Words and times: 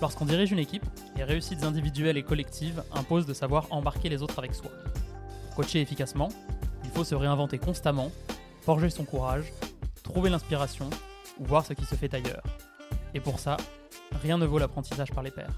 Lorsqu'on 0.00 0.26
dirige 0.26 0.52
une 0.52 0.58
équipe, 0.58 0.84
les 1.16 1.24
réussites 1.24 1.64
individuelles 1.64 2.18
et 2.18 2.22
collectives 2.22 2.82
imposent 2.92 3.26
de 3.26 3.32
savoir 3.32 3.66
embarquer 3.70 4.08
les 4.08 4.22
autres 4.22 4.38
avec 4.38 4.54
soi. 4.54 4.70
Pour 5.46 5.64
coacher 5.64 5.80
efficacement, 5.80 6.28
il 6.84 6.90
faut 6.90 7.04
se 7.04 7.14
réinventer 7.14 7.58
constamment, 7.58 8.10
forger 8.60 8.90
son 8.90 9.04
courage, 9.04 9.52
trouver 10.02 10.28
l'inspiration 10.28 10.90
ou 11.38 11.44
voir 11.44 11.64
ce 11.64 11.72
qui 11.72 11.84
se 11.84 11.94
fait 11.94 12.12
ailleurs. 12.12 12.42
Et 13.14 13.20
pour 13.20 13.38
ça, 13.38 13.56
rien 14.22 14.36
ne 14.36 14.44
vaut 14.44 14.58
l'apprentissage 14.58 15.12
par 15.12 15.22
les 15.22 15.30
pairs. 15.30 15.54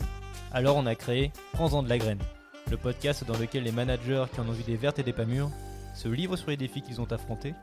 Alors 0.52 0.76
on 0.76 0.86
a 0.86 0.94
créé 0.94 1.32
Prends-en 1.52 1.82
de 1.82 1.88
la 1.88 1.98
graine, 1.98 2.22
le 2.70 2.76
podcast 2.76 3.24
dans 3.26 3.36
lequel 3.36 3.64
les 3.64 3.72
managers 3.72 4.24
qui 4.32 4.40
en 4.40 4.48
ont 4.48 4.52
vu 4.52 4.62
des 4.62 4.76
vertes 4.76 4.98
et 4.98 5.02
des 5.02 5.12
pas 5.12 5.24
mûres 5.24 5.50
se 5.94 6.08
livrent 6.08 6.36
sur 6.36 6.50
les 6.50 6.56
défis 6.56 6.82
qu'ils 6.82 7.00
ont 7.00 7.12
affrontés 7.12 7.54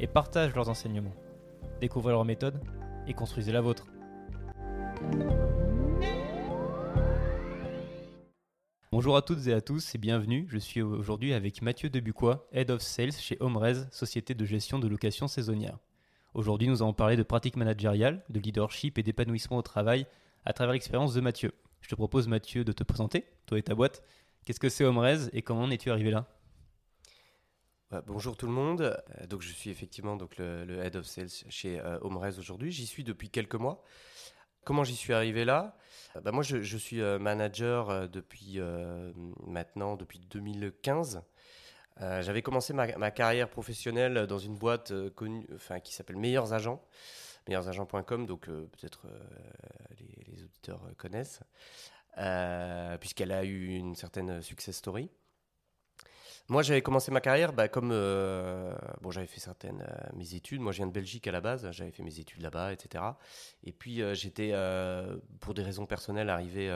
et 0.00 0.06
partagent 0.06 0.54
leurs 0.54 0.68
enseignements. 0.68 1.14
Découvrez 1.80 2.12
leurs 2.12 2.24
méthodes 2.24 2.60
et 3.06 3.14
construisez 3.14 3.52
la 3.52 3.60
vôtre. 3.60 3.86
Bonjour 8.96 9.16
à 9.16 9.22
toutes 9.22 9.48
et 9.48 9.52
à 9.52 9.60
tous 9.60 9.96
et 9.96 9.98
bienvenue. 9.98 10.46
Je 10.48 10.56
suis 10.56 10.80
aujourd'hui 10.80 11.34
avec 11.34 11.62
Mathieu 11.62 11.90
Debuquois, 11.90 12.46
Head 12.52 12.70
of 12.70 12.80
Sales 12.80 13.10
chez 13.10 13.36
Homerez, 13.40 13.86
société 13.90 14.34
de 14.34 14.44
gestion 14.44 14.78
de 14.78 14.86
location 14.86 15.26
saisonnière. 15.26 15.78
Aujourd'hui, 16.32 16.68
nous 16.68 16.80
allons 16.80 16.92
parler 16.92 17.16
de 17.16 17.24
pratiques 17.24 17.56
managériales, 17.56 18.22
de 18.28 18.38
leadership 18.38 18.96
et 18.96 19.02
d'épanouissement 19.02 19.56
au 19.56 19.62
travail 19.62 20.06
à 20.44 20.52
travers 20.52 20.74
l'expérience 20.74 21.12
de 21.12 21.20
Mathieu. 21.20 21.50
Je 21.80 21.88
te 21.88 21.96
propose, 21.96 22.28
Mathieu, 22.28 22.62
de 22.62 22.70
te 22.70 22.84
présenter, 22.84 23.24
toi 23.46 23.58
et 23.58 23.64
ta 23.64 23.74
boîte. 23.74 24.04
Qu'est-ce 24.44 24.60
que 24.60 24.68
c'est 24.68 24.84
Homerez 24.84 25.28
et 25.32 25.42
comment 25.42 25.62
en 25.62 25.72
es-tu 25.72 25.90
arrivé 25.90 26.12
là? 26.12 26.28
Bah, 27.90 28.00
bonjour 28.06 28.36
tout 28.36 28.46
le 28.46 28.52
monde. 28.52 28.80
Euh, 28.80 29.38
je 29.40 29.52
suis 29.52 29.70
effectivement 29.70 30.14
donc 30.14 30.38
le, 30.38 30.78
head 30.84 30.94
of 30.94 31.04
sales 31.04 31.30
chez 31.48 31.80
euh, 31.80 31.98
aujourd'hui. 32.00 32.70
J'y 32.70 32.86
suis 32.86 33.02
depuis 33.02 33.28
quelques 33.28 33.56
mois. 33.56 33.82
Comment 34.64 34.84
j'y 34.84 34.96
suis 34.96 35.12
arrivé 35.12 35.44
là? 35.44 35.76
Euh, 36.16 36.20
bah, 36.20 36.32
Moi, 36.32 36.42
je, 36.42 36.76
suis 36.76 37.00
euh, 37.00 37.18
manager 37.18 38.08
depuis 38.08 38.58
maintenant, 39.46 39.96
depuis 39.96 40.18
2015. 40.18 41.22
J'avais 42.00 42.42
commencé 42.42 42.72
ma, 42.72 43.10
carrière 43.10 43.48
professionnelle 43.48 44.26
dans 44.26 44.38
une 44.38 44.56
boîte 44.56 44.92
connue, 45.10 45.46
qui 45.84 45.94
s'appelle 45.94 46.16
Meilleurs 46.16 46.52
Agents, 46.52 46.82
meilleursagents.com, 47.46 48.26
donc 48.26 48.46
peut-être 48.46 49.06
les, 50.00 50.24
les, 50.32 50.42
auditeurs 50.42 50.80
connaissent, 50.96 51.40
puisqu'elle 52.98 53.30
a 53.30 53.44
eu 53.44 53.76
une 53.76 53.94
certaine 53.94 54.42
success 54.42 54.76
story. 54.76 55.08
Moi, 56.48 56.62
j'avais 56.62 56.82
commencé 56.82 57.10
ma 57.10 57.22
carrière 57.22 57.54
bah, 57.54 57.68
comme. 57.68 57.90
Euh, 57.90 58.74
bon, 59.00 59.10
j'avais 59.10 59.26
fait 59.26 59.40
certaines 59.40 59.80
euh, 59.80 60.10
mes 60.14 60.34
études. 60.34 60.60
Moi, 60.60 60.72
je 60.72 60.78
viens 60.78 60.86
de 60.86 60.92
Belgique 60.92 61.26
à 61.26 61.32
la 61.32 61.40
base. 61.40 61.70
J'avais 61.70 61.90
fait 61.90 62.02
mes 62.02 62.18
études 62.20 62.42
là-bas, 62.42 62.72
etc. 62.72 63.02
Et 63.62 63.72
puis, 63.72 64.02
euh, 64.02 64.14
j'étais, 64.14 64.52
pour 65.40 65.54
des 65.54 65.62
raisons 65.62 65.86
personnelles, 65.86 66.28
arrivé, 66.28 66.70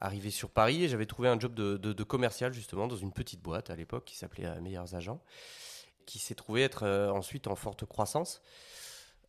arrivé 0.00 0.30
sur 0.30 0.50
Paris 0.50 0.84
et 0.84 0.88
j'avais 0.88 1.06
trouvé 1.06 1.28
un 1.28 1.38
job 1.38 1.54
de, 1.54 1.76
de, 1.76 2.02
commercial, 2.02 2.52
justement, 2.52 2.88
dans 2.88 2.96
une 2.96 3.12
petite 3.12 3.40
boîte 3.40 3.70
à 3.70 3.76
l'époque 3.76 4.04
qui 4.04 4.16
s'appelait 4.16 4.60
Meilleurs 4.60 4.94
Agents, 4.96 5.22
qui 6.04 6.18
s'est 6.18 6.34
trouvé 6.34 6.62
être 6.62 6.86
ensuite 7.14 7.46
en 7.46 7.54
forte 7.54 7.84
croissance. 7.86 8.42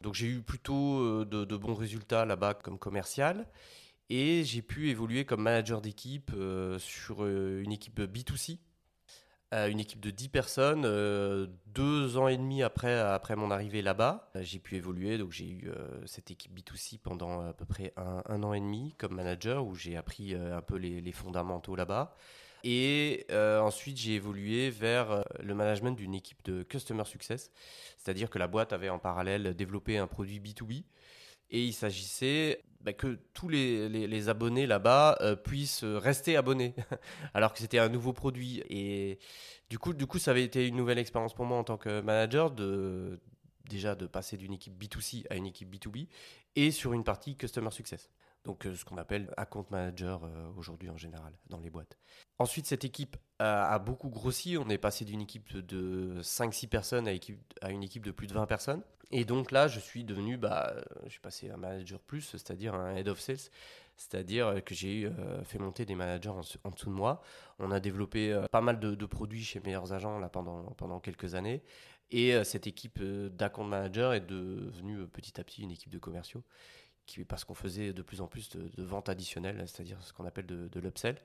Donc, 0.01 0.15
j'ai 0.15 0.27
eu 0.27 0.41
plutôt 0.41 1.25
de, 1.25 1.45
de 1.45 1.57
bons 1.57 1.75
résultats 1.75 2.25
là-bas 2.25 2.55
comme 2.55 2.79
commercial. 2.79 3.47
Et 4.09 4.43
j'ai 4.43 4.63
pu 4.63 4.89
évoluer 4.89 5.25
comme 5.25 5.43
manager 5.43 5.81
d'équipe 5.81 6.31
sur 6.79 7.27
une 7.27 7.71
équipe 7.71 7.99
B2C 7.99 8.57
une 9.52 9.80
équipe 9.80 10.00
de 10.00 10.11
10 10.11 10.30
personnes. 10.30 10.83
Euh, 10.86 11.47
deux 11.67 12.17
ans 12.17 12.28
et 12.28 12.38
demi 12.38 12.61
après, 12.64 13.00
après 13.00 13.36
mon 13.36 13.52
arrivée 13.52 13.81
là-bas, 13.81 14.30
euh, 14.36 14.42
j'ai 14.44 14.59
pu 14.59 14.75
évoluer. 14.75 15.17
Donc 15.17 15.31
j'ai 15.31 15.50
eu 15.50 15.69
euh, 15.69 16.05
cette 16.05 16.31
équipe 16.31 16.58
B2C 16.58 16.99
pendant 16.99 17.42
à 17.42 17.54
peu 17.54 17.65
près 17.65 17.93
un, 17.98 18.43
an 18.43 18.54
et 18.54 18.59
demi 18.59 18.93
comme 18.98 19.15
manager 19.15 19.65
où 19.65 19.76
j'ai 19.76 19.98
appris 19.98 20.36
un 20.36 20.61
peu 20.61 20.76
les, 20.76 21.02
les 21.02 21.11
fondamentaux 21.11 21.76
là-bas. 21.76 22.15
Et 22.65 23.26
ensuite, 23.32 23.98
j'ai 23.98 24.15
évolué 24.15 24.70
vers 24.70 25.23
le 25.39 25.55
management 25.55 25.93
d'une 25.93 26.14
équipe 26.14 26.43
de 26.43 26.64
Customer 26.64 27.05
Success, 27.05 27.52
c'est-à-dire 27.98 28.30
que 28.30 28.38
la 28.38 28.48
boîte 28.48 28.73
avait 28.73 28.89
en 28.89 28.99
parallèle 28.99 29.55
développé 29.55 29.98
un 29.98 30.08
produit 30.08 30.42
B2B 30.42 30.83
et 31.52 31.64
il 31.64 31.73
s'agissait 31.73 32.61
bah, 32.81 32.93
que 32.93 33.19
tous 33.33 33.49
les, 33.49 33.89
les, 33.89 34.29
abonnés 34.29 34.65
là-bas 34.65 35.17
euh, 35.21 35.35
puissent 35.35 35.83
rester 35.83 36.37
abonnés, 36.37 36.75
alors 37.33 37.53
que 37.53 37.59
c'était 37.59 37.79
un 37.79 37.89
nouveau 37.89 38.13
produit. 38.13 38.63
Et 38.69 39.19
du 39.69 39.77
coup, 39.77 39.93
du 39.93 40.05
coup, 40.05 40.19
ça 40.19 40.31
avait 40.31 40.43
été 40.43 40.67
une 40.67 40.75
nouvelle 40.75 40.99
expérience 40.99 41.33
pour 41.33 41.45
moi 41.45 41.57
en 41.57 41.63
tant 41.63 41.77
que 41.77 42.01
manager 42.01 42.51
de 42.51 43.19
déjà 43.69 43.95
de 43.95 44.07
passer 44.07 44.35
d'une 44.35 44.53
équipe 44.53 44.81
B2C 44.81 45.25
à 45.29 45.35
une 45.35 45.45
équipe 45.45 45.73
B2B 45.73 46.07
et 46.55 46.71
sur 46.71 46.93
une 46.93 47.03
partie 47.03 47.35
Customer 47.35 47.71
Success. 47.71 48.09
Donc 48.45 48.66
euh, 48.66 48.76
ce 48.76 48.86
qu'on 48.86 48.98
appelle 48.98 49.32
account 49.38 49.66
manager 49.70 50.23
euh, 50.23 50.52
aujourd'hui 50.55 50.89
en 50.89 50.98
général 50.98 51.33
dans 51.48 51.60
les 51.60 51.70
boîtes. 51.70 51.98
Ensuite, 52.38 52.66
cette 52.67 52.86
équipe 52.86 53.17
a, 53.39 53.77
beaucoup 53.80 54.10
grossi. 54.10 54.58
On 54.58 54.70
est 54.70 54.77
passé 54.77 55.05
d'une 55.05 55.22
équipe 55.22 55.55
de 55.58 56.22
5-6 56.22 56.67
personnes 56.67 57.08
à, 57.08 57.11
à, 57.61 57.72
une 57.72 57.83
équipe 57.83 58.05
de 58.05 58.11
plus 58.11 58.27
de 58.27 58.33
20 58.33 58.45
personnes. 58.45 58.82
Et 59.11 59.26
donc 59.26 59.52
là, 59.52 59.67
je 59.67 59.80
suis 59.80 60.04
devenu, 60.04 60.38
bah, 60.38 60.73
je 61.05 61.10
suis 61.10 61.20
passé 61.20 61.50
un 61.50 61.58
manager 61.58 62.00
plus, 62.00 62.22
c'est-à-dire 62.22 62.76
un 62.76 62.95
head 62.95 63.10
of 63.10 63.20
sales. 63.20 63.50
C'est-à-dire 63.98 64.64
que 64.64 64.73
j'ai 64.73 65.06
euh, 65.06 65.44
fait 65.44 65.60
monter 65.60 65.86
des 65.86 65.95
managers 65.95 66.30
en, 66.30 66.71
dessous 66.71 66.89
de 66.89 66.95
moi. 66.95 67.21
On 67.58 67.71
a 67.71 67.82
développé 67.82 68.42
pas 68.52 68.61
mal 68.61 68.80
de, 68.80 69.06
produits 69.06 69.44
chez 69.44 69.60
Meilleurs 69.60 69.92
Agents 69.92 70.20
là, 70.20 70.30
pendant, 70.30 70.64
pendant 70.77 71.02
quelques 71.02 71.36
années. 71.36 71.61
Et 72.11 72.44
cette 72.44 72.66
équipe 72.66 73.04
d'account 73.04 73.66
manager 73.66 74.14
est 74.14 74.26
devenue 74.26 75.06
petit 75.08 75.39
à 75.39 75.44
petit 75.44 75.61
une 75.61 75.71
équipe 75.71 75.92
de 75.92 76.00
commerciaux 76.00 76.44
parce 77.27 77.43
qu'on 77.43 77.54
faisait 77.54 77.93
de 77.93 78.02
plus 78.02 78.21
en 78.21 78.27
plus 78.27 78.49
de, 78.49 78.83
ventes 78.83 79.10
additionnelles, 79.10 79.64
c'est-à-dire 79.67 80.02
ce 80.04 80.14
qu'on 80.14 80.26
appelle 80.26 80.45
de, 80.45 80.80
l'upsell. 80.80 81.17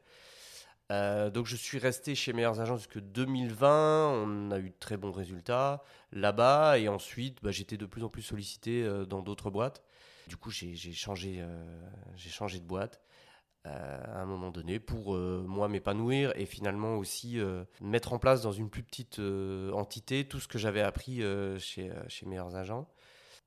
Euh, 0.92 1.30
donc 1.30 1.46
je 1.46 1.56
suis 1.56 1.78
resté 1.78 2.14
chez 2.14 2.34
Meilleurs 2.34 2.60
Agents 2.60 2.76
jusque 2.76 3.00
2020, 3.00 4.08
on 4.08 4.50
a 4.50 4.58
eu 4.58 4.68
de 4.68 4.76
très 4.78 4.98
bons 4.98 5.12
résultats 5.12 5.82
là-bas 6.12 6.78
et 6.78 6.88
ensuite 6.88 7.38
bah, 7.42 7.50
j'étais 7.50 7.78
de 7.78 7.86
plus 7.86 8.04
en 8.04 8.10
plus 8.10 8.20
sollicité 8.20 8.82
euh, 8.82 9.06
dans 9.06 9.22
d'autres 9.22 9.50
boîtes. 9.50 9.82
Du 10.28 10.36
coup 10.36 10.50
j'ai 10.50 10.76
changé, 10.92 11.38
euh, 11.40 11.64
changé 12.18 12.60
de 12.60 12.66
boîte 12.66 13.00
à 13.66 14.20
un 14.20 14.26
moment 14.26 14.50
donné 14.50 14.78
pour 14.78 15.14
moi 15.16 15.68
m'épanouir 15.68 16.34
et 16.36 16.44
finalement 16.44 16.96
aussi 16.96 17.38
mettre 17.80 18.12
en 18.12 18.18
place 18.18 18.42
dans 18.42 18.52
une 18.52 18.68
plus 18.68 18.82
petite 18.82 19.18
entité 19.72 20.28
tout 20.28 20.38
ce 20.38 20.46
que 20.46 20.58
j'avais 20.58 20.82
appris 20.82 21.22
chez, 21.58 21.90
chez 22.08 22.26
Meilleurs 22.26 22.56
Agents 22.56 22.86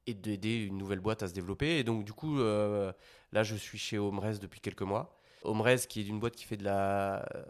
et 0.08 0.14
d'aider 0.14 0.56
une 0.56 0.78
nouvelle 0.78 1.02
boîte 1.02 1.22
à 1.22 1.28
se 1.28 1.34
développer. 1.34 1.78
Et 1.78 1.84
donc, 1.84 2.06
du 2.06 2.14
coup, 2.14 2.40
euh, 2.40 2.92
là, 3.34 3.44
je 3.44 3.56
suis 3.56 3.78
chez 3.78 4.00
Omrez 4.00 4.40
depuis 4.40 4.62
quelques 4.62 4.82
mois. 4.82 5.20
Omrez, 5.44 5.78
qui 5.88 6.00
est 6.00 6.08
une 6.08 6.20
boîte 6.20 6.36
qui 6.36 6.46
fait 6.46 6.58
de 6.58 6.64
la 6.64 7.26
euh, 7.36 7.44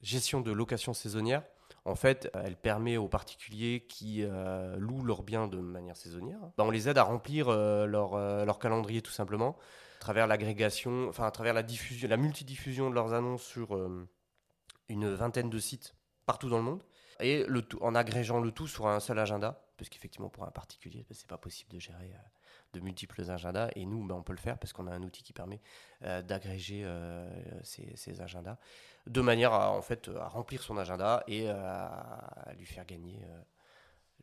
gestion 0.00 0.40
de 0.40 0.52
location 0.52 0.94
saisonnière. 0.94 1.42
En 1.84 1.96
fait, 1.96 2.30
elle 2.34 2.56
permet 2.56 2.96
aux 2.96 3.08
particuliers 3.08 3.84
qui 3.88 4.22
euh, 4.22 4.76
louent 4.76 5.04
leurs 5.04 5.22
biens 5.22 5.48
de 5.48 5.58
manière 5.58 5.96
saisonnière, 5.96 6.38
bah, 6.56 6.64
on 6.64 6.70
les 6.70 6.88
aide 6.88 6.98
à 6.98 7.02
remplir 7.02 7.50
leur, 7.50 8.58
calendrier 8.58 9.00
tout 9.00 9.10
simplement, 9.10 9.56
à 9.96 10.00
travers 10.00 10.26
l'agrégation, 10.26 11.08
enfin 11.08 11.26
à 11.26 11.30
travers 11.30 11.54
la 11.54 11.62
diffusion, 11.62 12.08
multidiffusion 12.16 12.90
de 12.90 12.94
leurs 12.94 13.14
annonces 13.14 13.42
sur 13.42 13.78
une 14.88 15.14
vingtaine 15.14 15.48
de 15.48 15.58
sites 15.58 15.94
partout 16.26 16.50
dans 16.50 16.58
le 16.58 16.64
monde, 16.64 16.82
et 17.20 17.46
en 17.80 17.94
agrégeant 17.94 18.40
le 18.40 18.50
tout 18.50 18.66
sur 18.66 18.86
un 18.86 19.00
seul 19.00 19.18
agenda 19.18 19.67
parce 19.78 19.88
qu'effectivement 19.88 20.28
pour 20.28 20.44
un 20.44 20.50
particulier 20.50 21.04
ce 21.08 21.14
c'est 21.14 21.28
pas 21.28 21.38
possible 21.38 21.70
de 21.70 21.78
gérer 21.78 22.10
euh, 22.12 22.18
de 22.74 22.80
multiples 22.80 23.30
agendas 23.30 23.70
et 23.74 23.86
nous 23.86 24.04
ben, 24.04 24.16
on 24.16 24.22
peut 24.22 24.34
le 24.34 24.38
faire 24.38 24.58
parce 24.58 24.72
qu'on 24.72 24.86
a 24.86 24.92
un 24.92 25.02
outil 25.02 25.22
qui 25.22 25.32
permet 25.32 25.60
euh, 26.02 26.20
d'agréger 26.20 26.82
euh, 26.84 27.26
ces, 27.62 28.20
agendas 28.20 28.58
de 29.06 29.20
manière 29.20 29.52
à 29.52 29.72
en 29.72 29.80
fait 29.80 30.10
à 30.18 30.28
remplir 30.28 30.62
son 30.62 30.76
agenda 30.76 31.24
et 31.28 31.48
à, 31.48 32.52
lui 32.58 32.66
faire 32.66 32.84
gagner 32.84 33.20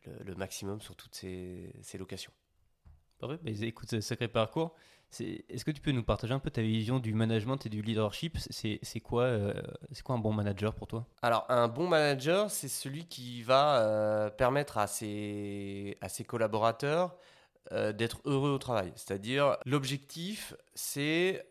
le, 0.04 0.34
maximum 0.36 0.80
sur 0.80 0.94
toutes 0.94 1.14
ces, 1.16 1.72
locations. 1.98 2.32
Parfait, 3.18 3.38
bah, 3.42 3.50
écoute, 3.62 4.00
sacré 4.00 4.28
parcours. 4.28 4.76
Est-ce 5.20 5.64
que 5.64 5.70
tu 5.70 5.80
peux 5.80 5.92
nous 5.92 6.02
partager 6.02 6.32
un 6.34 6.38
peu 6.38 6.50
ta 6.50 6.62
vision 6.62 6.98
du 6.98 7.14
management 7.14 7.64
et 7.66 7.68
du 7.68 7.82
leadership? 7.82 8.38
C'est 8.50 9.00
quoi, 9.00 9.22
euh, 9.22 9.62
quoi 10.04 10.14
un 10.14 10.18
bon 10.18 10.32
manager 10.32 10.74
pour 10.74 10.86
toi? 10.86 11.06
Alors, 11.22 11.46
un 11.48 11.68
bon 11.68 11.88
manager, 11.88 12.50
c'est 12.50 12.68
celui 12.68 13.06
qui 13.06 13.42
va 13.42 13.80
euh, 13.80 14.30
permettre 14.30 14.78
à 14.78 14.86
ses, 14.86 15.98
collaborateurs 16.26 17.16
euh, 17.72 17.92
d'être 17.92 18.20
heureux 18.24 18.50
au 18.50 18.58
travail. 18.58 18.92
C'est-à-dire, 18.96 19.56
l'objectif, 19.64 20.54
c'est 20.74 21.46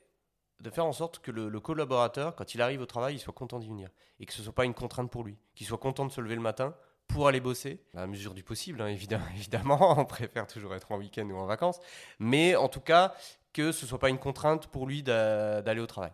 de 0.62 0.70
faire 0.70 0.86
en 0.86 0.94
sorte 0.94 1.20
que 1.20 1.32
le, 1.32 1.60
collaborateur, 1.60 2.36
quand 2.36 2.56
il 2.56 2.62
arrive 2.62 2.82
au 2.82 2.86
travail, 2.86 3.16
il 3.16 3.20
soit 3.20 3.34
content 3.34 3.60
d'y 3.60 3.68
venir. 3.68 3.90
Et 4.20 4.26
que 4.26 4.34
ce 4.34 4.40
ne 4.40 4.46
soit 4.46 4.56
pas 4.56 4.66
une 4.66 4.74
contrainte 4.74 5.12
pour 5.12 5.24
lui. 5.24 5.38
Qu'il 5.56 5.68
soit 5.68 5.78
content 5.78 6.06
de 6.06 6.12
se 6.12 6.22
lever 6.22 6.36
le 6.36 6.42
matin 6.42 6.76
pour 7.08 7.28
aller 7.28 7.40
bosser, 7.40 7.84
à 7.94 8.02
la 8.02 8.08
mesure 8.08 8.34
du 8.34 8.44
possible, 8.44 8.82
hein, 8.82 8.88
évidemment, 9.36 10.00
on 10.00 10.06
préfère 10.06 10.48
toujours 10.48 10.74
être 10.74 10.92
en 10.92 10.98
week-end 10.98 11.30
ou 11.30 11.38
en 11.38 11.46
vacances, 11.46 11.80
mais 12.20 12.56
en 12.56 12.68
tout 12.68 12.80
cas, 12.80 13.14
que 13.56 13.72
ce 13.72 13.86
soit 13.86 14.00
pas 14.00 14.10
une 14.10 14.20
contrainte 14.20 14.68
pour 14.68 14.86
lui 14.86 15.02
d'aller 15.02 15.80
au 15.80 15.88
travail. 15.88 16.12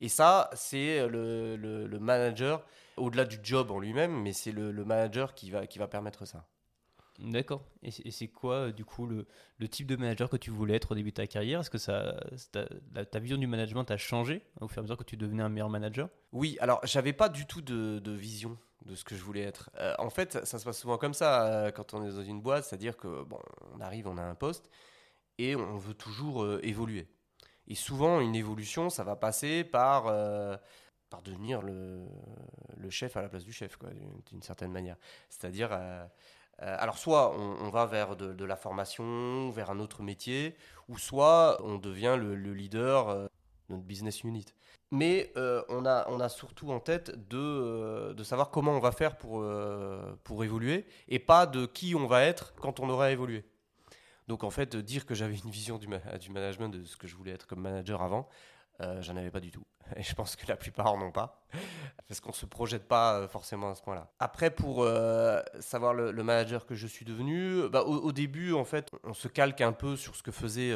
Et 0.00 0.08
ça, 0.08 0.48
c'est 0.54 1.08
le, 1.08 1.56
le, 1.56 1.98
manager, 1.98 2.64
au-delà 2.96 3.24
du 3.24 3.40
job 3.42 3.72
en 3.72 3.80
lui-même, 3.80 4.22
mais 4.22 4.32
c'est 4.32 4.52
le, 4.52 4.72
manager 4.84 5.34
qui 5.34 5.50
va, 5.50 5.66
qui 5.66 5.80
va 5.80 5.88
permettre 5.88 6.24
ça. 6.24 6.46
D'accord. 7.18 7.64
Et 7.82 8.12
c'est 8.12 8.28
quoi, 8.28 8.70
du 8.70 8.84
coup, 8.84 9.06
le, 9.06 9.26
type 9.68 9.88
de 9.88 9.96
manager 9.96 10.30
que 10.30 10.36
tu 10.36 10.50
voulais 10.50 10.76
être 10.76 10.92
au 10.92 10.94
début 10.94 11.10
de 11.10 11.16
ta 11.16 11.26
carrière? 11.26 11.60
Est-ce 11.60 11.70
que 11.70 11.78
ça, 11.78 12.14
ta, 12.52 13.18
vision 13.18 13.38
du 13.38 13.48
management 13.48 13.90
a 13.90 13.96
changé 13.96 14.46
au 14.60 14.68
fur 14.68 14.78
et 14.78 14.80
à 14.80 14.82
mesure 14.82 14.96
que 14.96 15.02
tu 15.02 15.16
devenais 15.16 15.42
un 15.42 15.48
meilleur 15.48 15.70
manager? 15.70 16.08
Oui, 16.30 16.58
alors 16.60 16.80
j'avais 16.84 17.12
pas 17.12 17.28
du 17.28 17.44
tout 17.44 17.60
de, 17.60 18.12
vision 18.12 18.56
de 18.86 18.94
ce 18.94 19.02
que 19.02 19.16
je 19.16 19.22
voulais 19.24 19.42
être. 19.42 19.68
Euh, 19.80 19.96
en 19.98 20.10
fait, 20.10 20.46
ça 20.46 20.60
se 20.60 20.64
passe 20.64 20.78
souvent 20.78 20.96
comme 20.96 21.12
ça 21.12 21.44
euh, 21.46 21.70
quand 21.72 21.92
on 21.92 22.06
est 22.06 22.12
dans 22.12 22.22
une 22.22 22.40
boîte, 22.40 22.66
c'est-à-dire 22.66 22.96
que 22.96 23.24
bon, 23.24 23.40
on 23.74 23.80
arrive, 23.80 24.06
on 24.06 24.16
a 24.16 24.22
un 24.22 24.36
poste 24.36 24.70
et 25.38 25.56
on 25.56 25.76
veut 25.76 25.94
toujours 25.94 26.42
euh, 26.42 26.60
évoluer. 26.62 27.08
Et 27.66 27.74
souvent, 27.74 28.20
une 28.20 28.34
évolution, 28.34 28.90
ça 28.90 29.04
va 29.04 29.16
passer 29.16 29.64
par 29.64 30.06
par 31.10 31.22
devenir 31.22 31.62
le, 31.62 32.04
le, 32.76 32.90
chef 32.90 33.16
à 33.16 33.22
la 33.22 33.28
place 33.28 33.44
du 33.44 33.52
chef, 33.52 33.78
d'une 34.26 34.42
certaine 34.42 34.70
manière. 34.70 34.96
C'est-à-dire, 35.30 35.70
euh, 36.62 36.76
alors 36.78 36.98
soit 36.98 37.36
on, 37.38 37.70
va 37.70 37.86
vers 37.86 38.16
de, 38.16 38.44
la 38.44 38.56
formation, 38.56 39.50
vers 39.50 39.70
un 39.70 39.78
autre 39.78 40.02
métier, 40.02 40.56
ou 40.88 40.98
soit 40.98 41.60
on 41.62 41.78
devient 41.78 42.16
le, 42.18 42.34
leader 42.52 43.08
euh, 43.08 43.26
de 43.68 43.74
notre 43.74 43.84
business 43.84 44.24
unit. 44.24 44.46
Mais 44.90 45.32
euh, 45.36 45.62
on, 45.68 45.86
a, 45.86 46.08
on 46.08 46.18
a 46.18 46.28
surtout 46.28 46.70
en 46.72 46.80
tête 46.80 47.10
de, 47.28 48.12
de 48.12 48.24
savoir 48.24 48.50
comment 48.50 48.72
on 48.72 48.80
va 48.80 48.92
faire 48.92 49.16
pour, 49.16 49.44
pour 50.24 50.44
évoluer, 50.44 50.86
et 51.08 51.18
pas 51.18 51.46
de 51.46 51.66
qui 51.66 51.94
on 51.94 52.06
va 52.06 52.24
être 52.24 52.54
quand 52.56 52.80
on 52.80 52.88
aura 52.88 53.12
évolué. 53.12 53.44
Donc 54.28 54.44
en 54.44 54.50
fait, 54.50 54.76
dire 54.76 55.06
que 55.06 55.14
j'avais 55.14 55.36
une 55.36 55.50
vision 55.50 55.78
du, 55.78 55.88
du 56.20 56.30
management, 56.30 56.68
de 56.68 56.84
ce 56.84 56.96
que 56.96 57.08
je 57.08 57.16
voulais 57.16 57.32
être 57.32 57.46
comme 57.46 57.60
manager 57.60 58.02
avant, 58.02 58.28
euh, 58.80 59.02
j'en 59.02 59.16
avais 59.16 59.30
pas 59.30 59.40
du 59.40 59.50
tout. 59.50 59.64
Et 59.96 60.02
je 60.02 60.14
pense 60.14 60.36
que 60.36 60.46
la 60.46 60.56
plupart 60.56 60.96
n'en 60.96 61.06
ont 61.06 61.12
pas. 61.12 61.42
Parce 62.08 62.20
qu'on 62.20 62.30
ne 62.30 62.34
se 62.34 62.46
projette 62.46 62.86
pas 62.86 63.18
euh, 63.18 63.28
forcément 63.28 63.70
à 63.70 63.74
ce 63.74 63.82
point-là. 63.82 64.12
Après, 64.20 64.50
pour 64.50 64.82
euh, 64.82 65.40
savoir 65.60 65.94
le, 65.94 66.12
manager 66.22 66.66
que 66.66 66.74
je 66.74 66.86
suis 66.86 67.04
devenu, 67.04 67.68
bah, 67.70 67.82
au, 67.82 68.12
début, 68.12 68.52
en 68.52 68.64
fait, 68.64 68.90
on 69.02 69.14
se 69.14 69.28
calque 69.28 69.60
un 69.62 69.72
peu 69.72 69.96
sur 69.96 70.14
ce 70.14 70.22
que 70.22 70.30
faisait 70.30 70.72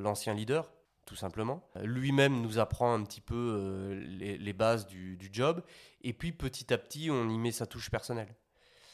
l'ancien 0.00 0.34
leader, 0.34 0.70
tout 1.04 1.16
simplement. 1.16 1.62
Lui-même 1.82 2.40
nous 2.40 2.58
apprend 2.58 2.94
un 2.94 3.02
petit 3.02 3.20
peu 3.20 4.00
les, 4.06 4.52
bases 4.52 4.86
du, 4.86 5.18
job. 5.32 5.62
Et 6.02 6.12
puis, 6.12 6.32
petit 6.32 6.72
à 6.72 6.78
petit, 6.78 7.10
on 7.10 7.28
y 7.28 7.38
met 7.38 7.52
sa 7.52 7.66
touche 7.66 7.90
personnelle. 7.90 8.34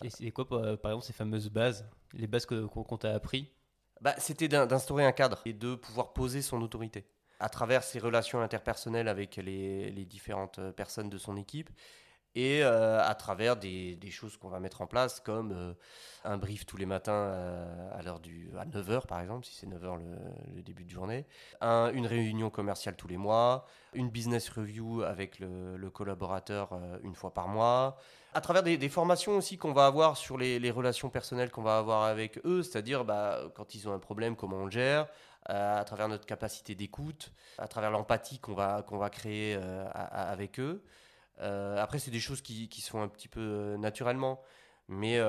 Et 0.02 0.10
c'est 0.10 0.30
quoi, 0.30 0.46
par 0.48 0.92
exemple, 0.92 1.04
ces 1.04 1.12
fameuses 1.12 1.50
bases 1.50 1.88
Les 2.12 2.26
bases 2.26 2.46
qu'on 2.46 2.96
t'a 2.96 3.12
appris 3.12 3.52
bah, 4.00 4.14
C'était 4.18 4.48
d'instaurer 4.48 5.04
un 5.04 5.12
cadre 5.12 5.40
et 5.44 5.52
de 5.52 5.74
pouvoir 5.74 6.12
poser 6.12 6.42
son 6.42 6.60
autorité 6.62 7.06
à 7.40 7.48
travers 7.48 7.84
ses 7.84 7.98
relations 7.98 8.40
interpersonnelles 8.40 9.08
avec 9.08 9.36
les, 9.36 9.90
différentes 10.06 10.58
euh, 10.58 10.72
personnes 10.72 11.08
de 11.08 11.18
son 11.18 11.36
équipe 11.36 11.70
et 12.34 12.62
euh, 12.62 13.00
à 13.02 13.14
travers 13.14 13.56
des, 13.56 13.98
choses 14.10 14.36
qu'on 14.36 14.48
va 14.48 14.60
mettre 14.60 14.80
en 14.80 14.86
place 14.86 15.20
comme 15.20 15.52
euh, 15.52 15.72
un 16.24 16.38
brief 16.38 16.66
tous 16.66 16.76
les 16.76 16.86
matins 16.86 17.32
du 18.22 18.50
à 18.58 18.64
9h 18.64 19.06
par 19.06 19.20
exemple 19.20 19.44
si 19.46 19.54
c'est 19.54 19.66
9h 19.66 19.98
le, 20.54 20.62
début 20.62 20.84
de 20.84 20.90
journée. 20.90 21.26
Une 21.62 22.06
réunion 22.06 22.50
commerciale 22.50 22.96
tous 22.96 23.08
les 23.08 23.16
mois. 23.16 23.66
Une 23.94 24.10
business 24.10 24.48
review 24.50 25.02
avec 25.02 25.38
le, 25.38 25.90
collaborateur 25.90 26.78
une 27.02 27.14
fois 27.14 27.32
par 27.32 27.48
mois. 27.48 27.98
À 28.34 28.40
travers 28.40 28.62
des, 28.62 28.88
formations 28.88 29.36
aussi 29.36 29.56
qu'on 29.56 29.72
va 29.72 29.86
avoir 29.86 30.16
sur 30.16 30.36
les, 30.36 30.70
relations 30.70 31.08
personnelles 31.08 31.50
qu'on 31.50 31.62
va 31.62 31.78
avoir 31.78 32.04
avec 32.04 32.38
eux. 32.44 32.62
C'est-à-dire 32.62 33.04
bah, 33.04 33.40
quand 33.54 33.74
ils 33.74 33.88
ont 33.88 33.92
un 33.92 33.98
problème 33.98 34.36
comment 34.36 34.58
on 34.58 34.64
le 34.66 34.70
gère 34.70 35.06
euh, 35.50 35.80
à 35.80 35.84
travers 35.84 36.08
notre 36.08 36.26
capacité 36.26 36.74
d'écoute, 36.74 37.32
à 37.56 37.68
travers 37.68 37.90
l'empathie 37.90 38.38
qu'on 38.38 38.52
va, 38.52 38.82
créer 39.10 39.56
euh, 39.56 39.86
avec 39.94 40.60
eux. 40.60 40.82
Euh, 41.40 41.76
après, 41.78 41.98
c'est 41.98 42.10
des 42.10 42.20
choses 42.20 42.42
qui, 42.42 42.68
qui, 42.68 42.80
se 42.80 42.90
font 42.90 43.02
un 43.02 43.08
petit 43.08 43.28
peu 43.28 43.76
naturellement. 43.78 44.40
Mais, 44.88 45.20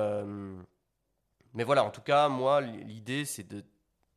mais 1.52 1.64
voilà, 1.64 1.84
en 1.84 1.90
tout 1.90 2.00
cas, 2.00 2.28
moi, 2.28 2.60
l'idée, 2.60 3.24
c'est 3.24 3.44
de, 3.44 3.64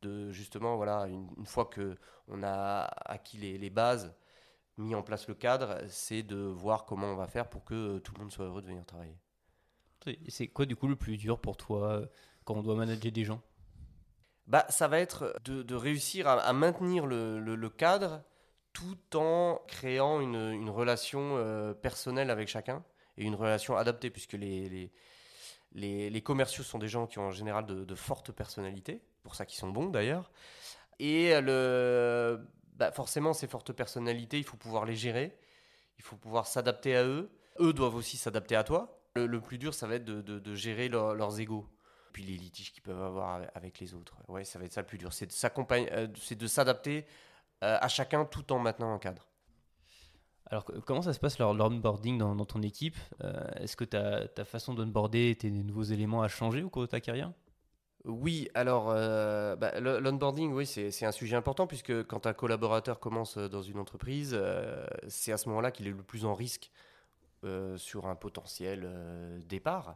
de, 0.02 0.32
justement, 0.32 0.78
voilà, 0.78 1.08
une, 1.08 1.46
fois 1.46 1.70
qu'on 1.70 2.44
a 2.44 2.84
acquis 3.06 3.38
les, 3.38 3.58
les, 3.58 3.70
bases, 3.70 4.16
mis 4.78 4.96
en 4.96 5.04
place 5.04 5.28
le 5.28 5.34
cadre, 5.34 5.78
c'est 5.90 6.24
de 6.24 6.38
voir 6.38 6.86
comment 6.86 7.08
on 7.08 7.16
va 7.16 7.28
faire 7.28 7.50
pour 7.50 7.66
que 7.66 8.00
tout 8.00 8.14
le 8.16 8.22
monde 8.22 8.32
soit 8.32 8.46
heureux 8.46 8.62
de 8.62 8.68
venir 8.68 8.86
travailler. 8.86 9.18
C'est 10.28 10.48
quoi, 10.48 10.66
du 10.66 10.76
coup, 10.76 10.88
le 10.88 10.96
plus 10.96 11.18
dur 11.18 11.40
pour 11.40 11.58
toi 11.58 12.02
quand 12.44 12.56
on 12.56 12.64
doit 12.64 12.76
manager 12.76 13.12
des 13.12 13.24
gens? 13.24 13.42
Bah, 14.48 14.66
ça 14.70 14.88
va 14.88 15.00
être 15.00 15.40
de, 15.46 15.76
réussir 15.76 16.28
à, 16.28 16.52
maintenir 16.54 17.06
le, 17.06 17.70
cadre 17.70 18.24
tout 18.74 19.16
en 19.16 19.62
créant 19.68 20.20
une, 20.20 20.70
relation 20.70 21.38
euh, 21.38 21.74
personnelle 21.74 22.30
avec 22.30 22.48
chacun 22.48 22.84
et 23.18 23.24
une 23.24 23.36
relation 23.36 23.78
adaptée, 23.78 24.10
puisque 24.10 24.34
les, 24.34 24.92
les, 25.74 26.22
commerciaux 26.22 26.64
sont 26.64 26.80
des 26.80 26.88
gens 26.88 27.08
qui 27.08 27.20
ont 27.20 27.28
en 27.28 27.32
général 27.32 27.66
de, 27.66 27.96
fortes 27.96 28.32
personnalités, 28.32 29.02
pour 29.22 29.36
ça 29.36 29.46
qu'ils 29.46 29.60
sont 29.60 29.70
bons 29.70 29.88
d'ailleurs. 29.88 30.32
Et 31.00 31.40
le, 31.40 32.40
bah, 32.76 32.92
forcément, 32.92 33.34
ces 33.34 33.48
fortes 33.48 33.72
personnalités, 33.74 34.40
il 34.40 34.44
faut 34.44 34.58
pouvoir 34.58 34.86
les 34.86 34.96
gérer, 34.96 35.38
il 35.98 36.04
faut 36.04 36.18
pouvoir 36.18 36.48
s'adapter 36.48 36.96
à 36.96 37.06
eux. 37.06 37.30
Eux 37.60 37.74
doivent 37.74 37.96
aussi 37.96 38.18
s'adapter 38.18 38.56
à 38.56 38.64
toi. 38.64 39.00
Le, 39.16 39.40
plus 39.40 39.60
dur, 39.60 39.76
ça 39.76 39.86
va 39.86 39.96
être 39.96 40.06
de, 40.06 40.56
gérer 40.56 40.90
leurs 40.90 41.40
égaux 41.40 41.68
puis 42.14 42.24
les 42.24 42.38
litiges 42.38 42.72
qu'ils 42.72 42.84
peuvent 42.84 43.02
avoir 43.02 43.42
avec 43.56 43.80
les 43.80 43.94
autres. 43.96 44.16
Ouais, 44.30 44.46
ça 44.46 44.60
va 44.60 44.66
être 44.66 44.72
ça 44.72 44.82
le 44.82 44.88
plus 44.88 45.00
dur. 45.00 45.12
C'est 45.12 45.26
de 45.26 45.34
euh, 45.92 46.08
c'est 46.16 46.38
de 46.38 46.48
s'adapter 46.48 47.00
euh, 47.00 47.02
à 47.64 47.88
chacun 47.88 48.26
tout 48.26 48.52
en 48.52 48.60
maintenant 48.60 48.94
un 48.94 49.00
cadre. 49.00 49.28
Alors, 50.48 50.66
comment 50.86 51.02
ça 51.02 51.14
se 51.14 51.20
passe 51.20 51.40
l'onboarding 51.40 52.18
dans, 52.18 52.36
dans 52.36 52.46
ton 52.46 52.62
équipe? 52.62 52.98
Euh, 53.24 53.34
Est-ce 53.56 53.76
que 53.76 53.86
ta, 53.86 54.28
ta 54.28 54.46
façon 54.46 54.74
d'onboarder, 54.74 55.36
tes 55.36 55.50
nouveaux 55.50 55.84
éléments 55.84 56.22
a 56.22 56.28
changé 56.28 56.62
au 56.62 56.70
cours 56.70 56.84
de 56.84 56.88
ta 56.88 57.00
carrière 57.00 57.32
oui, 58.06 58.50
alors 58.54 58.88
bah, 58.88 59.80
l'onboarding, 59.80 60.52
oui, 60.52 60.66
c'est 60.66 61.06
un 61.06 61.14
sujet 61.14 61.38
important 61.38 61.68
puisque 61.68 62.04
quand 62.04 62.28
un 62.28 62.34
collaborateur 62.34 63.00
commence 63.00 63.38
dans 63.38 63.62
une 63.62 63.80
entreprise, 63.80 64.38
c'est 65.08 65.32
à 65.32 65.38
ce 65.38 65.48
moment-là 65.48 65.72
qu'il 65.72 65.88
est 65.88 65.92
le 65.92 66.04
plus 66.04 66.26
en 66.26 66.34
risque 66.34 66.70
sur 67.78 68.08
un 68.08 68.16
potentiel 68.16 68.90
départ. 69.48 69.96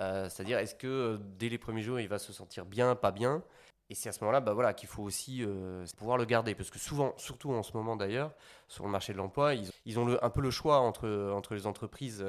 Euh, 0.00 0.28
c'est-à-dire, 0.28 0.58
est-ce 0.58 0.74
que 0.74 0.86
euh, 0.86 1.18
dès 1.38 1.48
les 1.48 1.58
premiers 1.58 1.82
jours, 1.82 2.00
il 2.00 2.08
va 2.08 2.18
se 2.18 2.32
sentir 2.32 2.64
bien, 2.64 2.94
pas 2.94 3.10
bien? 3.10 3.42
Et 3.90 3.94
c'est 3.94 4.08
à 4.08 4.12
ce 4.12 4.20
moment-là 4.20 4.40
bah, 4.40 4.54
voilà, 4.54 4.72
qu'il 4.72 4.88
faut 4.88 5.02
aussi 5.02 5.44
euh, 5.44 5.84
pouvoir 5.98 6.16
le 6.16 6.24
garder. 6.24 6.54
Parce 6.54 6.70
que 6.70 6.78
souvent, 6.78 7.12
surtout 7.18 7.52
en 7.52 7.62
ce 7.62 7.76
moment 7.76 7.96
d'ailleurs, 7.96 8.32
sur 8.68 8.84
le 8.84 8.90
marché 8.90 9.12
de 9.12 9.18
l'emploi, 9.18 9.54
ils, 9.84 9.98
ont 9.98 10.16
un 10.22 10.30
peu 10.30 10.40
le 10.40 10.50
choix 10.50 10.78
entre, 10.78 11.32
entre 11.34 11.54
les 11.54 11.66
entreprises 11.66 12.24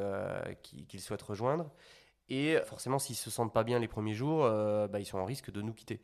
qu'ils 0.63 1.01
souhaitent 1.01 1.21
rejoindre. 1.21 1.69
Et 2.29 2.57
forcément, 2.65 2.97
s'ils 2.97 3.13
ne 3.13 3.18
se 3.18 3.30
sentent 3.30 3.53
pas 3.53 3.63
bien 3.63 3.77
les 3.80 3.87
premiers 3.87 4.15
jours, 4.15 4.44
bah, 4.44 4.99
ils 4.99 5.06
sont 5.06 5.19
en 5.19 5.25
risque 5.25 5.51
de 5.51 5.61
nous 5.61 5.73
quitter. 5.73 6.01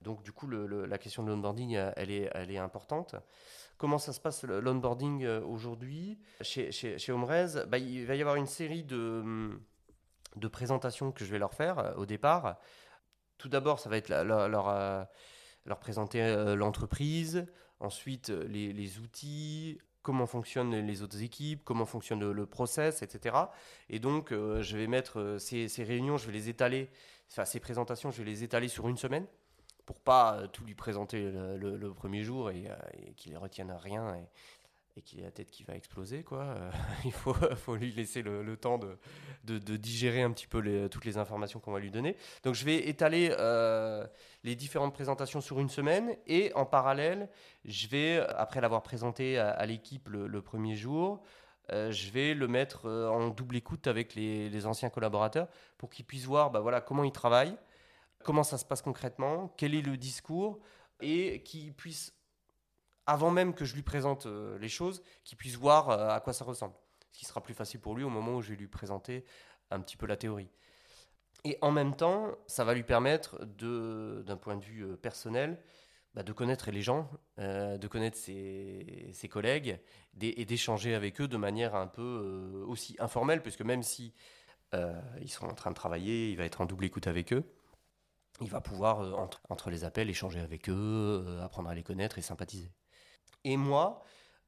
Donc 0.00 0.22
du 0.22 0.32
coup, 0.32 0.48
la 0.48 0.98
question 0.98 1.22
de 1.22 1.28
l'onboarding, 1.28 1.74
elle 1.96 2.10
est, 2.10 2.30
elle 2.32 2.50
est 2.50 2.58
importante. 2.58 3.14
Comment 3.76 3.98
ça 3.98 4.12
se 4.12 4.20
passe 4.20 4.44
l'onboarding 4.44 5.26
aujourd'hui? 5.26 6.18
Chez, 6.40 6.72
chez, 6.72 6.98
chez 6.98 7.12
Omrez, 7.12 7.66
bah, 7.68 7.78
il 7.78 8.06
va 8.06 8.14
y 8.14 8.20
avoir 8.20 8.36
une 8.36 8.46
série 8.46 8.84
de 8.84 9.20
hum, 9.22 9.60
de 10.38 10.48
présentation 10.48 11.12
que 11.12 11.24
je 11.24 11.30
vais 11.30 11.38
leur 11.38 11.54
faire 11.54 11.78
euh, 11.78 11.94
au 11.94 12.06
départ. 12.06 12.56
Tout 13.38 13.48
d'abord, 13.48 13.80
ça 13.80 13.88
va 13.88 13.96
être 13.96 14.08
leur, 14.08 14.68
euh, 14.68 15.04
leur, 15.64 15.78
présenter 15.78 16.22
euh, 16.22 16.54
l'entreprise, 16.54 17.46
ensuite 17.80 18.30
les, 18.30 18.98
outils, 18.98 19.78
comment 20.02 20.26
fonctionnent 20.26 20.74
les 20.74 21.02
autres 21.02 21.22
équipes, 21.22 21.62
comment 21.64 21.86
fonctionne 21.86 22.30
le, 22.30 22.46
process, 22.46 23.02
etc. 23.02 23.36
Et 23.88 23.98
donc, 23.98 24.30
je 24.30 24.76
vais 24.76 24.86
mettre 24.86 25.36
ces, 25.38 25.68
réunions, 25.84 26.16
je 26.16 26.26
vais 26.26 26.32
les 26.32 26.48
étaler, 26.48 26.90
enfin, 27.30 27.44
ces 27.44 27.60
présentations, 27.60 28.10
je 28.10 28.18
vais 28.18 28.28
les 28.28 28.42
étaler 28.42 28.68
sur 28.68 28.88
une 28.88 28.96
semaine 28.96 29.26
pour 29.86 30.00
pas 30.00 30.46
tout 30.52 30.64
lui 30.64 30.74
présenter 30.74 31.30
le, 31.30 31.94
premier 31.94 32.22
jour 32.22 32.50
et, 32.50 32.68
qu'il 33.16 33.32
ne 33.32 33.38
retienne 33.38 33.70
rien 33.72 34.16
et 34.98 35.02
qu'il 35.02 35.20
a 35.20 35.24
la 35.24 35.30
tête 35.30 35.50
qui 35.50 35.62
va 35.62 35.74
exploser, 35.74 36.24
quoi. 36.24 36.42
Euh, 36.42 36.70
il 37.04 37.12
faut, 37.12 37.32
faut 37.32 37.76
lui 37.76 37.92
laisser 37.92 38.22
le, 38.22 38.56
temps 38.56 38.78
de, 38.78 38.98
de, 39.44 39.76
digérer 39.76 40.22
un 40.22 40.32
petit 40.32 40.46
peu 40.46 40.58
les, 40.58 40.88
toutes 40.88 41.04
les 41.04 41.16
informations 41.16 41.60
qu'on 41.60 41.72
va 41.72 41.78
lui 41.78 41.90
donner. 41.90 42.16
Donc 42.42 42.54
je 42.54 42.64
vais 42.64 42.88
étaler 42.88 43.34
euh, 43.38 44.06
les 44.42 44.56
différentes 44.56 44.92
présentations 44.92 45.40
sur 45.40 45.60
une 45.60 45.68
semaine 45.68 46.16
et 46.26 46.52
en 46.54 46.66
parallèle, 46.66 47.28
je 47.64 47.86
vais, 47.86 48.18
après 48.36 48.60
l'avoir 48.60 48.82
présenté 48.82 49.38
à, 49.38 49.64
l'équipe 49.66 50.08
le, 50.08 50.42
premier 50.42 50.74
jour, 50.74 51.22
euh, 51.72 51.92
je 51.92 52.10
vais 52.10 52.34
le 52.34 52.48
mettre 52.48 52.88
en 52.88 53.28
double 53.28 53.56
écoute 53.56 53.86
avec 53.86 54.14
les, 54.14 54.48
les 54.48 54.66
anciens 54.66 54.90
collaborateurs 54.90 55.48
pour 55.76 55.90
qu'ils 55.90 56.04
puissent 56.04 56.24
voir 56.24 56.50
bah, 56.50 56.60
voilà, 56.60 56.80
comment 56.80 57.04
ils 57.04 57.12
travaillent, 57.12 57.56
comment 58.24 58.42
ça 58.42 58.58
se 58.58 58.64
passe 58.64 58.82
concrètement, 58.82 59.54
quel 59.56 59.74
est 59.74 59.82
le 59.82 59.96
discours 59.96 60.58
et 61.00 61.42
qu'ils 61.44 61.72
puissent 61.72 62.17
avant 63.08 63.30
même 63.30 63.54
que 63.54 63.64
je 63.64 63.74
lui 63.74 63.82
présente 63.82 64.26
euh, 64.26 64.58
les 64.58 64.68
choses, 64.68 65.02
qu'il 65.24 65.38
puisse 65.38 65.56
voir 65.56 65.88
euh, 65.88 66.10
à 66.10 66.20
quoi 66.20 66.34
ça 66.34 66.44
ressemble. 66.44 66.74
Ce 67.10 67.18
qui 67.18 67.24
sera 67.24 67.42
plus 67.42 67.54
facile 67.54 67.80
pour 67.80 67.96
lui 67.96 68.04
au 68.04 68.10
moment 68.10 68.36
où 68.36 68.42
je 68.42 68.50
vais 68.50 68.56
lui 68.56 68.68
présenter 68.68 69.24
un 69.70 69.80
petit 69.80 69.96
peu 69.96 70.06
la 70.06 70.18
théorie. 70.18 70.50
Et 71.44 71.56
en 71.62 71.70
même 71.70 71.96
temps, 71.96 72.36
ça 72.46 72.64
va 72.64 72.74
lui 72.74 72.82
permettre, 72.82 73.42
d'un 73.46 74.36
point 74.36 74.56
de 74.56 74.62
vue 74.62 74.84
euh, 74.84 74.96
personnel, 74.96 75.58
bah, 76.12 76.22
de 76.22 76.32
connaître 76.32 76.70
les 76.70 76.82
gens, 76.82 77.10
de 77.38 77.86
connaître 77.86 78.16
ses, 78.16 79.28
collègues 79.30 79.78
et 80.20 80.44
d'échanger 80.44 80.94
avec 80.94 81.20
eux 81.20 81.28
de 81.28 81.36
manière 81.36 81.74
un 81.74 81.86
peu 81.86 82.64
aussi 82.66 82.96
informelle, 82.98 83.42
puisque 83.42 83.60
même 83.60 83.82
si 83.82 84.14
ils 84.72 85.30
sont 85.30 85.46
en 85.46 85.54
train 85.54 85.70
de 85.70 85.76
travailler, 85.76 86.30
il 86.30 86.36
va 86.36 86.44
être 86.44 86.62
en 86.62 86.66
double 86.66 86.86
écoute 86.86 87.06
avec 87.06 87.32
eux. 87.34 87.44
il 88.40 88.48
va 88.48 88.62
pouvoir, 88.62 89.00
entre, 89.48 89.70
les 89.70 89.84
appels, 89.84 90.08
échanger 90.08 90.40
avec 90.40 90.70
eux, 90.70 91.38
apprendre 91.42 91.68
à 91.68 91.74
les 91.74 91.84
connaître 91.84 92.18
et 92.18 92.22
sympathiser. 92.22 92.72
Et 93.44 93.56
moi, 93.56 94.04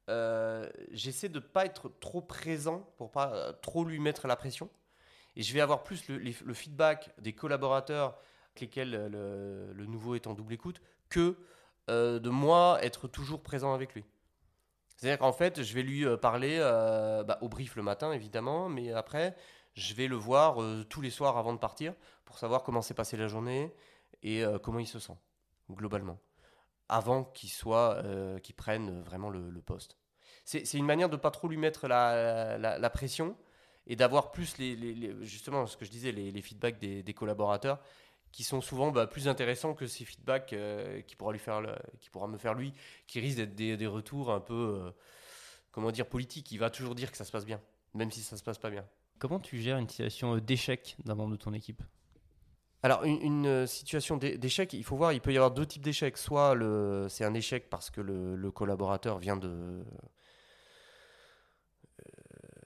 euh, 0.09 0.69
j'essaie 0.91 1.29
de 1.29 1.39
ne 1.39 1.43
pas 1.43 1.65
être 1.65 1.89
trop 1.99 2.21
présent 2.21 2.91
pour 2.97 3.11
pas 3.11 3.33
euh, 3.33 3.53
trop 3.61 3.85
lui 3.85 3.99
mettre 3.99 4.27
la 4.27 4.35
pression. 4.35 4.69
Et 5.35 5.43
je 5.43 5.53
vais 5.53 5.61
avoir 5.61 5.83
plus 5.83 6.09
le, 6.09 6.53
feedback 6.53 7.11
des 7.17 7.33
collaborateurs 7.33 8.17
avec 8.49 8.61
lesquels 8.61 8.93
euh, 8.93 9.71
le, 9.73 9.85
nouveau 9.85 10.15
est 10.15 10.27
en 10.27 10.33
double 10.33 10.53
écoute 10.53 10.81
que 11.09 11.37
de 11.87 12.29
moi 12.29 12.79
être 12.83 13.09
toujours 13.09 13.43
présent 13.43 13.73
avec 13.73 13.93
lui. 13.93 14.05
C'est-à-dire 14.95 15.19
qu'en 15.19 15.33
fait, 15.33 15.61
je 15.61 15.73
vais 15.73 15.83
lui 15.83 16.05
parler 16.17 16.57
bah, 16.59 17.37
au 17.41 17.49
brief 17.49 17.75
le 17.75 17.83
matin, 17.83 18.13
évidemment, 18.13 18.69
mais 18.69 18.93
après, 18.93 19.35
je 19.73 19.93
vais 19.93 20.07
le 20.07 20.15
voir 20.15 20.55
tous 20.87 21.01
les 21.01 21.09
soirs 21.09 21.37
avant 21.37 21.51
de 21.51 21.57
partir 21.57 21.93
pour 22.23 22.37
savoir 22.37 22.63
comment 22.63 22.81
s'est 22.81 22.93
passée 22.93 23.17
la 23.17 23.27
journée 23.27 23.73
et 24.23 24.41
comment 24.63 24.79
il 24.79 24.87
se 24.87 24.99
sent, 24.99 25.17
globalement, 25.69 26.17
avant 26.91 27.23
qu'il 27.23 27.49
soit, 27.49 27.95
euh, 28.03 28.37
qu'il 28.39 28.53
prenne 28.53 29.01
vraiment 29.01 29.29
le, 29.29 29.61
poste. 29.61 29.97
C'est 30.43 30.73
une 30.73 30.85
manière 30.85 31.09
de 31.09 31.15
pas 31.15 31.31
trop 31.31 31.47
lui 31.47 31.57
mettre 31.57 31.87
la, 31.87 32.57
la- 32.57 32.89
pression 32.89 33.37
et 33.87 33.95
d'avoir 33.95 34.31
plus, 34.31 34.57
les, 34.57 34.75
les- 34.75 35.25
justement, 35.25 35.65
ce 35.65 35.77
que 35.77 35.85
je 35.85 35.89
disais, 35.89 36.11
les, 36.11 36.31
les 36.31 36.41
feedbacks 36.41 36.79
des, 36.79 37.01
des 37.01 37.13
collaborateurs 37.13 37.79
qui 38.31 38.43
sont 38.43 38.61
souvent 38.61 38.91
bah, 38.91 39.07
plus 39.07 39.27
intéressants 39.27 39.73
que 39.73 39.87
ces 39.87 40.05
feedbacks 40.05 40.53
euh, 40.53 41.01
qui, 41.01 41.15
pourra 41.15 41.31
lui 41.31 41.39
faire, 41.39 41.61
qui 41.99 42.09
pourra 42.09 42.27
me 42.27 42.37
faire 42.37 42.53
lui, 42.53 42.73
qui 43.07 43.19
risquent 43.19 43.37
d'être 43.37 43.55
des, 43.55 43.77
des 43.77 43.87
retours 43.87 44.31
un 44.31 44.41
peu, 44.41 44.53
euh, 44.53 44.91
comment 45.71 45.91
dire, 45.91 46.07
politiques. 46.07 46.51
Il 46.51 46.57
va 46.57 46.69
toujours 46.69 46.95
dire 46.95 47.11
que 47.11 47.17
ça 47.17 47.25
se 47.25 47.31
passe 47.31 47.45
bien, 47.45 47.61
même 47.93 48.11
si 48.11 48.21
ça 48.21 48.35
se 48.37 48.43
passe 48.43 48.57
pas 48.57 48.69
bien. 48.69 48.85
Comment 49.19 49.39
tu 49.39 49.57
gères 49.61 49.77
une 49.77 49.87
situation 49.87 50.35
euh, 50.35 50.41
d'échec 50.41 50.97
d'un 51.05 51.15
membre 51.15 51.31
de 51.31 51.37
ton 51.37 51.53
équipe? 51.53 51.83
Alors, 52.83 53.03
une, 53.03 53.45
euh, 53.45 53.67
situation 53.67 54.17
d'é- 54.17 54.37
d'échec, 54.37 54.73
il 54.73 54.83
faut 54.83 54.95
voir, 54.95 55.13
il 55.13 55.21
peut 55.21 55.31
y 55.31 55.37
avoir 55.37 55.51
deux 55.51 55.65
types 55.65 55.83
d'échecs. 55.83 56.17
Soit 56.17 56.55
c'est 57.09 57.23
un 57.23 57.33
échec 57.33 57.69
parce 57.69 57.89
que 57.91 58.01
le, 58.01 58.51
collaborateur 58.51 59.19
vient 59.19 59.37
de, 59.37 59.49
euh, 59.49 59.83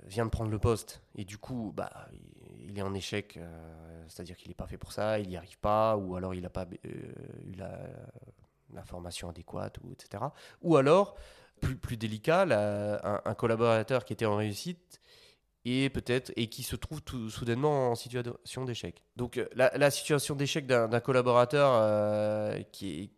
vient 0.05 0.25
de 0.25 0.29
prendre 0.29 0.51
le 0.51 0.60
poste 0.60 1.01
et 1.15 1.25
du 1.25 1.38
coup, 1.38 1.74
bah, 1.75 2.07
il, 2.60 2.77
est 2.77 2.81
en 2.81 2.93
échec, 2.93 3.38
euh, 3.38 4.03
c'est-à-dire 4.07 4.38
qu'il 4.38 4.50
n'est 4.50 4.55
pas 4.55 4.67
fait 4.67 4.77
pour 4.77 4.93
ça, 4.93 5.19
il 5.19 5.27
n'y 5.27 5.38
arrive 5.38 5.60
pas, 5.60 5.98
ou 5.98 6.15
alors 6.15 6.34
il 6.34 6.41
n'a 6.41 6.50
pas 6.50 6.65
eu 6.84 7.53
la, 7.55 8.84
formation 8.86 9.29
adéquate, 9.29 9.79
ou, 9.84 9.91
etc. 9.91 10.24
Ou 10.62 10.77
alors, 10.77 11.15
plus, 11.62 11.75
plus 11.75 11.98
délicat, 11.98 12.45
un 13.03 13.34
collaborateur 13.34 14.05
qui 14.05 14.13
était 14.13 14.25
en 14.25 14.36
réussite 14.36 15.01
et 15.65 15.89
peut-être 15.89 16.31
et 16.36 16.48
qui 16.48 16.63
se 16.63 16.75
trouve 16.75 17.01
tout 17.01 17.29
soudainement 17.29 17.91
en 17.91 17.95
situation 17.95 18.65
d'échec. 18.65 19.01
Donc 19.15 19.38
euh, 19.38 19.48
la, 19.55 19.91
situation 19.91 20.36
d'échec 20.36 20.67
d'un 20.67 21.00
collaborateur 21.00 21.72
euh, 21.74 22.62
qui, 22.72 23.12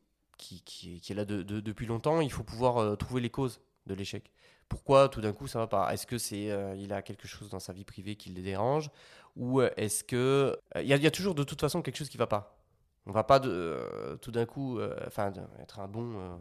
est, 0.74 1.14
là 1.14 1.26
de- 1.26 1.44
de- 1.44 1.60
depuis 1.60 1.86
longtemps, 1.86 2.22
il 2.22 2.32
faut 2.32 2.44
pouvoir 2.44 2.78
euh, 2.78 2.96
trouver 2.96 3.22
les 3.22 3.30
causes 3.30 3.60
de 3.86 3.94
l'échec. 3.94 4.32
Pourquoi 4.70 5.10
tout 5.10 5.22
d'un 5.22 5.34
coup 5.34 5.48
ça 5.48 5.60
va 5.60 5.68
pas? 5.68 5.94
Est-ce 5.94 6.08
que 6.08 6.18
c'est 6.18 6.50
il 6.78 6.92
a 6.92 7.02
quelque 7.02 7.28
chose 7.28 7.50
dans 7.50 7.60
sa 7.60 7.72
vie 7.72 7.86
privée 7.86 8.16
qui 8.16 8.30
le 8.32 8.42
dérange? 8.42 8.90
Ou 9.38 9.62
est-ce 9.62 10.04
que 10.04 10.58
il 10.76 10.88
y, 10.88 10.94
a- 10.94 11.12
toujours 11.12 11.36
de 11.36 11.44
toute 11.44 11.62
façon 11.62 11.82
quelque 11.82 11.96
chose 11.98 12.10
qui 12.10 12.18
va 12.18 12.28
pas 12.28 12.60
On 13.06 13.12
va 13.12 13.24
pas 13.24 13.40
tout 13.40 14.32
d'un 14.32 14.46
coup, 14.46 14.80
enfin 15.06 15.32
être 15.62 15.80
un 15.80 15.88
bon 15.88 16.38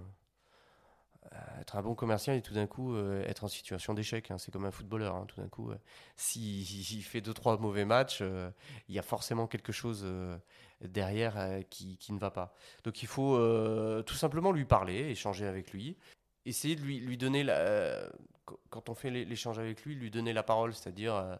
être 1.60 1.76
un 1.76 1.82
bon 1.82 1.94
commercial 1.94 2.36
et 2.36 2.42
tout 2.42 2.54
d'un 2.54 2.66
coup 2.66 2.94
euh, 2.94 3.24
être 3.26 3.44
en 3.44 3.48
situation 3.48 3.94
d'échec. 3.94 4.30
hein. 4.30 4.38
C'est 4.38 4.50
comme 4.52 4.64
un 4.64 4.70
footballeur. 4.70 5.14
hein. 5.16 5.26
Tout 5.26 5.40
d'un 5.40 5.48
coup, 5.48 5.70
euh, 5.70 5.76
s'il 6.16 7.02
fait 7.02 7.20
deux 7.20 7.34
trois 7.34 7.58
mauvais 7.58 7.84
matchs, 7.84 8.18
euh, 8.22 8.50
il 8.88 8.94
y 8.94 8.98
a 8.98 9.02
forcément 9.02 9.46
quelque 9.46 9.72
chose 9.72 10.02
euh, 10.04 10.36
derrière 10.82 11.38
euh, 11.38 11.62
qui, 11.62 11.96
qui 11.98 12.12
ne 12.12 12.18
va 12.18 12.30
pas. 12.30 12.54
Donc 12.84 13.02
il 13.02 13.08
faut 13.08 13.36
euh, 13.36 14.02
tout 14.02 14.14
simplement 14.14 14.52
lui 14.52 14.64
parler, 14.64 15.10
échanger 15.10 15.46
avec 15.46 15.72
lui, 15.72 15.96
essayer 16.44 16.76
de 16.76 16.82
lui, 16.82 17.00
lui 17.00 17.16
donner 17.16 17.42
la, 17.44 17.54
euh, 17.56 18.08
qu- 18.46 18.54
quand 18.70 18.88
on 18.88 18.94
fait 18.94 19.10
l'é- 19.10 19.24
l'échange 19.24 19.58
avec 19.58 19.84
lui, 19.84 19.94
lui 19.94 20.10
donner 20.10 20.32
la 20.32 20.42
parole, 20.42 20.74
c'est-à-dire 20.74 21.14
euh, 21.14 21.36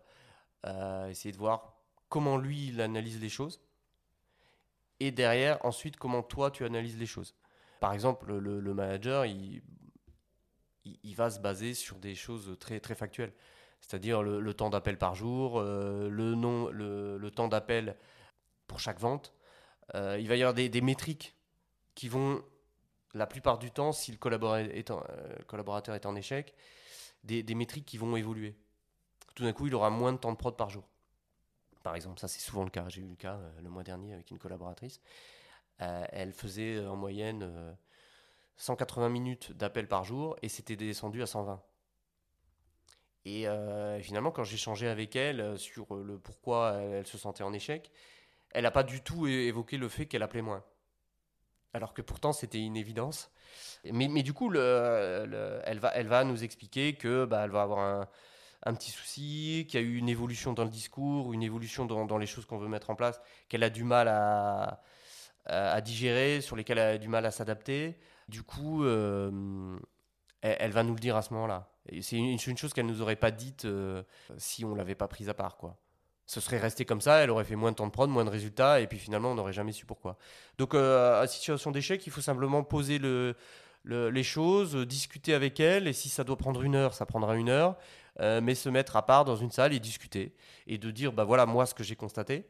euh, 0.66 1.09
essayer 1.09 1.33
de 1.33 1.38
voir 1.38 1.76
comment 2.09 2.37
lui 2.38 2.69
il 2.69 2.81
analyse 2.81 3.21
les 3.21 3.28
choses 3.28 3.61
et 5.00 5.11
derrière 5.11 5.64
ensuite 5.64 5.97
comment 5.97 6.23
toi 6.23 6.50
tu 6.50 6.64
analyses 6.64 6.99
les 6.99 7.07
choses. 7.07 7.35
Par 7.81 7.93
exemple, 7.93 8.33
le, 8.35 8.59
le 8.61 8.75
manager, 8.75 9.26
il, 9.26 9.62
il, 11.02 11.14
va 11.14 11.31
se 11.31 11.40
baser 11.40 11.75
sur 11.75 11.97
des 11.97 12.14
choses 12.14 12.57
très, 12.59 12.81
très 12.81 12.95
factuelles. 12.95 13.33
C'est-à-dire 13.81 14.23
le, 14.23 14.55
temps 14.55 14.71
d'appel 14.71 14.99
par 14.99 15.14
jour, 15.14 15.59
euh, 15.59 16.09
le, 16.09 16.35
nom, 16.35 16.69
le, 16.71 17.31
temps 17.31 17.49
d'appel 17.49 17.97
pour 18.66 18.81
chaque 18.81 18.99
vente. 18.99 19.33
Euh, 19.95 20.19
il 20.19 20.28
va 20.28 20.37
y 20.37 20.43
avoir 20.43 20.55
des, 20.55 20.81
métriques 20.81 21.37
qui 21.95 22.09
vont, 22.09 22.43
la 23.14 23.26
plupart 23.26 23.59
du 23.59 23.71
temps, 23.71 23.93
si 23.93 24.11
le 24.11 24.19
collaborateur 24.19 24.75
est 24.75 24.90
en, 24.90 25.05
euh, 25.09 25.37
collaborateur 25.47 25.95
est 25.95 26.07
en 26.07 26.16
échec, 26.16 26.55
des, 27.23 27.43
métriques 27.55 27.87
qui 27.87 27.99
vont 27.99 28.16
évoluer. 28.16 28.57
Tout 29.35 29.45
d'un 29.45 29.52
coup, 29.52 29.66
il 29.66 29.75
aura 29.75 29.90
moins 29.90 30.12
de 30.12 30.19
temps 30.19 30.33
de 30.33 30.38
prod 30.38 30.57
par 30.57 30.71
jour. 30.71 30.88
Par 31.83 31.95
exemple, 31.95 32.19
ça 32.19 32.26
c'est 32.26 32.40
souvent 32.40 32.64
le 32.64 32.71
cas. 32.71 32.88
J'ai 32.88 33.02
eu 33.02 33.09
le 33.09 33.16
cas 33.16 33.38
le 33.62 33.69
mois 33.69 33.85
dernier 33.85 34.14
avec 34.14 34.31
une 34.31 34.38
collaboratrice. 34.38 35.00
Elle 35.78 36.33
faisait 36.33 36.85
en 36.85 36.97
moyenne 36.97 37.76
180 38.57 39.09
minutes 39.09 39.53
d'appel 39.53 39.89
par 39.89 40.05
jour 40.05 40.37
et 40.43 40.49
c'était 40.49 40.77
descendu 40.77 41.23
à 41.23 41.27
120. 41.27 41.63
Et 43.27 43.49
euh, 43.49 44.01
finalement, 44.01 44.31
quand 44.31 44.45
j'ai 44.45 44.55
échangé 44.55 44.87
avec 44.87 45.17
elle 45.17 45.41
euh, 45.41 45.57
sur 45.57 45.97
euh, 45.97 46.05
le 46.05 46.17
pourquoi 46.17 46.75
elle, 46.75 47.07
se 47.09 47.19
sentait 47.19 47.43
en 47.43 47.53
échec, 47.53 47.91
elle 48.53 48.63
n'a 48.63 48.71
pas 48.71 48.85
du 48.85 49.03
tout 49.03 49.27
évoqué 49.27 49.79
le 49.79 49.89
fait 49.89 50.07
qu'elle 50.07 50.23
appelait 50.23 50.43
moins. 50.43 50.65
Alors 51.75 51.93
que 51.93 52.03
pourtant, 52.03 52.33
c'était 52.33 52.61
une 52.61 52.77
évidence. 52.77 53.33
Mais, 53.85 54.09
du 54.23 54.33
coup, 54.33 54.49
le- 54.49 55.27
le- 55.29 55.61
elle, 55.65 55.79
va, 55.79 56.25
nous 56.25 56.45
expliquer 56.45 56.95
que 56.95 57.25
bah, 57.25 57.43
elle 57.45 57.51
va 57.51 57.63
avoir 57.63 58.09
un, 58.63 58.75
petit 58.75 58.93
souci, 58.93 59.67
qu'il 59.69 59.81
y 59.81 59.83
a 59.83 59.87
eu 59.87 59.97
une 59.97 60.09
évolution 60.09 60.53
dans 60.53 60.65
le 60.65 60.71
discours, 60.71 61.33
une 61.33 61.43
évolution 61.43 61.85
dans, 61.85 62.19
les 62.19 62.27
choses 62.27 62.47
qu'on 62.47 62.59
veut 62.59 62.69
mettre 62.69 62.91
en 62.91 62.95
place, 62.95 63.21
qu'elle 63.49 63.65
a 63.65 63.71
du 63.71 63.85
mal 63.85 64.09
à 64.09 65.81
digérer, 65.83 66.41
sur 66.41 66.57
lesquelles 66.57 66.79
elle 66.79 66.95
a 66.95 66.99
du 66.99 67.09
mal 67.09 67.27
à 67.27 67.31
s'adapter. 67.31 67.99
Du 68.28 68.42
coup, 68.42 68.85
euh, 68.85 69.78
elle, 70.40 70.73
va 70.73 70.83
nous 70.83 70.95
le 70.95 71.00
dire 71.00 71.16
à 71.16 71.23
ce 71.23 71.33
moment-là. 71.35 71.71
C'est 72.00 72.16
une, 72.16 72.38
chose 72.38 72.73
qu'elle 72.73 72.87
nous 72.87 73.00
aurait 73.00 73.16
pas 73.16 73.30
dite 73.30 73.64
euh, 73.64 74.02
si 74.38 74.64
on 74.64 74.75
l'avait 74.75 74.97
pas 74.97 75.06
prise 75.06 75.28
à 75.28 75.35
part, 75.35 75.56
quoi. 75.56 75.76
Ce 76.28 76.40
serait 76.40 76.59
resté 76.59 76.85
comme 76.85 77.00
ça, 77.00 77.18
elle 77.18 77.30
aurait 77.30 77.45
fait 77.45 77.54
moins 77.54 77.71
de 77.71 77.76
temps 77.76 77.87
de 77.87 77.92
prod, 77.92 78.11
moins 78.11 78.25
de 78.25 78.30
résultats, 78.30 78.80
et 78.80 78.88
puis 78.88 78.99
finalement, 78.99 79.30
on 79.30 79.35
n'aurait 79.37 79.52
jamais 79.52 79.71
su 79.71 79.87
pourquoi. 79.87 80.18
Donc, 80.59 80.75
euh, 80.75 81.23
à 81.23 81.28
situation 81.28 81.71
d'échec, 81.71 82.04
il 82.04 82.11
faut 82.11 82.21
simplement 82.21 82.64
poser 82.64 82.99
le, 82.99 83.37
le- 83.85 84.11
les 84.11 84.25
choses, 84.25 84.75
discuter 84.75 85.35
avec 85.35 85.61
elle, 85.61 85.87
et 85.87 85.92
si 85.92 86.09
ça 86.09 86.25
doit 86.25 86.37
prendre 86.37 86.62
une 86.62 86.75
heure, 86.75 86.95
ça 86.95 87.06
prendra 87.06 87.37
une 87.37 87.49
heure, 87.49 87.76
mais 88.18 88.56
se 88.56 88.68
mettre 88.68 88.97
à 88.97 89.06
part 89.06 89.25
dans 89.25 89.37
une 89.37 89.52
salle 89.52 89.73
et 89.73 89.78
discuter, 89.78 90.35
et 90.66 90.78
de 90.78 90.90
dire, 90.90 91.12
bah 91.12 91.23
voilà, 91.23 91.47
moi, 91.47 91.64
ce 91.64 91.75
que 91.75 91.85
j'ai 91.85 91.95
constaté, 91.95 92.49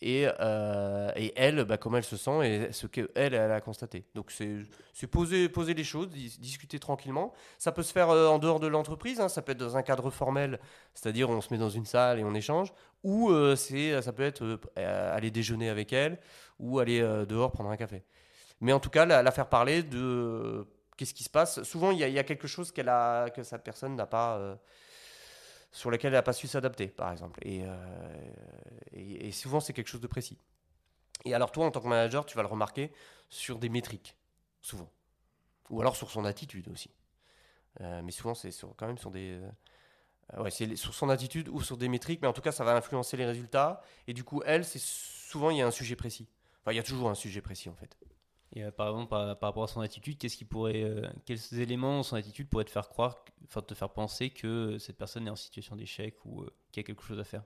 et, 0.00 0.28
euh, 0.40 1.10
et 1.16 1.32
elle, 1.36 1.64
bah, 1.64 1.76
comment 1.76 1.96
elle 1.96 2.04
se 2.04 2.16
sent, 2.16 2.46
et 2.46 2.72
ce 2.72 2.86
qu'elle, 2.86 3.08
elle, 3.16 3.34
a 3.34 3.60
constaté. 3.60 4.04
Donc, 4.14 4.30
c'est 4.30 5.06
poser, 5.06 5.48
les 5.74 5.84
choses, 5.84 6.08
dis- 6.08 6.38
discuter 6.38 6.78
tranquillement. 6.78 7.32
Ça 7.58 7.72
peut 7.72 7.82
se 7.82 7.92
faire 7.92 8.10
euh, 8.10 8.28
en 8.28 8.38
dehors 8.38 8.60
de 8.60 8.68
l'entreprise, 8.68 9.20
hein, 9.20 9.28
ça 9.28 9.42
peut 9.42 9.52
être 9.52 9.58
dans 9.58 9.76
un 9.76 9.82
cadre 9.82 10.10
formel, 10.10 10.60
c'est-à-dire 10.94 11.28
on 11.30 11.40
se 11.40 11.52
met 11.52 11.58
dans 11.58 11.70
une 11.70 11.84
salle 11.84 12.20
et 12.20 12.24
on 12.24 12.34
échange, 12.34 12.72
ou 13.02 13.30
euh, 13.30 13.56
ça 13.56 14.12
peut 14.12 14.22
être 14.22 14.60
aller 14.84 15.30
déjeuner 15.30 15.68
avec 15.68 15.92
elle, 15.92 16.18
ou 16.60 16.78
aller 16.78 17.00
dehors 17.28 17.50
prendre 17.50 17.70
un 17.70 17.76
café. 17.76 18.04
Mais 18.60 18.72
en 18.72 18.80
tout 18.80 18.90
cas, 18.90 19.04
la, 19.04 19.30
faire 19.30 19.48
parler 19.48 19.82
de 19.82 20.66
qu'est-ce 20.96 21.14
qui 21.14 21.22
se 21.22 21.30
passe. 21.30 21.62
Souvent, 21.62 21.92
il 21.92 21.98
y, 21.98 22.18
a- 22.18 22.24
quelque 22.24 22.48
chose 22.48 22.72
que 22.72 23.42
cette 23.42 23.62
personne 23.62 23.94
n'a 23.94 24.06
pas, 24.06 24.58
sur 25.72 25.90
lequel 25.90 26.08
elle 26.08 26.18
n'a 26.18 26.22
pas 26.22 26.32
su 26.32 26.46
s'adapter, 26.48 26.88
par 26.88 27.12
exemple. 27.12 27.40
Et, 27.46 27.62
euh, 27.64 28.30
et, 28.92 29.28
et 29.28 29.32
souvent, 29.32 29.60
c'est 29.60 29.72
quelque 29.72 29.88
chose 29.88 30.00
de 30.00 30.06
précis. 30.06 30.38
Et 31.24 31.34
alors, 31.34 31.52
toi, 31.52 31.66
en 31.66 31.70
tant 31.70 31.80
que 31.80 31.88
manager, 31.88 32.26
tu 32.26 32.36
vas 32.36 32.42
le 32.42 32.48
remarquer 32.48 32.92
sur 33.30 33.58
des 33.58 33.68
métriques, 33.68 34.16
souvent. 34.62 34.90
Ou 35.70 35.80
alors 35.80 35.96
sur 35.96 36.10
son 36.10 36.24
attitude 36.24 36.68
aussi. 36.68 36.90
Euh, 37.80 38.02
mais 38.02 38.12
souvent, 38.12 38.34
c'est 38.34 38.50
sur- 38.50 38.74
quand 38.76 38.86
même 38.86 38.98
sur 38.98 39.10
des. 39.10 39.40
euh, 40.34 40.42
ouais, 40.42 40.50
c'est 40.50 40.76
sur 40.76 40.94
son 40.94 41.08
attitude 41.10 41.48
ou 41.48 41.60
sur 41.62 41.76
des 41.76 41.88
métriques, 41.88 42.20
mais 42.22 42.28
en 42.28 42.32
tout 42.32 42.42
cas, 42.42 42.52
ça 42.52 42.64
va 42.64 42.74
influencer 42.76 43.16
les 43.16 43.26
résultats. 43.26 43.82
Et 44.06 44.14
du 44.14 44.24
coup, 44.24 44.42
elle, 44.46 44.64
c'est 44.64 44.80
souvent, 44.82 45.50
il 45.50 45.58
y 45.58 45.62
a 45.62 45.66
un 45.66 45.70
sujet 45.70 45.96
précis. 45.96 46.28
Enfin, 46.62 46.72
il 46.72 46.76
y 46.76 46.80
a 46.80 46.82
toujours 46.84 47.10
un 47.10 47.14
sujet 47.14 47.40
précis, 47.42 47.68
en 47.68 47.74
fait. 47.76 47.96
Et 48.52 48.64
euh, 48.64 48.70
par 48.70 49.08
par, 49.08 49.26
rapport 49.40 49.64
à 49.64 49.68
son 49.68 49.80
attitude, 49.80 50.18
qu'est-ce 50.18 50.36
qui 50.36 50.44
pourrait, 50.44 50.82
euh, 50.82 51.06
quels 51.26 51.38
éléments 51.60 52.02
son 52.02 52.16
attitude 52.16 52.48
pourraient 52.48 52.64
te 52.64 52.70
faire 52.70 52.88
croire, 52.88 53.24
enfin 53.44 53.60
te 53.60 53.74
faire 53.74 53.90
penser 53.90 54.30
que 54.30 54.78
cette 54.78 54.96
personne 54.96 55.26
est 55.26 55.30
en 55.30 55.36
situation 55.36 55.76
d'échec 55.76 56.16
ou 56.24 56.42
euh, 56.42 56.50
qu'il 56.72 56.80
y 56.82 56.84
a 56.84 56.86
quelque 56.86 57.02
chose 57.02 57.18
à 57.20 57.24
faire? 57.24 57.44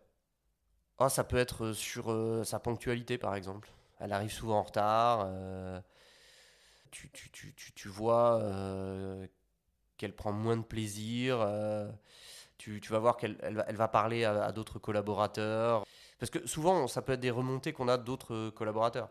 Ah, 0.98 1.08
ça 1.08 1.24
peut 1.24 1.36
être 1.36 1.64
euh, 1.66 1.74
sur 1.74 2.12
euh, 2.12 2.44
sa 2.44 2.60
ponctualité, 2.60 3.18
par 3.18 3.34
exemple. 3.34 3.70
Elle 3.98 4.12
arrive 4.12 4.32
souvent 4.32 4.58
en 4.58 4.62
retard. 4.62 5.24
euh, 5.26 5.80
tu, 6.90 7.10
tu, 7.10 7.30
tu, 7.30 7.54
tu, 7.74 7.88
vois 7.88 8.40
euh, 8.42 9.26
qu'elle 9.96 10.14
prend 10.14 10.32
moins 10.32 10.56
de 10.56 10.62
plaisir. 10.62 11.40
euh, 11.40 11.90
tu, 12.58 12.80
vas 12.90 12.98
voir 13.00 13.16
qu'elle 13.16 13.38
elle 13.42 13.56
va, 13.56 13.64
elle 13.68 13.76
va 13.76 13.88
parler 13.88 14.24
à 14.24 14.52
d'autres 14.52 14.78
collaborateurs. 14.78 15.84
Parce 16.18 16.30
que 16.30 16.46
souvent, 16.46 16.86
ça 16.86 17.02
peut 17.02 17.14
être 17.14 17.20
des 17.20 17.30
remontées 17.30 17.72
qu'on 17.72 17.88
a 17.88 17.98
d'autres 17.98 18.50
collaborateurs 18.50 19.10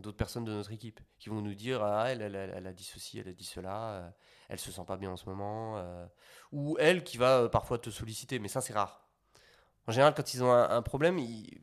d'autres 0.00 0.16
personnes 0.16 0.44
de 0.44 0.52
notre 0.52 0.72
équipe 0.72 1.00
qui 1.18 1.28
vont 1.28 1.40
nous 1.40 1.54
dire 1.54 1.82
ah 1.82 2.10
elle, 2.10 2.22
elle, 2.22 2.66
a 2.66 2.72
dit 2.72 2.84
ceci, 2.84 3.18
elle 3.18 3.28
a 3.28 3.32
dit 3.32 3.44
cela, 3.44 3.90
euh, 3.90 4.10
elle 4.48 4.58
se 4.58 4.72
sent 4.72 4.84
pas 4.86 4.96
bien 4.96 5.10
en 5.10 5.16
ce 5.16 5.28
moment, 5.28 5.78
euh, 5.78 6.06
ou 6.52 6.76
elle 6.78 7.04
qui 7.04 7.16
va 7.16 7.38
euh, 7.38 7.48
parfois 7.48 7.78
te 7.78 7.90
solliciter, 7.90 8.38
mais 8.38 8.48
ça 8.48 8.60
c'est 8.60 8.72
rare. 8.72 9.06
En 9.86 9.92
général, 9.92 10.14
quand 10.14 10.34
ils 10.34 10.42
ont 10.42 10.52
un, 10.52 10.82
problème, 10.82 11.18
il, 11.18 11.60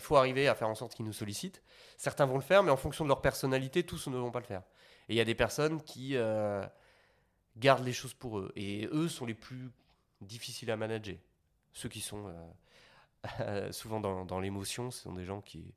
faut 0.00 0.16
arriver 0.16 0.46
à 0.46 0.54
faire 0.54 0.68
en 0.68 0.74
sorte 0.74 0.94
qu'ils 0.94 1.06
nous 1.06 1.14
sollicitent. 1.14 1.62
Certains 1.96 2.26
vont 2.26 2.34
le 2.34 2.42
faire, 2.42 2.62
mais 2.62 2.70
en 2.70 2.76
fonction 2.76 3.04
de 3.04 3.08
leur 3.08 3.22
personnalité, 3.22 3.82
tous 3.82 4.08
ne 4.08 4.16
vont 4.18 4.30
pas 4.30 4.40
le 4.40 4.44
faire. 4.44 4.62
Et 5.08 5.14
il 5.14 5.16
y 5.16 5.22
a 5.22 5.24
des 5.24 5.34
personnes 5.34 5.82
qui 5.82 6.14
gardent 7.56 7.84
les 7.84 7.94
choses 7.94 8.12
pour 8.12 8.40
eux, 8.40 8.52
et 8.56 8.90
eux 8.92 9.08
sont 9.08 9.24
les 9.24 9.32
plus 9.32 9.70
difficiles 10.20 10.70
à 10.70 10.76
manager. 10.76 11.16
Ceux 11.72 11.88
qui 11.88 12.02
sont 12.02 12.30
souvent 13.70 14.00
dans, 14.00 14.26
dans 14.26 14.38
l'émotion, 14.38 14.90
ce 14.90 15.04
sont 15.04 15.14
des 15.14 15.24
gens 15.24 15.40
qui, 15.40 15.74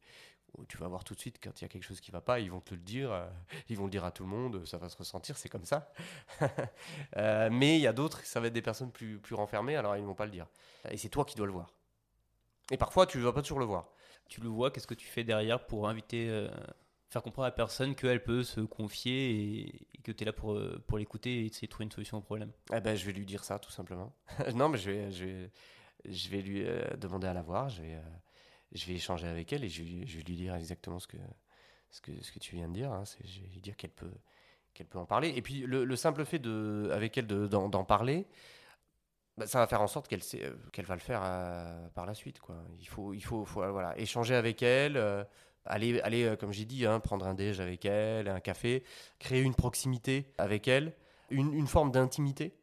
tu 0.68 0.78
vas 0.78 0.88
voir 0.88 1.04
tout 1.04 1.14
de 1.14 1.20
suite 1.20 1.40
quand 1.44 1.62
il 1.62 1.64
y 1.64 1.66
a 1.66 1.68
quelque 1.68 1.84
chose 1.84 2.00
qui 2.00 2.12
va 2.12 2.22
pas, 2.22 2.40
ils 2.40 2.52
vont 2.52 2.60
te 2.60 2.74
le 2.74 2.82
dire, 2.82 3.12
euh, 3.12 3.28
ils 3.70 3.78
vont 3.78 3.86
le 3.86 3.90
dire 3.90 4.06
à 4.06 4.12
tout 4.12 4.24
le 4.24 4.30
monde, 4.30 4.66
ça 4.66 4.78
va 4.78 4.90
se 4.90 4.98
ressentir, 4.98 5.38
c'est 5.38 5.50
comme 5.50 5.66
ça. 5.66 5.92
Euh, 7.18 7.50
mais 7.52 7.78
il 7.78 7.82
y 7.82 7.88
a 7.88 7.94
d'autres, 7.94 8.24
ça 8.26 8.40
va 8.40 8.48
être 8.48 8.54
des 8.54 8.62
personnes 8.62 8.92
plus, 8.92 9.20
plus 9.20 9.36
renfermées, 9.36 9.76
alors 9.76 9.96
ils 9.96 10.02
ne 10.02 10.08
vont 10.08 10.16
pas 10.16 10.26
le 10.26 10.32
dire. 10.32 10.48
Et 10.90 10.98
c'est 10.98 11.10
toi 11.10 11.24
qui 11.24 11.36
dois 11.36 11.46
le 11.46 11.52
voir. 11.52 11.72
Et 12.72 12.78
parfois, 12.78 13.06
tu 13.06 13.18
ne 13.18 13.24
vas 13.24 13.32
pas 13.32 13.42
toujours 13.42 13.60
le 13.60 13.66
voir. 13.66 13.90
Tu 14.28 14.42
le 14.42 14.50
vois, 14.50 14.72
qu'est-ce 14.72 14.88
que 14.88 14.94
tu 14.94 15.08
fais 15.08 15.24
derrière 15.24 15.66
pour 15.66 15.88
inviter, 15.88 16.30
euh, 16.30 16.50
faire 17.10 17.24
comprendre 17.24 17.46
à 17.46 17.50
la 17.50 17.56
personne 17.56 17.96
qu'elle 17.96 18.24
peut 18.24 18.44
se 18.44 18.60
confier 18.62 19.32
et, 19.32 19.88
et 19.94 20.02
que 20.04 20.12
tu 20.12 20.24
es 20.24 20.26
là 20.26 20.34
pour, 20.34 20.60
pour 20.88 20.98
l'écouter 20.98 21.42
et 21.42 21.46
essayer 21.46 21.68
de 21.68 21.72
trouver 21.72 21.86
une 21.86 21.92
solution 21.92 22.18
au 22.18 22.22
problème? 22.22 22.52
Eh 22.74 22.82
ben, 22.82 22.96
je 22.96 23.06
vais 23.06 23.14
lui 23.14 23.26
dire 23.26 23.44
ça, 23.44 23.60
tout 23.60 23.72
simplement. 23.72 24.14
non, 24.54 24.70
mais 24.70 24.78
je 24.78 24.92
vais, 24.92 25.12
je 25.12 25.26
vais, 25.26 25.52
je 26.06 26.30
vais 26.30 26.42
lui 26.42 26.66
demander 26.98 27.28
à 27.28 27.34
la 27.34 27.44
voir, 27.44 27.70
je 27.70 27.82
vais, 27.82 28.00
je 28.76 28.86
vais 28.88 28.94
échanger 28.94 29.28
avec 29.28 29.52
elle 29.54 29.64
et 29.64 29.70
je, 29.70 29.84
je 30.06 30.18
vais 30.18 30.24
lui 30.24 30.36
dire 30.36 30.56
exactement 30.56 31.00
ce 31.00 31.08
que, 31.08 31.18
ce 31.92 32.02
que, 32.02 32.12
ce 32.24 32.32
que 32.32 32.40
tu 32.40 32.56
viens 32.56 32.68
de 32.68 32.74
dire. 32.74 32.92
hein. 32.92 33.04
Je 33.24 33.42
vais 33.42 33.48
lui 33.48 33.62
dire 33.62 33.76
qu'elle 33.78 33.92
peut, 33.92 34.12
qu'elle 34.74 34.88
peut 34.88 35.00
en 35.00 35.06
parler. 35.06 35.30
Et 35.36 35.42
puis, 35.42 35.62
le, 35.62 35.86
le 35.86 35.96
simple 35.96 36.26
fait 36.26 36.40
de, 36.40 36.90
avec 36.94 37.18
elle 37.18 37.28
de- 37.28 37.48
d'en 37.48 37.84
parler, 37.86 38.28
bah, 39.38 39.48
ça 39.48 39.60
va 39.60 39.68
faire 39.68 39.82
en 39.82 39.88
sorte 39.88 40.08
qu'elle 40.08 40.22
euh, 40.36 40.54
qu'elle 40.72 40.86
va 40.86 40.96
le 40.96 41.02
faire 41.02 41.22
euh, 41.24 41.88
par 41.90 42.06
la 42.06 42.14
suite. 42.14 42.40
Il 42.80 42.88
faut, 42.88 43.14
il 43.14 43.24
faut, 43.24 43.44
voilà, 43.46 43.98
échanger 44.00 44.36
avec 44.36 44.64
elle, 44.64 44.96
euh, 44.98 45.24
aller, 45.66 46.00
aller 46.02 46.36
comme 46.40 46.54
j'ai 46.54 46.66
dit, 46.66 46.86
hein, 46.86 47.00
prendre 47.00 47.28
un 47.28 47.34
déj 47.34 47.60
avec 47.60 47.86
elle, 47.86 48.30
un 48.30 48.40
café, 48.40 48.84
créer 49.20 49.42
une 49.42 49.56
proximité 49.56 50.32
avec 50.38 50.68
elle, 50.68 50.94
une, 51.30 51.68
forme 51.68 51.92
d'intimité. 51.92 52.56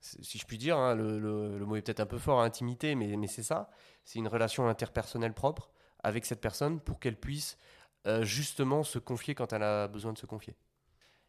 Si 0.00 0.38
je 0.38 0.46
puis 0.46 0.58
dire, 0.58 0.76
hein, 0.78 0.94
le, 0.94 1.18
le- 1.18 1.58
le 1.58 1.66
mot 1.66 1.76
est 1.76 1.82
peut-être 1.82 2.00
un 2.00 2.06
peu 2.06 2.18
fort, 2.18 2.40
intimité, 2.40 2.94
mais, 2.94 3.16
mais 3.16 3.26
c'est 3.26 3.42
ça. 3.42 3.70
C'est 4.04 4.18
une 4.18 4.28
relation 4.28 4.68
interpersonnelle 4.68 5.34
propre 5.34 5.70
avec 6.02 6.24
cette 6.26 6.40
personne 6.40 6.80
pour 6.80 7.00
qu'elle 7.00 7.16
puisse 7.18 7.58
euh, 8.06 8.24
justement 8.24 8.82
se 8.82 8.98
confier 8.98 9.34
quand 9.34 9.52
elle 9.52 9.62
a 9.62 9.88
besoin 9.88 10.12
de 10.12 10.18
se 10.18 10.26
confier. 10.26 10.56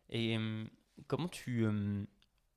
Et 0.10 0.38
hum, 0.38 0.70
comment 1.08 1.28
tu. 1.28 1.66
hum, 1.66 2.08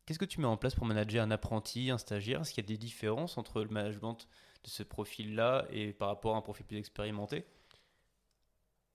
Qu'est-ce 0.06 0.18
que 0.21 0.25
tu 0.26 0.40
mets 0.40 0.47
en 0.49 0.56
place 0.59 0.75
pour 0.75 0.87
manager 0.87 1.25
un 1.25 1.30
apprenti, 1.33 1.90
un 1.90 1.99
stagiaire? 1.99 2.42
Est-ce 2.42 2.52
qu'il 2.54 2.64
y 2.64 2.66
a 2.66 2.68
des 2.68 2.78
différences 2.78 3.38
entre 3.38 3.62
le 3.62 3.71
management 3.71 4.28
de 4.64 4.71
ce 4.71 4.83
profil-là 4.83 5.66
et 5.71 5.92
par 5.94 6.09
rapport 6.09 6.35
à 6.37 6.38
un 6.38 6.42
profil 6.42 6.66
plus 6.66 6.78
expérimenté? 6.78 7.47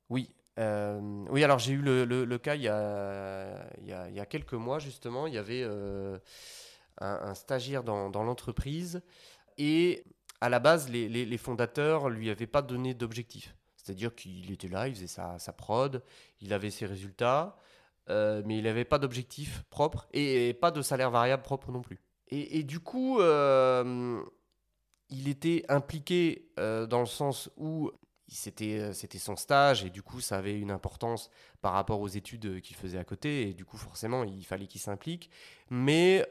Oui. 0.10 0.32
euh, 0.60 1.00
oui, 1.30 1.44
alors 1.44 1.60
j'ai 1.60 1.74
eu 1.74 1.82
le, 1.82 2.06
le- 2.06 2.26
le 2.26 2.38
cas 2.38 2.56
il 2.56 2.64
y, 2.64 2.68
a, 2.68 3.70
il, 3.80 3.86
y 3.88 3.94
a, 3.94 4.10
il 4.10 4.16
y 4.16 4.20
a 4.20 4.26
quelques 4.26 4.54
mois, 4.54 4.80
justement. 4.80 5.28
Il 5.28 5.34
y 5.34 5.38
avait 5.38 5.62
euh, 5.64 6.18
un, 7.00 7.08
un 7.24 7.36
stagiaire 7.36 7.84
dans, 7.84 8.10
dans 8.10 8.24
l'entreprise 8.24 9.02
et 9.58 10.04
à 10.42 10.50
la 10.50 10.60
base, 10.60 10.90
les, 10.90 11.10
les- 11.10 11.26
les 11.26 11.38
fondateurs 11.38 12.10
lui 12.10 12.30
avaient 12.30 12.48
pas 12.48 12.62
donné 12.62 12.94
d'objectif. 12.94 13.56
C'est-à-dire 13.76 14.14
qu'il 14.16 14.52
était 14.52 14.68
là, 14.68 14.88
il 14.88 14.94
faisait 14.96 15.08
sa, 15.08 15.40
sa 15.40 15.54
prod, 15.54 16.04
il 16.42 16.54
avait 16.54 16.70
ses 16.70 16.86
résultats, 16.86 17.58
euh, 18.10 18.42
mais 18.46 18.58
il 18.58 18.64
n'avait 18.64 18.86
pas 18.86 19.00
d'objectif 19.00 19.64
propre 19.70 20.08
et, 20.14 20.54
pas 20.54 20.72
de 20.72 20.82
salaire 20.82 21.12
variable 21.12 21.44
propre 21.44 21.72
non 21.72 21.82
plus. 21.82 22.00
Et, 22.32 22.62
du 22.64 22.80
coup, 22.80 23.20
euh, 23.22 24.22
il 25.10 25.28
était 25.28 25.66
impliqué 25.68 26.52
euh, 26.60 26.86
dans 26.86 27.00
le 27.00 27.08
sens 27.08 27.50
où 27.58 27.92
c'était 28.28 28.94
c'était 28.94 29.18
son 29.18 29.36
stage 29.36 29.84
et 29.84 29.90
du 29.90 30.04
coup 30.04 30.22
ça 30.22 30.38
avait 30.38 30.60
une 30.60 30.70
importance 30.70 31.32
par 31.62 31.74
rapport 31.74 32.00
aux 32.00 32.08
études 32.08 32.62
qu'il 32.62 32.76
faisait 32.76 33.00
à 33.00 33.04
côté 33.04 33.50
et 33.50 33.54
du 33.56 33.66
coup 33.66 33.78
forcément 33.78 34.24
il 34.24 34.46
fallait 34.46 34.68
qu'il 34.68 34.80
s'implique 34.80 35.32
mais 35.72 36.28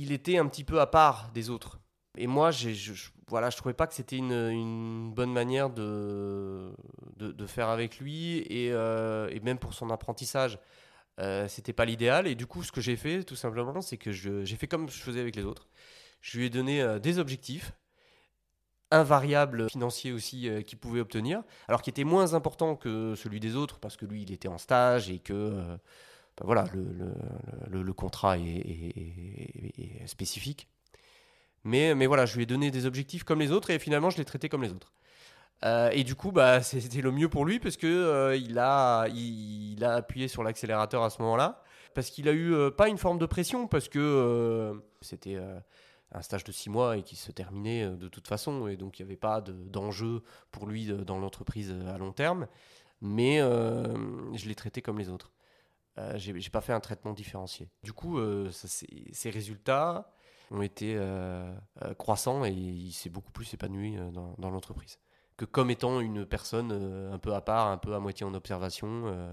il 0.00 0.12
était 0.12 0.38
un 0.38 0.46
petit 0.46 0.64
peu 0.64 0.80
à 0.80 0.86
part 0.86 1.30
des 1.32 1.50
autres. 1.50 1.78
Et 2.16 2.26
moi 2.26 2.50
je, 2.50 2.70
je- 2.70 3.10
voilà 3.28 3.50
je 3.50 3.56
trouvais 3.56 3.74
pas 3.74 3.86
que 3.86 3.94
c'était 3.94 4.16
une, 4.16 5.12
bonne 5.12 5.32
manière 5.32 5.70
de, 5.70 6.72
faire 7.46 7.68
avec 7.68 7.98
lui 7.98 8.38
et, 8.38 8.72
euh, 8.72 9.28
et 9.30 9.40
même 9.40 9.58
pour 9.58 9.74
son 9.74 9.90
apprentissage. 9.90 10.58
Euh, 11.20 11.48
c'était 11.48 11.72
pas 11.72 11.84
l'idéal 11.84 12.26
et 12.26 12.34
du 12.34 12.46
coup 12.46 12.62
ce 12.62 12.72
que 12.72 12.80
j'ai 12.80 12.96
fait 12.96 13.24
tout 13.24 13.36
simplement 13.36 13.82
c'est 13.82 13.98
que 13.98 14.10
j'ai 14.10 14.56
fait 14.56 14.66
comme 14.68 14.88
je 14.88 15.00
faisais 15.02 15.20
avec 15.20 15.36
les 15.36 15.44
autres. 15.44 15.68
Je 16.20 16.38
lui 16.38 16.46
ai 16.46 16.50
donné 16.50 16.80
euh, 16.80 16.98
des 16.98 17.18
objectifs 17.18 17.72
un 18.90 19.02
variable 19.04 19.70
financier 19.70 20.12
aussi 20.12 20.48
euh, 20.48 20.62
qu'il 20.62 20.78
pouvait 20.78 21.00
obtenir, 21.00 21.42
alors 21.68 21.80
qui 21.82 21.90
était 21.90 22.04
moins 22.04 22.34
important 22.34 22.74
que 22.74 23.14
celui 23.14 23.38
des 23.38 23.54
autres, 23.54 23.78
parce 23.78 23.96
que 23.96 24.04
lui, 24.04 24.22
il 24.22 24.32
était 24.32 24.48
en 24.48 24.58
stage 24.58 25.10
et 25.10 25.20
que 25.20 25.32
voilà, 26.44 26.64
le, 26.72 27.82
le- 27.82 27.92
contrat 27.92 28.38
est, 28.38 30.06
spécifique. 30.06 30.68
Mais, 31.64 31.94
mais 31.94 32.06
voilà, 32.06 32.24
je 32.26 32.36
lui 32.36 32.44
ai 32.44 32.46
donné 32.46 32.70
des 32.70 32.86
objectifs 32.86 33.24
comme 33.24 33.40
les 33.40 33.50
autres 33.52 33.70
et 33.70 33.78
finalement, 33.78 34.10
je 34.10 34.16
l'ai 34.18 34.24
traité 34.24 34.48
comme 34.48 34.62
les 34.62 34.70
autres. 34.72 34.92
Euh, 35.64 35.90
et 35.90 36.04
du 36.04 36.14
coup, 36.14 36.32
bah, 36.32 36.62
c'était 36.62 37.02
le 37.02 37.10
mieux 37.12 37.28
pour 37.28 37.44
lui 37.44 37.60
parce 37.60 37.76
que 37.76 37.86
euh, 37.86 38.36
il, 38.36 38.58
a, 38.58 39.06
il, 39.08 39.84
a 39.84 39.94
appuyé 39.94 40.28
sur 40.28 40.42
l'accélérateur 40.42 41.02
à 41.02 41.10
ce 41.10 41.20
moment-là. 41.22 41.62
Parce 41.94 42.10
qu'il 42.10 42.28
a 42.28 42.32
eu 42.32 42.54
euh, 42.54 42.70
pas 42.70 42.88
une 42.88 42.98
forme 42.98 43.18
de 43.18 43.26
pression, 43.26 43.66
parce 43.66 43.88
que 43.88 43.98
euh, 43.98 44.74
c'était 45.00 45.36
un 46.12 46.22
stage 46.22 46.44
de 46.44 46.52
six 46.52 46.70
mois 46.70 46.96
et 46.96 47.02
qui 47.02 47.16
se 47.16 47.32
terminait 47.32 47.88
de 47.90 48.08
toute 48.08 48.28
façon, 48.28 48.68
et 48.68 48.76
donc 48.76 48.98
il 48.98 49.02
n'y 49.02 49.08
avait 49.08 49.16
pas 49.16 49.40
de- 49.40 49.52
d'enjeu 49.52 50.22
pour 50.52 50.66
lui 50.66 50.86
dans 50.86 51.18
l'entreprise 51.18 51.74
à 51.92 51.98
long 51.98 52.12
terme. 52.12 52.46
Mais 53.02 53.38
je 53.40 54.48
l'ai 54.48 54.54
traité 54.54 54.82
comme 54.82 54.98
les 54.98 55.08
autres. 55.08 55.32
Euh, 56.00 56.18
J'ai 56.18 56.38
j'ai 56.40 56.50
pas 56.50 56.60
fait 56.60 56.72
un 56.72 56.80
traitement 56.80 57.12
différencié. 57.12 57.68
Du 57.82 57.92
coup, 57.92 58.18
euh, 58.18 58.50
ça, 58.50 58.68
c'est- 58.68 59.12
ces 59.12 59.30
résultats 59.30 60.10
ont 60.50 60.62
été 60.62 60.96
euh, 60.96 61.52
euh, 61.82 61.94
croissants 61.94 62.44
et 62.44 62.50
il 62.50 62.92
s'est 62.92 63.10
beaucoup 63.10 63.30
plus 63.32 63.52
épanoui 63.54 63.96
euh, 63.98 64.10
dans, 64.10 64.34
dans 64.38 64.50
l'entreprise 64.50 64.98
que 65.36 65.44
comme 65.46 65.70
étant 65.70 66.00
une 66.00 66.26
personne 66.26 66.70
euh, 66.72 67.12
un 67.12 67.18
peu 67.18 67.34
à 67.34 67.40
part, 67.40 67.68
un 67.68 67.78
peu 67.78 67.94
à 67.94 67.98
moitié 68.00 68.26
en 68.26 68.34
observation. 68.34 69.06
euh, 69.06 69.32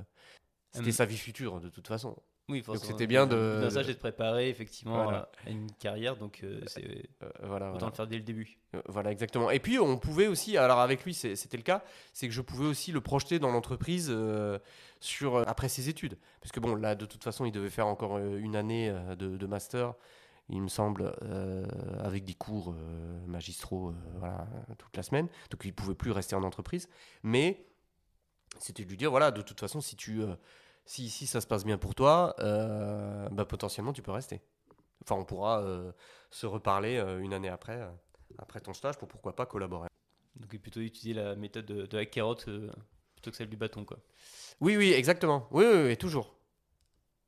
C'était 0.74 0.90
Hum. 0.90 0.94
sa 0.94 1.06
vie 1.06 1.18
future 1.18 1.60
de 1.60 1.70
toute 1.70 1.88
façon. 1.88 2.16
Oui, 2.50 2.62
forcément. 2.64 2.88
c'était 2.92 3.08
bien 3.08 3.28
de- 3.28 3.68
stage, 3.70 3.88
c'est 3.88 3.94
de 3.94 3.98
préparer 4.00 4.48
effectivement 4.50 5.04
Voilà. 5.04 5.30
à 5.46 5.50
une 5.50 5.70
carrière, 5.74 6.16
donc 6.16 6.40
euh, 6.44 6.62
c'est 6.68 6.86
Euh, 7.22 7.30
voilà, 7.44 7.70
autant 7.72 7.80
voilà. 7.80 7.86
le 7.88 7.92
faire 7.96 8.08
dès 8.08 8.16
le 8.18 8.24
début. 8.24 8.58
Euh, 8.74 8.82
Voilà, 8.88 9.12
exactement. 9.12 9.52
Et 9.52 9.60
puis, 9.60 9.80
on 9.80 9.98
pouvait 9.98 10.28
aussi, 10.28 10.56
alors 10.58 10.80
avec 10.80 11.04
lui, 11.04 11.14
c'était 11.14 11.58
le 11.58 11.64
cas, 11.64 11.84
c'est 12.14 12.28
que 12.28 12.34
je 12.34 12.42
pouvais 12.42 12.66
aussi 12.66 12.94
le 12.94 13.02
projeter 13.02 13.40
dans 13.40 13.52
l'entreprise 13.52 14.08
euh, 14.10 14.60
sur 15.02 15.36
euh, 15.36 15.44
après 15.46 15.68
ses 15.68 15.90
études. 15.90 16.18
Parce 16.40 16.54
que 16.54 16.62
bon, 16.62 16.76
là, 16.76 16.96
de 16.96 17.06
toute 17.06 17.24
façon, 17.24 17.44
il 17.46 17.52
devait 17.52 17.70
faire 17.70 17.88
encore 17.88 18.16
euh, 18.16 18.38
une 18.38 18.56
année 18.56 18.90
euh, 18.90 19.16
de, 19.16 19.36
de 19.36 19.46
master, 19.46 19.94
il 20.48 20.62
me 20.62 20.70
semble, 20.70 21.14
euh, 21.24 21.66
avec 22.00 22.24
des 22.24 22.34
cours 22.34 22.72
euh, 22.74 23.26
magistraux 23.26 23.90
euh, 23.90 23.94
voilà, 24.20 24.48
toute 24.78 24.96
la 24.96 25.04
semaine. 25.04 25.28
Donc, 25.52 25.66
il 25.66 25.74
pouvait 25.74 25.96
plus 25.96 26.12
rester 26.12 26.36
en 26.38 26.44
entreprise. 26.44 26.88
Mais 27.24 27.66
c'était 28.58 28.86
de 28.86 28.90
lui 28.90 28.96
dire, 28.96 29.12
voilà, 29.12 29.32
de 29.32 29.42
toute 29.42 29.60
façon, 29.60 29.82
si 29.82 29.98
tu... 29.98 30.22
si 30.88 31.04
ici 31.06 31.28
ça 31.28 31.42
se 31.42 31.48
passe 31.48 31.66
bien 31.66 31.78
pour 31.78 31.94
toi, 31.94 32.34
euh, 32.40 33.30
bah, 33.30 33.46
potentiellement 33.46 33.94
tu 33.94 34.02
peux 34.02 34.12
rester. 34.12 34.42
Enfin, 35.04 35.16
on 35.16 35.26
pourra 35.26 35.62
euh, 35.62 35.92
se 36.32 36.46
reparler 36.46 36.98
euh, 36.98 37.20
une 37.20 37.34
année 37.34 37.50
après, 37.50 37.80
après 38.38 38.62
ton 38.62 38.74
stage 38.74 38.98
pour 38.98 39.08
pourquoi 39.08 39.36
pas 39.36 39.46
collaborer. 39.46 39.90
Donc 40.38 40.58
plutôt 40.58 40.80
utiliser 40.80 41.20
la 41.20 41.36
méthode 41.36 41.66
de, 41.66 41.86
de 41.86 41.98
la 41.98 42.06
carotte 42.06 42.46
plutôt 42.46 43.32
que 43.32 43.38
celle 43.38 43.50
du 43.50 43.58
bâton, 43.58 43.84
quoi. 43.84 43.98
Oui, 44.62 44.78
oui, 44.78 44.94
exactement. 44.94 45.48
Oui, 45.52 45.66
oui, 45.66 45.84
oui, 45.88 45.98
toujours. 45.98 46.36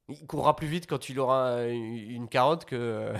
Il 0.08 0.26
courra 0.26 0.56
plus 0.56 0.67
vite 0.67 0.88
quand 0.88 1.10
il 1.10 1.19
aura 1.19 1.65
une 1.65 1.98
une 1.98 2.30
carotte 2.30 2.65
que 2.65 3.13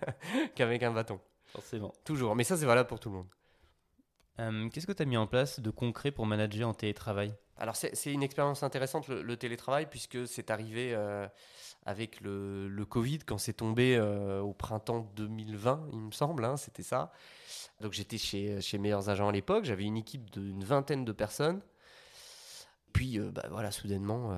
qu'avec 0.54 0.82
un 0.82 0.92
bâton. 0.92 1.20
Forcément. 1.46 1.92
Toujours. 2.04 2.34
Mais 2.34 2.44
ça, 2.44 2.56
c'est 2.56 2.66
valable 2.66 2.88
pour 2.88 2.98
tout 2.98 3.10
le 3.10 3.16
monde. 3.16 3.28
Euh, 4.40 4.68
Qu'est-ce 4.70 4.86
que 4.86 4.92
tu 4.92 5.02
as 5.02 5.06
mis 5.06 5.16
en 5.16 5.26
place 5.26 5.60
de 5.60 5.70
concret 5.70 6.10
pour 6.10 6.26
manager 6.26 6.68
en 6.68 6.74
télétravail 6.74 7.34
Alors, 7.56 7.76
c'est 7.76 8.12
une 8.12 8.22
expérience 8.22 8.62
intéressante, 8.62 9.08
le, 9.08 9.36
télétravail, 9.36 9.86
puisque 9.88 10.26
c'est 10.26 10.50
arrivé 10.50 10.94
euh, 10.94 11.26
avec 11.84 12.20
le, 12.20 12.84
Covid, 12.88 13.20
quand 13.20 13.38
c'est 13.38 13.52
tombé 13.52 13.96
euh, 13.96 14.40
au 14.40 14.52
printemps 14.54 15.10
2020, 15.16 15.88
il 15.92 15.98
me 15.98 16.10
semble, 16.10 16.44
hein, 16.44 16.56
c'était 16.56 16.82
ça. 16.82 17.12
Donc, 17.80 17.92
j'étais 17.92 18.18
chez, 18.18 18.60
chez 18.60 18.78
Meilleurs 18.78 19.08
Agents 19.08 19.28
à 19.28 19.32
l'époque, 19.32 19.64
j'avais 19.64 19.84
une 19.84 19.96
équipe 19.96 20.30
d'une 20.30 20.64
vingtaine 20.64 21.04
de 21.04 21.12
personnes. 21.12 21.60
Puis, 22.92 23.18
bah, 23.18 23.44
voilà, 23.50 23.70
soudainement, 23.70 24.32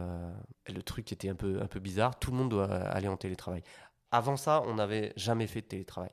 le 0.68 0.82
truc 0.82 1.10
était 1.10 1.28
un 1.28 1.34
peu, 1.34 1.60
un 1.60 1.66
peu 1.66 1.80
bizarre, 1.80 2.18
tout 2.18 2.30
le 2.30 2.36
monde 2.36 2.50
doit 2.50 2.72
aller 2.72 3.08
en 3.08 3.16
télétravail. 3.16 3.62
Avant 4.12 4.36
ça, 4.36 4.62
on 4.66 4.74
n'avait 4.74 5.12
jamais 5.16 5.48
fait 5.48 5.60
de 5.60 5.66
télétravail. 5.66 6.12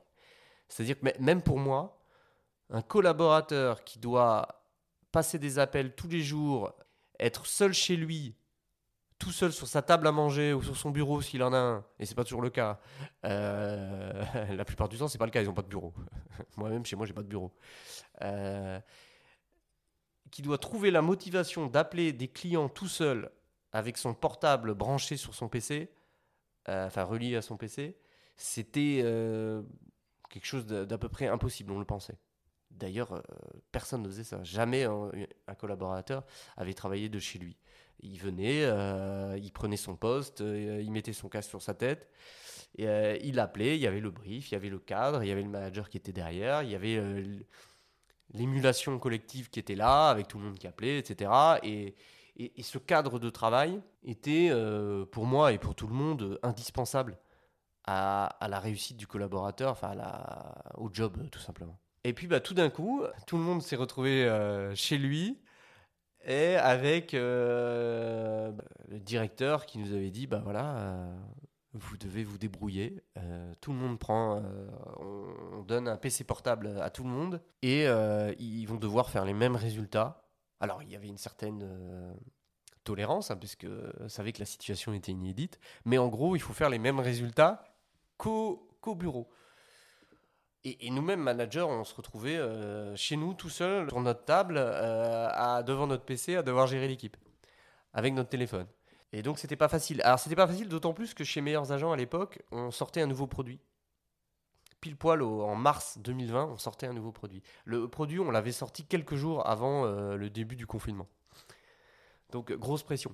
C'est-à-dire 0.68 0.98
que 0.98 1.04
mê- 1.04 1.20
même 1.20 1.40
pour 1.40 1.58
moi, 1.58 2.01
un 2.72 2.82
collaborateur 2.82 3.84
qui 3.84 3.98
doit 3.98 4.64
passer 5.12 5.38
des 5.38 5.58
appels 5.58 5.94
tous 5.94 6.08
les 6.08 6.22
jours, 6.22 6.74
être 7.20 7.46
seul 7.46 7.74
chez 7.74 7.96
lui, 7.96 8.34
tout 9.18 9.30
seul 9.30 9.52
sur 9.52 9.68
sa 9.68 9.82
table 9.82 10.06
à 10.06 10.12
manger 10.12 10.54
ou 10.54 10.62
sur 10.62 10.76
son 10.76 10.90
bureau 10.90 11.20
s'il 11.20 11.42
en 11.42 11.52
a 11.52 11.58
un, 11.58 11.84
et 11.98 12.06
c'est 12.06 12.14
pas 12.14 12.24
toujours 12.24 12.40
le 12.40 12.50
cas. 12.50 12.80
Euh, 13.24 14.24
la 14.50 14.64
plupart 14.64 14.88
du 14.88 14.96
temps, 14.96 15.06
c'est 15.06 15.18
pas 15.18 15.26
le 15.26 15.30
cas, 15.30 15.42
ils 15.42 15.50
ont 15.50 15.54
pas 15.54 15.62
de 15.62 15.68
bureau. 15.68 15.92
Moi-même, 16.56 16.84
chez 16.84 16.96
moi, 16.96 17.06
j'ai 17.06 17.12
pas 17.12 17.22
de 17.22 17.28
bureau. 17.28 17.52
Euh, 18.22 18.80
qui 20.30 20.40
doit 20.40 20.58
trouver 20.58 20.90
la 20.90 21.02
motivation 21.02 21.66
d'appeler 21.66 22.14
des 22.14 22.28
clients 22.28 22.70
tout 22.70 22.88
seul 22.88 23.30
avec 23.72 23.98
son 23.98 24.14
portable 24.14 24.74
branché 24.74 25.18
sur 25.18 25.34
son 25.34 25.48
PC, 25.48 25.92
euh, 26.68 26.86
enfin 26.86 27.04
relié 27.04 27.36
à 27.36 27.42
son 27.42 27.58
PC, 27.58 27.98
c'était 28.34 29.04
quelque 30.30 30.46
chose 30.46 30.64
d'à 30.64 30.96
peu 30.96 31.10
près 31.10 31.26
impossible, 31.26 31.70
on 31.70 31.78
le 31.78 31.84
pensait. 31.84 32.16
D'ailleurs, 32.78 33.12
euh, 33.12 33.20
personne 33.70 34.02
ne 34.02 34.08
faisait 34.08 34.24
ça. 34.24 34.42
Jamais 34.42 34.84
un, 34.84 35.10
un 35.46 35.54
collaborateur 35.54 36.24
avait 36.56 36.74
travaillé 36.74 37.08
de 37.08 37.18
chez 37.18 37.38
lui. 37.38 37.56
Il 38.00 38.18
venait, 38.18 38.64
euh, 38.64 39.38
il 39.40 39.52
prenait 39.52 39.76
son 39.76 39.94
poste, 39.96 40.40
euh, 40.40 40.80
il 40.82 40.90
mettait 40.90 41.12
son 41.12 41.28
casque 41.28 41.50
sur 41.50 41.62
sa 41.62 41.74
tête, 41.74 42.08
et, 42.76 43.20
il 43.22 43.38
appelait, 43.38 43.76
il 43.76 43.82
y 43.82 43.86
avait 43.86 44.00
le 44.00 44.10
brief, 44.10 44.50
il 44.50 44.54
y 44.54 44.56
avait 44.56 44.70
le 44.70 44.78
cadre, 44.78 45.22
il 45.22 45.28
y 45.28 45.30
avait 45.30 45.42
le 45.42 45.48
manager 45.48 45.88
qui 45.88 45.98
était 45.98 46.12
derrière, 46.12 46.62
il 46.62 46.70
y 46.70 46.74
avait 46.74 47.00
l'émulation 48.30 48.98
collective 48.98 49.50
qui 49.50 49.60
était 49.60 49.74
là, 49.74 50.08
avec 50.08 50.26
tout 50.26 50.38
le 50.38 50.44
monde 50.44 50.58
qui 50.58 50.66
appelait, 50.66 50.98
etc. 50.98 51.30
Et, 51.62 51.94
ce 52.62 52.78
cadre 52.78 53.18
de 53.18 53.30
travail 53.30 53.80
était, 54.04 54.50
pour 55.12 55.26
moi 55.26 55.52
et 55.52 55.58
pour 55.58 55.74
tout 55.74 55.86
le 55.86 55.94
monde, 55.94 56.40
indispensable 56.42 57.18
à, 57.84 58.36
la 58.48 58.58
réussite 58.58 58.96
du 58.96 59.06
collaborateur, 59.06 59.72
enfin 59.72 59.94
au 60.76 60.88
job, 60.92 61.28
tout 61.30 61.40
simplement. 61.40 61.78
Et 62.04 62.12
puis 62.12 62.26
bah, 62.26 62.40
tout 62.40 62.54
d'un 62.54 62.70
coup, 62.70 63.02
tout 63.26 63.36
le 63.36 63.42
monde 63.42 63.62
s'est 63.62 63.76
retrouvé 63.76 64.24
euh, 64.24 64.74
chez 64.74 64.98
lui 64.98 65.38
et 66.24 66.56
avec 66.56 67.14
euh, 67.14 68.52
le 68.88 69.00
directeur 69.00 69.66
qui 69.66 69.78
nous 69.78 69.92
avait 69.92 70.10
dit 70.10 70.26
bah 70.26 70.40
voilà, 70.42 70.76
euh, 70.76 71.16
vous 71.74 71.96
devez 71.96 72.24
vous 72.24 72.38
débrouiller. 72.38 73.02
Tout 73.60 73.72
le 73.72 73.78
monde 73.78 73.98
prend, 73.98 74.42
on, 74.98 75.58
on 75.58 75.62
donne 75.62 75.88
un 75.88 75.96
PC 75.96 76.24
portable 76.24 76.78
à 76.80 76.90
tout 76.90 77.04
le 77.04 77.10
monde 77.10 77.40
et 77.62 77.86
ils 78.38 78.66
vont 78.66 78.76
devoir 78.76 79.10
faire 79.10 79.24
les 79.24 79.32
mêmes 79.32 79.56
résultats. 79.56 80.22
Alors 80.60 80.82
il 80.82 80.90
y 80.90 80.96
avait 80.96 81.08
une 81.08 81.18
certaine 81.18 81.66
tolérance 82.84 83.30
hein, 83.30 83.36
puisque 83.36 83.66
on 84.00 84.08
savait 84.08 84.32
que 84.32 84.40
la 84.40 84.46
situation 84.46 84.92
était 84.92 85.12
inédite, 85.12 85.58
mais 85.84 85.98
en 85.98 86.08
gros 86.08 86.36
il 86.36 86.40
faut 86.40 86.52
faire 86.52 86.68
les 86.68 86.78
mêmes 86.78 87.00
résultats 87.00 87.64
qu'au 88.16 88.68
bureau. 88.94 89.28
Et, 90.64 90.90
nous-mêmes, 90.90 91.20
managers, 91.20 91.62
on 91.62 91.82
se 91.82 91.92
retrouvait 91.92 92.36
euh, 92.36 92.94
chez 92.94 93.16
nous 93.16 93.34
tout 93.34 93.48
seul, 93.48 93.88
sur 93.88 94.00
notre 94.00 94.24
table, 94.24 94.54
euh, 94.58 95.28
à, 95.32 95.64
devant 95.64 95.88
notre 95.88 96.04
PC, 96.04 96.36
à 96.36 96.42
devoir 96.42 96.68
gérer 96.68 96.86
l'équipe, 96.86 97.16
avec 97.92 98.14
notre 98.14 98.28
téléphone. 98.28 98.68
Et 99.12 99.22
donc, 99.22 99.40
c'était 99.40 99.56
pas 99.56 99.68
facile. 99.68 100.00
Alors, 100.02 100.20
c'était 100.20 100.36
pas 100.36 100.46
facile, 100.46 100.68
d'autant 100.68 100.94
plus 100.94 101.14
que 101.14 101.24
chez 101.24 101.40
Meilleurs 101.40 101.72
Agents, 101.72 101.90
à 101.90 101.96
l'époque, 101.96 102.42
on 102.52 102.70
sortait 102.70 103.00
un 103.00 103.08
nouveau 103.08 103.26
produit. 103.26 103.58
Pile 104.80 104.96
poil 104.96 105.22
en 105.22 105.56
mars 105.56 105.98
2020, 105.98 106.44
on 106.44 106.56
sortait 106.58 106.86
un 106.86 106.92
nouveau 106.92 107.10
produit. 107.10 107.42
Le 107.64 107.88
produit, 107.88 108.20
on 108.20 108.30
l'avait 108.30 108.52
sorti 108.52 108.84
quelques 108.84 109.16
jours 109.16 109.48
avant 109.48 109.84
euh, 109.84 110.16
le 110.16 110.30
début 110.30 110.56
du 110.56 110.66
confinement. 110.66 111.08
Donc, 112.30 112.52
grosse 112.52 112.84
pression. 112.84 113.12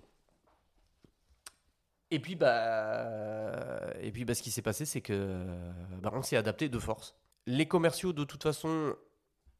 Et 2.11 2.21
puis, 2.21 2.37
bah, 2.37 3.95
et 4.01 4.13
puis 4.13 4.27
bah, 4.27 4.35
ce 4.35 4.43
qui 4.43 4.51
s'est 4.51 4.63
passé, 4.63 4.85
c'est 4.85 5.01
que 5.01 5.47
bah, 6.03 6.11
on 6.13 6.23
s'est 6.23 6.37
adapté 6.37 6.69
de 6.69 6.79
force. 6.79 7.15
Les 7.47 7.67
commerciaux, 7.67 8.13
de 8.13 8.25
toute 8.25 8.43
façon, 8.43 8.95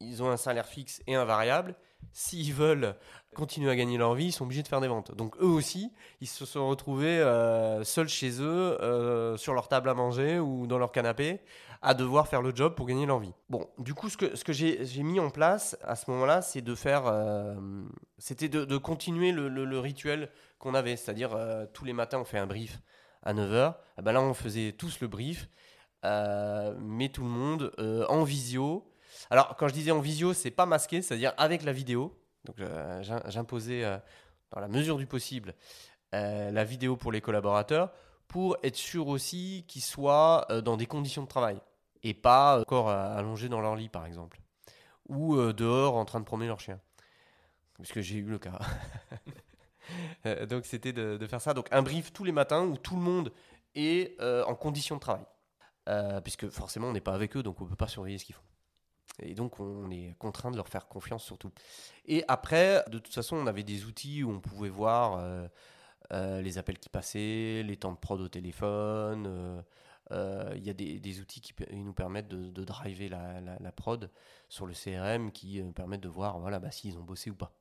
ils 0.01 0.23
ont 0.23 0.31
un 0.31 0.37
salaire 0.37 0.67
fixe 0.67 1.03
et 1.07 1.15
un 1.15 1.25
variable. 1.25 1.75
S'ils 2.13 2.55
veulent 2.55 2.95
continuer 3.35 3.71
à 3.71 3.77
gagner 3.77 3.99
leur 3.99 4.15
vie, 4.15 4.27
ils 4.27 4.33
sont 4.33 4.45
obligés 4.45 4.63
de 4.63 4.69
faire 4.69 4.81
des 4.81 4.89
ventes. 4.89 5.15
Donc 5.15 5.37
eux 5.39 5.47
aussi, 5.47 5.93
ils 6.21 6.29
se 6.29 6.47
sont 6.47 6.69
retrouvés 6.69 7.19
euh, 7.19 7.83
seuls 7.85 8.09
chez 8.09 8.41
eux, 8.41 8.81
euh, 8.81 9.37
sur 9.37 9.53
leur 9.53 9.69
table 9.69 9.89
à 9.89 9.95
manger 9.95 10.39
ou 10.39 10.67
dans 10.67 10.79
leur 10.79 10.93
canapé, 10.93 11.41
à 11.83 11.95
devoir 11.95 12.29
faire 12.29 12.41
le 12.41 12.55
job 12.55 12.75
pour 12.75 12.87
gagner 12.87 13.07
leur 13.07 13.19
vie. 13.19 13.33
Bon, 13.51 13.69
du 13.79 13.95
coup, 13.95 14.09
ce 14.09 14.17
que, 14.17 14.53
j'ai 14.53 15.03
mis 15.03 15.21
en 15.21 15.31
place 15.31 15.77
à 15.83 15.97
ce 15.97 16.11
moment-là, 16.11 16.41
c'est 16.41 16.63
de 16.63 16.75
faire, 16.75 17.07
euh, 17.07 17.55
c'était 18.19 18.49
de, 18.49 18.77
continuer 18.77 19.33
le, 19.33 19.79
rituel 19.79 20.31
qu'on 20.59 20.75
avait, 20.75 20.97
c'est-à-dire 20.97 21.37
tous 21.73 21.85
les 21.85 21.93
matins 21.93 22.19
on 22.19 22.25
fait 22.25 22.39
un 22.39 22.47
brief 22.47 22.81
à 23.23 23.35
9h, 23.35 23.75
ben 24.03 24.13
là 24.13 24.23
on 24.23 24.35
faisait 24.35 24.73
tous 24.73 25.01
le 25.01 25.09
brief, 25.09 25.49
mais 26.05 27.09
tout 27.09 27.23
le 27.23 27.29
monde 27.31 27.73
euh, 27.79 28.07
en 28.09 28.25
visio. 28.25 28.91
Alors 29.31 29.57
quand 29.57 29.69
je 29.69 29.75
disais 29.75 29.91
en 29.91 30.01
visio, 30.01 30.33
c'est 30.33 30.51
pas 30.51 30.67
masqué, 30.67 31.03
c'est-à-dire 31.03 31.33
avec 31.37 31.63
la 31.63 31.73
vidéo. 31.73 32.19
Donc 32.45 32.61
euh, 32.61 33.03
j'im- 33.03 33.23
j'imposais 33.29 33.85
euh, 33.85 33.99
dans 34.53 34.61
la 34.61 34.69
mesure 34.69 34.97
du 34.97 35.07
possible 35.07 35.55
euh, 36.15 36.51
la 36.51 36.65
vidéo 36.65 36.97
pour 36.97 37.13
les 37.13 37.21
collaborateurs 37.21 37.93
pour 38.29 38.57
être 38.63 38.77
sûr 38.77 39.09
aussi 39.09 39.65
qu'ils 39.69 39.83
soient 39.83 40.47
euh, 40.51 40.61
dans 40.61 40.77
des 40.77 40.87
conditions 40.87 41.23
de 41.23 41.29
travail 41.29 41.61
et 42.03 42.15
pas 42.15 42.61
encore 42.61 42.89
euh, 42.89 43.17
allongés 43.19 43.49
dans 43.49 43.61
leur 43.61 43.75
lit 43.77 43.89
par 43.89 44.07
exemple 44.07 44.41
ou 45.09 45.37
euh, 45.37 45.53
dehors 45.53 45.97
en 45.97 46.05
train 46.05 46.21
de 46.21 46.25
promener 46.25 46.47
leur 46.49 46.61
chien. 46.61 46.81
Parce 47.77 47.93
que 47.93 48.01
j'ai 48.01 48.17
eu 48.19 48.25
le 48.25 48.39
cas. 48.39 48.59
Euh, 50.27 50.45
donc 50.45 50.67
c'était 50.67 50.93
de, 50.93 51.17
de 51.17 51.27
faire 51.27 51.41
ça. 51.41 51.55
Donc 51.55 51.67
un 51.71 51.81
brief 51.83 52.13
tous 52.13 52.25
les 52.25 52.33
matins 52.33 52.63
où 52.65 52.77
tout 52.77 52.95
le 52.95 53.01
monde 53.01 53.33
est 53.75 54.21
euh, 54.21 54.45
en 54.45 54.55
condition 54.55 54.97
de 54.97 55.01
travail. 55.01 55.25
Euh, 55.89 56.21
puisque 56.21 56.49
forcément 56.51 56.89
on 56.89 56.93
n'est 56.93 57.01
pas 57.01 57.15
avec 57.15 57.37
eux, 57.37 57.43
donc 57.43 57.61
on 57.61 57.65
ne 57.65 57.71
peut 57.71 57.77
pas 57.77 57.89
surveiller 57.89 58.19
ce 58.19 58.25
qu'ils 58.25 58.35
font. 58.35 58.43
Et 59.21 59.35
donc 59.35 59.59
on 59.59 59.91
est 59.91 60.15
contraint 60.19 60.51
de 60.51 60.57
leur 60.57 60.69
faire 60.69 60.87
confiance 60.87 61.25
surtout. 61.25 61.51
Et 62.05 62.25
après, 62.29 62.85
de 62.89 62.99
toute 62.99 63.15
façon, 63.15 63.37
on 63.37 63.47
avait 63.47 63.63
des 63.63 63.85
outils 63.87 64.23
où 64.23 64.31
on 64.31 64.41
pouvait 64.41 64.69
voir 64.69 65.19
euh, 65.19 65.49
euh, 66.13 66.43
les 66.43 66.59
appels 66.59 66.79
qui 66.79 66.91
passaient, 66.91 67.63
les 67.65 67.77
temps 67.77 67.93
de 67.93 67.97
prod 67.97 68.21
au 68.21 68.29
téléphone. 68.29 69.65
Il 70.11 70.65
y 70.65 70.71
a 70.71 70.75
des, 70.75 71.21
outils 71.21 71.41
qui 71.41 71.55
nous 71.73 71.93
permettent 71.93 72.29
de, 72.29 72.65
driver 72.65 73.09
la, 73.09 73.73
prod 73.73 74.11
sur 74.49 74.67
le 74.67 74.73
CRM 74.73 75.33
qui 75.33 75.63
permettent 75.75 76.01
de 76.01 76.09
voir 76.09 76.39
voilà, 76.39 76.59
bah, 76.59 76.71
s'ils 76.71 76.97
ont 76.99 77.03
bossé 77.03 77.31
ou 77.31 77.35
pas. 77.35 77.53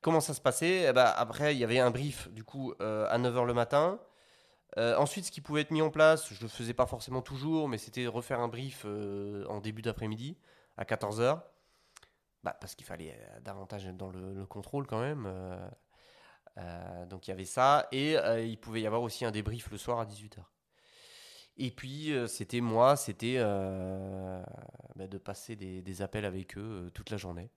Comment 0.00 0.20
ça 0.20 0.34
se 0.34 0.40
passait? 0.40 0.86
Eh 0.88 0.92
ben, 0.92 1.12
Après, 1.16 1.54
il 1.54 1.58
y 1.58 1.64
avait 1.64 1.78
un 1.80 1.90
brief 1.90 2.28
du 2.30 2.44
coup 2.44 2.74
à 2.80 3.18
9h 3.18 3.44
le 3.44 3.54
matin. 3.54 4.00
Euh, 4.78 4.96
ensuite, 4.96 5.26
ce 5.26 5.30
qui 5.30 5.40
pouvait 5.40 5.60
être 5.62 5.70
mis 5.70 5.82
en 5.82 5.90
place, 5.90 6.28
je 6.32 6.34
ne 6.34 6.42
le 6.42 6.48
faisais 6.48 6.74
pas 6.74 6.86
forcément 6.86 7.22
toujours, 7.22 7.68
mais 7.68 7.78
c'était 7.78 8.06
refaire 8.06 8.40
un 8.40 8.48
brief 8.48 8.82
euh, 8.86 9.44
en 9.48 9.60
début 9.60 9.82
d'après-midi 9.82 10.38
à 10.76 10.84
14h. 10.84 11.42
Bah, 12.42 12.56
parce 12.60 12.74
qu'il 12.74 12.86
fallait 12.86 13.12
euh, 13.12 13.40
davantage 13.40 13.86
être 13.86 13.96
dans 13.96 14.10
le, 14.10 14.32
le 14.34 14.46
contrôle 14.46 14.86
quand 14.86 15.00
même. 15.00 15.30
donc 17.08 17.28
il 17.28 17.30
y 17.30 17.34
avait 17.34 17.44
ça. 17.44 17.88
Et 17.92 18.16
il 18.44 18.58
pouvait 18.58 18.80
y 18.80 18.86
avoir 18.86 19.02
aussi 19.02 19.24
un 19.24 19.30
débrief 19.30 19.70
le 19.70 19.78
soir 19.78 20.00
à 20.00 20.06
18h. 20.06 20.38
Et 21.58 21.70
puis 21.70 22.12
c'était 22.28 22.62
moi, 22.62 22.96
c'était 22.96 23.38
bah, 24.96 25.06
de 25.06 25.18
passer 25.18 25.54
des, 25.56 26.02
appels 26.02 26.24
avec 26.24 26.56
eux 26.56 26.90
toute 26.94 27.10
la 27.10 27.18
journée. 27.18 27.50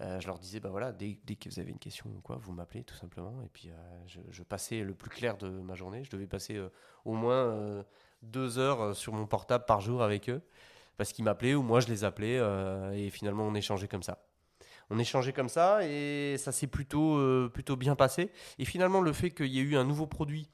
Euh, 0.00 0.20
je 0.20 0.26
leur 0.26 0.38
disais, 0.38 0.60
bah 0.60 0.70
voilà, 0.70 0.92
dès, 0.92 1.18
dès 1.24 1.34
que 1.34 1.48
vous 1.48 1.58
avez 1.58 1.70
une 1.70 1.78
question 1.78 2.08
ou 2.16 2.20
quoi, 2.20 2.36
vous 2.40 2.52
m'appelez 2.52 2.84
tout 2.84 2.94
simplement. 2.94 3.42
Et 3.44 3.48
puis 3.48 3.70
euh, 3.70 4.20
je, 4.30 4.42
passais 4.42 4.82
le 4.82 4.94
plus 4.94 5.10
clair 5.10 5.36
de 5.36 5.48
ma 5.48 5.74
journée. 5.74 6.04
Je 6.04 6.10
devais 6.10 6.26
passer 6.26 6.56
euh, 6.56 6.68
au 7.04 7.12
moins 7.12 7.84
deux 8.22 8.58
heures 8.58 8.94
sur 8.94 9.12
mon 9.12 9.26
portable 9.26 9.64
par 9.64 9.80
jour 9.80 10.02
avec 10.02 10.30
eux. 10.30 10.42
Parce 10.96 11.12
qu'ils 11.12 11.24
m'appelaient 11.24 11.54
ou 11.54 11.62
moi 11.62 11.80
je 11.80 11.88
les 11.88 12.04
appelais. 12.04 12.38
et 12.94 13.10
finalement 13.10 13.44
on 13.44 13.54
échangeait 13.54 13.88
comme 13.88 14.02
ça. 14.02 14.22
On 14.90 14.98
échangeait 14.98 15.32
comme 15.32 15.48
ça 15.48 15.86
et 15.86 16.36
ça 16.36 16.52
s'est 16.52 16.66
plutôt, 16.66 17.48
plutôt 17.50 17.76
bien 17.76 17.96
passé. 17.96 18.30
Et 18.58 18.66
finalement 18.66 19.00
le 19.00 19.12
fait 19.12 19.30
qu'il 19.30 19.46
y 19.46 19.60
ait 19.60 19.62
eu 19.62 19.76
un 19.76 19.84
nouveau 19.84 20.06
produit 20.06 20.50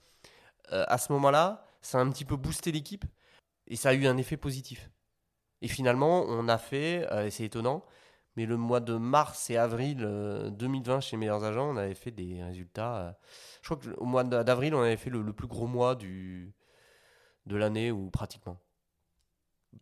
à 0.68 0.98
ce 0.98 1.12
moment-là, 1.12 1.66
ça 1.80 1.98
a 1.98 2.00
un 2.00 2.10
petit 2.10 2.24
peu 2.24 2.36
boosté 2.36 2.70
l'équipe. 2.70 3.04
Et 3.66 3.74
ça 3.74 3.88
a 3.88 3.94
eu 3.94 4.06
un 4.06 4.16
effet 4.16 4.36
positif. 4.36 4.88
Et 5.62 5.68
finalement 5.68 6.24
on 6.28 6.46
a 6.48 6.58
fait, 6.58 7.08
et 7.24 7.30
c'est 7.30 7.44
étonnant, 7.44 7.84
mais 8.36 8.46
le 8.46 8.56
mois 8.56 8.80
de 8.80 8.94
mars 8.94 9.50
et 9.50 9.56
avril 9.56 10.02
euh, 10.02 10.50
2020 10.50 11.00
chez 11.00 11.16
Meilleurs 11.16 11.44
Agents, 11.44 11.70
on 11.70 11.76
avait 11.76 11.94
fait 11.94 12.10
des 12.10 12.42
résultats. 12.42 12.96
euh, 12.96 13.12
je 13.62 13.68
crois 13.70 13.78
qu'au 13.78 14.04
mois 14.04 14.24
d'a- 14.24 14.44
d'avril, 14.44 14.74
on 14.74 14.82
avait 14.82 14.96
fait 14.96 15.10
le, 15.10 15.32
plus 15.32 15.46
gros 15.48 15.66
mois 15.66 15.94
du, 15.94 16.52
de 17.46 17.56
l'année, 17.56 17.90
ou 17.90 18.10
pratiquement. 18.10 18.58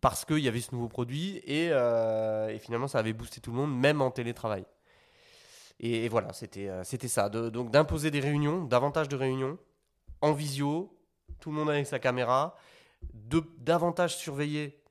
Parce 0.01 0.25
qu'il 0.25 0.39
y 0.39 0.47
avait 0.47 0.61
ce 0.61 0.73
nouveau 0.73 0.87
produit 0.87 1.41
et, 1.45 1.71
euh, 1.71 2.57
finalement, 2.59 2.87
ça 2.87 2.99
avait 2.99 3.13
boosté 3.13 3.41
tout 3.41 3.51
le 3.51 3.57
monde, 3.57 3.77
même 3.77 4.01
en 4.01 4.11
télétravail. 4.11 4.65
Et, 5.79 6.07
voilà, 6.07 6.31
c'était 6.33 6.69
euh, 6.69 6.83
ça. 6.83 7.29
Donc 7.29 7.71
d'imposer 7.71 8.09
des 8.11 8.21
réunions, 8.21 8.63
davantage 8.63 9.09
de 9.09 9.15
réunions, 9.17 9.57
en 10.21 10.31
visio, 10.31 10.97
tout 11.39 11.49
le 11.51 11.57
monde 11.57 11.69
avec 11.69 11.85
sa 11.85 11.99
caméra, 11.99 12.55
davantage 13.59 14.15
surveiller 14.15 14.81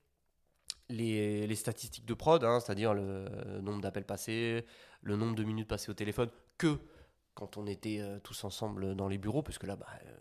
les, 0.94 1.54
statistiques 1.56 2.06
de 2.06 2.14
prod, 2.14 2.42
hein, 2.44 2.60
c'est-à-dire 2.60 2.94
le 2.94 3.28
nombre 3.60 3.80
d'appels 3.80 4.04
passés, 4.04 4.64
le 5.02 5.16
nombre 5.16 5.34
de 5.34 5.44
minutes 5.44 5.68
passées 5.68 5.90
au 5.90 5.94
téléphone, 5.94 6.30
que 6.58 6.78
quand 7.34 7.56
on 7.56 7.66
était 7.66 7.98
euh, 8.00 8.18
tous 8.20 8.44
ensemble 8.44 8.94
dans 8.94 9.08
les 9.08 9.18
bureaux, 9.18 9.42
parce 9.42 9.58
que 9.58 9.66
là, 9.66 9.76
bah, 9.76 9.86
euh, 10.06 10.12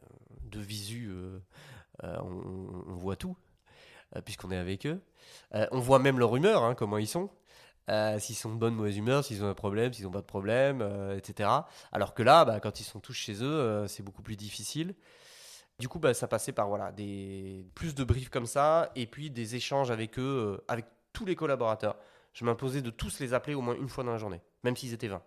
de 0.44 0.60
visu, 0.60 1.10
euh, 1.12 1.40
on, 2.22 2.96
voit 2.96 3.16
tout, 3.16 3.38
puisqu'on 4.26 4.52
est 4.52 4.58
avec 4.58 4.86
eux. 4.86 5.02
On 5.72 5.80
voit 5.80 6.00
même 6.00 6.20
leur 6.20 6.36
humeur, 6.36 6.64
hein, 6.64 6.76
comment 6.76 6.98
ils 6.98 7.08
sont. 7.08 7.30
s'ils 8.20 8.36
sont 8.36 8.54
de 8.54 8.60
bonne 8.60 8.76
mauvaise 8.76 8.98
humeur, 8.98 9.24
s'ils 9.24 9.44
ont 9.44 9.50
un 9.50 9.56
problème, 9.56 9.94
s'ils 9.94 10.06
n'ont 10.06 10.12
pas 10.12 10.22
de 10.22 10.26
problème, 10.26 10.82
etc. 11.18 11.50
Alors 11.92 12.14
que 12.14 12.22
là, 12.22 12.46
bah, 12.46 12.60
quand 12.60 12.80
ils 12.80 12.84
sont 12.84 13.00
tous 13.00 13.14
chez 13.14 13.44
eux, 13.44 13.86
c'est 13.88 14.04
beaucoup 14.04 14.22
plus 14.22 14.36
difficile. 14.36 14.94
Du 15.80 15.88
coup, 15.90 16.00
bah, 16.00 16.14
ça 16.14 16.28
passait 16.28 16.52
par 16.54 16.68
voilà, 16.68 16.92
des, 16.92 17.66
plus 17.76 17.96
de 17.96 18.04
briefs 18.04 18.30
comme 18.30 18.46
ça, 18.46 18.92
et 18.96 19.08
puis 19.08 19.30
des 19.32 19.56
échanges 19.56 19.92
avec 19.92 20.18
eux, 20.20 20.58
euh, 20.60 20.64
avec 20.68 20.86
tous 21.14 21.26
les 21.26 21.36
collaborateurs. 21.36 21.98
Je 22.34 22.46
m'imposais 22.46 22.82
de 22.82 22.90
tous 22.90 23.20
les 23.20 23.34
appeler 23.34 23.54
au 23.56 23.62
moins 23.62 23.76
une 23.76 23.90
fois 23.90 24.04
dans 24.04 24.12
la 24.12 24.18
journée, 24.18 24.42
même 24.64 24.76
s'ils 24.76 24.94
étaient 24.94 25.08
20. 25.08 25.22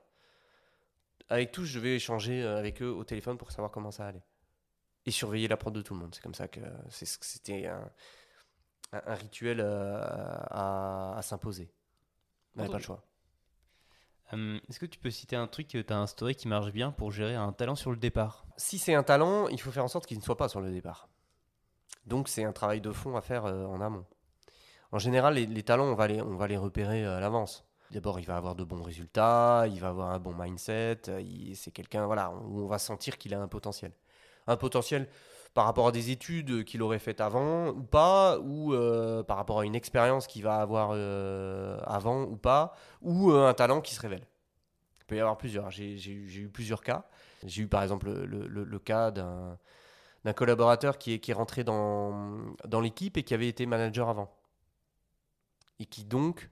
Avec 1.29 1.51
tous, 1.53 1.65
je 1.65 1.79
vais 1.81 1.97
échanger 1.97 2.43
euh, 2.43 2.59
avec 2.59 2.81
eux 2.83 2.89
au 2.91 3.05
téléphone 3.05 3.37
pour 3.37 3.51
savoir 3.51 3.71
comment 3.73 3.91
ça 3.91 4.07
allait. 4.07 4.23
Et 5.05 5.11
surveiller 5.11 5.49
la 5.49 5.57
prod 5.57 5.73
de 5.75 5.83
tout 5.83 5.95
le 5.95 6.01
monde. 6.01 6.15
C'est 6.15 6.23
comme 6.23 6.35
ça 6.35 6.49
que 6.49 6.61
c'était 6.91 7.67
un, 7.67 7.91
un- 8.93 9.03
un 9.07 9.15
rituel 9.15 9.61
euh, 9.61 10.01
à, 10.03 11.15
à 11.17 11.23
s'imposer. 11.23 11.71
On 12.55 12.59
n'avait 12.59 12.69
pas 12.73 12.79
le 12.79 12.85
choix. 12.85 13.05
Hum, 14.33 14.61
Est-ce 14.69 14.81
que 14.81 14.87
tu 14.87 14.99
peux 14.99 15.11
citer 15.11 15.37
un 15.37 15.47
truc 15.47 15.69
que 15.69 15.79
tu 15.79 15.93
as 15.93 15.99
instauré 15.99 16.35
qui 16.35 16.49
marche 16.49 16.73
bien 16.73 16.91
pour 16.91 17.13
gérer 17.13 17.35
un 17.35 17.53
talent 17.53 17.77
sur 17.77 17.91
le 17.91 17.97
départ 17.97 18.45
Si 18.57 18.79
c'est 18.79 18.95
un 18.95 19.03
talent, 19.05 19.49
il 19.49 19.61
faut 19.61 19.71
faire 19.71 19.85
en 19.85 19.89
sorte 19.89 20.07
qu'il 20.07 20.19
ne 20.19 20.23
soit 20.23 20.37
pas 20.37 20.49
sur 20.49 20.61
le 20.61 20.71
départ. 20.71 21.09
Donc 22.07 22.29
c'est 22.29 22.45
un 22.45 22.53
travail 22.53 22.81
de 22.81 22.93
fond 22.93 23.17
à 23.17 23.21
faire 23.21 23.45
euh, 23.47 23.67
en 23.67 23.81
amont. 23.81 24.05
En 24.93 24.99
général, 24.99 25.35
les, 25.35 25.63
talents, 25.63 25.87
on 25.87 25.95
va 25.95 26.07
les, 26.07 26.21
on 26.21 26.37
va 26.37 26.47
les 26.47 26.57
repérer 26.57 27.05
euh, 27.05 27.17
à 27.17 27.21
l'avance. 27.21 27.65
D'abord, 27.93 28.19
il 28.19 28.27
va 28.27 28.37
avoir 28.37 28.57
de 28.57 28.65
bons 28.65 28.83
résultats, 28.83 29.67
il 29.69 29.81
va 29.81 29.89
avoir 29.89 30.11
un 30.11 30.19
bon 30.19 30.35
mindset, 30.35 31.03
euh, 31.09 31.23
c'est 31.55 31.71
quelqu'un 31.71 32.07
voilà, 32.07 32.31
où 32.31 32.63
on 32.63 32.67
va 32.67 32.79
sentir 32.79 33.19
qu'il 33.19 33.35
a 33.35 33.41
un 33.41 33.49
potentiel. 33.49 33.93
Un 34.49 34.57
potentiel 34.57 35.09
par 35.57 35.65
rapport 35.65 35.89
à 35.89 35.93
des 35.93 36.11
études 36.11 36.65
qu'il 36.65 36.83
aurait 36.83 36.99
faites 36.99 37.23
avant 37.23 37.69
ou 37.69 37.83
pas, 37.83 38.39
ou 38.41 38.75
euh, 38.75 39.23
par 39.23 39.39
rapport 39.39 39.61
à 39.61 39.65
une 39.65 39.75
expérience 39.75 40.27
qu'il 40.27 40.43
va 40.43 40.57
avoir 40.57 40.91
euh, 40.93 41.79
avant 41.87 42.25
ou 42.25 42.37
pas, 42.37 42.75
ou 43.01 43.33
euh, 43.33 43.49
un 43.49 43.55
talent 43.55 43.81
qui 43.81 43.95
se 43.95 44.01
révèle. 44.03 44.27
Il 45.01 45.07
peut 45.07 45.17
y 45.17 45.21
avoir 45.21 45.39
plusieurs. 45.39 45.71
J'ai 45.71 45.97
eu 45.97 46.51
plusieurs 46.53 46.83
cas. 46.83 47.07
J'ai 47.43 47.63
eu 47.63 47.69
par 47.69 47.83
exemple 47.83 48.11
le, 48.11 48.79
cas 48.79 49.11
d'un 49.11 49.59
collaborateur 50.35 50.99
qui 50.99 51.15
est, 51.15 51.21
qui 51.21 51.31
est 51.31 51.35
rentré 51.35 51.65
dans, 51.65 52.37
dans 52.67 52.83
l'équipe 52.83 53.17
et 53.17 53.23
qui 53.23 53.33
avait 53.33 53.49
été 53.49 53.65
manager 53.65 54.11
avant. 54.11 54.31
Et 55.79 55.87
qui 55.87 56.05
donc, 56.05 56.51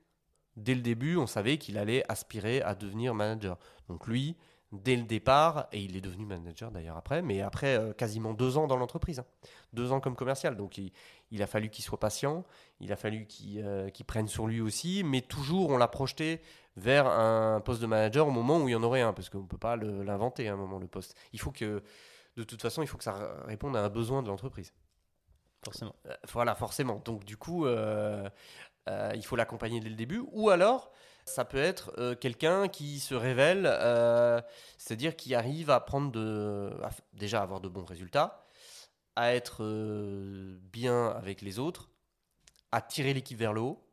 dès 0.56 0.74
le 0.74 0.80
début, 0.80 1.18
on 1.18 1.26
savait 1.26 1.58
qu'il 1.58 1.76
allait 1.76 2.10
aspirer 2.10 2.62
à 2.62 2.74
devenir 2.74 3.12
manager. 3.12 3.58
Donc 3.88 4.06
lui, 4.06 4.38
dès 4.74 4.96
le 4.96 5.04
départ, 5.04 5.68
et 5.72 5.80
il 5.80 5.96
est 5.96 6.00
devenu 6.00 6.26
manager 6.26 6.70
d'ailleurs 6.70 6.96
après, 6.96 7.22
mais 7.22 7.40
après 7.40 7.76
euh, 7.78 7.92
quasiment 7.92 8.34
deux 8.34 8.56
ans 8.58 8.66
dans 8.66 8.76
l'entreprise. 8.76 9.20
hein. 9.20 9.26
Deux 9.72 9.92
ans 9.92 10.00
comme 10.00 10.16
commercial. 10.16 10.56
Donc 10.56 10.78
il, 10.78 10.92
il 11.30 11.42
a 11.42 11.46
fallu 11.46 11.70
qu'il 11.70 11.84
soit 11.84 11.98
patient, 12.00 12.44
il 12.80 12.92
a 12.92 12.96
fallu 12.96 13.26
qu'il 13.26 13.62
euh, 13.64 13.88
qu'il 13.90 14.06
prenne 14.06 14.28
sur 14.28 14.46
lui 14.46 14.60
aussi, 14.60 15.02
mais 15.04 15.20
toujours 15.20 15.70
on 15.70 15.76
l'a 15.76 15.88
projeté 15.88 16.40
vers 16.76 17.06
un 17.06 17.60
poste 17.60 17.80
de 17.80 17.86
manager 17.86 18.26
au 18.26 18.32
moment 18.32 18.58
où 18.58 18.68
il 18.68 18.72
y 18.72 18.74
en 18.74 18.82
aurait 18.82 19.00
un, 19.00 19.12
parce 19.12 19.30
qu'on 19.30 19.42
ne 19.42 19.46
peut 19.46 19.58
pas 19.58 19.76
l'inventer 19.76 20.48
à 20.48 20.54
un 20.54 20.56
moment, 20.56 20.78
le 20.80 20.88
poste. 20.88 21.16
Il 21.32 21.38
faut 21.38 21.52
que, 21.52 21.84
de 22.36 22.42
toute 22.42 22.60
façon, 22.60 22.82
il 22.82 22.88
faut 22.88 22.98
que 22.98 23.04
ça 23.04 23.44
réponde 23.46 23.76
à 23.76 23.84
un 23.84 23.88
besoin 23.88 24.24
de 24.24 24.28
l'entreprise. 24.28 24.72
Forcément. 25.64 25.94
Euh, 26.06 26.14
Voilà, 26.32 26.56
forcément. 26.56 27.00
Donc, 27.04 27.24
du 27.24 27.36
coup, 27.36 27.68
il 27.68 29.22
faut 29.22 29.36
l'accompagner 29.36 29.78
dès 29.78 29.88
le 29.88 29.94
début. 29.94 30.24
Ou 30.32 30.50
alors, 30.50 30.90
ça 31.24 31.44
peut 31.44 31.58
être 31.58 31.92
euh, 31.98 32.14
quelqu'un 32.14 32.68
qui 32.68 33.00
se 33.00 33.14
révèle, 33.14 33.66
euh, 33.66 34.40
c'est-à-dire 34.78 35.16
qui 35.16 35.34
arrive 35.34 35.70
à 35.70 35.80
prendre 35.80 36.10
de, 36.12 36.70
déjà 37.12 37.42
avoir 37.42 37.60
de 37.60 37.68
bons 37.68 37.84
résultats, 37.84 38.44
à 39.16 39.34
être 39.34 39.62
euh, 39.62 40.58
bien 40.72 41.08
avec 41.08 41.40
les 41.40 41.58
autres, 41.58 41.88
à 42.72 42.80
tirer 42.80 43.14
l'équipe 43.14 43.38
vers 43.38 43.52
le 43.52 43.60
haut 43.60 43.86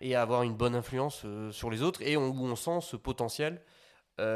et 0.00 0.14
à 0.14 0.22
avoir 0.22 0.42
une 0.42 0.54
bonne 0.54 0.74
influence 0.74 1.26
sur 1.50 1.70
les 1.70 1.82
autres 1.82 2.00
et 2.02 2.16
on- 2.16 2.28
où 2.28 2.46
on 2.46 2.56
sent 2.56 2.80
ce 2.82 2.96
potentiel 2.96 3.62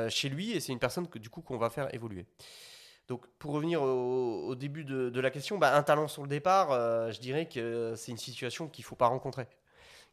chez 0.09 0.31
lui 0.31 0.53
et 0.53 0.61
c'est 0.61 0.73
une 0.73 0.79
personne 0.79 1.07
que 1.09 1.19
du 1.19 1.29
coup 1.29 1.43
qu'on 1.43 1.59
va 1.59 1.69
faire 1.69 1.95
évoluer. 1.95 2.25
Donc 3.07 3.27
pour 3.39 3.53
revenir 3.53 3.83
au, 3.83 4.55
début 4.55 4.83
de, 4.85 5.21
la 5.21 5.31
question, 5.31 5.59
bah, 5.59 5.77
un 5.77 5.83
talent 5.83 6.09
sur 6.09 6.23
le 6.23 6.29
départ, 6.29 6.71
je 7.13 7.21
dirais 7.21 7.47
que 7.47 7.95
c'est 7.97 8.13
une 8.13 8.19
situation 8.19 8.67
qu'il 8.69 8.83
faut 8.83 8.97
pas 8.97 9.09
rencontrer. 9.09 9.47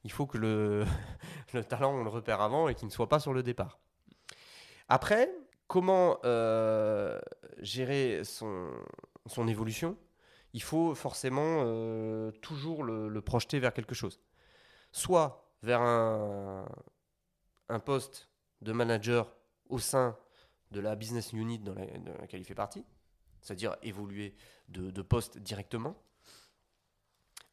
Il 0.04 0.12
faut 0.12 0.26
que 0.26 0.38
le, 0.38 0.86
le 1.54 1.64
talent 1.64 1.94
on 1.94 2.04
le 2.04 2.10
repère 2.10 2.42
avant 2.42 2.68
et 2.68 2.76
qu'il 2.76 2.88
ne 2.88 2.92
soit 2.92 3.10
pas 3.10 3.20
sur 3.20 3.34
le 3.34 3.44
départ. 3.44 3.80
Après, 4.90 5.32
comment 5.68 6.20
euh, 6.26 7.20
gérer 7.60 8.24
son, 8.24 8.74
évolution? 9.48 9.98
Il 10.54 10.62
faut 10.62 10.96
forcément 10.96 11.64
euh, 11.66 12.32
toujours 12.42 12.84
le, 12.84 13.22
projeter 13.22 13.60
vers 13.60 13.74
quelque 13.74 13.96
chose. 13.96 14.20
Soit 14.92 15.50
vers 15.64 15.82
un, 15.82 16.66
un 17.70 17.80
poste 17.80 18.30
de 18.62 18.74
manager 18.74 19.34
au 19.70 19.80
sein 19.80 20.18
de 20.72 20.82
la 20.82 20.96
business 20.96 21.32
unit 21.32 21.60
dans, 21.60 21.74
la- 21.74 21.86
dans 21.86 22.18
laquelle 22.20 22.42
il 22.42 22.46
fait 22.46 22.56
partie, 22.56 22.84
c'est-à-dire 23.42 23.78
évoluer 23.82 24.36
de 24.68 25.02
poste 25.02 25.38
directement, 25.38 25.96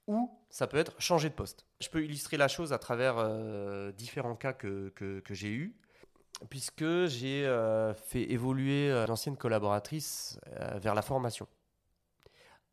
ou 0.09 0.31
ça 0.51 0.66
peut 0.66 0.79
être 0.79 1.01
changer 1.01 1.31
de 1.31 1.35
poste. 1.35 1.66
Je 1.81 1.90
peux 1.90 2.05
illustrer 2.05 2.38
la 2.38 2.49
chose 2.49 2.73
à 2.75 2.79
travers 2.81 3.16
euh, 3.18 3.92
différents 3.92 4.37
cas 4.37 4.55
que, 4.55 4.90
que- 4.97 5.23
j'ai 5.35 5.51
eus, 5.53 5.77
puisque 6.51 7.07
j'ai 7.07 7.47
euh, 7.47 7.94
fait 7.94 8.31
évoluer 8.33 8.90
euh, 8.90 9.07
l'ancienne 9.07 9.37
collaboratrice 9.37 10.40
vers 10.83 10.94
la 10.97 11.03
formation, 11.03 11.49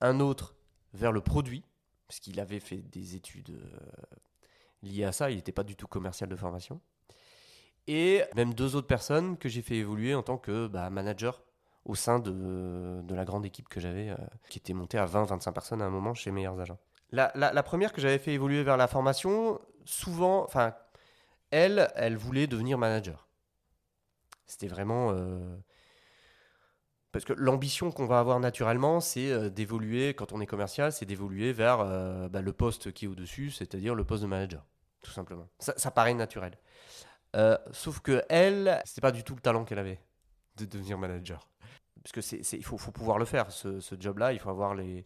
un 0.01 0.19
autre 0.19 0.55
vers 0.93 1.11
le 1.11 1.21
produit, 1.21 1.63
puisqu'il 2.07 2.39
avait 2.39 2.59
fait 2.59 2.77
des 2.77 3.15
études 3.15 3.57
liées 4.83 5.03
à 5.03 5.11
ça, 5.11 5.29
il 5.31 5.35
n'était 5.35 5.51
pas 5.51 5.63
du 5.65 5.75
tout 5.75 5.87
commercial 5.87 6.29
de 6.29 6.35
formation 6.37 6.79
et 7.87 8.23
même 8.35 8.53
deux 8.53 8.75
autres 8.75 8.87
personnes 8.87 9.37
que 9.37 9.49
j'ai 9.49 9.61
fait 9.61 9.75
évoluer 9.77 10.15
en 10.15 10.23
tant 10.23 10.37
que 10.37 10.67
bah, 10.67 10.89
manager 10.89 11.43
au 11.85 11.93
sein 11.95 12.19
de, 12.19 13.01
de 13.03 13.15
la 13.15 13.25
grande 13.25 13.45
équipe 13.45 13.69
que 13.69 13.79
j'avais, 13.79 14.09
qui 14.49 14.57
était 14.57 14.73
montée 14.73 14.97
à 14.97 15.05
20-25 15.05 15.53
personnes 15.53 15.81
à 15.81 15.85
un 15.85 15.89
moment 15.91 16.15
chez 16.15 16.31
Meilleurs 16.31 16.59
Agents. 16.59 16.79
La, 17.11 17.63
première 17.63 17.93
que 17.93 18.01
j'avais 18.01 18.17
fait 18.17 18.33
évoluer 18.33 18.63
vers 18.63 18.77
la 18.77 18.87
formation, 18.87 19.59
souvent, 19.85 20.43
enfin, 20.43 20.73
elle, 21.51 21.91
elle 21.95 22.17
voulait 22.17 22.47
devenir 22.47 22.77
manager. 22.77 23.27
C'était 24.45 24.67
vraiment... 24.67 25.11
euh, 25.11 25.57
parce 27.11 27.23
que 27.23 27.33
l'ambition 27.33 27.91
qu'on 27.91 28.05
va 28.05 28.19
avoir 28.19 28.39
naturellement, 28.39 28.99
c'est 28.99 29.31
euh, 29.31 29.49
d'évoluer, 29.49 30.13
quand 30.13 30.33
on 30.33 30.41
est 30.41 30.45
commercial, 30.45 30.91
c'est 30.91 31.05
d'évoluer 31.05 31.53
vers 31.53 31.79
euh, 31.79 32.27
bah, 32.27 32.41
le 32.41 32.51
poste 32.51 32.91
qui 32.91 33.05
est 33.05 33.07
au-dessus, 33.07 33.51
c'est-à-dire 33.51 33.95
le 33.95 34.03
poste 34.03 34.23
de 34.23 34.27
manager, 34.27 34.65
tout 35.01 35.11
simplement. 35.11 35.47
Ça, 35.59 35.91
paraît 35.91 36.13
naturel. 36.13 36.57
Sauf 37.71 37.99
que 37.99 38.23
elle, 38.29 38.81
c'était 38.85 39.01
pas 39.01 39.11
du 39.11 39.23
tout 39.23 39.35
le 39.35 39.41
talent 39.41 39.65
qu'elle 39.65 39.79
avait 39.79 39.99
de 40.55 40.65
devenir 40.65 40.97
manager. 40.97 41.49
Parce 42.01 42.13
que 42.13 42.21
c'est- 42.21 42.41
il 42.53 42.63
faut, 42.63 42.77
faut 42.77 42.91
pouvoir 42.91 43.17
le 43.17 43.25
faire, 43.25 43.51
ce, 43.51 43.79
ce 43.81 43.95
job-là, 43.99 44.31
il 44.31 44.39
faut 44.39 44.49
avoir 44.49 44.73
les, 44.73 45.05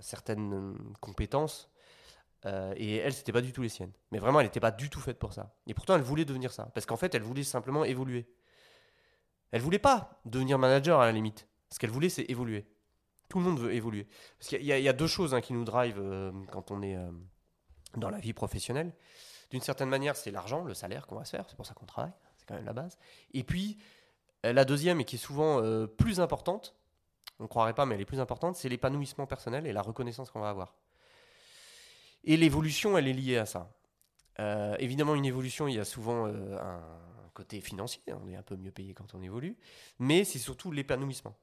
certaines 0.00 0.54
euh, 0.54 0.74
compétences. 1.00 1.70
Euh, 2.46 2.72
et 2.76 2.96
elle, 2.96 3.12
c'était 3.12 3.32
pas 3.32 3.42
du 3.42 3.52
tout 3.52 3.62
les 3.62 3.68
siennes. 3.68 3.92
Mais 4.10 4.18
vraiment, 4.18 4.40
elle 4.40 4.46
n'était 4.46 4.60
pas 4.60 4.70
du 4.70 4.88
tout 4.90 5.00
faite 5.00 5.18
pour 5.18 5.32
ça. 5.32 5.54
Et 5.66 5.74
pourtant, 5.74 5.94
elle 5.94 6.02
voulait 6.02 6.24
devenir 6.24 6.52
ça. 6.52 6.70
Parce 6.74 6.86
qu'en 6.86 6.96
fait, 6.96 7.14
elle 7.14 7.22
voulait 7.22 7.44
simplement 7.44 7.84
évoluer. 7.84 8.32
Elle 9.52 9.60
voulait 9.60 9.78
pas 9.78 10.20
devenir 10.24 10.58
manager 10.58 11.00
à 11.00 11.06
la 11.06 11.12
limite. 11.12 11.46
Ce 11.70 11.78
qu'elle 11.78 11.90
voulait, 11.90 12.08
c'est 12.08 12.24
évoluer. 12.30 12.66
Tout 13.28 13.38
le 13.38 13.44
monde 13.44 13.60
veut 13.60 13.74
évoluer. 13.74 14.08
Parce 14.38 14.48
qu'il 14.48 14.64
y, 14.64 14.88
a- 14.88 14.92
deux 14.92 15.06
choses 15.06 15.34
hein, 15.34 15.40
qui 15.40 15.52
nous 15.52 15.64
drivent 15.64 16.00
euh, 16.00 16.32
quand 16.50 16.70
on 16.70 16.82
est 16.82 16.96
dans 17.96 18.10
la 18.10 18.18
vie 18.18 18.32
professionnelle. 18.32 18.92
D'une 19.50 19.60
certaine 19.60 19.88
manière, 19.88 20.16
c'est 20.16 20.30
l'argent, 20.30 20.64
le 20.64 20.74
salaire 20.74 21.06
qu'on 21.06 21.16
va 21.16 21.24
se 21.24 21.30
faire. 21.30 21.44
C'est 21.48 21.56
pour 21.56 21.66
ça 21.66 21.74
qu'on 21.74 21.86
travaille. 21.86 22.12
C'est 22.38 22.46
quand 22.46 22.54
même 22.54 22.64
la 22.64 22.72
base. 22.72 22.98
Et 23.34 23.44
puis, 23.44 23.78
la 24.44 24.64
deuxième, 24.64 25.00
et 25.00 25.04
qui 25.04 25.16
est 25.16 25.18
souvent 25.18 25.60
plus 25.98 26.20
importante, 26.20 26.74
on 27.40 27.44
ne 27.44 27.48
croirait 27.48 27.74
pas, 27.74 27.86
mais 27.86 27.94
elle 27.94 28.02
est 28.02 28.06
plus 28.06 28.20
importante, 28.20 28.56
c'est 28.56 28.68
l'épanouissement 28.68 29.26
personnel 29.26 29.66
et 29.66 29.72
la 29.72 29.82
reconnaissance 29.82 30.30
qu'on 30.30 30.40
va 30.40 30.50
avoir. 30.50 30.74
Et 32.22 32.36
l'évolution, 32.36 32.98
elle 32.98 33.08
est 33.08 33.14
liée 33.14 33.38
à 33.38 33.46
ça. 33.46 33.72
Euh, 34.38 34.76
évidemment, 34.78 35.14
une 35.14 35.24
évolution, 35.24 35.66
il 35.66 35.74
y 35.74 35.78
a 35.78 35.86
souvent 35.86 36.26
euh, 36.26 36.58
un 36.58 36.82
côté 37.32 37.60
financier. 37.60 38.02
On 38.08 38.28
est 38.28 38.36
un 38.36 38.42
peu 38.42 38.56
mieux 38.56 38.70
payé 38.70 38.92
quand 38.92 39.14
on 39.14 39.22
évolue. 39.22 39.56
Mais 39.98 40.24
c'est 40.24 40.38
surtout 40.38 40.70
l'épanouissement. 40.70 41.34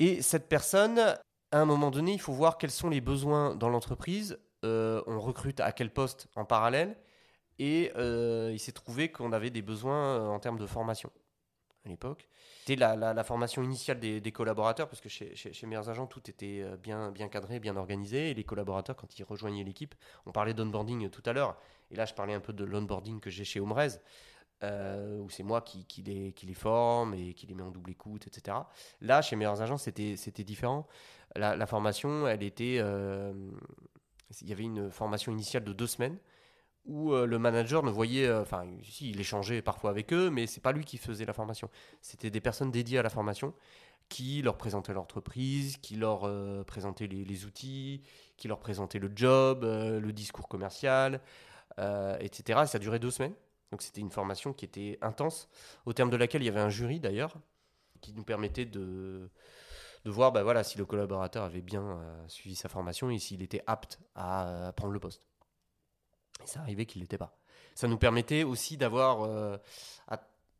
Et 0.00 0.22
cette 0.22 0.48
personne, 0.48 0.98
à 0.98 1.60
un 1.60 1.64
moment 1.64 1.92
donné, 1.92 2.12
il 2.12 2.20
faut 2.20 2.32
voir 2.32 2.58
quels 2.58 2.72
sont 2.72 2.90
les 2.90 3.00
besoins 3.00 3.54
dans 3.54 3.68
l'entreprise. 3.68 4.40
Euh, 4.64 5.02
on 5.06 5.20
recrute 5.20 5.60
à 5.60 5.70
quel 5.70 5.92
poste 5.92 6.26
en 6.34 6.44
parallèle. 6.44 6.96
Et 7.60 7.92
il 7.96 8.58
s'est 8.58 8.72
trouvé 8.72 9.10
qu'on 9.10 9.32
avait 9.32 9.50
des 9.50 9.62
besoins 9.62 10.28
en 10.28 10.38
termes 10.40 10.58
de 10.58 10.66
formation 10.66 11.10
l'époque. 11.88 12.28
C'était 12.60 12.76
la, 12.76 13.24
formation 13.24 13.62
initiale 13.62 14.00
des, 14.00 14.32
collaborateurs, 14.32 14.88
parce 14.88 15.00
que 15.00 15.08
chez, 15.08 15.34
chez, 15.36 15.66
Meilleurs 15.66 15.88
Agents, 15.88 16.06
tout 16.06 16.28
était 16.28 16.62
euh, 16.62 16.76
bien, 16.76 17.12
bien 17.12 17.28
cadré, 17.28 17.60
bien 17.60 17.76
organisé. 17.76 18.30
Et 18.30 18.34
les 18.34 18.44
collaborateurs, 18.44 18.96
quand 18.96 19.18
ils 19.18 19.24
rejoignaient 19.24 19.64
l'équipe, 19.64 19.94
on 20.26 20.32
parlait 20.32 20.54
d'onboarding 20.54 21.08
tout 21.10 21.22
à 21.26 21.32
l'heure. 21.32 21.56
Et 21.90 21.96
là, 21.96 22.04
je 22.06 22.14
parlais 22.14 22.34
un 22.34 22.40
peu 22.40 22.52
de 22.52 22.64
l'onboarding 22.64 23.20
que 23.20 23.30
j'ai 23.30 23.44
chez 23.44 23.60
Omrez, 23.60 24.00
euh, 24.62 25.20
où 25.20 25.30
c'est 25.30 25.42
moi 25.42 25.60
qui, 25.60 25.86
les, 26.02 26.32
qui 26.32 26.46
les 26.46 26.54
forme 26.54 27.14
et 27.14 27.34
qui 27.34 27.46
les 27.46 27.54
met 27.54 27.62
en 27.62 27.70
double 27.70 27.90
écoute, 27.90 28.26
etc. 28.26 28.56
Là, 29.00 29.22
chez 29.22 29.36
Meilleurs 29.36 29.62
Agents, 29.62 29.78
c'était 29.78 30.44
différent. 30.44 30.86
La, 31.34 31.56
la 31.56 31.66
formation, 31.66 32.26
elle 32.26 32.42
était. 32.42 32.78
euh, 32.80 33.32
il 34.40 34.48
y 34.48 34.52
avait 34.52 34.64
une 34.64 34.90
formation 34.90 35.30
initiale 35.30 35.62
de 35.62 35.72
deux 35.72 35.86
semaines 35.86 36.18
où 36.86 37.12
euh, 37.12 37.26
le 37.26 37.38
manager 37.38 37.82
ne 37.82 37.90
voyait, 37.90 38.26
euh, 38.26 38.42
enfin, 38.42 38.64
si, 38.82 39.10
il 39.10 39.20
échangeait 39.20 39.62
parfois 39.62 39.90
avec 39.90 40.12
eux, 40.12 40.30
mais 40.30 40.46
c'est 40.46 40.60
pas 40.60 40.72
lui 40.72 40.84
qui 40.84 40.98
faisait 40.98 41.24
la 41.24 41.32
formation. 41.32 41.68
C'était 42.00 42.30
des 42.30 42.40
personnes 42.40 42.70
dédiées 42.70 42.98
à 42.98 43.02
la 43.02 43.10
formation 43.10 43.54
qui 44.08 44.42
leur 44.42 44.56
présentaient 44.56 44.92
l'entreprise, 44.92 45.78
qui 45.78 45.96
leur 45.96 46.24
euh, 46.24 46.62
présentaient 46.64 47.06
les, 47.06 47.44
outils, 47.44 48.02
qui 48.36 48.48
leur 48.48 48.60
présentaient 48.60 48.98
le 48.98 49.10
job, 49.14 49.64
euh, 49.64 50.00
le 50.00 50.12
discours 50.12 50.48
commercial, 50.48 51.20
euh, 51.78 52.16
etc. 52.20 52.60
Et 52.64 52.66
ça 52.66 52.78
durait 52.78 52.98
deux 52.98 53.10
semaines. 53.10 53.34
Donc 53.72 53.82
c'était 53.82 54.00
une 54.00 54.10
formation 54.10 54.52
qui 54.52 54.64
était 54.64 54.98
intense, 55.02 55.48
au 55.86 55.92
terme 55.92 56.10
de 56.10 56.16
laquelle 56.16 56.42
il 56.42 56.46
y 56.46 56.48
avait 56.48 56.60
un 56.60 56.70
jury 56.70 57.00
d'ailleurs, 57.00 57.34
qui 58.00 58.12
nous 58.12 58.22
permettait 58.22 58.64
de, 58.64 59.28
voir 60.04 60.30
bah, 60.30 60.44
voilà, 60.44 60.62
si 60.62 60.78
le 60.78 60.84
collaborateur 60.84 61.42
avait 61.42 61.62
bien 61.62 61.82
euh, 61.82 62.28
suivi 62.28 62.54
sa 62.54 62.68
formation 62.68 63.10
et 63.10 63.18
s'il 63.18 63.42
était 63.42 63.62
apte 63.66 63.98
à 64.14 64.46
euh, 64.48 64.72
prendre 64.72 64.92
le 64.92 65.00
poste. 65.00 65.22
Et 66.42 66.46
ça 66.46 66.60
arrivait 66.60 66.86
qu'il 66.86 67.00
ne 67.00 67.04
l'était 67.04 67.18
pas. 67.18 67.36
Ça 67.74 67.88
nous 67.88 67.98
permettait 67.98 68.44
aussi 68.44 68.76
d'avoir, 68.76 69.22
euh, 69.22 69.56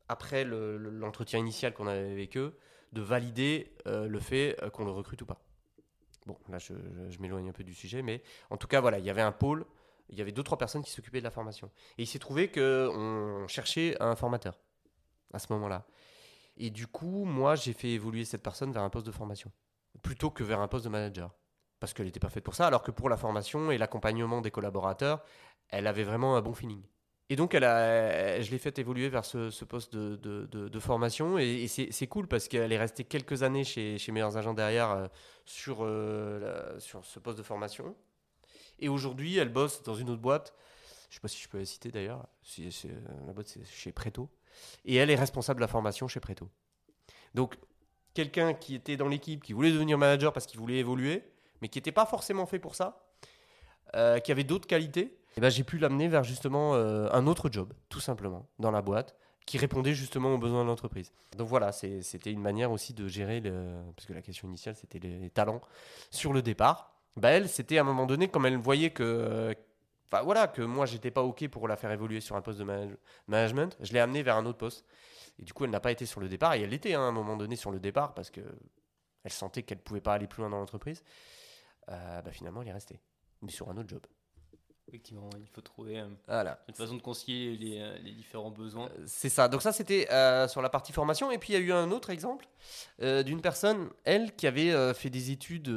après 0.08 0.44
le- 0.44 0.76
le- 0.78 0.90
l'entretien 0.90 1.38
initial 1.40 1.74
qu'on 1.74 1.86
avait 1.88 2.12
avec 2.12 2.36
eux, 2.36 2.56
de 2.92 3.00
valider 3.02 3.72
euh, 3.86 4.06
le 4.06 4.20
fait 4.20 4.56
euh, 4.62 4.70
qu'on 4.70 4.84
le 4.84 4.92
recrute 4.92 5.20
ou 5.22 5.26
pas. 5.26 5.40
Bon, 6.26 6.38
là 6.48 6.58
je, 6.58 6.74
je- 6.74 7.10
je 7.10 7.18
m'éloigne 7.20 7.48
un 7.48 7.52
peu 7.52 7.64
du 7.64 7.74
sujet, 7.74 8.02
mais 8.02 8.22
en 8.50 8.56
tout 8.56 8.68
cas, 8.68 8.80
voilà, 8.80 8.98
il 9.00 9.04
y 9.04 9.10
avait 9.10 9.22
un 9.22 9.32
pôle, 9.32 9.66
il 10.08 10.16
y 10.16 10.20
avait 10.22 10.30
deux, 10.32 10.44
trois 10.44 10.58
personnes 10.58 10.82
qui 10.82 10.90
s'occupaient 10.92 11.18
de 11.18 11.24
la 11.24 11.30
formation. 11.32 11.70
Et 11.98 12.02
il 12.02 12.06
s'est 12.06 12.20
trouvé 12.20 12.50
qu'on 12.50 13.46
cherchait 13.48 14.00
un 14.00 14.14
formateur 14.14 14.58
à 15.32 15.38
ce 15.40 15.52
moment-là. 15.54 15.86
Et 16.56 16.70
du 16.70 16.86
coup, 16.86 17.24
moi, 17.24 17.54
j'ai 17.56 17.72
fait 17.72 17.90
évoluer 17.90 18.24
cette 18.24 18.42
personne 18.42 18.72
vers 18.72 18.82
un 18.82 18.90
poste 18.90 19.06
de 19.06 19.12
formation, 19.12 19.50
plutôt 20.02 20.30
que 20.30 20.44
vers 20.44 20.60
un 20.60 20.68
poste 20.68 20.84
de 20.84 20.90
manager. 20.90 21.34
Parce 21.80 21.92
qu'elle 21.92 22.06
n'était 22.06 22.20
pas 22.20 22.30
faite 22.30 22.44
pour 22.44 22.54
ça, 22.54 22.66
alors 22.68 22.82
que 22.82 22.90
pour 22.90 23.10
la 23.10 23.16
formation 23.18 23.70
et 23.70 23.76
l'accompagnement 23.76 24.40
des 24.40 24.50
collaborateurs, 24.50 25.22
elle 25.70 25.86
avait 25.86 26.04
vraiment 26.04 26.36
un 26.36 26.42
bon 26.42 26.54
feeling. 26.54 26.82
Et 27.28 27.34
donc, 27.34 27.54
elle 27.54 27.64
a, 27.64 28.40
je 28.40 28.50
l'ai 28.52 28.58
fait 28.58 28.78
évoluer 28.78 29.08
vers 29.08 29.24
ce, 29.24 29.64
poste 29.64 29.94
de, 29.96 30.78
formation. 30.78 31.38
Et, 31.38 31.66
c'est 31.66 32.06
cool 32.06 32.28
parce 32.28 32.46
qu'elle 32.46 32.72
est 32.72 32.78
restée 32.78 33.04
quelques 33.04 33.42
années 33.42 33.64
chez, 33.64 33.98
chez 33.98 34.12
Meilleurs 34.12 34.36
Agents 34.36 34.54
derrière 34.54 34.90
euh, 34.90 35.06
sur, 35.44 35.78
euh, 35.80 36.78
sur 36.78 37.04
ce 37.04 37.18
poste 37.18 37.38
de 37.38 37.42
formation. 37.42 37.96
Et 38.78 38.88
aujourd'hui, 38.88 39.38
elle 39.38 39.48
bosse 39.48 39.82
dans 39.82 39.94
une 39.94 40.10
autre 40.10 40.22
boîte. 40.22 40.54
Je 41.08 41.14
ne 41.14 41.14
sais 41.14 41.20
pas 41.20 41.28
si 41.28 41.42
je 41.42 41.48
peux 41.48 41.58
la 41.58 41.64
citer 41.64 41.90
d'ailleurs. 41.90 42.26
C'est- 42.42 42.70
la 43.26 43.32
boîte, 43.32 43.48
c'est 43.48 43.64
chez 43.64 43.90
Preto. 43.90 44.28
Et 44.84 44.96
elle 44.96 45.10
est 45.10 45.16
responsable 45.16 45.58
de 45.58 45.62
la 45.62 45.68
formation 45.68 46.06
chez 46.06 46.20
Preto. 46.20 46.48
Donc, 47.34 47.56
quelqu'un 48.14 48.54
qui 48.54 48.74
était 48.74 48.96
dans 48.96 49.08
l'équipe, 49.08 49.42
qui 49.42 49.52
voulait 49.52 49.72
devenir 49.72 49.98
manager 49.98 50.32
parce 50.32 50.46
qu'il 50.46 50.60
voulait 50.60 50.78
évoluer, 50.78 51.24
mais 51.60 51.68
qui 51.68 51.78
n'était 51.78 51.92
pas 51.92 52.06
forcément 52.06 52.46
fait 52.46 52.58
pour 52.58 52.74
ça, 52.74 53.08
euh, 53.94 54.18
qui 54.20 54.32
avait 54.32 54.44
d'autres 54.44 54.66
qualités, 54.66 55.18
eh 55.36 55.40
ben, 55.40 55.50
j'ai 55.50 55.64
pu 55.64 55.78
l'amener 55.78 56.08
vers 56.08 56.24
justement 56.24 56.74
euh, 56.74 57.08
un 57.12 57.26
autre 57.26 57.50
job, 57.50 57.72
tout 57.88 58.00
simplement, 58.00 58.48
dans 58.58 58.70
la 58.70 58.80
boîte, 58.80 59.16
qui 59.44 59.58
répondait 59.58 59.94
justement 59.94 60.34
aux 60.34 60.38
besoins 60.38 60.62
de 60.62 60.68
l'entreprise. 60.68 61.12
Donc 61.36 61.48
voilà, 61.48 61.72
c'était 61.72 62.32
une 62.32 62.40
manière 62.40 62.72
aussi 62.72 62.94
de 62.94 63.06
gérer, 63.06 63.40
le, 63.40 63.76
parce 63.94 64.06
que 64.06 64.12
la 64.12 64.22
question 64.22 64.48
initiale, 64.48 64.76
c'était 64.76 64.98
les, 64.98 65.30
talents 65.30 65.60
sur 66.10 66.32
le 66.32 66.42
départ. 66.42 66.96
Bah, 67.16 67.30
elle, 67.30 67.48
c'était 67.48 67.78
à 67.78 67.82
un 67.82 67.84
moment 67.84 68.06
donné, 68.06 68.28
comme 68.28 68.46
elle 68.46 68.56
voyait 68.56 68.90
que... 68.90 69.54
Enfin 70.06 70.22
voilà, 70.22 70.46
que 70.46 70.62
moi 70.62 70.86
j'étais 70.86 71.10
pas 71.10 71.22
ok 71.22 71.48
pour 71.48 71.66
la 71.66 71.76
faire 71.76 71.90
évoluer 71.90 72.20
sur 72.20 72.36
un 72.36 72.40
poste 72.40 72.60
de 72.60 72.64
manage- 72.64 72.96
management, 73.26 73.76
je 73.80 73.92
l'ai 73.92 73.98
amenée 73.98 74.22
vers 74.22 74.36
un 74.36 74.46
autre 74.46 74.58
poste. 74.58 74.84
Et 75.38 75.42
du 75.42 75.52
coup, 75.52 75.64
elle 75.64 75.70
n'a 75.70 75.80
pas 75.80 75.90
été 75.90 76.06
sur 76.06 76.20
le 76.20 76.28
départ, 76.28 76.54
et 76.54 76.62
elle 76.62 76.72
était 76.72 76.94
hein, 76.94 77.00
à 77.00 77.04
un 77.04 77.12
moment 77.12 77.36
donné 77.36 77.56
sur 77.56 77.72
le 77.72 77.80
départ 77.80 78.14
parce 78.14 78.30
que 78.30 78.40
elle 79.24 79.32
sentait 79.32 79.64
qu'elle 79.64 79.80
pouvait 79.80 80.00
pas 80.00 80.14
aller 80.14 80.28
plus 80.28 80.40
loin 80.42 80.50
dans 80.50 80.58
l'entreprise. 80.58 81.02
Euh, 81.88 82.22
bah, 82.22 82.30
finalement, 82.30 82.62
elle 82.62 82.68
est 82.68 82.72
restée, 82.72 83.00
mais 83.42 83.50
sur 83.50 83.68
un 83.68 83.76
autre 83.76 83.88
job. 83.88 84.06
Effectivement, 84.88 85.28
il 85.40 85.48
faut 85.48 85.60
trouver 85.60 85.98
euh, 85.98 86.06
Voilà. 86.28 86.60
une 86.68 86.74
façon 86.74 86.94
de 86.94 87.02
concilier 87.02 87.56
les, 87.56 87.80
euh, 87.80 87.98
les 88.04 88.12
différents 88.12 88.52
besoins. 88.52 88.86
Euh, 88.86 89.02
C'est 89.06 89.28
ça. 89.28 89.48
Donc 89.48 89.62
ça, 89.62 89.72
c'était 89.72 90.08
euh, 90.12 90.46
sur 90.46 90.62
la 90.62 90.68
partie 90.68 90.92
formation. 90.92 91.30
Et 91.32 91.38
puis, 91.38 91.52
il 91.52 91.54
y 91.54 91.56
a 91.56 91.60
eu 91.60 91.72
un 91.72 91.90
autre 91.90 92.10
exemple 92.10 92.46
euh, 93.02 93.22
d'une 93.24 93.40
personne, 93.40 93.88
elle, 94.04 94.34
qui 94.36 94.46
avait 94.46 94.94
fait 94.94 95.10
des 95.10 95.32
études 95.32 95.70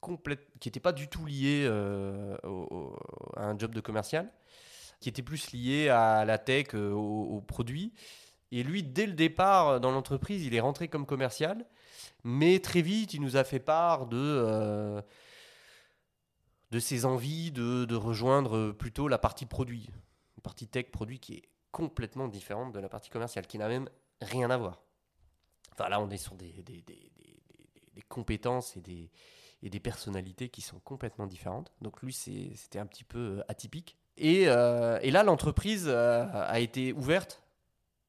complètes, 0.00 0.46
qui 0.58 0.68
n'étaient 0.68 0.80
pas 0.80 0.92
du 0.92 1.08
tout 1.08 1.26
liées 1.26 1.68
au- 2.44 2.48
au- 2.48 2.98
à 3.36 3.44
un 3.44 3.58
job 3.58 3.74
de 3.74 3.80
commercial, 3.80 4.30
qui 5.00 5.08
était 5.10 5.22
plus 5.22 5.52
liées 5.52 5.88
à 5.90 6.24
la 6.24 6.38
tech, 6.38 6.74
aux, 6.74 7.42
produits. 7.46 7.92
Et 8.52 8.62
lui, 8.62 8.82
dès 8.82 9.06
le 9.06 9.12
départ 9.12 9.80
dans 9.80 9.92
l'entreprise, 9.92 10.44
il 10.46 10.54
est 10.54 10.60
rentré 10.60 10.88
comme 10.88 11.06
commercial. 11.06 11.64
Mais 12.24 12.58
très 12.58 12.80
vite, 12.82 13.14
il 13.14 13.20
nous 13.20 13.36
a 13.36 13.44
fait 13.44 13.60
part 13.60 14.06
de... 14.06 15.02
de 16.70 16.78
ses 16.78 17.04
envies 17.04 17.50
de, 17.50 17.84
de 17.84 17.94
rejoindre 17.96 18.56
euh, 18.56 18.72
plutôt 18.72 19.08
la 19.08 19.18
partie 19.18 19.46
produit, 19.46 19.90
une 20.36 20.42
partie 20.42 20.68
tech 20.68 20.90
produit 20.90 21.18
qui 21.18 21.34
est 21.34 21.42
complètement 21.72 22.28
différente 22.28 22.72
de 22.72 22.78
la 22.78 22.88
partie 22.88 23.10
commerciale, 23.10 23.46
qui 23.46 23.58
n'a 23.58 23.68
même 23.68 23.88
rien 24.20 24.50
à 24.50 24.56
voir. 24.56 24.82
Enfin 25.72 25.88
là, 25.88 26.00
on 26.00 26.10
est 26.10 26.16
sur 26.16 26.34
des, 26.34 26.52
des, 26.62 26.82
des- 26.82 27.12
des- 27.94 28.02
compétences 28.08 28.76
et 28.78 28.80
des, 28.80 29.10
et 29.62 29.68
des 29.68 29.78
personnalités 29.78 30.48
qui 30.48 30.62
sont 30.62 30.80
complètement 30.80 31.26
différentes. 31.26 31.70
Donc 31.82 32.02
lui, 32.02 32.14
c'était 32.14 32.78
un 32.78 32.86
petit 32.86 33.04
peu 33.04 33.18
euh, 33.18 33.44
atypique. 33.46 33.98
Et, 34.16 34.48
euh, 34.48 34.98
et 35.02 35.10
là, 35.10 35.22
l'entreprise 35.22 35.86
a 35.88 36.58
été 36.60 36.92
ouverte 36.94 37.42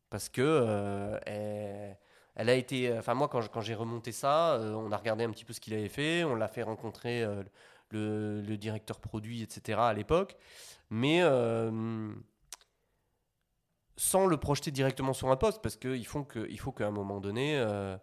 parce 0.09 0.29
que 0.29 1.19
elle, 1.25 2.49
a 2.49 2.55
été. 2.55 2.97
Enfin 2.97 3.13
moi, 3.13 3.27
quand, 3.27 3.61
j'ai 3.61 3.75
remonté 3.75 4.11
ça, 4.11 4.59
on 4.61 4.91
a 4.91 4.97
regardé 4.97 5.25
un 5.25 5.29
petit 5.31 5.45
peu 5.45 5.53
ce 5.53 5.59
qu'il 5.59 5.73
avait 5.73 5.89
fait, 5.89 6.23
on 6.23 6.35
l'a 6.35 6.47
fait 6.47 6.63
rencontrer 6.63 7.25
le, 7.93 8.55
directeur 8.57 8.99
produit, 8.99 9.41
etc. 9.41 9.79
à 9.79 9.93
l'époque, 9.93 10.37
mais 10.89 11.21
euh, 11.21 12.13
sans 13.97 14.25
le 14.25 14.37
projeter 14.37 14.71
directement 14.71 15.13
sur 15.13 15.29
un 15.29 15.37
poste, 15.37 15.61
parce 15.61 15.75
qu'il 15.77 16.05
faut 16.07 16.23
qu'à 16.23 16.87
un 16.87 16.91
moment 16.91 17.19
donné, 17.19 17.57
euh, 17.57 17.97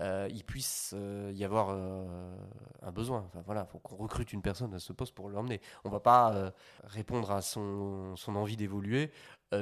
euh, 0.00 0.28
il 0.30 0.44
puisse 0.44 0.94
y 1.32 1.44
avoir 1.44 1.70
un 1.70 2.92
besoin. 2.92 3.24
Enfin 3.28 3.42
voilà, 3.46 3.66
faut 3.66 3.78
qu'on 3.78 3.96
recrute 3.96 4.32
une 4.32 4.42
personne 4.42 4.74
à 4.74 4.78
ce 4.78 4.92
poste 4.92 5.14
pour 5.14 5.28
l'emmener. 5.30 5.60
On 5.84 5.90
va 5.90 6.00
pas 6.00 6.52
répondre 6.84 7.30
à 7.30 7.42
son, 7.42 8.16
son 8.16 8.36
envie 8.36 8.56
d'évoluer 8.56 9.10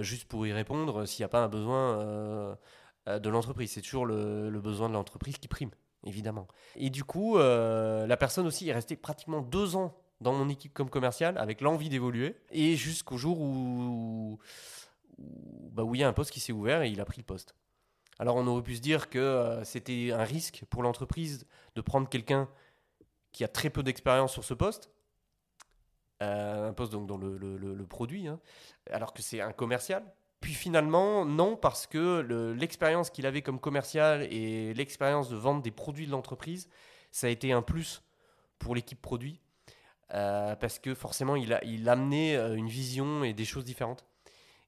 juste 0.00 0.26
pour 0.26 0.46
y 0.46 0.52
répondre 0.52 1.06
s'il 1.06 1.22
n'y 1.22 1.26
a 1.26 1.28
pas 1.28 1.44
un 1.44 1.48
besoin 1.48 2.56
de 3.06 3.28
l'entreprise. 3.28 3.72
C'est 3.72 3.82
toujours 3.82 4.06
le 4.06 4.60
besoin 4.60 4.88
de 4.88 4.94
l'entreprise 4.94 5.38
qui 5.38 5.48
prime, 5.48 5.70
évidemment. 6.04 6.46
Et 6.76 6.90
du 6.90 7.04
coup, 7.04 7.38
euh, 7.38 8.06
la 8.06 8.16
personne 8.16 8.46
aussi 8.46 8.68
est 8.68 8.72
restée 8.72 8.96
pratiquement 8.96 9.42
deux 9.42 9.76
ans 9.76 9.96
dans 10.20 10.32
mon 10.32 10.48
équipe 10.48 10.72
comme 10.72 10.90
commercial 10.90 11.36
avec 11.38 11.60
l'envie 11.60 11.88
d'évoluer 11.88 12.36
et 12.50 12.76
jusqu'au 12.76 13.16
jour 13.16 13.40
où, 13.40 14.38
bah, 15.18 15.82
où 15.82 15.94
il 15.94 16.00
y 16.00 16.04
a 16.04 16.08
un 16.08 16.12
poste 16.12 16.30
qui 16.30 16.40
s'est 16.40 16.52
ouvert 16.52 16.82
et 16.82 16.90
il 16.90 17.00
a 17.00 17.04
pris 17.04 17.18
le 17.18 17.24
poste. 17.24 17.54
Alors 18.18 18.36
on 18.36 18.46
aurait 18.46 18.62
pu 18.62 18.76
se 18.76 18.80
dire 18.80 19.10
que 19.10 19.18
euh, 19.18 19.64
c'était 19.64 20.12
un 20.12 20.22
risque 20.22 20.64
pour 20.70 20.82
l'entreprise 20.82 21.46
de 21.74 21.80
prendre 21.80 22.08
quelqu'un 22.08 22.48
qui 23.32 23.42
a 23.42 23.48
très 23.48 23.70
peu 23.70 23.82
d'expérience 23.82 24.32
sur 24.32 24.44
ce 24.44 24.54
poste, 24.54 24.90
euh, 26.22 26.68
un 26.68 26.72
poste 26.72 26.92
donc 26.92 27.08
dans 27.08 27.18
le 27.18 27.86
produit, 27.86 28.28
hein, 28.28 28.38
alors 28.90 29.12
que 29.12 29.22
c'est 29.22 29.40
un 29.40 29.52
commercial. 29.52 30.04
Puis 30.44 30.52
finalement, 30.52 31.24
non, 31.24 31.56
parce 31.56 31.86
que 31.86 32.20
le- 32.20 32.52
l'expérience 32.52 33.08
qu'il 33.08 33.24
avait 33.24 33.40
comme 33.40 33.58
commercial 33.58 34.24
et 34.30 34.74
l'expérience 34.74 35.30
de 35.30 35.36
vente 35.36 35.62
des 35.62 35.70
produits 35.70 36.04
de 36.04 36.10
l'entreprise, 36.10 36.68
ça 37.12 37.28
a 37.28 37.30
été 37.30 37.50
un 37.52 37.62
plus 37.62 38.02
pour 38.58 38.74
l'équipe 38.74 39.00
produit, 39.00 39.40
euh, 40.12 40.54
parce 40.54 40.78
que 40.78 40.94
forcément, 40.94 41.34
il 41.34 41.54
a, 41.54 41.64
il 41.64 41.88
amenait 41.88 42.36
euh, 42.36 42.56
une 42.56 42.68
vision 42.68 43.24
et 43.24 43.32
des 43.32 43.46
choses 43.46 43.64
différentes. 43.64 44.04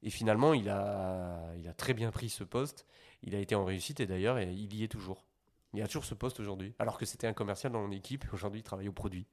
Et 0.03 0.09
finalement, 0.09 0.55
il 0.55 0.71
a, 0.71 1.43
il 1.59 1.69
a 1.69 1.75
très 1.75 1.93
bien 1.93 2.11
pris 2.11 2.31
ce 2.31 2.43
poste. 2.43 2.87
Il 3.23 3.35
a 3.35 3.39
été 3.39 3.55
en 3.55 3.67
réussite 3.67 4.01
et 4.01 4.07
d'ailleurs, 4.07 4.41
il 4.41 4.73
y 4.75 4.83
est 4.83 4.89
toujours. 4.89 5.27
Il 5.75 5.83
a 5.83 5.87
toujours 5.87 6.07
ce 6.07 6.15
poste 6.15 6.41
aujourd'hui. 6.41 6.75
Alors 6.79 6.97
que 6.97 7.05
c'était 7.05 7.27
un 7.27 7.35
commercial 7.35 7.71
dans 7.71 7.83
mon 7.83 7.93
équipe. 7.93 8.25
Aujourd'hui, 8.33 8.61
il 8.61 8.63
travaille 8.63 8.89
au 8.89 8.93
produit 8.93 9.27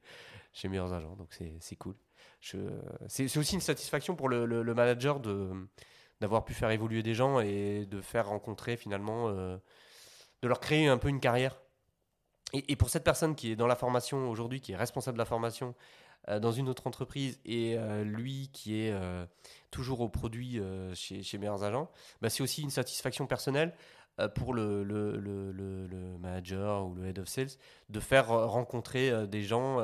chez 0.51 0.67
Meilleurs 0.67 0.91
Agents. 0.91 1.15
Donc, 1.15 1.33
c'est 1.61 1.75
cool. 1.77 1.95
C'est 3.07 3.37
aussi 3.37 3.55
une 3.55 3.61
satisfaction 3.61 4.17
pour 4.17 4.27
le 4.27 4.73
manager 4.73 5.21
de 5.21 5.53
d'avoir 6.23 6.45
pu 6.45 6.53
faire 6.53 6.71
évoluer 6.71 7.03
des 7.03 7.13
gens 7.13 7.41
et 7.41 7.85
de 7.85 7.99
faire 7.99 8.29
rencontrer 8.29 8.77
finalement, 8.77 9.27
euh, 9.27 9.57
de 10.41 10.47
leur 10.47 10.61
créer 10.61 10.87
un 10.87 10.97
peu 10.97 11.09
une 11.09 11.19
carrière. 11.19 11.59
Et, 12.53 12.77
pour 12.77 12.89
cette 12.89 13.03
personne 13.03 13.35
qui 13.35 13.51
est 13.51 13.57
dans 13.57 13.67
la 13.67 13.75
formation 13.75 14.29
aujourd'hui, 14.29 14.61
qui 14.61 14.71
est 14.71 14.77
responsable 14.77 15.17
de 15.17 15.19
la 15.19 15.25
formation 15.25 15.75
euh, 16.29 16.39
dans 16.39 16.53
une 16.53 16.69
autre 16.69 16.87
entreprise, 16.87 17.41
et 17.43 17.75
euh, 17.77 18.05
lui 18.05 18.49
qui 18.53 18.79
est 18.79 18.95
toujours 19.69 19.99
au 19.99 20.07
produit 20.07 20.61
chez, 20.93 21.23
chez 21.23 21.37
Meilleurs 21.37 21.65
Agents, 21.65 21.91
bah, 22.21 22.29
c'est 22.29 22.41
aussi 22.41 22.61
une 22.61 22.69
satisfaction 22.69 23.27
personnelle 23.27 23.73
pour 24.35 24.53
le, 24.53 24.83
le, 24.83 25.17
le- 25.17 25.51
le- 25.51 26.17
manager 26.19 26.85
ou 26.85 26.95
le 26.95 27.07
head 27.07 27.19
of 27.19 27.27
sales 27.27 27.49
de 27.89 27.99
faire 27.99 28.27
rencontrer 28.27 29.27
des 29.27 29.41
gens, 29.43 29.79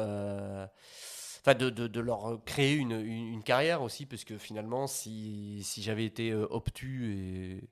enfin 1.42 1.56
de, 1.56 1.70
de- 1.70 1.88
de 1.88 2.00
leur 2.00 2.44
créer 2.46 2.76
une, 2.76 2.92
une- 2.92 3.44
carrière 3.44 3.82
aussi, 3.82 4.06
parce 4.06 4.24
que 4.26 4.38
finalement, 4.38 4.88
si, 4.88 5.62
si 5.64 5.82
j'avais 5.82 6.06
été 6.06 6.32
euh, 6.32 6.46
obtus 6.50 7.14
et 7.14 7.70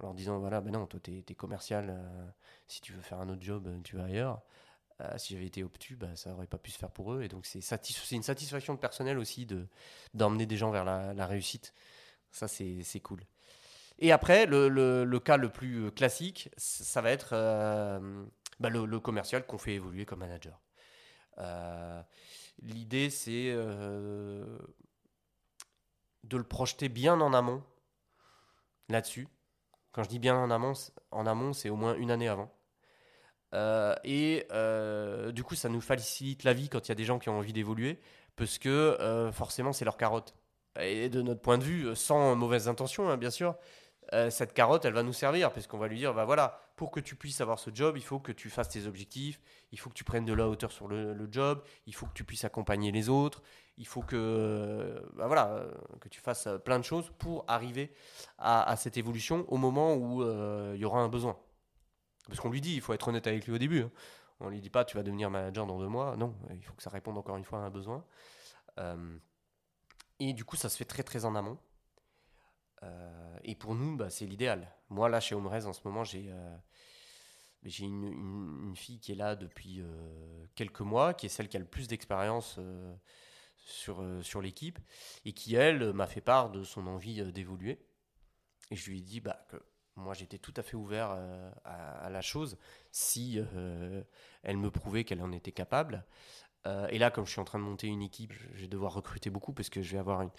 en 0.00 0.06
leur 0.06 0.14
disant 0.14 0.38
voilà, 0.38 0.60
ben 0.60 0.72
non, 0.72 0.86
toi 0.86 1.00
t'es 1.00 1.24
es 1.28 1.34
commercial, 1.34 1.90
euh, 1.90 2.26
si 2.68 2.80
tu 2.80 2.92
veux 2.92 3.02
faire 3.02 3.20
un 3.20 3.28
autre 3.28 3.42
job, 3.42 3.66
euh, 3.66 3.80
tu 3.84 3.96
vas 3.96 4.04
ailleurs. 4.04 4.42
Si 5.16 5.34
j'avais 5.34 5.46
été 5.46 5.64
obtus, 5.64 5.96
bah, 5.96 6.14
ça 6.14 6.30
n'aurait 6.30 6.46
pas 6.46 6.58
pu 6.58 6.70
se 6.70 6.78
faire 6.78 6.92
pour 6.92 7.12
eux. 7.12 7.22
Et 7.22 7.28
donc, 7.28 7.44
c'est 7.44 7.58
une 8.12 8.22
satisfaction 8.22 8.74
de 8.74 8.78
personnel 8.78 9.18
aussi 9.18 9.48
d'emmener 10.14 10.46
des 10.46 10.56
gens 10.56 10.70
vers 10.70 10.84
la, 10.84 11.26
réussite. 11.26 11.74
Ça, 12.30 12.46
c'est 12.46 13.00
cool. 13.02 13.20
Et 13.98 14.12
après, 14.12 14.46
le, 14.46 15.18
cas 15.18 15.38
le 15.38 15.48
plus 15.48 15.90
classique, 15.90 16.50
ça 16.56 17.00
va 17.00 17.10
être 17.10 17.30
bah, 18.60 18.70
le, 18.70 19.00
commercial 19.00 19.44
qu'on 19.44 19.58
fait 19.58 19.74
évoluer 19.74 20.04
comme 20.04 20.20
manager. 20.20 20.60
L'idée, 22.60 23.10
c'est 23.10 23.52
de 23.52 24.46
le 26.36 26.44
projeter 26.44 26.88
bien 26.88 27.20
en 27.20 27.32
amont 27.32 27.62
là-dessus. 28.88 29.28
Quand 29.92 30.02
je 30.02 30.08
dis 30.08 30.18
bien 30.18 30.36
en 30.36 30.50
amont, 30.50 30.72
en 31.10 31.26
amont, 31.26 31.52
c'est 31.52 31.68
au 31.68 31.76
moins 31.76 31.94
une 31.94 32.10
année 32.10 32.28
avant. 32.28 32.52
Euh, 33.54 33.94
et 34.04 34.46
euh, 34.52 35.32
du 35.32 35.44
coup, 35.44 35.54
ça 35.54 35.68
nous 35.68 35.80
facilite 35.80 36.44
la 36.44 36.54
vie 36.54 36.68
quand 36.68 36.86
il 36.86 36.90
y 36.90 36.92
a 36.92 36.94
des 36.94 37.04
gens 37.04 37.18
qui 37.18 37.28
ont 37.28 37.38
envie 37.38 37.52
d'évoluer, 37.52 38.00
parce 38.36 38.58
que 38.58 38.68
euh, 38.68 39.30
forcément, 39.32 39.72
c'est 39.72 39.84
leur 39.84 39.96
carotte. 39.96 40.34
Et 40.80 41.10
de 41.10 41.20
notre 41.20 41.42
point 41.42 41.58
de 41.58 41.64
vue, 41.64 41.94
sans 41.94 42.34
mauvaise 42.34 42.68
intention, 42.68 43.10
hein, 43.10 43.18
bien 43.18 43.30
sûr, 43.30 43.56
cette 44.30 44.52
carotte, 44.52 44.84
elle 44.84 44.94
va 44.94 45.02
nous 45.02 45.12
servir, 45.12 45.52
parce 45.52 45.66
qu'on 45.66 45.78
va 45.78 45.88
lui 45.88 45.98
dire, 45.98 46.14
bah 46.14 46.24
voilà, 46.24 46.61
pour 46.76 46.90
que 46.90 47.00
tu 47.00 47.16
puisses 47.16 47.40
avoir 47.40 47.58
ce 47.58 47.70
job, 47.72 47.96
il 47.96 48.02
faut 48.02 48.18
que 48.18 48.32
tu 48.32 48.50
fasses 48.50 48.68
tes 48.68 48.86
objectifs, 48.86 49.40
il 49.72 49.78
faut 49.78 49.90
que 49.90 49.94
tu 49.94 50.04
prennes 50.04 50.24
de 50.24 50.32
la 50.32 50.48
hauteur 50.48 50.72
sur 50.72 50.88
le, 50.88 51.28
job, 51.30 51.62
il 51.86 51.94
faut 51.94 52.06
que 52.06 52.14
tu 52.14 52.24
puisses 52.24 52.44
accompagner 52.44 52.92
les 52.92 53.08
autres, 53.08 53.42
il 53.76 53.86
faut 53.86 54.02
que, 54.02 55.02
bah 55.14 55.66
que 56.00 56.08
tu 56.08 56.20
fasses 56.20 56.48
plein 56.64 56.78
de 56.78 56.84
choses 56.84 57.10
pour 57.18 57.44
arriver 57.48 57.92
à, 58.38 58.74
cette 58.76 58.96
évolution 58.96 59.44
au 59.48 59.56
moment 59.56 59.94
où 59.94 60.22
il 60.22 60.80
y 60.80 60.84
aura 60.84 61.00
un 61.00 61.08
besoin. 61.08 61.38
Parce 62.26 62.40
qu'on 62.40 62.50
lui 62.50 62.60
dit, 62.60 62.74
il 62.74 62.80
faut 62.80 62.92
être 62.92 63.08
honnête 63.08 63.26
avec 63.26 63.46
lui 63.46 63.52
au 63.52 63.58
début. 63.58 63.82
Hein. 63.82 63.90
On 64.40 64.48
lui 64.48 64.60
dit 64.60 64.70
pas, 64.70 64.84
tu 64.84 64.96
vas 64.96 65.02
devenir 65.02 65.30
manager 65.30 65.66
dans 65.66 65.78
deux 65.78 65.88
mois. 65.88 66.16
Non, 66.16 66.34
il 66.50 66.62
faut 66.64 66.74
que 66.74 66.82
ça 66.82 66.90
réponde 66.90 67.16
encore 67.16 67.36
une 67.36 67.44
fois 67.44 67.60
à 67.60 67.62
un 67.62 67.70
besoin. 67.70 68.04
Euh, 68.78 69.18
et 70.18 70.32
du 70.32 70.44
coup, 70.44 70.56
ça 70.56 70.68
se 70.68 70.76
fait 70.76 70.84
très 70.84 71.02
très 71.02 71.24
en 71.24 71.34
amont. 71.34 71.58
Euh, 72.82 73.38
et 73.44 73.54
pour 73.54 73.74
nous, 73.74 73.96
bah, 73.96 74.10
c'est 74.10 74.26
l'idéal. 74.26 74.68
Moi, 74.88 75.08
là, 75.08 75.20
chez 75.20 75.34
Homerez, 75.34 75.66
en 75.66 75.72
ce 75.72 75.80
moment, 75.84 76.04
j'ai 76.04 76.26
euh, 76.30 76.56
une, 77.80 78.74
fille 78.76 78.98
qui 78.98 79.12
est 79.12 79.16
là 79.16 79.36
depuis 79.36 79.82
quelques 80.54 80.80
mois, 80.80 81.14
qui 81.14 81.26
est 81.26 81.28
celle 81.28 81.48
qui 81.48 81.56
a 81.56 81.60
le 81.60 81.66
plus 81.66 81.88
d'expérience 81.88 82.58
sur, 83.56 84.04
sur 84.22 84.40
l'équipe, 84.40 84.78
et 85.24 85.32
qui, 85.32 85.54
elle, 85.54 85.92
m'a 85.92 86.06
fait 86.06 86.20
part 86.20 86.50
de 86.50 86.64
son 86.64 86.86
envie 86.86 87.22
d'évoluer. 87.32 87.78
Et 88.70 88.76
je 88.76 88.90
lui 88.90 88.98
ai 88.98 89.02
dit 89.02 89.20
bah, 89.20 89.46
que 89.48 89.62
moi, 89.96 90.14
j'étais 90.14 90.38
tout 90.38 90.54
à 90.56 90.62
fait 90.62 90.76
ouvert 90.76 91.10
euh, 91.12 91.50
à, 91.64 92.08
la 92.08 92.22
chose 92.22 92.56
si 92.90 93.38
euh, 93.38 94.02
elle 94.42 94.56
me 94.56 94.70
prouvait 94.70 95.04
qu'elle 95.04 95.22
en 95.22 95.32
était 95.32 95.52
capable. 95.52 96.04
Euh, 96.66 96.86
et 96.88 96.98
là, 96.98 97.10
comme 97.10 97.26
je 97.26 97.32
suis 97.32 97.40
en 97.40 97.44
train 97.44 97.58
de 97.58 97.64
monter 97.64 97.88
une 97.88 98.02
équipe, 98.02 98.32
je 98.32 98.62
vais 98.62 98.68
devoir 98.68 98.94
recruter 98.94 99.30
beaucoup 99.30 99.52
parce 99.52 99.68
que 99.68 99.82
je 99.82 99.92
vais 99.92 99.98
avoir 99.98 100.22
une, 100.22 100.30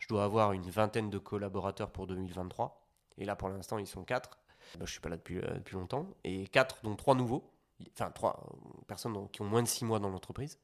je 0.00 0.08
dois 0.08 0.24
avoir 0.24 0.52
une 0.52 0.68
vingtaine 0.68 1.10
de 1.10 1.18
collaborateurs 1.18 1.92
pour 1.92 2.08
2023. 2.08 2.80
Et 3.18 3.24
là, 3.24 3.36
pour 3.36 3.48
l'instant, 3.48 3.78
ils 3.78 3.86
sont 3.86 4.02
quatre. 4.02 4.38
Bah, 4.78 4.86
je 4.86 4.90
suis 4.90 5.00
pas 5.00 5.08
là 5.08 5.16
depuis, 5.16 5.36
depuis 5.36 5.76
longtemps. 5.76 6.08
Et 6.24 6.48
quatre, 6.48 6.78
dont 6.82 6.96
trois 6.96 7.14
nouveaux. 7.14 7.52
Enfin, 7.92 8.10
trois 8.10 8.42
personnes 8.88 9.28
qui 9.30 9.42
ont 9.42 9.46
moins 9.46 9.62
de 9.62 9.68
six 9.68 9.84
mois 9.84 10.00
dans 10.00 10.08
l'entreprise. 10.08 10.58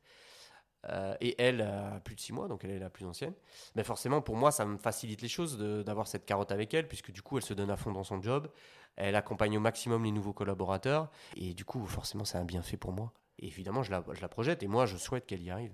Euh, 0.88 1.16
et 1.20 1.34
elle 1.42 1.62
a 1.62 2.00
plus 2.00 2.14
de 2.14 2.20
6 2.20 2.32
mois, 2.32 2.48
donc 2.48 2.64
elle 2.64 2.70
est 2.70 2.78
la 2.78 2.90
plus 2.90 3.06
ancienne. 3.06 3.34
Mais 3.74 3.84
forcément, 3.84 4.20
pour 4.20 4.36
moi, 4.36 4.52
ça 4.52 4.64
me 4.64 4.78
facilite 4.78 5.20
les 5.20 5.28
choses 5.28 5.58
d'avoir 5.58 6.06
cette 6.06 6.24
carotte 6.24 6.52
avec 6.52 6.72
elle, 6.74 6.86
puisque 6.86 7.10
du 7.10 7.22
coup, 7.22 7.38
elle 7.38 7.44
se 7.44 7.54
donne 7.54 7.70
à 7.70 7.76
fond 7.76 7.92
dans 7.92 8.04
son 8.04 8.22
job. 8.22 8.48
Elle 8.96 9.16
accompagne 9.16 9.56
au 9.56 9.60
maximum 9.60 10.04
les 10.04 10.12
nouveaux 10.12 10.32
collaborateurs. 10.32 11.10
Et 11.36 11.54
du 11.54 11.64
coup, 11.64 11.84
forcément, 11.86 12.24
c'est 12.24 12.38
un 12.38 12.44
bienfait 12.44 12.76
pour 12.76 12.92
moi. 12.92 13.12
Et 13.38 13.48
évidemment, 13.48 13.82
je 13.82 13.90
la 13.90 14.28
projette 14.28 14.62
et 14.62 14.68
moi, 14.68 14.86
je 14.86 14.96
souhaite 14.96 15.26
qu'elle 15.26 15.42
y 15.42 15.50
arrive. 15.50 15.72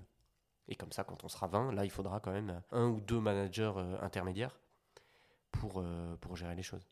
Et 0.67 0.75
comme 0.75 0.91
ça, 0.91 1.03
quand 1.03 1.23
on 1.23 1.27
sera 1.27 1.47
20, 1.47 1.73
là, 1.73 1.85
il 1.85 1.91
faudra 1.91 2.19
quand 2.19 2.31
même 2.31 2.61
un 2.71 2.87
ou 2.87 3.01
deux 3.01 3.19
managers 3.19 3.73
euh, 3.75 3.97
intermédiaires 4.01 4.57
pour, 5.51 5.75
euh, 5.77 6.15
pour 6.17 6.35
gérer 6.35 6.55
les 6.55 6.63
choses. 6.63 6.87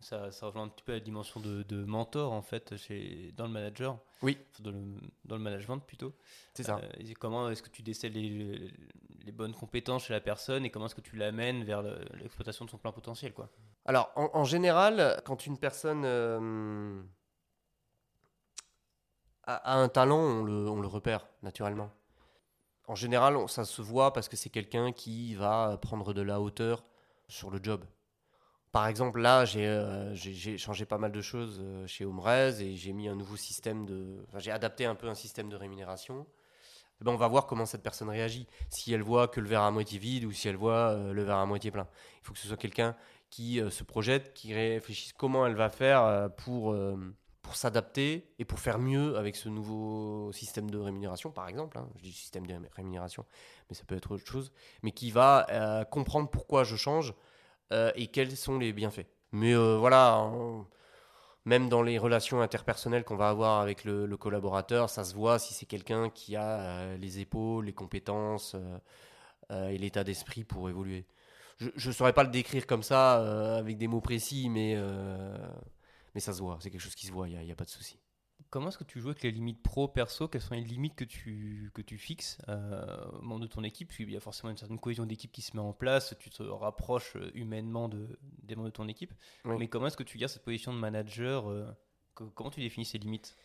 Ça, 0.00 0.32
ça 0.32 0.46
rejoint 0.46 0.62
un 0.62 0.68
petit 0.68 0.82
peu 0.82 0.92
la 0.92 1.00
dimension 1.00 1.40
de, 1.40 1.62
de 1.62 1.84
mentor 1.84 2.32
en 2.32 2.40
fait 2.40 2.74
chez, 2.78 3.32
dans 3.36 3.44
le 3.44 3.52
manager. 3.52 3.98
Oui. 4.22 4.38
Dans 4.60 4.70
le, 4.70 4.82
dans 5.26 5.36
le 5.36 5.42
management 5.42 5.78
plutôt. 5.78 6.14
C'est 6.54 6.62
ça. 6.62 6.78
Euh, 6.78 7.12
comment 7.18 7.50
est-ce 7.50 7.62
que 7.62 7.68
tu 7.68 7.82
décèles 7.82 8.12
les, 8.12 8.72
les, 9.24 9.32
bonnes 9.32 9.52
compétences 9.52 10.04
chez 10.04 10.14
la 10.14 10.22
personne 10.22 10.64
et 10.64 10.70
comment 10.70 10.86
est-ce 10.86 10.94
que 10.94 11.02
tu 11.02 11.16
l'amènes 11.16 11.64
vers 11.64 11.82
l'exploitation 12.14 12.64
de 12.64 12.70
son 12.70 12.78
plein 12.78 12.92
potentiel 12.92 13.34
quoi? 13.34 13.50
Alors 13.84 14.10
en, 14.16 14.30
en 14.32 14.44
général, 14.44 15.20
quand 15.26 15.44
une 15.44 15.58
personne 15.58 16.04
euh, 16.06 17.02
a, 19.44 19.78
un 19.78 19.88
talent, 19.90 20.18
on 20.18 20.44
le, 20.44 20.68
on 20.68 20.80
le 20.80 20.88
repère 20.88 21.26
naturellement. 21.42 21.90
En 22.90 22.96
général, 22.96 23.36
ça 23.46 23.64
se 23.64 23.82
voit 23.82 24.12
parce 24.12 24.28
que 24.28 24.34
c'est 24.34 24.50
quelqu'un 24.50 24.90
qui 24.90 25.36
va 25.36 25.78
prendre 25.80 26.12
de 26.12 26.22
la 26.22 26.40
hauteur 26.40 26.82
sur 27.28 27.48
le 27.52 27.60
job. 27.62 27.84
Par 28.72 28.88
exemple, 28.88 29.20
là, 29.20 29.44
euh, 29.54 30.12
j'ai 30.14 30.58
changé 30.58 30.86
pas 30.86 30.98
mal 30.98 31.12
de 31.12 31.20
choses 31.20 31.60
euh, 31.62 31.86
chez 31.86 32.04
Omrez 32.04 32.60
et 32.60 32.74
j'ai 32.74 32.92
mis 32.92 33.06
un 33.06 33.14
nouveau 33.14 33.36
système 33.36 33.86
de. 33.86 34.26
J'ai 34.38 34.50
adapté 34.50 34.86
un 34.86 34.96
peu 34.96 35.06
un 35.06 35.14
système 35.14 35.48
de 35.48 35.54
rémunération. 35.54 36.26
Eh 37.00 37.04
ben, 37.04 37.12
on 37.12 37.16
va 37.16 37.28
voir 37.28 37.46
comment 37.46 37.64
cette 37.64 37.84
personne 37.84 38.08
réagit. 38.08 38.48
Si 38.70 38.92
elle 38.92 39.02
voit 39.02 39.28
que 39.28 39.38
le 39.38 39.46
verre 39.46 39.62
à 39.62 39.70
moitié 39.70 40.00
vide 40.00 40.24
ou 40.24 40.32
si 40.32 40.48
elle 40.48 40.56
voit 40.56 40.90
euh, 40.90 41.12
le 41.12 41.22
verre 41.22 41.38
à 41.38 41.46
moitié 41.46 41.70
plein. 41.70 41.86
Il 42.22 42.26
faut 42.26 42.32
que 42.32 42.40
ce 42.40 42.48
soit 42.48 42.56
quelqu'un 42.56 42.96
qui 43.30 43.60
se 43.70 43.84
projette, 43.84 44.34
qui 44.34 44.52
réfléchisse 44.52 45.12
comment 45.12 45.46
elle 45.46 45.54
va 45.54 45.70
faire 45.70 46.30
pour, 46.38 46.74
pour 47.50 47.56
s'adapter 47.56 48.30
et 48.38 48.44
pour 48.44 48.60
faire 48.60 48.78
mieux 48.78 49.16
avec 49.16 49.34
ce 49.34 49.48
nouveau 49.48 50.30
système 50.30 50.70
de 50.70 50.78
rémunération, 50.78 51.32
par 51.32 51.48
exemple. 51.48 51.78
Hein. 51.78 51.88
Je 51.96 52.02
dis 52.04 52.12
système 52.12 52.46
de 52.46 52.54
rémunération, 52.76 53.24
mais 53.68 53.74
ça 53.74 53.82
peut 53.84 53.96
être 53.96 54.12
autre 54.12 54.24
chose. 54.24 54.52
Mais 54.84 54.92
qui 54.92 55.10
va 55.10 55.84
comprendre 55.90 56.30
pourquoi 56.30 56.62
je 56.62 56.76
change 56.76 57.12
euh, 57.72 57.90
et 57.96 58.06
quels 58.06 58.36
sont 58.36 58.56
les 58.56 58.72
bienfaits. 58.72 59.08
Mais 59.32 59.52
euh, 59.52 59.78
voilà, 59.78 60.30
même 61.44 61.68
dans 61.68 61.82
les 61.82 61.98
relations 61.98 62.40
interpersonnelles 62.40 63.02
qu'on 63.02 63.16
va 63.16 63.30
avoir 63.30 63.60
avec 63.60 63.82
le, 63.82 64.16
collaborateur, 64.16 64.88
ça 64.88 65.02
se 65.02 65.12
voit 65.12 65.40
si 65.40 65.52
c'est 65.52 65.66
quelqu'un 65.66 66.08
qui 66.08 66.36
a 66.36 66.60
euh, 66.60 66.96
les 66.98 67.18
épaules, 67.18 67.64
les 67.64 67.72
compétences 67.72 68.54
et 69.50 69.76
l'état 69.76 70.04
d'esprit 70.04 70.44
pour 70.44 70.68
évoluer. 70.68 71.04
Je 71.58 71.88
ne 71.88 71.92
saurais 71.92 72.12
pas 72.12 72.22
le 72.22 72.30
décrire 72.30 72.68
comme 72.68 72.84
ça 72.84 73.56
avec 73.56 73.76
des 73.76 73.88
mots 73.88 74.00
précis, 74.00 74.48
mais, 74.48 74.76
mais 76.14 76.20
ça 76.20 76.32
se 76.32 76.40
voit, 76.40 76.58
c'est 76.60 76.70
quelque 76.70 76.80
chose 76.80 76.94
qui 76.94 77.06
se 77.06 77.12
voit, 77.12 77.28
il 77.28 77.38
n'y 77.38 77.50
a, 77.50 77.52
a, 77.52 77.56
pas 77.56 77.64
de 77.64 77.70
souci. 77.70 77.98
Comment 78.48 78.68
est-ce 78.68 78.78
que 78.78 78.84
tu 78.84 79.00
joues 79.00 79.10
avec 79.10 79.22
les 79.22 79.30
limites 79.30 79.62
pro, 79.62 79.86
perso? 79.86 80.26
Quelles 80.26 80.40
sont 80.40 80.54
les 80.54 80.62
limites 80.62 80.96
que 80.96 81.04
tu, 81.04 81.70
que 81.74 81.82
tu 81.82 81.98
fixes 81.98 82.38
euh, 82.48 83.06
au 83.12 83.22
membre 83.22 83.42
de 83.42 83.46
ton 83.46 83.62
équipe? 83.62 83.92
Qu'il 83.92 84.10
y 84.10 84.16
a 84.16 84.20
forcément 84.20 84.50
une 84.50 84.56
certaine 84.56 84.78
cohésion 84.78 85.06
d'équipe 85.06 85.30
qui 85.30 85.42
se 85.42 85.56
met 85.56 85.62
en 85.62 85.72
place, 85.72 86.14
tu 86.18 86.30
te 86.30 86.42
rapproches 86.42 87.14
euh, 87.16 87.30
humainement 87.34 87.88
de, 87.88 88.18
des 88.42 88.56
membres 88.56 88.68
de 88.68 88.74
ton 88.74 88.88
équipe. 88.88 89.12
Mais 89.44 89.68
comment 89.68 89.86
est-ce 89.86 89.96
que 89.96 90.02
tu 90.02 90.18
gardes 90.18 90.32
cette 90.32 90.42
position 90.42 90.72
de 90.72 90.78
manager 90.78 91.48
euh, 91.48 91.70
Comment 92.14 92.50
tu 92.50 92.60
définis 92.60 92.84
ces 92.84 92.98
limites? 92.98 93.36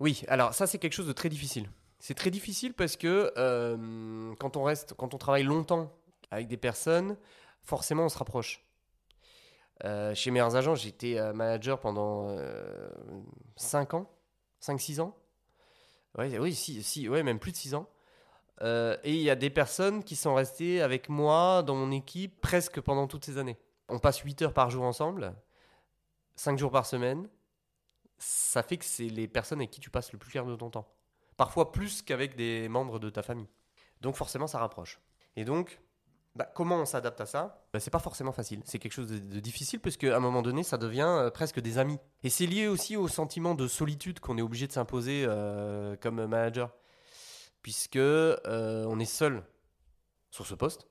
Oui, 0.00 0.22
alors 0.28 0.54
ça 0.54 0.66
c'est 0.66 0.78
quelque 0.78 0.94
chose 0.94 1.06
de 1.06 1.12
très 1.12 1.28
difficile. 1.28 1.70
C'est 1.98 2.14
très 2.14 2.30
difficile 2.30 2.74
parce 2.74 2.96
que 2.96 3.32
euh, 3.36 4.34
quand 4.40 4.56
on 4.56 4.64
reste, 4.64 4.94
quand 4.94 5.14
on 5.14 5.18
travaille 5.18 5.44
longtemps 5.44 5.92
avec 6.30 6.48
des 6.48 6.56
personnes, 6.56 7.16
forcément 7.62 8.06
on 8.06 8.08
se 8.08 8.18
rapproche. 8.18 8.64
Euh, 9.84 10.14
chez 10.14 10.30
Meilleurs 10.30 10.54
Agents, 10.54 10.74
j'étais 10.74 11.18
euh, 11.18 11.32
manager 11.32 11.80
pendant 11.80 12.28
5 13.56 13.94
euh, 13.94 13.96
ans, 13.96 14.10
5-6 14.60 15.00
ans. 15.00 15.16
Ouais, 16.16 16.38
oui, 16.38 16.54
si, 16.54 16.82
si, 16.82 17.08
même 17.08 17.38
plus 17.38 17.52
de 17.52 17.56
6 17.56 17.74
ans. 17.74 17.88
et 18.62 18.98
il 19.12 19.22
y 19.22 19.30
a 19.30 19.34
des 19.34 19.50
personnes 19.50 20.04
qui 20.04 20.14
sont 20.14 20.34
restées 20.34 20.82
avec 20.82 21.08
moi 21.08 21.62
dans 21.62 21.74
mon 21.74 21.90
équipe 21.90 22.40
presque 22.40 22.80
pendant 22.80 23.06
toutes 23.06 23.24
ces 23.24 23.38
années. 23.38 23.56
On 23.88 23.98
passe 23.98 24.18
8 24.18 24.42
heures 24.42 24.54
par 24.54 24.70
jour 24.70 24.84
ensemble, 24.84 25.34
5 26.36 26.58
jours 26.58 26.70
par 26.70 26.86
semaine. 26.86 27.28
Ça 28.18 28.62
fait 28.62 28.76
que 28.76 28.84
c'est 28.84 29.08
les 29.08 29.26
personnes 29.26 29.58
avec 29.58 29.70
qui 29.70 29.80
tu 29.80 29.90
passes 29.90 30.12
le 30.12 30.18
plus 30.18 30.30
clair 30.30 30.44
de 30.44 30.54
ton 30.54 30.70
temps. 30.70 30.86
Parfois 31.36 31.72
plus 31.72 32.02
qu'avec 32.02 32.36
des 32.36 32.68
membres 32.68 33.00
de 33.00 33.10
ta 33.10 33.22
famille. 33.22 33.48
Donc 34.00 34.16
forcément, 34.16 34.46
ça 34.46 34.58
rapproche. 34.58 35.00
Et 35.34 35.44
donc, 35.44 35.80
bah, 36.34 36.50
comment 36.54 36.76
on 36.76 36.86
s'adapte 36.86 37.20
à 37.20 37.26
ça 37.26 37.62
bah, 37.72 37.80
C'est 37.80 37.90
pas 37.90 37.98
forcément 37.98 38.32
facile. 38.32 38.62
C'est 38.64 38.78
quelque 38.78 38.92
chose 38.92 39.08
de, 39.08 39.40
difficile 39.40 39.80
parce 39.80 39.96
qu'à 39.98 40.16
un 40.16 40.20
moment 40.20 40.40
donné, 40.40 40.62
ça 40.62 40.78
devient 40.78 41.06
euh, 41.06 41.30
presque 41.30 41.60
des 41.60 41.78
amis. 41.78 41.98
Et 42.22 42.30
c'est 42.30 42.46
lié 42.46 42.68
aussi 42.68 42.96
au 42.96 43.06
sentiment 43.06 43.54
de 43.54 43.68
solitude 43.68 44.20
qu'on 44.20 44.38
est 44.38 44.42
obligé 44.42 44.66
de 44.66 44.72
s'imposer 44.72 45.24
euh, 45.26 45.94
comme 45.96 46.24
manager, 46.24 46.74
puisque 47.60 47.96
euh, 47.96 48.86
on 48.88 48.98
est 48.98 49.04
seul 49.04 49.42
sur 50.30 50.46
ce 50.46 50.54
poste. 50.54 50.86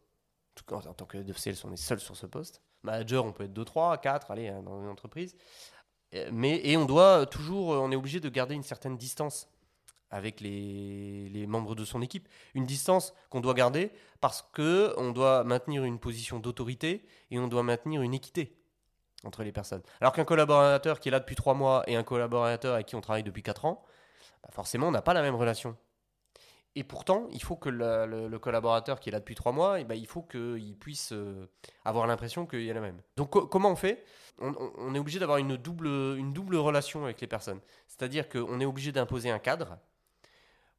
En, 0.70 0.82
tant 0.82 1.06
que 1.06 1.18
de 1.18 1.34
sales, 1.34 1.56
on 1.64 1.72
est 1.72 1.78
seul 1.78 2.00
sur 2.00 2.16
ce 2.16 2.28
poste. 2.28 2.62
Manager, 2.84 3.26
on 3.26 3.32
peut 3.32 3.46
être 3.46 3.54
2, 3.54 3.66
3, 3.66 3.98
4, 3.98 4.32
allez, 4.32 4.50
hein, 4.50 4.62
dans 4.62 4.80
une 4.80 4.90
entreprise. 4.90 5.36
Mais, 6.32 6.60
et 6.68 6.76
on 6.76 6.86
doit 6.86 7.26
toujours, 7.26 7.70
on 7.70 7.90
est 7.92 7.96
obligé 7.96 8.20
de 8.20 8.28
garder 8.30 8.54
une 8.54 8.64
certaine 8.64 8.98
distance 8.98 9.48
avec 10.12 10.42
les, 10.42 11.46
membres 11.48 11.76
de 11.76 11.86
son 11.86 12.02
équipe. 12.02 12.28
Une 12.54 12.66
distance 12.66 13.14
qu'on 13.30 13.40
doit 13.40 13.54
garder 13.54 13.92
parce 14.20 14.48
que 14.54 14.94
on 14.98 15.12
doit 15.12 15.44
maintenir 15.44 15.84
une 15.84 16.00
position 16.00 16.40
d'autorité 16.40 17.06
et 17.32 17.40
on 17.40 17.48
doit 17.48 17.64
maintenir 17.64 18.02
une 18.02 18.14
équité 18.14 18.58
entre 19.24 19.44
les 19.44 19.52
personnes. 19.52 19.82
Alors 20.00 20.14
qu'un 20.14 20.26
collaborateur 20.26 21.00
qui 21.00 21.10
est 21.10 21.12
là 21.12 21.20
depuis 21.20 21.36
trois 21.36 21.54
mois 21.54 21.84
et 21.88 21.96
un 21.96 22.04
collaborateur 22.04 22.76
avec 22.76 22.88
qui 22.88 22.96
on 22.96 23.02
travaille 23.02 23.24
depuis 23.24 23.44
quatre 23.44 23.66
ans, 23.66 23.84
bah, 24.44 24.50
forcément, 24.52 24.88
on 24.88 24.92
n'a 24.92 25.02
pas 25.02 25.14
la 25.14 25.22
même 25.22 25.36
relation. 25.36 25.76
Et 26.76 26.86
pourtant, 26.86 27.28
il 27.32 27.44
faut 27.44 27.58
que 27.58 27.68
le, 27.68 28.38
collaborateur 28.40 29.00
qui 29.02 29.10
est 29.10 29.12
là 29.12 29.20
depuis 29.20 29.36
trois 29.36 29.52
mois, 29.52 29.82
eh 29.82 29.84
ben, 29.84 29.96
il 29.96 30.08
faut 30.08 30.22
qu'il 30.22 30.78
puisse 30.80 31.12
euh, 31.12 31.50
avoir 31.84 32.08
l'impression 32.08 32.46
qu'il 32.46 32.64
y 32.64 32.72
a 32.72 32.74
la 32.74 32.80
même. 32.80 33.02
Donc, 33.18 33.32
co- 33.32 33.46
comment 33.46 33.72
on 33.72 33.76
fait? 33.76 34.06
On, 34.40 34.96
est 34.96 35.00
obligé 35.00 35.20
d'avoir 35.20 35.38
une 35.38 35.58
double 35.58 36.56
relation 36.56 37.04
avec 37.04 37.20
les 37.20 37.28
personnes. 37.28 37.60
C'est-à-dire 37.88 38.28
qu'on 38.30 38.60
est 38.60 38.66
obligé 38.66 38.92
d'imposer 38.92 39.30
un 39.30 39.38
cadre. 39.38 39.78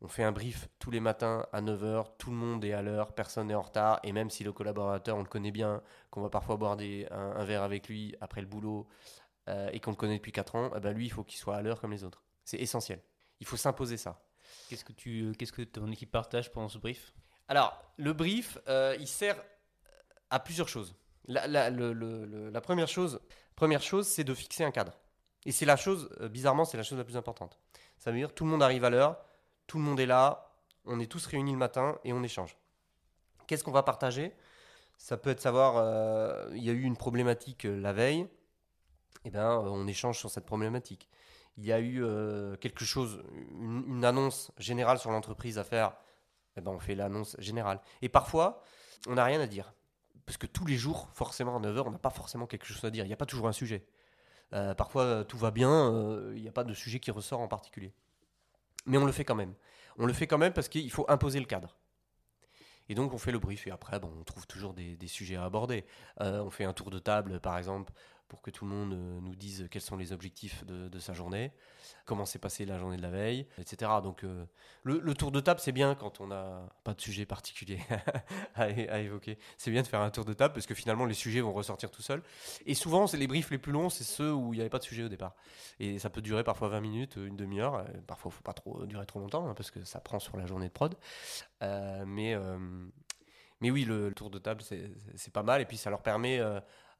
On 0.04 0.08
fait 0.08 0.24
un 0.24 0.32
brief 0.32 0.68
tous 0.80 0.90
les 0.90 0.98
matins 1.00 1.46
à 1.52 1.62
9h, 1.62 2.06
tout 2.18 2.30
le 2.30 2.36
monde 2.36 2.64
est 2.64 2.72
à 2.72 2.82
l'heure, 2.82 3.12
personne 3.14 3.46
n'est 3.46 3.54
en 3.54 3.62
retard. 3.62 4.00
Et 4.02 4.12
même 4.12 4.30
si 4.30 4.42
le 4.42 4.52
collaborateur, 4.52 5.16
on 5.16 5.20
le 5.22 5.28
connaît 5.28 5.52
bien, 5.52 5.80
qu'on 6.10 6.22
va 6.22 6.28
parfois 6.28 6.56
boire 6.56 6.76
des, 6.76 7.06
un, 7.12 7.30
un 7.36 7.44
verre 7.44 7.62
avec 7.62 7.88
lui 7.88 8.14
après 8.20 8.40
le 8.40 8.48
boulot 8.48 8.88
euh, 9.48 9.70
et 9.72 9.78
qu'on 9.80 9.92
le 9.92 9.96
connaît 9.96 10.16
depuis 10.16 10.32
4 10.32 10.56
ans, 10.56 10.70
eh 10.76 10.80
ben 10.80 10.92
lui, 10.92 11.06
il 11.06 11.10
faut 11.10 11.22
qu'il 11.22 11.38
soit 11.38 11.56
à 11.56 11.62
l'heure 11.62 11.80
comme 11.80 11.92
les 11.92 12.02
autres. 12.04 12.22
C'est 12.44 12.58
essentiel. 12.58 13.00
Il 13.40 13.46
faut 13.46 13.56
s'imposer 13.56 13.96
ça. 13.96 14.20
Qu'est-ce 14.68 14.84
que, 14.84 14.92
tu, 14.92 15.32
qu'est-ce 15.38 15.52
que 15.52 15.62
ton 15.62 15.90
équipe 15.92 16.10
partage 16.10 16.50
pendant 16.52 16.68
ce 16.68 16.78
brief? 16.78 17.14
Alors, 17.46 17.80
le 17.96 18.12
brief, 18.12 18.58
euh, 18.68 18.96
il 18.98 19.06
sert 19.06 19.36
à 20.30 20.40
plusieurs 20.40 20.68
choses. 20.68 20.96
La, 21.28 21.46
la- 21.46 21.70
le- 21.70 21.92
le- 21.92 22.24
le- 22.24 22.50
la 22.50 22.60
première 22.60 22.88
chose, 22.88 23.20
première 23.54 23.82
chose, 23.82 24.08
c'est 24.08 24.24
de 24.24 24.34
fixer 24.34 24.64
un 24.64 24.72
cadre. 24.72 24.98
Et 25.46 25.52
c'est 25.52 25.66
la 25.66 25.76
chose, 25.76 26.08
euh, 26.20 26.28
bizarrement, 26.28 26.64
c'est 26.64 26.76
la 26.76 26.82
chose 26.82 26.98
la 26.98 27.04
plus 27.04 27.16
importante. 27.16 27.58
Ça 27.98 28.10
veut 28.10 28.18
dire 28.18 28.34
tout 28.34 28.44
le 28.44 28.50
monde 28.50 28.62
arrive 28.62 28.84
à 28.84 28.90
l'heure, 28.90 29.24
tout 29.66 29.78
le 29.78 29.84
monde 29.84 30.00
est 30.00 30.06
là, 30.06 30.52
on 30.84 31.00
est 31.00 31.10
tous 31.10 31.26
réunis 31.26 31.52
le 31.52 31.58
matin 31.58 31.98
et 32.04 32.12
on 32.12 32.22
échange. 32.22 32.56
Qu'est-ce 33.46 33.64
qu'on 33.64 33.72
va 33.72 33.82
partager? 33.82 34.34
Ça 34.98 35.16
peut 35.16 35.30
être 35.30 35.40
savoir, 35.40 35.76
euh, 35.76 36.48
il 36.54 36.62
y 36.62 36.70
a 36.70 36.72
eu 36.72 36.82
une 36.82 36.96
problématique 36.96 37.66
euh, 37.66 37.80
la 37.80 37.92
veille, 37.92 38.28
et 39.24 39.30
ben 39.30 39.50
euh, 39.50 39.62
on 39.64 39.86
échange 39.86 40.18
sur 40.18 40.30
cette 40.30 40.46
problématique. 40.46 41.08
Il 41.56 41.66
y 41.66 41.72
a 41.72 41.80
eu 41.80 42.02
quelque 42.60 42.82
chose, 42.86 43.22
une, 43.60 44.06
annonce 44.06 44.52
générale 44.56 44.98
sur 44.98 45.10
l'entreprise 45.10 45.58
à 45.58 45.64
faire, 45.64 45.94
eh 46.56 46.62
ben 46.62 46.70
on 46.70 46.78
fait 46.78 46.94
l'annonce 46.94 47.36
générale. 47.40 47.82
Et 48.00 48.08
parfois, 48.08 48.62
on 49.06 49.16
n'a 49.16 49.24
rien 49.24 49.38
à 49.38 49.46
dire. 49.46 49.74
Parce 50.24 50.38
que 50.38 50.46
tous 50.46 50.64
les 50.64 50.76
jours, 50.76 51.10
forcément, 51.12 51.58
à 51.58 51.60
9h, 51.60 51.82
on 51.86 51.90
n'a 51.90 51.98
pas 51.98 52.08
forcément 52.08 52.46
quelque 52.46 52.64
chose 52.64 52.82
à 52.84 52.90
dire. 52.90 53.04
Il 53.04 53.08
n'y 53.08 53.12
a 53.12 53.18
pas 53.18 53.26
toujours 53.26 53.48
un 53.48 53.52
sujet. 53.52 53.84
Parfois, 54.78 55.26
tout 55.26 55.36
va 55.36 55.50
bien, 55.50 55.92
il 56.34 56.40
n'y 56.40 56.48
a 56.48 56.52
pas 56.52 56.64
de 56.64 56.72
sujet 56.72 57.00
qui 57.00 57.10
ressort 57.10 57.40
en 57.40 57.48
particulier. 57.48 57.92
Mais 58.86 58.98
on 58.98 59.04
le 59.04 59.12
fait 59.12 59.24
quand 59.24 59.34
même. 59.34 59.54
On 59.98 60.06
le 60.06 60.12
fait 60.12 60.26
quand 60.26 60.38
même 60.38 60.52
parce 60.52 60.68
qu'il 60.68 60.90
faut 60.90 61.04
imposer 61.08 61.38
le 61.38 61.46
cadre. 61.46 61.76
Et 62.88 62.94
donc, 62.94 63.12
on 63.12 63.18
fait 63.18 63.32
le 63.32 63.38
brief. 63.38 63.66
Et 63.66 63.70
après, 63.70 64.00
on 64.02 64.24
trouve 64.24 64.46
toujours 64.46 64.74
des, 64.74 64.96
des 64.96 65.06
sujets 65.06 65.36
à 65.36 65.44
aborder. 65.44 65.84
Euh, 66.20 66.42
on 66.42 66.50
fait 66.50 66.64
un 66.64 66.72
tour 66.72 66.90
de 66.90 66.98
table, 66.98 67.40
par 67.40 67.56
exemple, 67.56 67.92
pour 68.32 68.40
que 68.40 68.50
tout 68.50 68.64
le 68.64 68.70
monde 68.70 68.94
euh, 68.94 69.20
nous 69.20 69.34
dise 69.34 69.68
quels 69.70 69.82
sont 69.82 69.98
les 69.98 70.10
objectifs 70.14 70.64
de, 70.64 70.98
sa 70.98 71.12
journée, 71.12 71.52
comment 72.06 72.24
s'est 72.24 72.38
passée 72.38 72.64
la 72.64 72.78
journée 72.78 72.96
de 72.96 73.02
la 73.02 73.10
veille, 73.10 73.46
etc. 73.58 73.90
Donc, 74.02 74.24
euh, 74.24 74.46
le, 74.84 75.12
tour 75.12 75.30
de 75.32 75.38
table, 75.38 75.60
c'est 75.60 75.70
bien 75.70 75.94
quand 75.94 76.22
on 76.22 76.28
n'a 76.28 76.66
pas 76.82 76.94
de 76.94 77.00
sujet 77.02 77.26
particulier 77.26 77.78
à, 78.54 78.70
évoquer. 78.70 79.38
C'est 79.58 79.70
bien 79.70 79.82
de 79.82 79.86
faire 79.86 80.00
un 80.00 80.08
tour 80.08 80.24
de 80.24 80.32
table 80.32 80.54
parce 80.54 80.64
que 80.64 80.72
finalement, 80.72 81.04
les 81.04 81.12
sujets 81.12 81.42
vont 81.42 81.52
ressortir 81.52 81.90
tout 81.90 82.00
seuls. 82.00 82.22
Et 82.64 82.72
souvent, 82.72 83.04
les 83.12 83.26
briefs 83.26 83.50
les 83.50 83.58
plus 83.58 83.70
longs, 83.70 83.90
c'est 83.90 84.02
ceux 84.02 84.32
où 84.32 84.54
il 84.54 84.56
n'y 84.56 84.60
avait 84.62 84.70
pas 84.70 84.78
de 84.78 84.84
sujet 84.84 85.04
au 85.04 85.10
départ. 85.10 85.34
Et 85.78 85.98
ça 85.98 86.08
peut 86.08 86.22
durer 86.22 86.42
parfois 86.42 86.68
20 86.68 86.80
minutes, 86.80 87.16
une 87.16 87.36
demi-heure. 87.36 87.74
Euh, 87.74 87.84
Parfois, 88.06 88.30
il 88.30 88.32
ne 88.32 88.36
faut 88.36 88.44
pas 88.44 88.54
trop 88.54 88.86
durer 88.86 89.04
trop 89.04 89.20
longtemps 89.20 89.46
hein, 89.46 89.52
parce 89.54 89.70
que 89.70 89.84
ça 89.84 90.00
prend 90.00 90.20
sur 90.20 90.38
la 90.38 90.46
journée 90.46 90.68
de 90.68 90.72
prod. 90.72 90.96
Mais, 91.60 92.34
mais 93.60 93.70
oui, 93.70 93.84
le, 93.84 94.10
tour 94.14 94.30
de 94.30 94.38
table, 94.38 94.62
c'est 94.62 95.32
pas 95.34 95.42
mal. 95.42 95.60
Et 95.60 95.66
puis, 95.66 95.76
ça 95.76 95.90
leur 95.90 96.00
permet 96.00 96.40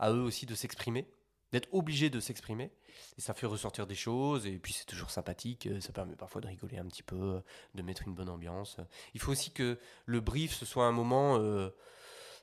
à 0.02 0.10
eux 0.10 0.20
aussi 0.20 0.46
de 0.46 0.54
s'exprimer, 0.56 1.08
d'être 1.53 1.68
obligés 1.72 2.11
de 2.11 2.20
s'exprimer. 2.20 2.70
Et 3.18 3.20
ça 3.20 3.34
fait 3.34 3.46
ressortir 3.46 3.86
des 3.86 3.94
choses. 3.94 4.46
Et 4.46 4.59
puis, 4.59 4.72
c'est 4.72 4.86
toujours 4.86 5.11
sympathique. 5.11 5.66
euh, 5.66 5.80
Ça 5.80 5.92
permet 5.92 6.16
parfois 6.16 6.40
de 6.40 6.46
rigoler 6.46 6.78
un 6.78 6.86
petit 6.86 7.03
peu, 7.03 7.42
de 7.74 7.82
mettre 7.82 8.07
une 8.07 8.14
bonne 8.14 8.28
ambiance. 8.28 8.78
Il 9.14 9.20
faut 9.20 9.32
aussi 9.32 9.53
que 9.53 9.78
le 10.07 10.20
brief, 10.20 10.55
ce 10.55 10.64
soit 10.64 10.86
un 10.86 10.92
moment 10.92 11.36
euh, 11.38 11.70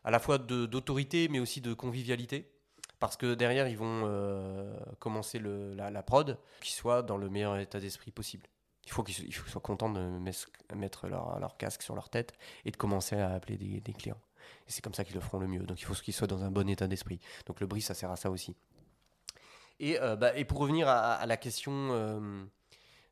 à 0.04 0.12
la 0.12 0.20
fois 0.20 0.38
d'autorité, 0.38 1.28
mais 1.28 1.40
aussi 1.40 1.62
de 1.62 1.74
convivialité. 1.74 2.52
Parce 3.00 3.16
que 3.16 3.34
derrière, 3.34 3.68
ils 3.68 3.78
vont 3.78 4.04
euh, 4.06 4.78
commencer 5.00 5.40
la, 5.40 6.04
prod, 6.04 6.38
qu'ils 6.62 6.74
soient 6.74 7.02
dans 7.02 7.18
le 7.18 7.30
meilleur 7.30 7.58
état 7.58 7.80
d'esprit 7.80 8.12
possible. 8.12 8.46
Il 8.86 8.92
faut 8.92 9.04
qu'ils 9.04 9.34
soient, 9.34 9.62
contents 9.62 9.90
de 9.90 10.02
mettre 10.76 11.08
leur, 11.08 11.40
leur 11.40 11.58
casque 11.58 11.82
sur 11.82 11.96
leur 11.96 12.10
tête 12.10 12.34
et 12.66 12.72
de 12.72 12.78
commencer 12.78 13.16
à 13.16 13.34
appeler 13.34 13.58
des, 13.58 13.80
des 13.80 13.94
clients. 13.94 14.20
Et 14.68 14.72
c'est 14.72 14.82
comme 14.82 14.94
ça 14.94 15.04
qu'ils 15.06 15.16
le 15.16 15.22
feront 15.22 15.40
le 15.40 15.48
mieux. 15.48 15.64
Donc 15.64 15.80
il 15.80 15.86
faut 15.86 15.94
qu'ils 15.94 16.14
soient 16.14 16.28
dans 16.28 16.44
un 16.44 16.52
bon 16.52 16.68
état 16.68 16.88
d'esprit. 16.88 17.20
Donc 17.46 17.62
le 17.62 17.68
brief, 17.68 17.86
ça 17.86 17.94
sert 17.94 18.12
à 18.12 18.16
ça 18.16 18.30
aussi. 18.32 18.56
Et, 19.80 20.00
euh, 20.00 20.16
bah, 20.16 20.36
et 20.36 20.46
pour 20.46 20.60
revenir 20.60 20.88
à, 20.88 21.14
à 21.14 21.26
la 21.26 21.38
question 21.38 21.72
euh, 21.92 22.44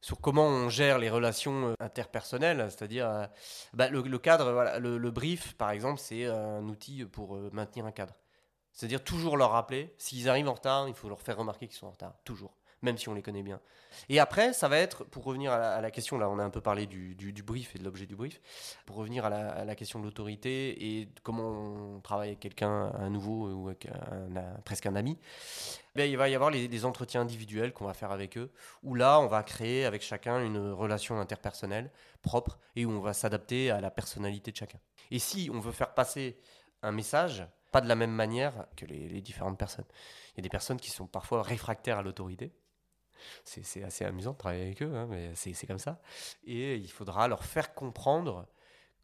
sur 0.01 0.20
comment 0.20 0.45
on 0.45 0.70
gère 0.70 0.99
les 0.99 1.09
relations 1.09 1.70
euh, 1.70 1.74
interpersonnelles, 1.80 2.68
c'est-à-dire 2.70 3.30
bah, 3.74 3.89
le, 3.89 4.18
cadre, 4.18 4.78
le, 4.80 5.11
brief, 5.11 5.53
par 5.53 5.72
exemple, 5.72 5.99
c'est 5.99 6.26
un 6.26 6.68
outil 6.68 7.05
pour 7.05 7.38
maintenir 7.51 7.86
un 7.86 7.91
cadre. 7.91 8.13
C'est-à-dire 8.74 9.03
toujours 9.03 9.38
leur 9.38 9.51
rappeler, 9.51 9.93
s'ils 9.97 10.30
arrivent 10.30 10.49
en 10.49 10.53
retard, 10.53 10.88
il 10.88 10.93
faut 10.93 11.09
leur 11.09 11.22
faire 11.22 11.38
remarquer 11.38 11.68
qu'ils 11.68 11.78
sont 11.78 11.88
en 11.88 11.91
retard, 11.91 12.13
toujours, 12.24 12.55
même 12.84 12.97
si 12.97 13.09
on 13.09 13.15
les 13.15 13.24
connaît 13.24 13.41
bien. 13.41 13.59
Et 14.09 14.20
après, 14.20 14.53
ça 14.53 14.68
va 14.68 14.78
être, 14.78 15.03
pour 15.05 15.24
revenir 15.24 15.51
à 15.51 15.57
la, 15.57 15.88
à 15.88 15.91
question, 15.91 16.20
là 16.20 16.30
on 16.30 16.38
a 16.38 16.43
un 16.43 16.49
peu 16.51 16.61
parlé 16.61 16.86
du, 16.86 17.15
brief 17.43 17.76
et 17.76 17.80
de 17.80 17.84
l'objet 17.84 18.05
du 18.05 18.15
brief, 18.15 18.39
pour 18.86 18.97
revenir 18.97 19.26
à 19.26 19.30
la, 19.30 19.72
à 19.72 19.76
question 19.76 19.99
de 19.99 20.03
l'autorité 20.03 20.99
et 20.99 21.09
comment 21.24 21.95
on 21.95 22.01
travaille 22.01 22.30
avec 22.30 22.39
quelqu'un, 22.39 22.91
un 22.99 23.09
nouveau 23.09 23.49
ou 23.49 23.74
presque 24.63 24.86
un 24.86 24.95
ami, 24.95 25.18
ben, 25.98 26.10
il 26.10 26.16
va 26.16 26.30
y 26.30 26.36
avoir 26.36 26.52
les, 26.52 26.86
entretiens 26.86 27.22
individuels 27.22 27.74
qu'on 27.74 27.86
va 27.86 27.95
faire 27.95 28.12
avec 28.12 28.38
eux, 28.38 28.52
où 28.84 28.93
là 28.93 29.20
on 29.20 29.26
va 29.26 29.41
créer 29.41 29.84
avec 29.84 30.04
chacun 30.04 30.43
une 30.43 30.72
relation 30.72 31.20
interpersonnelle 31.20 31.91
propre 32.22 32.60
et 32.76 32.86
où 32.86 32.91
on 32.91 33.00
va 33.00 33.14
s'adapter 33.14 33.72
à 33.72 33.82
la 33.82 33.89
personnalité 33.89 34.52
de 34.52 34.58
chacun. 34.58 34.80
Et 35.10 35.18
si 35.18 35.50
on 35.52 35.60
veut 35.60 35.72
faire 35.72 35.95
passer 35.95 36.39
un 36.84 36.91
message, 36.91 37.48
pas 37.72 37.82
de 37.82 37.88
la 37.88 37.95
même 37.95 38.12
manière 38.12 38.68
que 38.76 38.86
les, 38.86 39.22
différentes 39.22 39.58
personnes. 39.58 39.86
Il 40.34 40.38
y 40.38 40.41
a 40.41 40.43
des 40.43 40.50
personnes 40.50 40.80
qui 40.80 40.91
sont 40.91 41.08
parfois 41.08 41.41
réfractaires 41.41 41.98
à 41.98 42.04
l'autorité. 42.04 42.54
C'est 43.43 43.84
assez 43.84 44.06
amusant 44.06 44.34
de 44.34 44.38
travailler 44.38 44.66
avec 44.66 44.84
eux, 44.84 44.95
hein, 44.95 45.08
mais 45.10 45.34
c'est 45.34 45.66
comme 45.66 45.80
ça. 45.80 46.00
Et 46.43 46.76
il 46.76 46.91
faudra 46.91 47.28
leur 47.28 47.43
faire 47.43 47.74
comprendre 47.74 48.45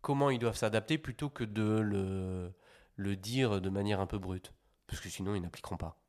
comment 0.01 0.29
ils 0.29 0.37
doivent 0.37 0.55
s'adapter 0.55 0.99
plutôt 0.99 1.31
que 1.31 1.43
de 1.43 1.79
le, 1.79 2.53
le 2.97 3.15
dire 3.15 3.61
de 3.61 3.69
manière 3.71 3.99
un 3.99 4.05
peu 4.05 4.19
brute. 4.19 4.53
Parce 4.85 5.01
que 5.01 5.09
sinon, 5.09 5.33
ils 5.33 5.41
n'appliqueront 5.41 5.77
pas. 5.77 6.02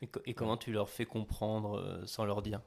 Et, 0.00 0.08
co- 0.08 0.20
et 0.26 0.34
comment 0.34 0.56
tu 0.56 0.72
leur 0.72 0.88
fais 0.90 1.06
comprendre 1.06 1.78
euh, 1.78 2.06
sans 2.06 2.24
leur 2.24 2.42
dire? 2.42 2.60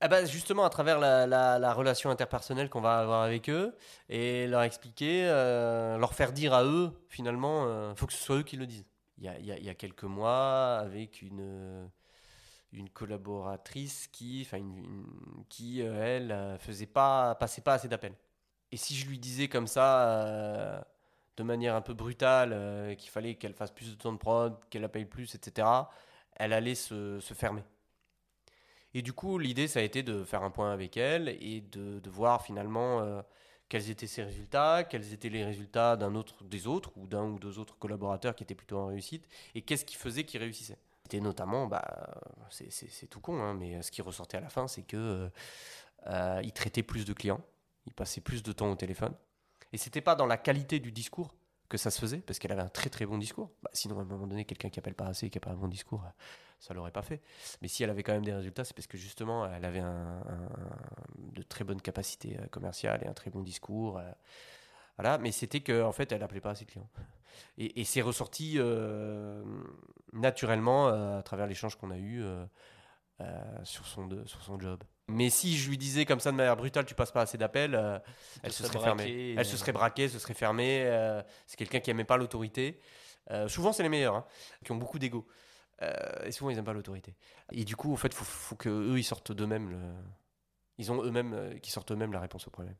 Ah 0.00 0.08
bah 0.08 0.24
justement 0.26 0.64
à 0.64 0.70
travers 0.70 0.98
la, 0.98 1.26
la- 1.26 1.58
la 1.58 1.72
relation 1.72 2.10
interpersonnelle 2.10 2.68
qu'on 2.68 2.80
va 2.82 2.98
avoir 2.98 3.22
avec 3.22 3.48
eux 3.48 3.74
et 4.10 4.46
leur 4.46 4.62
expliquer, 4.62 5.24
euh, 5.26 5.96
leur 5.98 6.12
faire 6.14 6.32
dire 6.32 6.52
à 6.52 6.64
eux 6.64 6.90
finalement, 7.08 7.90
il 7.90 7.96
faut 7.96 8.06
que 8.06 8.12
ce 8.12 8.22
soit 8.22 8.36
eux 8.36 8.42
qui 8.42 8.56
le 8.56 8.66
disent. 8.66 8.84
Il 9.18 9.24
y 9.24 9.28
a, 9.28 9.38
il 9.38 9.46
y 9.46 9.52
a- 9.52 9.56
il 9.58 9.64
y 9.64 9.68
a 9.70 9.74
quelques 9.74 10.02
mois 10.04 10.76
avec 10.80 11.22
une, 11.22 11.38
euh, 11.40 11.86
une 12.72 12.90
collaboratrice 12.90 14.08
qui, 14.08 14.42
enfin 14.46 14.58
une- 14.58 14.78
une- 14.78 15.44
qui 15.50 15.82
euh, 15.82 16.02
elle 16.04 16.32
euh, 16.32 16.58
faisait 16.58 16.86
pas, 16.86 17.34
passait 17.36 17.62
pas 17.62 17.74
assez 17.74 17.88
d'appels. 17.88 18.16
Et 18.72 18.76
si 18.78 18.94
je 18.96 19.06
lui 19.08 19.18
disais 19.20 19.48
comme 19.48 19.66
ça, 19.68 20.10
euh, 20.10 20.80
de 21.36 21.42
manière 21.42 21.74
un 21.74 21.80
peu 21.82 21.94
brutale, 21.94 22.52
euh, 22.52 22.94
qu'il 22.94 23.10
fallait 23.10 23.34
qu'elle 23.36 23.54
fasse 23.54 23.70
plus 23.72 23.90
de 23.90 23.96
temps 23.96 24.12
de 24.12 24.18
prod, 24.18 24.56
qu'elle 24.70 24.84
appelle 24.84 25.08
plus, 25.08 25.34
etc., 25.34 25.90
elle 26.36 26.52
allait 26.52 26.74
se- 26.74 27.20
fermer. 27.34 27.62
Et 28.94 29.02
du 29.02 29.12
coup, 29.12 29.38
l'idée, 29.38 29.66
ça 29.68 29.80
a 29.80 29.82
été 29.82 30.02
de 30.02 30.24
faire 30.24 30.42
un 30.42 30.50
point 30.50 30.72
avec 30.72 30.96
elle 30.96 31.28
et 31.40 31.60
de, 31.60 32.00
voir 32.08 32.42
finalement 32.42 33.00
euh, 33.00 33.22
quels 33.68 33.90
étaient 33.90 34.06
ses 34.06 34.22
résultats, 34.22 34.84
quels 34.84 35.12
étaient 35.12 35.28
les 35.30 35.44
résultats 35.44 35.96
d'un 35.96 36.14
autre, 36.14 36.44
des 36.44 36.66
autres 36.66 36.92
ou 36.96 37.06
d'un 37.06 37.24
ou 37.24 37.38
deux 37.38 37.58
autres 37.58 37.76
collaborateurs 37.78 38.34
qui 38.36 38.44
étaient 38.44 38.54
plutôt 38.54 38.78
en 38.78 38.86
réussite 38.86 39.26
et 39.54 39.62
qu'est-ce 39.62 39.84
qui 39.84 39.96
faisait 39.96 40.24
qu'ils 40.24 40.40
réussissaient. 40.40 40.78
C'était 41.02 41.20
notamment, 41.20 41.66
bah, 41.66 41.82
c'est- 42.50 43.06
tout 43.08 43.20
con, 43.20 43.40
hein, 43.42 43.54
mais 43.54 43.82
ce 43.82 43.90
qui 43.90 44.00
ressortait 44.00 44.36
à 44.38 44.40
la 44.40 44.48
fin, 44.48 44.68
c'est 44.68 44.82
que 44.82 44.96
euh, 44.96 45.28
euh, 46.06 46.42
plus 46.86 47.04
de 47.04 47.12
clients, 47.12 47.40
il 47.86 47.92
passait 47.94 48.20
plus 48.20 48.42
de 48.42 48.52
temps 48.52 48.70
au 48.70 48.76
téléphone. 48.76 49.14
Et 49.74 49.76
c'était 49.76 50.00
pas 50.00 50.14
dans 50.14 50.26
la 50.26 50.36
qualité 50.36 50.78
du 50.78 50.92
discours 50.92 51.34
que 51.68 51.76
ça 51.76 51.90
se 51.90 51.98
faisait, 51.98 52.18
parce 52.18 52.38
qu'elle 52.38 52.52
avait 52.52 52.62
un 52.62 52.68
très 52.68 52.90
très 52.90 53.06
bon 53.06 53.18
discours. 53.18 53.50
Bah, 53.60 53.70
sinon, 53.72 53.98
à 53.98 54.02
un 54.02 54.04
moment 54.04 54.28
donné, 54.28 54.44
quelqu'un 54.44 54.70
qui 54.70 54.78
appelle 54.78 54.94
pas 54.94 55.06
assez, 55.06 55.30
qui 55.30 55.36
n'a 55.36 55.40
pas 55.40 55.50
un 55.50 55.56
bon 55.56 55.66
discours, 55.66 56.04
euh, 56.04 56.10
ça 56.60 56.74
l'aurait 56.74 56.92
pas 56.92 57.02
fait. 57.02 57.20
Mais 57.60 57.66
si 57.66 57.82
elle 57.82 57.90
avait 57.90 58.04
quand 58.04 58.12
même 58.12 58.24
des 58.24 58.32
résultats, 58.32 58.64
c'est 58.64 58.72
parce 58.72 58.86
que 58.86 58.96
justement, 58.96 59.44
elle 59.52 59.64
avait 59.64 59.82
de 61.32 61.42
très 61.42 61.64
bonnes 61.64 61.80
capacités 61.82 62.38
euh, 62.38 62.46
commerciales 62.52 63.02
et 63.02 63.08
un 63.08 63.14
très 63.14 63.32
bon 63.32 63.42
discours. 63.42 63.98
euh, 63.98 64.08
voilà, 64.96 65.18
mais 65.18 65.32
c'était 65.32 65.58
que 65.60 65.82
en 65.82 65.90
fait, 65.90 66.12
elle 66.12 66.22
appelait 66.22 66.40
pas 66.40 66.50
assez 66.50 66.66
de 66.66 66.70
clients. 66.70 66.88
Et, 67.58 67.80
et 67.80 67.84
c'est 67.84 68.00
ressorti 68.00 68.60
naturellement 70.12 70.86
à 70.86 71.20
travers 71.24 71.48
l'échange 71.48 71.74
qu'on 71.74 71.90
a 71.90 71.98
eu 71.98 72.24
sur, 73.64 73.86
son, 73.88 74.24
sur 74.24 74.40
son 74.42 74.60
job. 74.60 74.84
Mais 75.08 75.28
si 75.28 75.56
je 75.56 75.68
lui 75.68 75.76
disais 75.76 76.06
comme 76.06 76.20
ça 76.20 76.32
de 76.32 76.36
manière 76.36 76.56
brutale, 76.56 76.86
tu 76.86 76.94
passes 76.94 77.12
pas 77.12 77.22
assez 77.22 77.36
d'appels, 77.36 77.74
euh, 77.74 77.98
elle 78.42 78.52
se 78.52 78.64
serait 78.64 78.78
fermée. 78.78 79.04
braquée, 79.04 79.34
Elle 79.36 79.44
se 79.44 79.56
serait 79.56 79.72
braquée, 79.72 80.08
se 80.08 80.18
serait 80.18 80.34
fermée. 80.34 80.82
euh, 80.84 81.22
c'est 81.46 81.56
quelqu'un 81.56 81.80
qui 81.80 81.90
aimait 81.90 82.04
pas 82.04 82.16
l'autorité. 82.16 82.80
Euh, 83.30 83.48
souvent, 83.48 83.72
c'est 83.72 83.82
les 83.82 83.88
meilleurs, 83.88 84.14
hein, 84.14 84.26
qui 84.64 84.72
ont 84.72 84.76
beaucoup 84.76 84.98
d'ego. 84.98 85.26
Euh, 85.82 85.92
et 86.24 86.32
souvent, 86.32 86.50
ils 86.50 86.56
n'aiment 86.56 86.64
pas 86.64 86.72
l'autorité. 86.72 87.16
Et 87.52 87.64
du 87.64 87.76
coup, 87.76 87.92
en 87.92 87.96
fait, 87.96 88.08
il 88.08 88.14
faut, 88.14 88.24
faut 88.24 88.56
qu'eux, 88.56 88.98
ils 88.98 89.04
sortent 89.04 89.32
d'eux-mêmes. 89.32 89.70
Le... 89.70 89.78
Ils 90.78 90.90
ont 90.90 91.02
eux-mêmes, 91.02 91.34
euh, 91.34 91.58
qui 91.58 91.70
sortent 91.70 91.90
eux-mêmes 91.92 92.12
la 92.12 92.20
réponse 92.20 92.46
au 92.46 92.50
problème. 92.50 92.76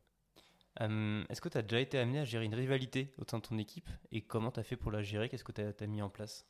Euh, 0.81 1.25
Est-ce 1.29 1.41
que 1.41 1.49
tu 1.49 1.59
as 1.59 1.62
déjà 1.62 1.81
été 1.81 1.99
amené 1.99 2.20
à 2.20 2.25
gérer 2.25 2.45
une 2.45 2.55
rivalité 2.55 3.12
au 3.18 3.25
sein 3.29 3.39
de 3.39 3.43
ton 3.43 3.59
équipe? 3.59 3.89
Et 4.12 4.22
comment 4.22 4.51
tu 4.51 4.61
as 4.61 4.64
fait 4.64 4.77
pour 4.77 4.91
la 4.91 5.03
gérer? 5.03 5.29
Qu'est-ce 5.29 5.45
que 5.45 5.53
tu 5.53 5.62
as, 5.62 5.87
mis 5.87 6.03
en 6.03 6.11
place? 6.11 6.47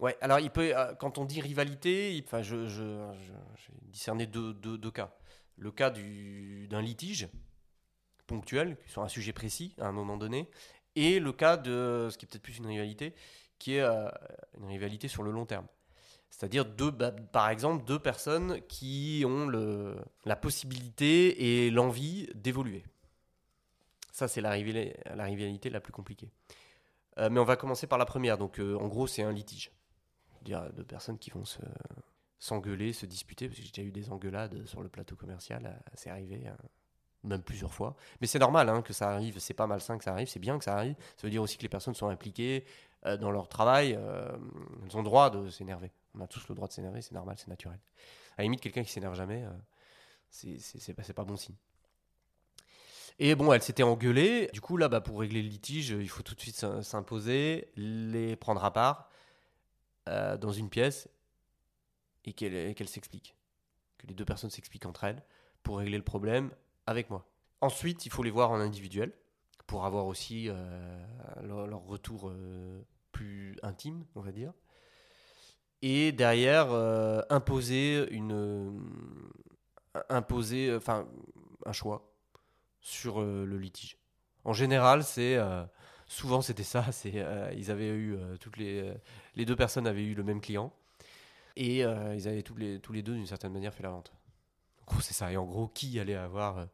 Ouais, 0.00 0.16
alors 0.22 0.40
il 0.40 0.50
peut, 0.50 0.76
euh, 0.76 0.94
quand 0.94 1.18
on 1.18 1.26
dit 1.26 1.40
rivalité, 1.42 2.22
enfin, 2.26 2.40
je, 2.42 2.66
j'ai 2.66 3.72
discerné 3.82 4.26
deux, 4.26 4.54
cas. 4.90 5.14
Le 5.58 5.70
cas 5.70 5.90
du- 5.90 6.66
d'un 6.68 6.80
litige 6.80 7.28
ponctuel 8.26 8.78
sur 8.86 9.02
un 9.02 9.08
sujet 9.08 9.34
précis 9.34 9.74
à 9.78 9.86
un 9.86 9.92
moment 9.92 10.16
donné, 10.16 10.48
et 10.96 11.20
le 11.20 11.32
cas 11.32 11.58
de 11.58 12.08
ce 12.10 12.16
qui 12.16 12.24
est 12.24 12.28
peut-être 12.28 12.42
plus 12.42 12.58
une 12.58 12.66
rivalité, 12.66 13.14
qui 13.58 13.74
est 13.74 13.82
euh, 13.82 14.08
une 14.58 14.66
rivalité 14.68 15.06
sur 15.06 15.22
le 15.22 15.32
long 15.32 15.44
terme. 15.44 15.66
C'est-à-dire 16.30 16.64
deux, 16.64 16.90
bah, 16.90 17.10
par 17.10 17.50
exemple 17.50 17.84
deux 17.84 17.98
personnes 17.98 18.62
qui 18.68 19.22
ont 19.26 19.46
le, 19.46 19.96
la 20.24 20.36
possibilité 20.36 21.66
et 21.66 21.70
l'envie 21.70 22.26
d'évoluer. 22.34 22.84
Ça, 24.12 24.28
c'est 24.28 24.40
la, 24.40 24.52
rivali- 24.54 24.94
la 25.14 25.24
rivalité 25.24 25.68
la 25.70 25.80
plus 25.80 25.92
compliquée. 25.92 26.30
Euh, 27.18 27.28
mais 27.30 27.40
on 27.40 27.44
va 27.44 27.56
commencer 27.56 27.86
par 27.86 27.98
la 27.98 28.06
première. 28.06 28.38
Donc, 28.38 28.58
en 28.60 28.88
gros, 28.88 29.06
c'est 29.06 29.22
un 29.22 29.32
litige. 29.32 29.70
Deux 30.42 30.84
personnes 30.84 31.18
qui 31.18 31.30
vont 31.30 31.44
se, 31.44 31.60
s'engueuler, 32.40 32.92
se 32.92 33.06
disputer, 33.06 33.48
parce 33.48 33.60
que 33.60 33.64
j'ai 33.64 33.70
déjà 33.70 33.86
eu 33.86 33.92
des 33.92 34.10
engueulades 34.10 34.66
sur 34.66 34.82
le 34.82 34.88
plateau 34.88 35.14
commercial, 35.14 35.66
euh, 35.66 35.90
c'est 35.94 36.08
arrivé, 36.08 36.42
euh, 36.46 36.52
même 37.22 37.42
plusieurs 37.42 37.72
fois. 37.72 37.94
Mais 38.20 38.26
c'est 38.26 38.38
normal 38.38 38.68
hein, 38.70 38.80
que 38.82 38.94
ça 38.94 39.10
arrive, 39.10 39.38
c'est 39.38 39.54
pas 39.54 39.66
malsain 39.66 39.98
que 39.98 40.04
ça 40.04 40.12
arrive, 40.12 40.26
c'est 40.26 40.40
bien 40.40 40.58
que 40.58 40.64
ça 40.64 40.74
arrive. 40.74 40.96
Ça 41.18 41.26
veut 41.26 41.30
dire 41.30 41.42
aussi 41.42 41.58
que 41.58 41.62
les 41.62 41.68
personnes 41.68 41.94
sont 41.94 42.08
impliquées 42.08 42.64
euh, 43.04 43.18
dans 43.18 43.30
leur 43.30 43.46
travail, 43.46 43.92
elles 43.92 44.96
ont 44.96 45.00
le 45.00 45.04
droit 45.04 45.28
de 45.28 45.50
s'énerver. 45.50 45.92
On 46.14 46.22
a 46.22 46.26
tous 46.26 46.48
le 46.48 46.54
droit 46.54 46.66
de 46.66 46.72
s'énerver, 46.72 47.02
c'est 47.02 47.14
normal, 47.14 47.36
c'est 47.38 47.48
naturel. 47.48 47.78
À 48.32 48.42
la 48.42 48.44
limite, 48.44 48.60
quelqu'un 48.60 48.82
qui 48.82 48.90
s'énerve 48.90 49.14
jamais, 49.14 49.44
c'est, 50.30 51.14
pas, 51.14 51.24
bon 51.24 51.36
signe. 51.36 51.56
Et 53.18 53.34
bon, 53.34 53.52
elle 53.52 53.62
s'était 53.62 53.82
engueulée. 53.82 54.48
Du 54.54 54.62
coup, 54.62 54.78
là, 54.78 54.88
bah, 54.88 55.02
pour 55.02 55.20
régler 55.20 55.42
le 55.42 55.48
litige, 55.48 55.90
il 55.90 56.08
faut 56.08 56.22
tout 56.22 56.34
de 56.34 56.40
suite 56.40 56.56
s'im- 56.56 56.82
s'imposer, 56.82 57.70
les 57.76 58.34
prendre 58.34 58.64
à 58.64 58.72
part 58.72 59.09
euh, 60.10 60.36
dans 60.36 60.50
une 60.50 60.68
pièce 60.68 61.08
et 62.24 62.32
qu'elle 62.32 62.74
qu'elle 62.74 62.88
s'explique. 62.88 63.36
Que 63.96 64.08
les 64.08 64.14
deux 64.14 64.24
personnes 64.24 64.50
s'expliquent 64.50 64.86
entre 64.86 65.04
elles 65.04 65.22
pour 65.62 65.78
régler 65.78 65.98
le 65.98 66.02
problème 66.02 66.50
avec 66.86 67.10
moi. 67.10 67.30
Ensuite, 67.60 68.06
il 68.06 68.10
faut 68.10 68.24
les 68.24 68.30
voir 68.30 68.50
en 68.50 68.58
individuel 68.58 69.12
pour 69.68 69.84
avoir 69.84 70.06
aussi 70.06 70.48
euh, 70.48 71.04
leur, 71.42 71.84
retour 71.84 72.28
euh, 72.28 72.82
plus 73.12 73.56
intime, 73.62 74.04
on 74.16 74.20
va 74.20 74.32
dire. 74.32 74.52
Et 75.82 76.10
derrière, 76.10 76.72
imposer 77.30 78.10
une 78.10 78.82
imposer 80.08 80.74
enfin 80.74 81.08
un 81.64 81.72
choix 81.72 82.12
sur 82.80 83.22
le 83.22 83.58
litige. 83.58 83.96
En 84.44 84.52
général, 84.52 85.04
c'est 85.04 85.38
souvent 86.10 86.42
c'était 86.42 86.64
ça. 86.64 86.84
C'est 86.92 87.12
euh, 87.14 87.52
ils 87.56 87.70
avaient 87.70 87.88
eu 87.88 88.16
euh, 88.16 88.36
toutes 88.36 88.58
les 88.58 88.80
euh, 88.80 88.94
les 89.36 89.46
deux 89.46 89.56
personnes 89.56 89.86
avaient 89.86 90.04
eu 90.04 90.14
le 90.14 90.24
même 90.24 90.40
client 90.40 90.72
et 91.56 91.80
ils 91.80 92.28
avaient 92.28 92.42
tous 92.42 92.56
les 92.56 92.80
tous 92.80 92.92
les 92.92 93.02
deux 93.02 93.14
d'une 93.14 93.26
certaine 93.26 93.52
manière 93.52 93.74
fait 93.74 93.82
la 93.82 93.90
vente. 93.90 94.12
En 94.82 94.92
gros, 94.92 95.00
c'est 95.00 95.14
ça. 95.14 95.30
Et 95.32 95.36
en 95.36 95.44
gros, 95.44 95.68
qui 95.68 95.98
allait 96.00 96.14
avoir 96.14 96.66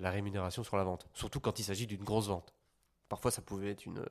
la 0.00 0.10
rémunération 0.10 0.64
sur 0.64 0.76
la 0.76 0.84
vente? 0.84 1.06
Surtout 1.14 1.40
quand 1.40 1.58
il 1.60 1.62
s'agit 1.62 1.86
d'une 1.86 2.02
grosse 2.02 2.26
vente. 2.26 2.52
Parfois, 3.08 3.30
ça 3.30 3.42
pouvait 3.42 3.70
être 3.70 3.86
une 3.86 4.04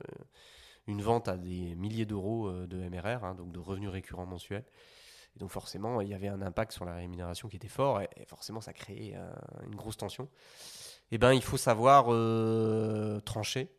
une 0.88 1.02
vente 1.02 1.28
à 1.28 1.36
des 1.36 1.74
milliers 1.76 2.06
d'euros 2.06 2.50
de 2.50 2.88
MRR, 2.88 3.24
hein, 3.24 3.34
donc 3.34 3.52
de 3.52 3.60
revenus 3.60 3.90
récurrents 3.90 4.26
mensuels. 4.26 4.64
Et 5.36 5.38
donc 5.38 5.50
forcément, 5.50 6.00
il 6.00 6.08
y 6.08 6.14
avait 6.14 6.28
un 6.28 6.42
impact 6.42 6.72
sur 6.72 6.84
la 6.84 6.94
rémunération 6.94 7.48
qui 7.48 7.56
était 7.56 7.68
fort, 7.68 8.00
et, 8.00 8.08
forcément, 8.26 8.60
ça 8.60 8.72
créait 8.72 9.14
une 9.62 9.76
grosse 9.76 9.98
tension. 9.98 10.28
Eh 11.12 11.18
ben, 11.18 11.32
il 11.32 11.42
faut 11.42 11.58
savoir 11.58 12.06
trancher 13.24 13.75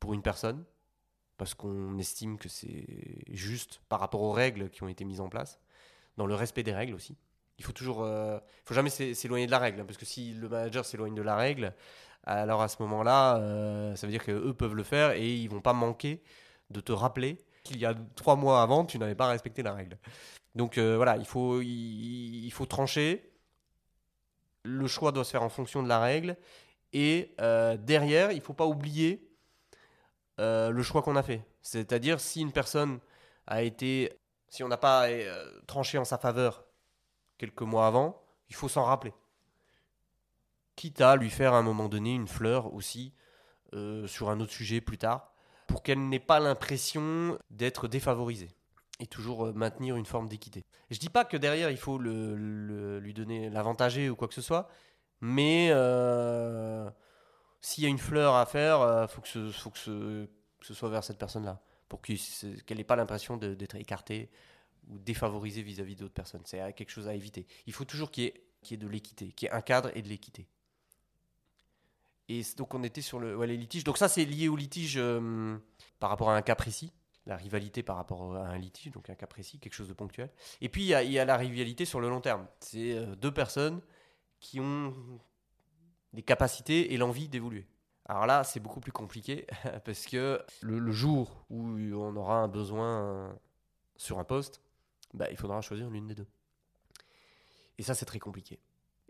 pour 0.00 0.14
une 0.14 0.22
personne, 0.22 0.64
parce 1.36 1.54
qu'on 1.54 1.98
estime 1.98 2.38
que 2.38 2.48
c'est 2.48 2.86
juste 3.30 3.80
par 3.88 4.00
rapport 4.00 4.22
aux 4.22 4.32
règles 4.32 4.70
qui 4.70 4.82
ont 4.82 4.88
été 4.88 5.04
mises 5.04 5.20
en 5.20 5.28
place, 5.28 5.60
dans 6.16 6.26
le 6.26 6.34
respect 6.34 6.62
des 6.62 6.72
règles 6.72 6.94
aussi. 6.94 7.16
Il 7.58 7.64
faut 7.64 7.72
toujours, 7.72 8.02
euh, 8.02 8.38
faut 8.64 8.74
jamais 8.74 8.90
s'é- 8.90 9.14
s'éloigner 9.14 9.46
de 9.46 9.50
la 9.50 9.58
règle, 9.58 9.80
hein, 9.80 9.84
parce 9.86 9.98
que 9.98 10.04
si 10.04 10.34
le 10.34 10.48
manager 10.48 10.84
s'éloigne 10.84 11.14
de 11.14 11.22
la 11.22 11.36
règle, 11.36 11.74
alors 12.24 12.62
à 12.62 12.68
ce 12.68 12.82
moment-là, 12.82 13.38
euh, 13.38 13.94
ça 13.96 14.06
veut 14.06 14.10
dire 14.10 14.24
qu'eux 14.24 14.54
peuvent 14.54 14.74
le 14.74 14.82
faire 14.82 15.12
et 15.12 15.34
ils 15.34 15.48
vont 15.48 15.60
pas 15.60 15.72
manquer 15.72 16.22
de 16.70 16.80
te 16.80 16.92
rappeler 16.92 17.38
qu'il 17.64 17.78
y 17.78 17.86
a 17.86 17.94
trois 18.14 18.36
mois 18.36 18.62
avant, 18.62 18.84
tu 18.84 18.98
n'avais 18.98 19.14
pas 19.14 19.28
respecté 19.28 19.62
la 19.62 19.72
règle. 19.74 19.98
Donc 20.54 20.78
euh, 20.78 20.96
voilà, 20.96 21.16
il 21.16 21.26
faut, 21.26 21.60
il 21.60 22.50
faut 22.50 22.66
trancher. 22.66 23.30
Le 24.64 24.86
choix 24.86 25.12
doit 25.12 25.24
se 25.24 25.30
faire 25.30 25.42
en 25.42 25.48
fonction 25.48 25.82
de 25.82 25.88
la 25.88 26.00
règle. 26.00 26.36
Et 26.92 27.34
euh, 27.40 27.76
derrière, 27.76 28.32
il 28.32 28.40
faut 28.40 28.54
pas 28.54 28.66
oublier 28.66 29.25
euh, 30.38 30.70
le 30.70 30.82
choix 30.82 31.02
qu'on 31.02 31.16
a 31.16 31.22
fait. 31.22 31.42
C'est-à-dire, 31.62 32.20
si 32.20 32.40
une 32.40 32.52
personne 32.52 33.00
a 33.46 33.62
été. 33.62 34.12
Si 34.48 34.62
on 34.62 34.68
n'a 34.68 34.76
pas 34.76 35.08
euh, 35.08 35.60
tranché 35.66 35.98
en 35.98 36.04
sa 36.04 36.18
faveur 36.18 36.64
quelques 37.38 37.62
mois 37.62 37.86
avant, 37.86 38.22
il 38.48 38.54
faut 38.54 38.68
s'en 38.68 38.84
rappeler. 38.84 39.12
Quitte 40.76 41.00
à 41.00 41.16
lui 41.16 41.30
faire 41.30 41.52
à 41.52 41.58
un 41.58 41.62
moment 41.62 41.88
donné 41.88 42.14
une 42.14 42.28
fleur 42.28 42.72
aussi 42.72 43.12
euh, 43.72 44.06
sur 44.06 44.30
un 44.30 44.40
autre 44.40 44.52
sujet 44.52 44.80
plus 44.80 44.98
tard, 44.98 45.32
pour 45.66 45.82
qu'elle 45.82 46.08
n'ait 46.08 46.20
pas 46.20 46.38
l'impression 46.38 47.38
d'être 47.50 47.88
défavorisée 47.88 48.50
et 49.00 49.06
toujours 49.06 49.52
maintenir 49.54 49.96
une 49.96 50.06
forme 50.06 50.28
d'équité. 50.28 50.64
Je 50.90 50.98
dis 50.98 51.08
pas 51.08 51.24
que 51.24 51.36
derrière 51.36 51.70
il 51.70 51.76
faut 51.76 51.98
le, 51.98 52.98
lui 52.98 53.12
donner 53.12 53.50
l'avantager 53.50 54.08
ou 54.08 54.16
quoi 54.16 54.28
que 54.28 54.34
ce 54.34 54.40
soit, 54.40 54.68
mais 55.20 55.70
s'il 57.60 57.84
y 57.84 57.86
a 57.86 57.90
une 57.90 57.98
fleur 57.98 58.34
à 58.34 58.46
faire, 58.46 58.78
il 59.02 59.08
faut 59.08 59.20
que 59.20 59.28
ce, 59.28 59.50
faut 59.50 59.70
que 59.70 59.78
ce, 59.78 60.74
soit 60.74 60.88
vers 60.88 61.04
cette 61.04 61.18
personne-là, 61.18 61.60
pour 61.88 62.00
qu'elle 62.00 62.18
n'ait 62.76 62.84
pas 62.84 62.96
l'impression 62.96 63.36
d'être 63.36 63.76
écartée 63.76 64.30
ou 64.88 64.98
défavorisée 64.98 65.62
vis-à-vis 65.62 65.96
d'autres 65.96 66.14
personnes. 66.14 66.42
C'est 66.44 66.60
euh, 66.60 66.72
quelque 66.72 66.90
chose 66.90 67.08
à 67.08 67.14
éviter. 67.14 67.46
Il 67.66 67.72
faut 67.72 67.84
toujours 67.84 68.10
qu'il 68.10 68.24
y, 68.24 68.74
ait- 68.74 68.76
de 68.76 68.86
l'équité, 68.86 69.32
qu'il 69.32 69.48
y 69.48 69.50
ait 69.50 69.54
un 69.54 69.60
cadre 69.60 69.90
et 69.94 70.02
de 70.02 70.08
l'équité. 70.08 70.46
Et 72.28 72.42
donc 72.56 72.74
on 72.74 72.82
était 72.82 73.02
sur 73.02 73.20
le, 73.20 73.36
ouais, 73.36 73.46
les 73.46 73.56
litiges. 73.56 73.84
Donc 73.84 73.98
ça 73.98 74.08
c'est 74.08 74.24
lié 74.24 74.48
au 74.48 74.56
litige 74.56 74.96
euh, 74.96 75.56
par 76.00 76.10
rapport 76.10 76.30
à 76.30 76.36
un 76.36 76.42
cas 76.42 76.56
précis, 76.56 76.92
la 77.24 77.36
rivalité 77.36 77.82
par 77.82 77.96
rapport 77.96 78.36
à 78.36 78.48
un 78.48 78.58
litige, 78.58 78.92
donc 78.92 79.10
un 79.10 79.14
cas 79.14 79.26
précis, 79.26 79.58
quelque 79.58 79.74
chose 79.74 79.88
de 79.88 79.94
ponctuel. 79.94 80.30
Et 80.60 80.68
puis 80.68 80.82
il 80.82 80.88
y 80.88 80.94
a, 80.94 81.02
il 81.02 81.12
y 81.12 81.18
a 81.18 81.24
la 81.24 81.36
rivalité 81.36 81.84
sur 81.84 82.00
le 82.00 82.08
long 82.08 82.20
terme. 82.20 82.46
C'est 82.60 82.92
euh, 82.92 83.14
deux 83.16 83.32
personnes 83.32 83.80
qui 84.40 84.60
ont 84.60 84.92
les 86.16 86.22
capacités 86.22 86.94
et 86.94 86.96
l'envie 86.96 87.28
d'évoluer. 87.28 87.68
Alors 88.06 88.26
là, 88.26 88.42
c'est 88.42 88.58
beaucoup 88.58 88.80
plus 88.80 88.90
compliqué 88.92 89.46
parce 89.84 90.06
que 90.06 90.42
le, 90.62 90.90
jour 90.90 91.44
où 91.50 91.62
on 91.94 92.16
aura 92.16 92.38
un 92.38 92.48
besoin 92.48 93.38
sur 93.96 94.18
un 94.18 94.24
poste, 94.24 94.62
bah, 95.12 95.26
il 95.30 95.36
faudra 95.36 95.60
choisir 95.60 95.90
l'une 95.90 96.06
des 96.06 96.14
deux. 96.14 96.26
Et 97.78 97.82
ça, 97.82 97.94
c'est 97.94 98.06
très 98.06 98.18
compliqué. 98.18 98.58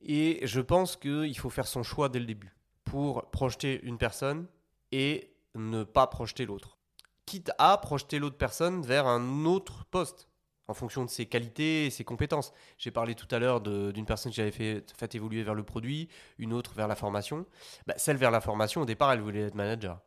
Et 0.01 0.47
je 0.47 0.61
pense 0.61 0.97
qu'il 0.97 1.39
faut 1.39 1.51
faire 1.51 1.69
son 1.69 1.83
choix 1.83 2.09
dès 2.09 2.19
le 2.19 2.27
début 2.27 2.55
pour 2.85 3.31
projeter 3.31 3.81
une 3.83 3.99
personne 3.99 4.49
et 4.91 5.33
ne 5.55 5.85
pas 5.85 6.09
projeter 6.09 6.45
l'autre. 6.45 6.77
Quitte 7.25 7.53
à 7.59 7.79
projeter 7.79 8.19
l'autre 8.19 8.37
personne 8.37 8.83
vers 8.83 9.07
un 9.07 9.45
autre 9.45 9.85
poste 9.87 10.29
en 10.69 10.75
fonction 10.75 11.05
de 11.05 11.11
ses 11.11 11.27
qualités 11.27 11.87
et 11.87 11.91
ses 11.91 12.05
compétences. 12.05 12.53
J'ai 12.79 12.91
parlé 12.91 13.15
tout 13.15 13.29
à 13.31 13.39
l'heure 13.39 13.61
d'une 13.61 14.07
personne 14.07 14.33
que 14.33 14.37
j'avais 14.37 14.51
fait, 14.51 15.15
évoluer 15.15 15.43
vers 15.43 15.55
le 15.55 15.63
produit, 15.63 16.09
une 16.39 16.53
autre 16.53 16.75
vers 16.75 16.89
la 16.89 16.97
formation. 16.97 17.47
Bah, 17.87 17.95
celle 17.97 18.17
vers 18.17 18.31
la 18.31 18.41
formation, 18.41 18.83
au 18.83 18.87
départ, 18.87 19.13
elle 19.13 19.21
voulait 19.21 19.43
être 19.43 19.55
manager. 19.55 20.01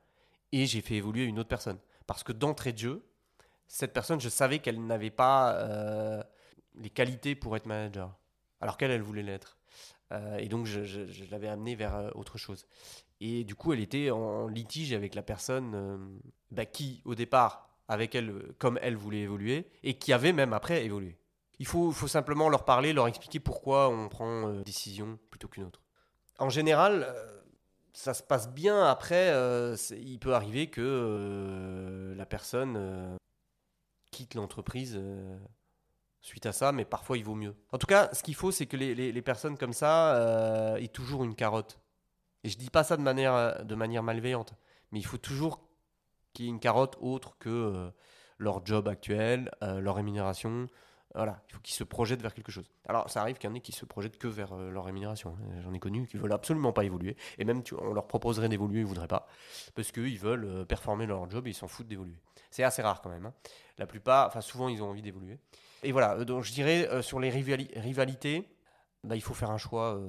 Et 0.52 0.66
j'ai 0.66 0.82
fait 0.82 0.96
évoluer 0.96 1.24
une 1.24 1.40
autre 1.40 1.50
personne. 1.50 1.80
Parce 2.08 2.24
que 2.24 2.32
d'entrée 2.32 2.74
de 2.74 2.80
jeu, 2.80 3.06
cette 3.68 3.94
personne, 3.94 4.20
je 4.20 4.30
savais 4.30 4.60
qu'elle 4.60 4.86
n'avait 4.86 5.12
pas 5.12 5.54
euh, 5.56 6.24
les 6.76 6.90
qualités 6.90 7.36
pour 7.36 7.56
être 7.56 7.66
manager. 7.66 8.16
Alors 8.62 8.78
qu'elle, 8.78 8.92
elle 8.92 9.04
voulait 9.04 9.24
l'être. 9.24 9.58
Euh, 10.12 10.38
et 10.38 10.48
donc, 10.48 10.66
je, 10.66 11.30
l'avais 11.30 11.48
amenée 11.48 11.76
vers 11.76 11.96
euh, 11.96 12.10
autre 12.16 12.38
chose. 12.38 12.66
Et 13.22 13.44
du 13.44 13.56
coup, 13.56 13.74
elle 13.74 13.80
était 13.80 14.10
en 14.12 14.48
litige 14.48 14.94
avec 14.94 15.14
la 15.14 15.22
personne 15.22 16.20
bah, 16.52 16.66
qui, 16.66 17.02
au 17.06 17.16
départ, 17.16 17.69
avec 17.90 18.16
elle, 18.16 18.30
euh, 18.30 18.56
comme 18.60 18.80
elle 18.82 18.96
voulait 18.96 19.20
évoluer, 19.22 19.68
et 19.84 19.96
qui 19.96 20.14
avait 20.14 20.32
même 20.32 20.54
après 20.54 20.86
évolué. 20.86 21.18
Il 21.58 21.66
faut, 21.68 21.92
faut 21.92 22.08
simplement 22.08 22.48
leur 22.48 22.64
parler, 22.64 22.94
leur 22.94 23.08
expliquer 23.08 23.42
pourquoi 23.42 23.90
on 23.90 24.08
prend 24.08 24.48
euh, 24.48 24.54
une 24.54 24.64
décision 24.64 25.20
plutôt 25.30 25.50
qu'une 25.50 25.66
autre. 25.66 25.82
En 26.38 26.50
général, 26.50 27.06
euh, 27.10 27.42
ça 27.92 28.14
se 28.14 28.24
passe 28.24 28.50
bien. 28.50 28.86
Après, 28.86 29.34
il 29.92 30.20
peut 30.20 30.34
arriver 30.34 30.68
que 30.68 32.14
la 32.16 32.26
personne 32.26 33.18
quitte 34.12 34.36
l'entreprise 34.36 34.98
suite 36.22 36.46
à 36.46 36.54
ça, 36.54 36.72
mais 36.72 36.86
parfois 36.86 37.18
il 37.18 37.26
vaut 37.26 37.36
mieux. 37.36 37.56
En 37.74 37.78
tout 37.78 37.88
cas, 37.88 38.10
ce 38.14 38.24
qu'il 38.24 38.36
faut, 38.36 38.52
c'est 38.52 38.68
que 38.68 38.78
les, 38.78 38.96
les- 38.96 39.12
les 39.12 39.22
personnes 39.22 39.58
comme 39.58 39.74
ça 39.74 40.78
aient 40.80 40.88
toujours 40.88 41.26
une 41.26 41.36
carotte. 41.36 41.82
Et 42.46 42.50
je 42.50 42.58
dis 42.58 42.70
pas 42.70 42.86
ça 42.86 42.96
de 42.96 43.02
manière, 43.02 43.66
de 43.66 43.76
manière 43.76 44.04
malveillante, 44.04 44.54
mais 44.92 45.00
il 45.00 45.06
faut 45.06 45.18
toujours 45.18 45.60
qu'il 46.34 46.46
y 46.46 46.48
ait 46.48 46.52
une 46.52 46.60
carotte 46.60 46.98
autre 47.02 47.38
que 47.40 47.50
euh, 47.50 47.90
leur 48.38 48.66
job 48.66 48.88
actuel, 48.88 49.52
euh, 49.64 49.80
leur 49.80 49.96
rémunération. 49.96 50.68
Voilà, 51.16 51.42
il 51.50 51.54
faut 51.56 51.60
qu'ils 51.62 51.74
se 51.74 51.84
projettent 51.84 52.22
vers 52.22 52.36
quelque 52.36 52.52
chose. 52.52 52.70
Alors, 52.88 53.10
ça 53.10 53.22
arrive 53.22 53.38
qu'il 53.40 53.50
y 53.50 53.52
en 53.52 53.56
ait 53.56 53.62
qui 53.62 53.72
se 53.72 53.84
projettent 53.84 54.20
que 54.20 54.28
vers 54.28 54.54
euh, 54.54 54.70
leur 54.70 54.86
rémunération. 54.86 55.36
hein. 55.42 55.62
J'en 55.64 55.74
ai 55.74 55.80
connu 55.80 56.06
qui 56.06 56.18
veulent 56.18 56.32
absolument 56.34 56.72
pas 56.72 56.84
évoluer. 56.86 57.18
Et 57.40 57.46
même, 57.46 57.64
tu- 57.64 57.74
on 57.74 57.94
leur 57.94 58.06
proposerait 58.08 58.48
d'évoluer, 58.48 58.82
ils 58.82 58.86
voudraient 58.86 59.08
pas. 59.08 59.28
Parce 59.74 59.92
qu'ils 59.92 60.20
veulent 60.20 60.66
performer 60.68 61.08
leur 61.08 61.28
job 61.30 61.48
et 61.48 61.50
ils 61.50 61.56
s'en 61.56 61.68
foutent 61.68 61.88
d'évoluer. 61.88 62.20
C'est 62.52 62.64
assez 62.64 62.84
rare 62.84 63.02
quand 63.02 63.10
même. 63.10 63.26
hein. 63.26 63.34
La 63.80 63.88
plupart, 63.88 64.28
enfin, 64.28 64.42
souvent, 64.42 64.70
ils 64.70 64.84
ont 64.84 64.90
envie 64.90 65.02
d'évoluer. 65.02 65.40
Et 65.82 65.92
voilà, 65.92 66.24
donc 66.26 66.44
je 66.44 66.54
dirais, 66.54 67.02
sur 67.02 67.20
les 67.20 67.32
rivali- 67.32 67.72
rivalités, 67.80 68.48
bah, 69.04 69.16
il 69.16 69.22
faut 69.22 69.34
faire 69.34 69.50
un 69.50 69.58
choix 69.58 70.00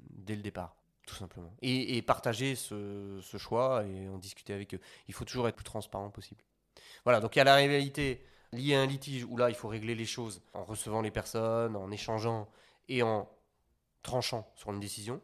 dès 0.00 0.34
le 0.36 0.42
départ, 0.42 0.76
tout 1.08 1.14
simplement. 1.14 1.52
Et, 1.62 2.02
partager 2.02 2.54
ce, 2.54 3.20
choix 3.38 3.82
et 3.84 4.08
en 4.08 4.18
discuter 4.18 4.52
avec 4.52 4.74
eux. 4.74 4.80
Il 5.08 5.14
faut 5.14 5.24
toujours 5.24 5.48
être 5.48 5.56
plus 5.56 5.64
transparent 5.64 6.10
possible. 6.10 6.42
Voilà, 7.04 7.20
donc 7.20 7.34
il 7.34 7.38
y 7.38 7.40
a 7.40 7.44
la 7.44 7.54
rivalité 7.54 8.22
liée 8.52 8.74
à 8.74 8.80
un 8.82 8.86
litige 8.86 9.24
où 9.24 9.36
là, 9.36 9.48
il 9.48 9.56
faut 9.56 9.68
régler 9.68 9.94
les 9.94 10.04
choses 10.04 10.42
en 10.52 10.64
recevant 10.64 11.00
les 11.00 11.10
personnes, 11.10 11.76
en 11.76 11.90
échangeant 11.90 12.48
et 12.88 13.02
en 13.02 13.28
tranchant 14.02 14.50
sur 14.54 14.70
une 14.70 14.80
décision. 14.80 15.20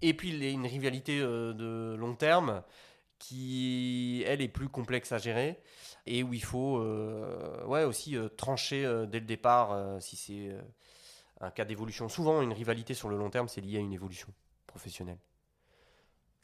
Et 0.00 0.14
puis 0.14 0.30
il 0.30 0.42
y 0.42 0.46
a 0.46 0.50
une 0.50 0.66
rivalité 0.66 1.20
euh, 1.20 1.52
de 1.52 1.94
long 1.96 2.14
terme 2.14 2.62
qui, 3.18 4.24
elle, 4.26 4.40
est 4.40 4.48
plus 4.48 4.70
complexe 4.70 5.12
à 5.12 5.18
gérer 5.18 5.60
et 6.06 6.22
où 6.22 6.32
il 6.32 6.42
faut 6.42 6.78
euh, 6.78 7.62
ouais, 7.66 7.84
aussi 7.84 8.16
euh, 8.16 8.28
trancher 8.30 8.82
dès 9.08 9.20
le 9.20 9.26
départ 9.26 10.00
si 10.00 10.16
c'est 10.16 10.56
un 11.42 11.50
cas 11.50 11.66
d'évolution. 11.66 12.08
Souvent, 12.08 12.40
une 12.40 12.54
rivalité 12.54 12.94
sur 12.94 13.10
le 13.10 13.18
long 13.18 13.28
terme, 13.28 13.48
c'est 13.48 13.60
lié 13.60 13.76
à 13.76 13.80
une 13.80 13.92
évolution 13.92 14.28
professionnelle. 14.70 15.18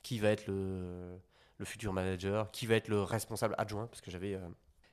Qui 0.03 0.19
va 0.19 0.29
être 0.29 0.47
le, 0.47 1.19
le 1.59 1.65
futur 1.65 1.93
manager 1.93 2.51
Qui 2.51 2.67
va 2.67 2.75
être 2.77 2.89
le 2.89 3.03
responsable 3.03 3.55
adjoint 3.59 3.87
Parce 3.87 4.01
que 4.01 4.11
j'avais 4.11 4.35
euh, 4.35 4.41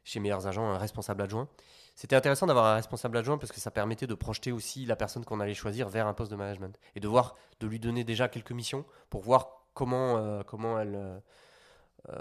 chez 0.04 0.20
Meilleurs 0.20 0.48
Agents 0.48 0.66
un 0.72 0.78
responsable 0.78 1.22
adjoint. 1.22 1.48
C'était 1.96 2.16
intéressant 2.16 2.48
d'avoir 2.48 2.66
un 2.66 2.76
responsable 2.76 3.18
adjoint 3.18 3.38
parce 3.38 3.52
que 3.52 3.60
ça 3.60 3.70
permettait 3.70 4.08
de 4.08 4.16
projeter 4.16 4.52
aussi 4.52 4.86
la 4.86 4.96
personne 4.96 5.24
qu'on 5.26 5.40
allait 5.40 5.54
choisir 5.54 5.90
vers 5.90 6.08
un 6.08 6.14
poste 6.16 6.32
de 6.32 6.36
management 6.36 6.80
et 6.96 7.00
de 7.00 7.08
voir, 7.08 7.36
de 7.60 7.68
lui 7.68 7.80
donner 7.80 8.04
déjà 8.04 8.28
quelques 8.28 8.52
missions 8.52 8.86
pour 9.12 9.22
voir 9.22 9.66
comment, 9.76 10.18
euh, 10.18 10.42
comment 10.42 10.80
elle, 10.80 10.96
euh, 12.10 12.20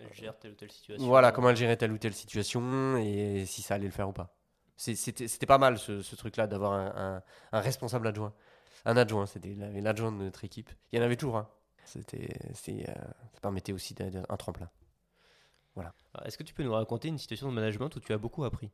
Elle 0.00 0.12
gère 0.12 0.36
telle 0.38 0.52
ou 0.52 0.54
telle 0.56 0.72
situation. 0.72 1.06
voilà, 1.06 1.30
comment 1.30 1.50
elle 1.50 1.56
gérait 1.56 1.76
telle 1.76 1.92
ou 1.92 1.98
telle 1.98 2.14
situation 2.14 2.96
et 2.96 3.44
si 3.46 3.62
ça 3.62 3.74
allait 3.74 3.86
le 3.86 3.92
faire 3.92 4.08
ou 4.08 4.12
pas. 4.12 4.34
C'était 4.76 5.28
c'était 5.28 5.46
pas 5.46 5.58
mal 5.58 5.78
ce, 5.78 6.02
ce 6.02 6.16
truc-là 6.16 6.48
d'avoir 6.48 6.72
un, 6.72 6.92
un- 6.96 7.22
un 7.52 7.60
responsable 7.60 8.08
adjoint. 8.08 8.34
Un 8.84 8.96
adjoint, 8.96 9.26
c'était 9.26 9.54
la- 9.54 9.70
l'adjoint 9.80 10.12
de 10.12 10.16
notre 10.18 10.44
équipe. 10.44 10.70
Il 10.92 10.98
y 10.98 11.02
en 11.02 11.04
avait 11.04 11.16
toujours 11.16 11.38
un. 11.38 11.48
C'était, 11.84 12.28
c'est, 12.54 12.88
euh, 12.88 12.94
ça 13.32 13.40
permettait 13.40 13.72
aussi 13.72 13.94
un 14.28 14.36
tremplin. 14.36 14.70
Alors, 15.76 15.92
Est-ce 16.24 16.38
que 16.38 16.42
tu 16.44 16.54
peux 16.54 16.62
nous 16.62 16.72
raconter 16.72 17.08
une 17.08 17.18
situation 17.18 17.48
de 17.48 17.54
management 17.54 17.94
où 17.96 18.00
tu 18.00 18.12
as 18.12 18.18
beaucoup 18.18 18.44
appris? 18.44 18.70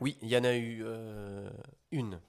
Oui, 0.00 0.18
il 0.22 0.28
y 0.28 0.36
en 0.36 0.44
a 0.44 0.54
eu 0.54 0.82
euh, 0.84 1.50
une. 1.90 2.20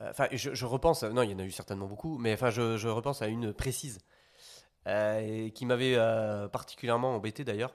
Euh, 0.00 0.10
Enfin, 0.10 0.26
je, 0.32 0.54
je 0.54 0.66
repense. 0.66 1.02
Non, 1.04 1.22
il 1.22 1.30
y 1.30 1.34
en 1.34 1.38
a 1.38 1.44
eu 1.44 1.50
certainement 1.50 1.86
beaucoup, 1.86 2.18
mais 2.18 2.32
enfin, 2.32 2.50
je, 2.50 2.76
je 2.76 2.88
repense 2.88 3.22
à 3.22 3.28
une 3.28 3.52
précise 3.52 3.98
euh, 4.88 5.48
qui 5.50 5.66
m'avait 5.66 5.94
euh, 5.96 6.48
particulièrement 6.48 7.14
embêté 7.14 7.44
d'ailleurs. 7.44 7.74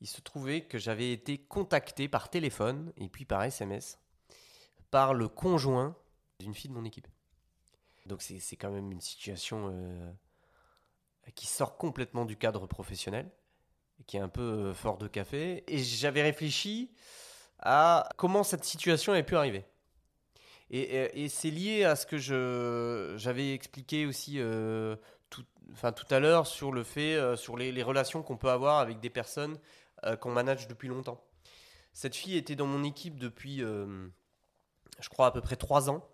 Il 0.00 0.06
se 0.06 0.20
trouvait 0.20 0.62
que 0.62 0.78
j'avais 0.78 1.12
été 1.12 1.38
contacté 1.38 2.08
par 2.08 2.30
téléphone 2.30 2.92
et 2.96 3.08
puis 3.08 3.24
par 3.24 3.42
SMS 3.42 3.98
par 4.90 5.12
le 5.14 5.28
conjoint 5.28 5.96
d'une 6.40 6.54
fille 6.54 6.70
de 6.70 6.74
mon 6.74 6.84
équipe. 6.84 7.08
Donc 8.06 8.22
c'est 8.22 8.56
quand 8.56 8.70
même 8.70 8.92
une 8.92 9.00
situation 9.00 9.70
euh, 9.72 10.12
qui 11.34 11.46
sort 11.46 11.76
complètement 11.78 12.24
du 12.24 12.36
cadre 12.36 12.66
professionnel, 12.66 13.30
qui 14.06 14.16
est 14.16 14.20
un 14.20 14.28
peu 14.28 14.42
euh, 14.42 14.74
fort 14.74 14.98
de 14.98 15.08
café. 15.08 15.64
Et 15.68 15.78
j'avais 15.78 16.22
réfléchi 16.22 16.92
à 17.60 18.08
comment 18.18 18.42
cette 18.42 18.64
situation 18.64 19.12
avait 19.12 19.22
pu 19.22 19.36
arriver. 19.36 19.64
Et, 20.70 21.24
et- 21.24 21.28
c'est 21.28 21.50
lié 21.50 21.84
à 21.84 21.94
ce 21.94 22.04
que 22.06 22.18
j'avais 23.16 23.54
expliqué 23.54 24.06
aussi 24.06 24.38
euh, 24.38 24.96
tout, 25.30 25.44
enfin, 25.72 25.92
tout 25.92 26.06
à 26.12 26.20
l'heure 26.20 26.46
sur 26.46 26.72
le 26.72 26.82
fait, 26.82 27.36
sur 27.36 27.56
les, 27.56 27.70
les 27.70 27.82
relations 27.82 28.22
qu'on 28.22 28.36
peut 28.36 28.50
avoir 28.50 28.80
avec 28.80 28.98
des 29.00 29.10
personnes 29.10 29.58
qu'on 30.20 30.32
manage 30.32 30.68
depuis 30.68 30.88
longtemps. 30.88 31.22
Cette 31.92 32.16
fille 32.16 32.36
était 32.36 32.56
dans 32.56 32.66
mon 32.66 32.82
équipe 32.82 33.18
depuis, 33.18 33.58
je 33.58 35.08
crois, 35.10 35.26
à 35.26 35.30
peu 35.30 35.40
près 35.40 35.56
trois 35.56 35.88
ans. 35.88 36.06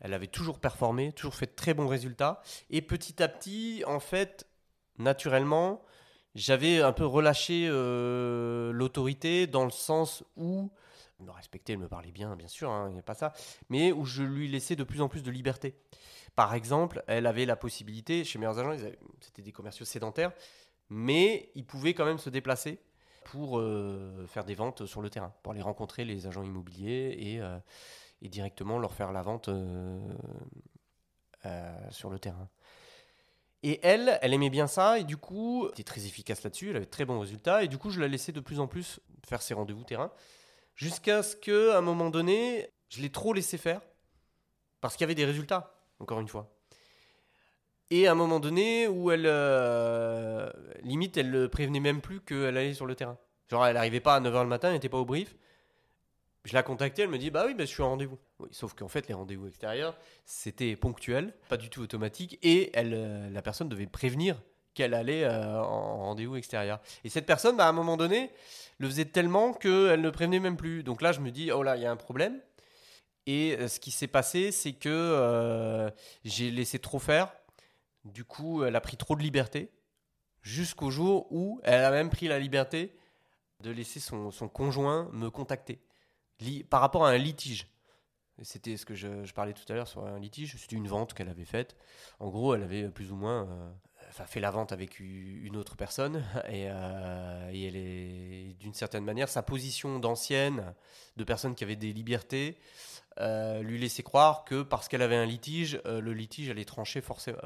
Elle 0.00 0.14
avait 0.14 0.26
toujours 0.26 0.58
performé, 0.58 1.12
toujours 1.12 1.34
fait 1.34 1.46
de 1.46 1.54
très 1.54 1.74
bons 1.74 1.88
résultats. 1.88 2.42
Et 2.70 2.82
petit 2.82 3.22
à 3.22 3.28
petit, 3.28 3.82
en 3.86 4.00
fait, 4.00 4.46
naturellement, 4.98 5.82
j'avais 6.34 6.82
un 6.82 6.92
peu 6.92 7.06
relâché 7.06 7.66
euh, 7.68 8.72
l'autorité 8.72 9.46
dans 9.46 9.64
le 9.64 9.70
sens 9.70 10.24
où 10.36 10.70
elle 11.20 11.26
me 11.26 11.30
respectait, 11.30 11.74
elle 11.74 11.78
me 11.78 11.88
parlait 11.88 12.10
bien, 12.10 12.34
bien 12.36 12.48
sûr, 12.48 12.70
hein, 12.70 12.88
il 12.88 12.94
n'y 12.94 12.98
a 12.98 13.02
pas 13.02 13.14
ça, 13.14 13.32
mais 13.68 13.92
où 13.92 14.04
je 14.04 14.22
lui 14.22 14.48
laissais 14.48 14.74
de 14.74 14.82
plus 14.82 15.00
en 15.00 15.08
plus 15.08 15.22
de 15.22 15.30
liberté. 15.30 15.76
Par 16.34 16.54
exemple, 16.54 17.04
elle 17.06 17.26
avait 17.26 17.46
la 17.46 17.54
possibilité, 17.54 18.24
chez 18.24 18.38
Meilleurs 18.38 18.58
Agents, 18.58 18.76
c'était 19.20 19.42
des 19.42 19.52
commerciaux 19.52 19.86
sédentaires, 19.86 20.32
mais 20.88 21.50
ils 21.54 21.64
pouvaient 21.64 21.94
quand 21.94 22.04
même 22.04 22.18
se 22.18 22.30
déplacer 22.30 22.80
pour 23.24 23.58
euh, 23.58 24.26
faire 24.26 24.44
des 24.44 24.54
ventes 24.54 24.86
sur 24.86 25.00
le 25.00 25.10
terrain, 25.10 25.32
pour 25.42 25.52
aller 25.52 25.62
rencontrer 25.62 26.04
les 26.04 26.26
agents 26.26 26.42
immobiliers 26.42 27.16
et, 27.18 27.40
euh, 27.40 27.58
et 28.24 28.28
directement 28.28 28.78
leur 28.78 28.94
faire 28.94 29.12
la 29.12 29.22
vente 29.22 29.48
euh, 29.48 30.00
euh, 31.44 31.90
sur 31.90 32.10
le 32.10 32.18
terrain. 32.18 32.48
Et 33.62 33.80
elle, 33.82 34.18
elle 34.22 34.32
aimait 34.34 34.50
bien 34.50 34.66
ça, 34.66 34.98
et 34.98 35.04
du 35.04 35.16
coup, 35.16 35.66
elle 35.66 35.72
était 35.72 35.84
très 35.84 36.06
efficace 36.06 36.42
là-dessus, 36.42 36.70
elle 36.70 36.76
avait 36.76 36.86
très 36.86 37.04
bons 37.04 37.20
résultats, 37.20 37.62
et 37.62 37.68
du 37.68 37.78
coup, 37.78 37.90
je 37.90 38.00
la 38.00 38.08
laissais 38.08 38.32
de 38.32 38.40
plus 38.40 38.60
en 38.60 38.66
plus 38.66 39.00
faire 39.26 39.42
ses 39.42 39.54
rendez-vous 39.54 39.84
terrain, 39.84 40.10
jusqu'à 40.74 41.22
ce 41.22 41.36
qu'à 41.36 41.78
un 41.78 41.80
moment 41.82 42.10
donné, 42.10 42.68
je 42.88 43.00
l'ai 43.00 43.10
trop 43.10 43.32
laissé 43.32 43.58
faire, 43.58 43.80
parce 44.80 44.94
qu'il 44.96 45.02
y 45.02 45.04
avait 45.04 45.14
des 45.14 45.24
résultats, 45.24 45.78
encore 46.00 46.20
une 46.20 46.28
fois. 46.28 46.50
Et 47.90 48.06
à 48.06 48.12
un 48.12 48.14
moment 48.14 48.40
donné 48.40 48.88
où 48.88 49.10
elle, 49.10 49.26
euh, 49.26 50.50
limite, 50.82 51.16
elle 51.18 51.30
ne 51.30 51.46
prévenait 51.46 51.80
même 51.80 52.00
plus 52.00 52.20
qu'elle 52.20 52.56
allait 52.56 52.74
sur 52.74 52.86
le 52.86 52.94
terrain. 52.94 53.18
Genre, 53.50 53.66
elle 53.66 53.74
n'arrivait 53.74 54.00
pas 54.00 54.16
à 54.16 54.20
9h 54.20 54.42
le 54.42 54.48
matin, 54.48 54.68
elle 54.68 54.74
n'était 54.74 54.88
pas 54.88 54.98
au 54.98 55.04
brief. 55.04 55.36
Je 56.44 56.52
la 56.52 56.62
contactais, 56.62 57.02
elle 57.02 57.08
me 57.08 57.18
dit 57.18 57.30
Bah 57.30 57.44
oui, 57.46 57.54
bah, 57.54 57.64
je 57.64 57.70
suis 57.70 57.82
en 57.82 57.88
rendez-vous. 57.90 58.18
Oui, 58.38 58.48
sauf 58.52 58.74
qu'en 58.74 58.88
fait, 58.88 59.08
les 59.08 59.14
rendez-vous 59.14 59.46
extérieurs, 59.48 59.96
c'était 60.26 60.76
ponctuel, 60.76 61.32
pas 61.48 61.56
du 61.56 61.70
tout 61.70 61.80
automatique, 61.80 62.38
et 62.42 62.70
elle, 62.74 62.92
euh, 62.94 63.30
la 63.30 63.40
personne 63.40 63.68
devait 63.68 63.86
prévenir 63.86 64.42
qu'elle 64.74 64.92
allait 64.92 65.24
euh, 65.24 65.62
en 65.62 65.98
rendez-vous 65.98 66.36
extérieur. 66.36 66.80
Et 67.02 67.08
cette 67.08 67.24
personne, 67.24 67.56
bah, 67.56 67.66
à 67.66 67.70
un 67.70 67.72
moment 67.72 67.96
donné, 67.96 68.30
le 68.78 68.88
faisait 68.88 69.06
tellement 69.06 69.54
qu'elle 69.54 70.02
ne 70.02 70.10
prévenait 70.10 70.40
même 70.40 70.58
plus. 70.58 70.82
Donc 70.82 71.00
là, 71.00 71.12
je 71.12 71.20
me 71.20 71.30
dis 71.30 71.50
Oh 71.50 71.62
là, 71.62 71.76
il 71.76 71.82
y 71.82 71.86
a 71.86 71.90
un 71.90 71.96
problème. 71.96 72.38
Et 73.26 73.56
euh, 73.58 73.68
ce 73.68 73.80
qui 73.80 73.90
s'est 73.90 74.06
passé, 74.06 74.52
c'est 74.52 74.74
que 74.74 75.90
j'ai 76.24 76.50
laissé 76.50 76.78
trop 76.78 76.98
faire. 76.98 77.32
Du 78.04 78.24
coup, 78.24 78.64
elle 78.64 78.76
a 78.76 78.82
pris 78.82 78.98
trop 78.98 79.16
de 79.16 79.22
liberté. 79.22 79.70
Jusqu'au 80.42 80.90
jour 80.90 81.26
où 81.30 81.58
elle 81.64 81.82
a 81.82 81.90
même 81.90 82.10
pris 82.10 82.28
la 82.28 82.38
liberté 82.38 82.94
de 83.60 83.70
laisser 83.70 83.98
son 83.98 84.30
conjoint 84.48 85.08
me 85.14 85.30
contacter 85.30 85.80
Par 86.70 86.80
rapport 86.80 87.06
à 87.06 87.10
un 87.10 87.18
litige. 87.18 87.68
C'était 88.42 88.76
ce 88.76 88.84
que 88.84 88.94
je, 88.94 89.32
parlais 89.32 89.52
tout 89.52 89.70
à 89.72 89.76
l'heure 89.76 89.86
sur 89.86 90.04
un 90.04 90.18
litige. 90.18 90.56
C'était 90.56 90.76
une 90.76 90.88
vente 90.88 91.14
qu'elle 91.14 91.28
avait 91.28 91.44
faite. 91.44 91.76
En 92.18 92.30
gros, 92.30 92.54
elle 92.54 92.64
avait 92.64 92.88
plus 92.88 93.12
ou 93.12 93.16
moins 93.16 93.48
euh, 93.48 94.24
fait 94.26 94.40
la 94.40 94.50
vente 94.50 94.72
avec 94.72 94.98
une 94.98 95.56
autre 95.56 95.76
personne. 95.76 96.24
Et, 96.48 96.66
euh, 96.68 97.50
et 97.52 97.66
elle 97.66 97.76
est, 97.76 98.56
d'une 98.58 98.74
certaine 98.74 99.04
manière, 99.04 99.28
sa 99.28 99.42
position 99.42 100.00
d'ancienne, 100.00 100.74
de 101.16 101.24
personne 101.24 101.54
qui 101.54 101.62
avait 101.62 101.76
des 101.76 101.92
libertés, 101.92 102.58
euh, 103.20 103.62
lui 103.62 103.78
laissait 103.78 104.02
croire 104.02 104.44
que 104.44 104.62
parce 104.62 104.88
qu'elle 104.88 105.02
avait 105.02 105.16
un 105.16 105.26
litige, 105.26 105.80
le 105.84 106.12
litige 106.12 106.50
allait 106.50 106.64
trancher 106.64 107.00
forcé- 107.00 107.36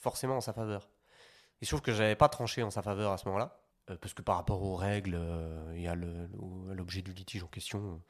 forcément 0.00 0.36
en 0.36 0.40
sa 0.42 0.52
faveur. 0.52 0.90
Et 1.62 1.64
je 1.64 1.70
trouve 1.70 1.80
que 1.80 1.92
j'avais 1.94 2.16
pas 2.16 2.28
tranché 2.28 2.62
en 2.62 2.70
sa 2.70 2.82
faveur 2.82 3.12
à 3.12 3.16
ce 3.18 3.24
moment-là. 3.26 3.58
Euh, 3.90 3.96
parce 4.00 4.14
que 4.14 4.22
par 4.22 4.36
rapport 4.36 4.62
aux 4.62 4.76
règles 4.76 5.16
euh, 5.16 5.72
et 5.74 5.88
à 5.88 5.94
l'objet 5.94 7.02
du 7.02 7.12
litige 7.12 7.44
en 7.44 7.48
question, 7.48 8.00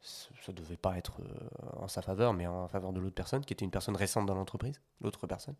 ça 0.00 0.28
ça 0.44 0.52
devait 0.52 0.76
pas 0.76 0.96
être 0.96 1.20
euh, 1.20 1.82
en 1.82 1.88
sa 1.88 2.02
faveur, 2.02 2.32
mais 2.32 2.46
en 2.46 2.68
faveur 2.68 2.92
de 2.92 3.00
l'autre 3.00 3.14
personne, 3.14 3.44
qui 3.44 3.52
était 3.52 3.64
une 3.64 3.70
personne 3.70 3.96
récente 3.96 4.26
dans 4.26 4.34
l'entreprise, 4.34 4.80
l'autre 5.00 5.26
personne. 5.26 5.56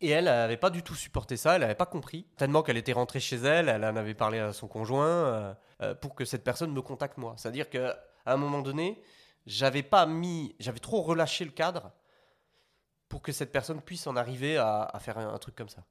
Et 0.00 0.10
elle 0.10 0.26
n'avait 0.26 0.56
pas 0.56 0.70
du 0.70 0.84
tout 0.84 0.94
supporté 0.94 1.36
ça, 1.36 1.56
elle 1.56 1.62
n'avait 1.62 1.74
pas 1.74 1.86
compris. 1.86 2.26
Tellement 2.36 2.62
qu'elle 2.62 2.76
était 2.76 2.92
rentrée 2.92 3.18
chez 3.18 3.36
elle, 3.36 3.68
elle 3.68 3.84
en 3.84 3.96
avait 3.96 4.14
parlé 4.14 4.38
à 4.38 4.52
son 4.52 4.68
conjoint 4.68 5.56
pour 6.00 6.14
que 6.14 6.24
cette 6.24 6.44
personne 6.44 6.72
me 6.72 6.82
contacte 6.82 7.18
moi. 7.18 7.34
C'est-à-dire 7.36 7.68
qu'à 7.68 7.98
un 8.24 8.36
moment 8.36 8.62
donné, 8.62 9.02
j'avais 9.44 9.82
pas 9.82 10.06
mis, 10.06 10.54
j'avais 10.60 10.78
trop 10.78 11.02
relâché 11.02 11.44
le 11.44 11.50
cadre 11.50 11.90
pour 13.08 13.22
que 13.22 13.32
cette 13.32 13.50
personne 13.50 13.82
puisse 13.82 14.06
en 14.06 14.14
arriver 14.14 14.56
à, 14.56 14.96
faire 15.00 15.18
un 15.18 15.38
truc 15.38 15.56
comme 15.56 15.68
ça. 15.68 15.82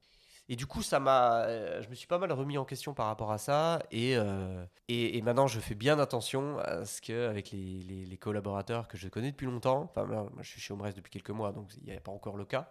Et 0.50 0.56
du 0.56 0.66
coup, 0.66 0.82
ça 0.82 0.98
m'a, 0.98 1.42
euh, 1.42 1.82
je 1.82 1.88
me 1.90 1.94
suis 1.94 2.06
pas 2.06 2.16
mal 2.18 2.32
remis 2.32 2.56
en 2.56 2.64
question 2.64 2.94
par 2.94 3.06
rapport 3.06 3.30
à 3.32 3.38
ça. 3.38 3.82
Et, 3.90 4.16
euh, 4.16 4.64
et, 4.88 5.20
maintenant, 5.20 5.46
je 5.46 5.60
fais 5.60 5.74
bien 5.74 5.98
attention 5.98 6.58
à 6.58 6.86
ce 6.86 7.02
que, 7.02 7.28
avec 7.28 7.50
les, 7.50 7.82
les- 8.06 8.16
collaborateurs 8.16 8.88
que 8.88 8.96
je 8.96 9.08
connais 9.08 9.30
depuis 9.30 9.46
longtemps, 9.46 9.82
enfin, 9.90 10.04
moi, 10.06 10.26
je 10.40 10.48
suis 10.48 10.60
chez 10.60 10.72
Omres 10.72 10.92
depuis 10.96 11.10
quelques 11.10 11.30
mois, 11.30 11.52
donc 11.52 11.68
il 11.82 11.90
n'y 11.90 11.96
a 11.96 12.00
pas 12.00 12.12
encore 12.12 12.36
le 12.36 12.46
cas. 12.46 12.70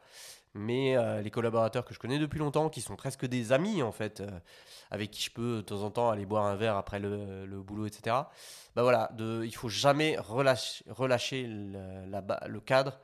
Mais 0.56 0.98
euh, 0.98 1.22
les 1.22 1.30
collaborateurs 1.32 1.86
que 1.86 1.94
je 1.94 2.00
connais 2.00 2.18
depuis 2.20 2.40
longtemps, 2.40 2.70
qui 2.70 2.82
sont 2.82 2.96
presque 2.96 3.26
des 3.28 3.52
amis 3.52 3.84
en 3.84 3.92
fait, 3.92 4.24
avec 4.92 5.12
qui 5.12 5.22
je 5.24 5.32
peux 5.32 5.58
de 5.58 5.62
temps 5.62 5.84
en 5.84 5.92
temps 5.92 6.10
aller 6.10 6.26
boire 6.26 6.46
un 6.46 6.56
verre 6.56 6.78
après 6.78 7.00
le, 7.00 7.46
le 7.46 7.62
boulot, 7.62 7.86
etc. 7.86 8.32
Bah 8.76 8.84
voilà, 8.84 9.10
de, 9.16 9.44
il 9.46 9.54
faut 9.56 9.70
jamais 9.70 10.18
relâcher, 10.18 10.84
relâcher 10.90 11.46
le, 11.48 12.06
la 12.10 12.24
le 12.48 12.60
cadre 12.60 13.00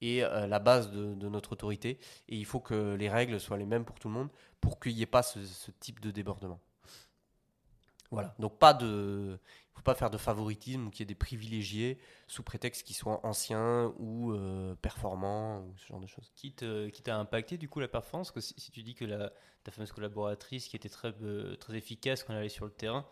et 0.00 0.24
euh, 0.24 0.46
la 0.46 0.58
base 0.58 0.90
de, 0.90 1.28
notre 1.28 1.52
autorité. 1.52 1.98
Et 2.28 2.36
il 2.36 2.44
faut 2.44 2.60
que 2.60 2.94
les 2.94 3.08
règles 3.08 3.38
soient 3.40 3.58
les 3.58 3.66
mêmes 3.66 3.84
pour 3.84 3.98
tout 3.98 4.08
le 4.08 4.14
monde 4.14 4.28
pour 4.60 4.78
qu'il 4.80 4.94
n'y 4.94 5.02
ait 5.02 5.06
pas 5.06 5.22
ce, 5.22 5.70
type 5.80 6.00
de 6.00 6.10
débordement. 6.10 6.60
Voilà, 8.10 8.34
donc 8.40 8.58
pas 8.58 8.74
de, 8.74 9.38
faut 9.72 9.82
pas 9.82 9.94
faire 9.94 10.10
de 10.10 10.18
favoritisme 10.18 10.88
ou 10.88 10.90
qu'il 10.90 11.00
y 11.00 11.02
ait 11.04 11.06
des 11.06 11.14
privilégiés 11.14 12.00
sous 12.26 12.42
prétexte 12.42 12.84
qu'ils 12.84 12.96
soient 12.96 13.24
anciens 13.24 13.94
ou 13.98 14.32
euh, 14.32 14.74
performants 14.74 15.60
ou 15.60 15.76
ce 15.76 15.86
genre 15.86 16.00
de 16.00 16.08
choses. 16.08 16.32
Qui 16.34 16.52
t'a 16.52 17.16
impacté 17.16 17.56
du 17.56 17.68
coup 17.68 17.78
la 17.78 17.86
performance? 17.86 18.32
Si, 18.40 18.72
tu 18.72 18.82
dis 18.82 18.96
que 18.96 19.04
ta 19.62 19.70
fameuse 19.70 19.92
collaboratrice 19.92 20.66
qui 20.66 20.74
était 20.74 20.88
très, 20.88 21.14
euh, 21.22 21.54
très 21.56 21.76
efficace 21.76 22.24
quand 22.24 22.32
elle 22.32 22.40
allait 22.40 22.48
sur 22.48 22.64
le 22.64 22.72
terrain, 22.72 23.06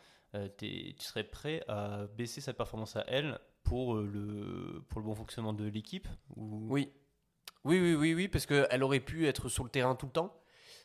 tu 0.59 0.95
serais 0.99 1.24
prêt 1.24 1.64
à 1.68 2.07
baisser 2.16 2.41
sa 2.41 2.53
performance 2.53 2.97
à 2.97 3.05
elle 3.07 3.39
pour, 3.69 3.97
euh, 3.97 4.09
le, 4.11 4.83
pour 4.89 5.01
le 5.01 5.07
bon 5.07 5.14
fonctionnement 5.14 5.53
de 5.53 5.64
l'équipe 5.64 6.09
ou... 6.37 6.66
Oui, 6.71 6.91
oui, 7.64 7.79
oui, 7.81 7.95
oui, 7.95 8.14
oui, 8.14 8.29
parce 8.29 8.47
qu'elle 8.47 8.83
aurait 8.83 9.01
pu 9.01 9.27
être 9.27 9.49
sur 9.49 9.64
le 9.64 9.71
terrain 9.71 9.95
tout 9.95 10.07
le 10.07 10.12
temps. 10.12 10.35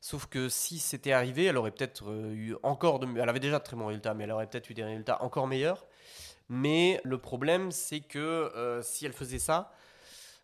Sauf 0.02 0.26
que 0.26 0.50
si 0.50 0.80
c'était 0.80 1.14
arrivé, 1.14 1.46
elle 1.46 1.56
aurait 1.56 1.72
peut-être 1.72 2.10
euh, 2.10 2.34
eu 2.34 2.56
encore 2.62 3.00
de. 3.00 3.08
Elle 3.18 3.30
avait 3.30 3.40
déjà 3.40 3.60
de 3.60 3.64
très 3.64 3.78
bons 3.78 3.86
résultats, 3.86 4.14
mais 4.14 4.26
elle 4.26 4.32
aurait 4.32 4.48
peut-être 4.48 4.70
eu 4.70 4.74
des 4.74 4.84
résultats 4.84 5.24
encore 5.24 5.48
meilleurs. 5.48 5.86
Mais 6.50 7.00
le 7.06 7.18
problème, 7.18 7.72
c'est 7.72 8.02
que 8.02 8.20
euh, 8.20 8.82
si 8.82 9.06
elle 9.06 9.14
faisait 9.14 9.40
ça, 9.40 9.72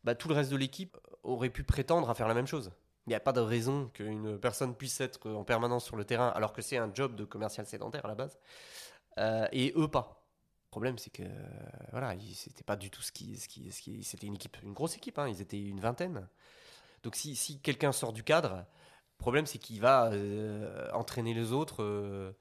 bah, 0.06 0.16
tout 0.16 0.30
le 0.30 0.36
reste 0.36 0.50
de 0.50 0.56
l'équipe 0.56 0.98
aurait 1.24 1.50
pu 1.50 1.64
prétendre 1.64 2.10
à 2.10 2.14
faire 2.14 2.30
la 2.30 2.34
même 2.34 2.48
chose. 2.48 2.72
Il 3.06 3.10
n'y 3.10 3.16
a 3.16 3.20
pas 3.20 3.34
de 3.34 3.42
raison 3.42 3.90
qu'une 3.94 4.40
personne 4.40 4.76
puisse 4.76 5.02
être 5.02 5.30
en 5.30 5.44
permanence 5.44 5.84
sur 5.84 5.98
le 5.98 6.06
terrain 6.06 6.30
alors 6.30 6.54
que 6.54 6.62
c'est 6.62 6.78
un 6.78 6.90
job 6.94 7.16
de 7.16 7.26
commercial 7.26 7.66
sédentaire 7.66 8.06
à 8.06 8.08
la 8.08 8.16
base, 8.16 8.38
et 9.52 9.74
eux 9.76 9.88
pas. 9.88 10.19
Le 10.70 10.72
problème, 10.72 11.00
c'est 11.00 11.10
que 11.10 11.24
euh, 11.24 11.28
voilà, 11.92 12.14
c'était 12.36 12.64
pas 12.64 12.76
du 12.76 12.92
tout 12.92 13.02
ce 13.02 13.12
qui, 13.12 13.36
ce 13.38 13.48
qui, 13.48 13.72
ce 13.72 13.82
qui- 13.82 14.04
c'était 14.04 14.28
une 14.28 14.36
équipe, 14.36 14.56
une 14.62 14.74
grosse 14.74 14.96
équipe. 14.96 15.18
hein, 15.18 15.28
ils 15.28 15.42
étaient 15.42 15.60
une 15.60 15.80
vingtaine. 15.80 16.28
Donc 17.02 17.16
si, 17.16 17.36
si 17.36 17.60
quelqu'un 17.60 17.92
sort 17.92 18.14
du 18.14 18.24
cadre, 18.24 18.58
le 18.58 19.18
problème 19.18 19.48
c'est 19.48 19.58
qu'il 19.58 19.82
va 19.82 20.12
euh, 20.12 20.88
entraîner 20.94 21.34
les 21.34 21.54
autres. 21.54 21.82
euh, 21.84 22.32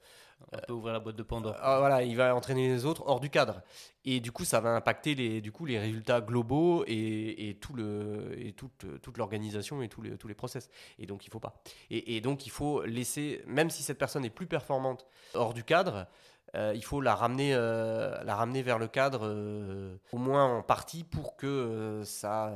On 0.53 0.57
peut 0.59 0.73
ouvrir 0.73 0.93
la 0.93 0.99
boîte 0.99 1.15
de 1.15 1.23
Pandore. 1.23 1.55
ah, 1.59 1.79
voilà, 1.79 2.03
il 2.03 2.15
va 2.15 2.35
entraîner 2.35 2.67
les 2.69 2.85
autres 2.85 3.03
hors 3.07 3.19
du 3.19 3.29
cadre. 3.31 3.61
Et 4.05 4.19
du 4.19 4.31
coup, 4.31 4.45
ça 4.45 4.59
va 4.61 4.69
impacter 4.75 5.15
les, 5.15 5.41
du 5.41 5.51
coup, 5.51 5.65
les 5.65 5.79
résultats 5.79 6.21
globaux 6.21 6.83
et, 6.87 7.49
et 7.49 7.55
tout 7.55 7.73
le, 7.73 8.33
et 8.37 8.53
toute, 8.53 8.85
toute 9.01 9.17
l'organisation 9.17 9.81
et 9.81 9.89
tous 9.89 10.01
les, 10.03 10.17
tous 10.17 10.27
les 10.27 10.35
process. 10.35 10.69
Et 10.99 11.05
donc, 11.07 11.25
il 11.25 11.31
faut 11.31 11.39
pas. 11.41 11.61
Et, 11.89 12.15
et 12.15 12.21
donc, 12.21 12.45
il 12.45 12.51
faut 12.51 12.83
laisser, 12.85 13.43
même 13.47 13.69
si 13.71 13.81
cette 13.83 13.97
personne 13.97 14.23
est 14.23 14.29
plus 14.29 14.47
performante 14.47 15.07
hors 15.33 15.53
du 15.53 15.63
cadre, 15.63 16.07
euh, 16.55 16.73
il 16.75 16.83
faut 16.83 17.01
la 17.01 17.15
ramener, 17.15 17.53
euh, 17.53 18.23
la 18.23 18.35
ramener 18.35 18.61
vers 18.61 18.79
le 18.79 18.87
cadre, 18.87 19.21
euh, 19.23 19.97
au 20.11 20.17
moins 20.17 20.45
en 20.45 20.63
partie, 20.63 21.03
pour 21.03 21.35
que 21.35 22.01
ça, 22.05 22.53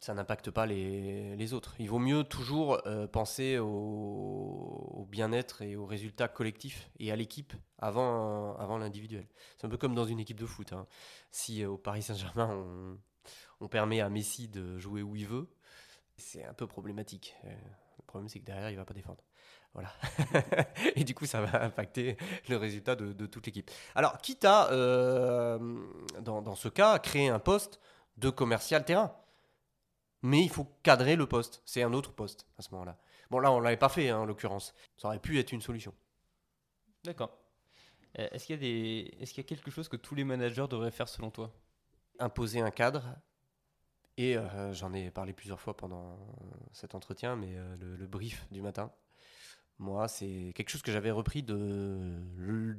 ça 0.00 0.14
n'impacte 0.14 0.50
pas 0.50 0.66
les, 0.66 1.52
autres. 1.52 1.74
Il 1.78 1.88
vaut 1.88 1.98
mieux 1.98 2.24
toujours 2.24 2.80
penser 3.12 3.58
au, 3.58 5.06
bien-être 5.10 5.62
et 5.62 5.76
aux 5.76 5.86
résultats 5.86 6.28
collectifs 6.28 6.90
et 6.98 7.12
à 7.12 7.16
l'équipe 7.16 7.52
avant, 7.78 8.56
avant 8.56 8.78
l'individuel. 8.78 9.26
C'est 9.56 9.66
un 9.66 9.70
peu 9.70 9.78
comme 9.78 9.94
dans 9.94 10.04
une 10.04 10.18
équipe 10.18 10.40
de 10.40 10.46
foot. 10.46 10.72
hein. 10.72 10.86
Si 11.30 11.64
au 11.64 11.78
Paris 11.78 12.02
Saint-Germain, 12.02 12.50
on, 12.50 12.98
on 13.60 13.68
permet 13.68 14.00
à 14.00 14.08
Messi 14.08 14.48
de 14.48 14.78
jouer 14.78 15.02
où 15.02 15.16
il 15.16 15.26
veut, 15.26 15.48
c'est 16.16 16.44
un 16.44 16.54
peu 16.54 16.66
problématique. 16.66 17.36
Le 17.44 18.04
problème, 18.06 18.28
c'est 18.28 18.40
que 18.40 18.44
derrière, 18.44 18.70
il 18.70 18.76
va 18.76 18.84
pas 18.84 18.94
défendre. 18.94 19.25
Voilà. 19.76 19.92
et 20.96 21.04
du 21.04 21.14
coup, 21.14 21.26
ça 21.26 21.42
va 21.42 21.62
impacter 21.62 22.16
le 22.48 22.56
résultat 22.56 22.96
de, 22.96 23.12
de 23.12 23.26
toute 23.26 23.44
l'équipe. 23.44 23.70
Alors, 23.94 24.16
quitte 24.18 24.46
à, 24.46 24.70
euh, 24.70 25.58
dans, 26.20 26.40
dans 26.40 26.54
ce 26.54 26.68
cas, 26.68 26.98
créer 26.98 27.28
un 27.28 27.38
poste 27.38 27.78
de 28.16 28.30
commercial 28.30 28.86
terrain. 28.86 29.14
Mais 30.22 30.42
il 30.42 30.48
faut 30.48 30.64
cadrer 30.82 31.14
le 31.14 31.26
poste. 31.26 31.60
C'est 31.66 31.82
un 31.82 31.92
autre 31.92 32.12
poste 32.12 32.46
à 32.58 32.62
ce 32.62 32.70
moment-là. 32.72 32.96
Bon, 33.30 33.38
là, 33.38 33.52
on 33.52 33.60
l'avait 33.60 33.76
pas 33.76 33.90
fait, 33.90 34.08
hein, 34.08 34.20
en 34.20 34.24
l'occurrence. 34.24 34.74
Ça 34.96 35.08
aurait 35.08 35.18
pu 35.18 35.38
être 35.38 35.52
une 35.52 35.60
solution. 35.60 35.92
D'accord. 37.04 37.38
Euh, 38.18 38.28
Est-ce 38.32 38.46
qu'il 38.46 38.54
y, 38.54 38.58
a 38.58 38.60
des... 38.62 39.26
Qu'il 39.26 39.36
y 39.36 39.40
a 39.40 39.44
quelque 39.44 39.70
chose 39.70 39.90
que 39.90 39.96
tous 39.98 40.14
les 40.14 40.24
managers 40.24 40.68
devraient 40.70 40.90
faire 40.90 41.08
selon 41.08 41.30
toi? 41.30 41.52
Imposer 42.18 42.62
un 42.62 42.70
cadre. 42.70 43.04
Et 44.16 44.38
euh, 44.38 44.72
j'en 44.72 44.94
ai 44.94 45.10
parlé 45.10 45.34
plusieurs 45.34 45.60
fois 45.60 45.76
pendant 45.76 46.18
cet 46.72 46.94
entretien, 46.94 47.36
mais 47.36 47.54
euh, 47.58 47.76
le, 47.76 47.96
le 47.96 48.06
brief 48.06 48.46
du 48.50 48.62
matin, 48.62 48.90
moi, 49.78 50.08
c'est 50.08 50.52
quelque 50.54 50.70
chose 50.70 50.82
que 50.82 50.90
j'avais 50.90 51.10
repris 51.10 51.42
du 51.42 51.54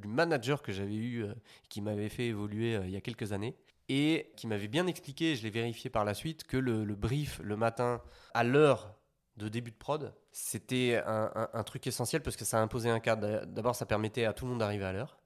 manager 0.04 0.62
que 0.62 0.72
j'avais 0.72 0.96
eu, 0.96 1.24
euh, 1.24 1.34
qui 1.68 1.80
m'avait 1.80 2.08
fait 2.08 2.26
évoluer 2.26 2.74
euh, 2.74 2.86
il 2.86 2.90
y 2.90 2.96
a 2.96 3.00
quelques 3.00 3.32
années, 3.32 3.56
et 3.88 4.32
qui 4.36 4.46
m'avait 4.46 4.68
bien 4.68 4.86
expliqué, 4.86 5.36
je 5.36 5.42
l'ai 5.44 5.50
vérifié 5.50 5.90
par 5.90 6.04
la 6.04 6.14
suite, 6.14 6.44
que 6.44 6.56
le, 6.56 6.84
brief 6.94 7.40
le 7.42 7.56
matin, 7.56 8.02
à 8.34 8.42
l'heure 8.42 8.94
de 9.36 9.48
début 9.48 9.70
de 9.70 9.76
prod, 9.76 10.12
c'était 10.32 11.00
un, 11.06 11.62
truc 11.64 11.86
essentiel 11.86 12.22
parce 12.22 12.36
que 12.36 12.44
ça 12.44 12.60
imposait 12.60 12.90
un 12.90 12.98
cadre. 12.98 13.44
D'abord, 13.46 13.76
ça 13.76 13.86
permettait 13.86 14.24
à 14.24 14.32
tout 14.32 14.44
le 14.44 14.50
monde 14.50 14.58
d'arriver 14.58 14.84
à 14.84 14.92
l'heure. 14.92 15.18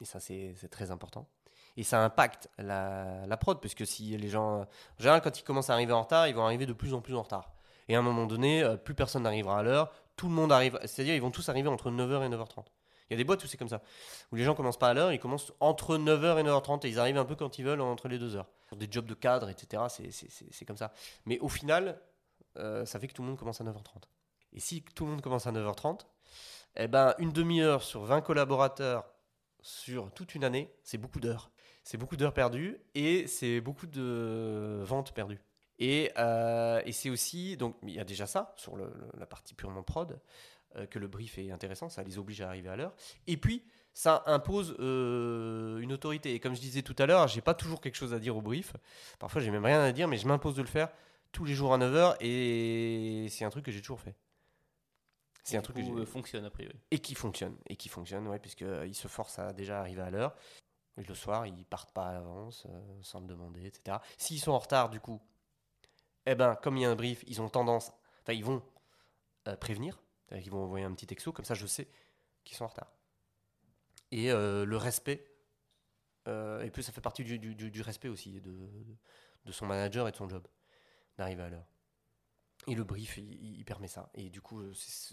Et 0.00 0.06
ça, 0.06 0.18
c'est 0.18 0.54
c'est 0.56 0.68
très 0.68 0.90
important. 0.90 1.28
Et 1.76 1.82
ça 1.82 2.02
impacte 2.02 2.48
la, 2.58 3.26
la 3.26 3.36
prod, 3.36 3.60
puisque 3.60 3.86
si 3.86 4.16
les 4.16 4.28
gens. 4.28 4.62
En 4.62 4.66
général, 4.98 5.20
quand 5.20 5.38
ils 5.38 5.44
commencent 5.44 5.70
à 5.70 5.74
arriver 5.74 5.92
en 5.92 6.02
retard, 6.02 6.26
ils 6.26 6.34
vont 6.34 6.44
arriver 6.44 6.64
de 6.64 6.72
plus 6.72 6.94
en 6.94 7.02
plus 7.02 7.14
en 7.14 7.22
retard. 7.22 7.56
Et 7.88 7.94
à 7.94 7.98
un 7.98 8.02
moment 8.02 8.26
donné, 8.26 8.62
euh, 8.62 8.76
plus 8.76 8.94
personne 8.94 9.22
n'arrivera 9.22 9.60
à 9.60 9.62
l'heure, 9.62 9.92
tout 10.16 10.28
le 10.28 10.34
monde 10.34 10.52
arrive. 10.52 10.78
C'est-à-dire, 10.84 11.14
ils 11.14 11.22
vont 11.22 11.30
tous 11.30 11.48
arriver 11.48 11.68
entre 11.68 11.90
9h 11.90 12.24
et 12.24 12.28
9h30. 12.28 12.64
Il 13.08 13.12
y 13.12 13.14
a 13.14 13.16
des 13.16 13.24
boîtes 13.24 13.44
où 13.44 13.46
c'est 13.46 13.56
comme 13.56 13.68
ça. 13.68 13.82
Où 14.32 14.36
les 14.36 14.44
gens 14.44 14.54
commencent 14.54 14.78
pas 14.78 14.88
à 14.88 14.94
l'heure, 14.94 15.12
ils 15.12 15.20
commencent 15.20 15.52
entre 15.60 15.96
9h 15.96 16.38
et 16.38 16.42
9h30 16.42 16.86
et 16.86 16.90
ils 16.90 16.98
arrivent 16.98 17.18
un 17.18 17.24
peu 17.24 17.36
quand 17.36 17.58
ils 17.58 17.64
veulent 17.64 17.80
entre 17.80 18.08
les 18.08 18.18
deux 18.18 18.34
heures. 18.34 18.48
Des 18.72 18.88
jobs 18.90 19.06
de 19.06 19.14
cadre, 19.14 19.48
etc., 19.48 19.84
c'est 19.88 20.64
comme 20.64 20.76
ça. 20.76 20.92
Mais 21.24 21.38
au 21.38 21.48
final, 21.48 22.00
euh, 22.56 22.84
ça 22.84 22.98
fait 22.98 23.06
que 23.06 23.12
tout 23.12 23.22
le 23.22 23.28
monde 23.28 23.38
commence 23.38 23.60
à 23.60 23.64
9h30. 23.64 24.02
Et 24.54 24.60
si 24.60 24.82
tout 24.82 25.04
le 25.04 25.12
monde 25.12 25.20
commence 25.22 25.46
à 25.46 25.52
9h30, 25.52 26.00
eh 26.76 26.88
ben, 26.88 27.14
une 27.18 27.30
demi-heure 27.30 27.82
sur 27.82 28.02
20 28.04 28.22
collaborateurs 28.22 29.04
sur 29.60 30.12
toute 30.12 30.34
une 30.34 30.44
année, 30.44 30.72
c'est 30.82 30.98
beaucoup 30.98 31.20
d'heures. 31.20 31.50
C'est 31.84 31.98
beaucoup 31.98 32.16
d'heures 32.16 32.34
perdues 32.34 32.78
et 32.94 33.28
c'est 33.28 33.60
beaucoup 33.60 33.86
de 33.86 34.80
ventes 34.84 35.12
perdues. 35.12 35.40
Et, 35.78 36.10
euh, 36.18 36.80
et 36.86 36.92
c'est 36.92 37.10
aussi, 37.10 37.56
donc 37.56 37.76
il 37.82 37.90
y 37.90 37.98
a 38.00 38.04
déjà 38.04 38.26
ça 38.26 38.54
sur 38.56 38.76
le- 38.76 38.86
le- 38.94 39.10
la 39.18 39.26
partie 39.26 39.54
purement 39.54 39.82
prod, 39.82 40.18
euh, 40.76 40.86
que 40.86 40.98
le 40.98 41.06
brief 41.08 41.38
est 41.38 41.50
intéressant, 41.50 41.88
ça 41.88 42.02
les 42.02 42.18
oblige 42.18 42.40
à 42.40 42.48
arriver 42.48 42.68
à 42.70 42.76
l'heure. 42.76 42.94
Et 43.26 43.36
puis, 43.36 43.62
ça 43.92 44.22
impose 44.26 44.76
euh, 44.80 45.78
une 45.78 45.92
autorité. 45.92 46.34
Et 46.34 46.40
comme 46.40 46.54
je 46.54 46.60
disais 46.60 46.82
tout 46.82 46.96
à 46.98 47.06
l'heure, 47.06 47.28
j'ai 47.28 47.40
pas 47.40 47.54
toujours 47.54 47.80
quelque 47.80 47.94
chose 47.96 48.12
à 48.14 48.18
dire 48.18 48.36
au 48.36 48.42
brief. 48.42 48.74
Parfois, 49.18 49.40
j'ai 49.40 49.50
même 49.50 49.64
rien 49.64 49.80
à 49.82 49.92
dire, 49.92 50.06
mais 50.08 50.16
je 50.18 50.26
m'impose 50.26 50.54
de 50.54 50.62
le 50.62 50.68
faire 50.68 50.88
tous 51.32 51.44
les 51.44 51.54
jours 51.54 51.72
à 51.74 51.78
9h 51.78 52.16
et 52.20 53.26
c'est 53.30 53.44
un 53.44 53.50
truc 53.50 53.64
que 53.64 53.70
j'ai 53.72 53.80
toujours 53.80 54.00
fait. 54.00 54.14
C'est 55.42 55.56
un 55.56 55.62
truc 55.62 55.76
euh, 56.00 56.06
fonctionne 56.06 56.44
a 56.44 56.50
priori. 56.50 56.74
et 56.90 56.98
qui 56.98 57.14
fonctionne 57.14 57.56
et 57.68 57.76
qui 57.76 57.88
fonctionne 57.88 58.26
ouais 58.26 58.38
puisqu'ils 58.40 58.94
se 58.94 59.06
forcent 59.06 59.38
à 59.38 59.52
déjà 59.52 59.78
arriver 59.78 60.02
à 60.02 60.10
l'heure 60.10 60.34
le 60.96 61.14
soir 61.14 61.46
ils 61.46 61.64
partent 61.64 61.92
pas 61.92 62.08
à 62.08 62.12
l'avance 62.14 62.66
euh, 62.68 62.80
sans 63.02 63.20
le 63.20 63.26
demander 63.28 63.64
etc 63.64 63.98
s'ils 64.18 64.40
sont 64.40 64.50
en 64.52 64.58
retard 64.58 64.88
du 64.90 64.98
coup 64.98 65.20
eh 66.26 66.34
ben 66.34 66.56
comme 66.56 66.76
il 66.76 66.82
y 66.82 66.84
a 66.84 66.90
un 66.90 66.96
brief 66.96 67.24
ils 67.26 67.40
ont 67.40 67.48
tendance 67.48 67.92
enfin 68.22 68.32
ils 68.32 68.44
vont 68.44 68.62
euh, 69.48 69.56
prévenir 69.56 70.02
qu'ils 70.28 70.50
vont 70.50 70.64
envoyer 70.64 70.84
un 70.84 70.92
petit 70.92 71.06
texto 71.06 71.32
comme 71.32 71.44
ça 71.44 71.54
je 71.54 71.66
sais 71.66 71.88
qu'ils 72.44 72.56
sont 72.56 72.64
en 72.64 72.68
retard 72.68 72.92
et 74.10 74.30
euh, 74.30 74.64
le 74.64 74.76
respect 74.76 75.32
euh, 76.28 76.62
et 76.62 76.70
puis 76.70 76.82
ça 76.82 76.92
fait 76.92 77.00
partie 77.00 77.24
du, 77.24 77.82
respect 77.82 78.08
aussi 78.08 78.40
de, 78.40 79.52
son 79.52 79.66
manager 79.66 80.08
et 80.08 80.10
de 80.10 80.16
son 80.16 80.28
job 80.28 80.46
d'arriver 81.16 81.44
à 81.44 81.48
l'heure 81.48 81.66
et 82.68 82.74
le 82.74 82.82
brief, 82.82 83.16
il, 83.18 83.64
permet 83.64 83.86
ça. 83.86 84.10
Et 84.14 84.28
du 84.28 84.40
coup, 84.40 84.60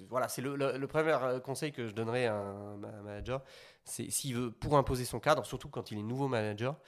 voilà, 0.09 0.28
c'est 0.28 0.41
le, 0.41 0.88
premier 0.88 1.16
conseil 1.43 1.72
que 1.72 1.88
je 1.88 1.93
donnerais 1.93 2.26
à 2.26 2.34
un, 2.34 2.78
ma- 2.78 2.91
manager. 3.03 3.43
C'est 3.84 4.09
s'il 4.09 4.34
veut, 4.36 4.51
pour 4.51 4.76
imposer 4.76 5.05
son 5.05 5.20
cadre, 5.20 5.45
surtout 5.45 5.70
quand 5.70 5.91
il 5.91 5.99
est 5.99 6.01
nouveau 6.01 6.28
manager, 6.28 6.80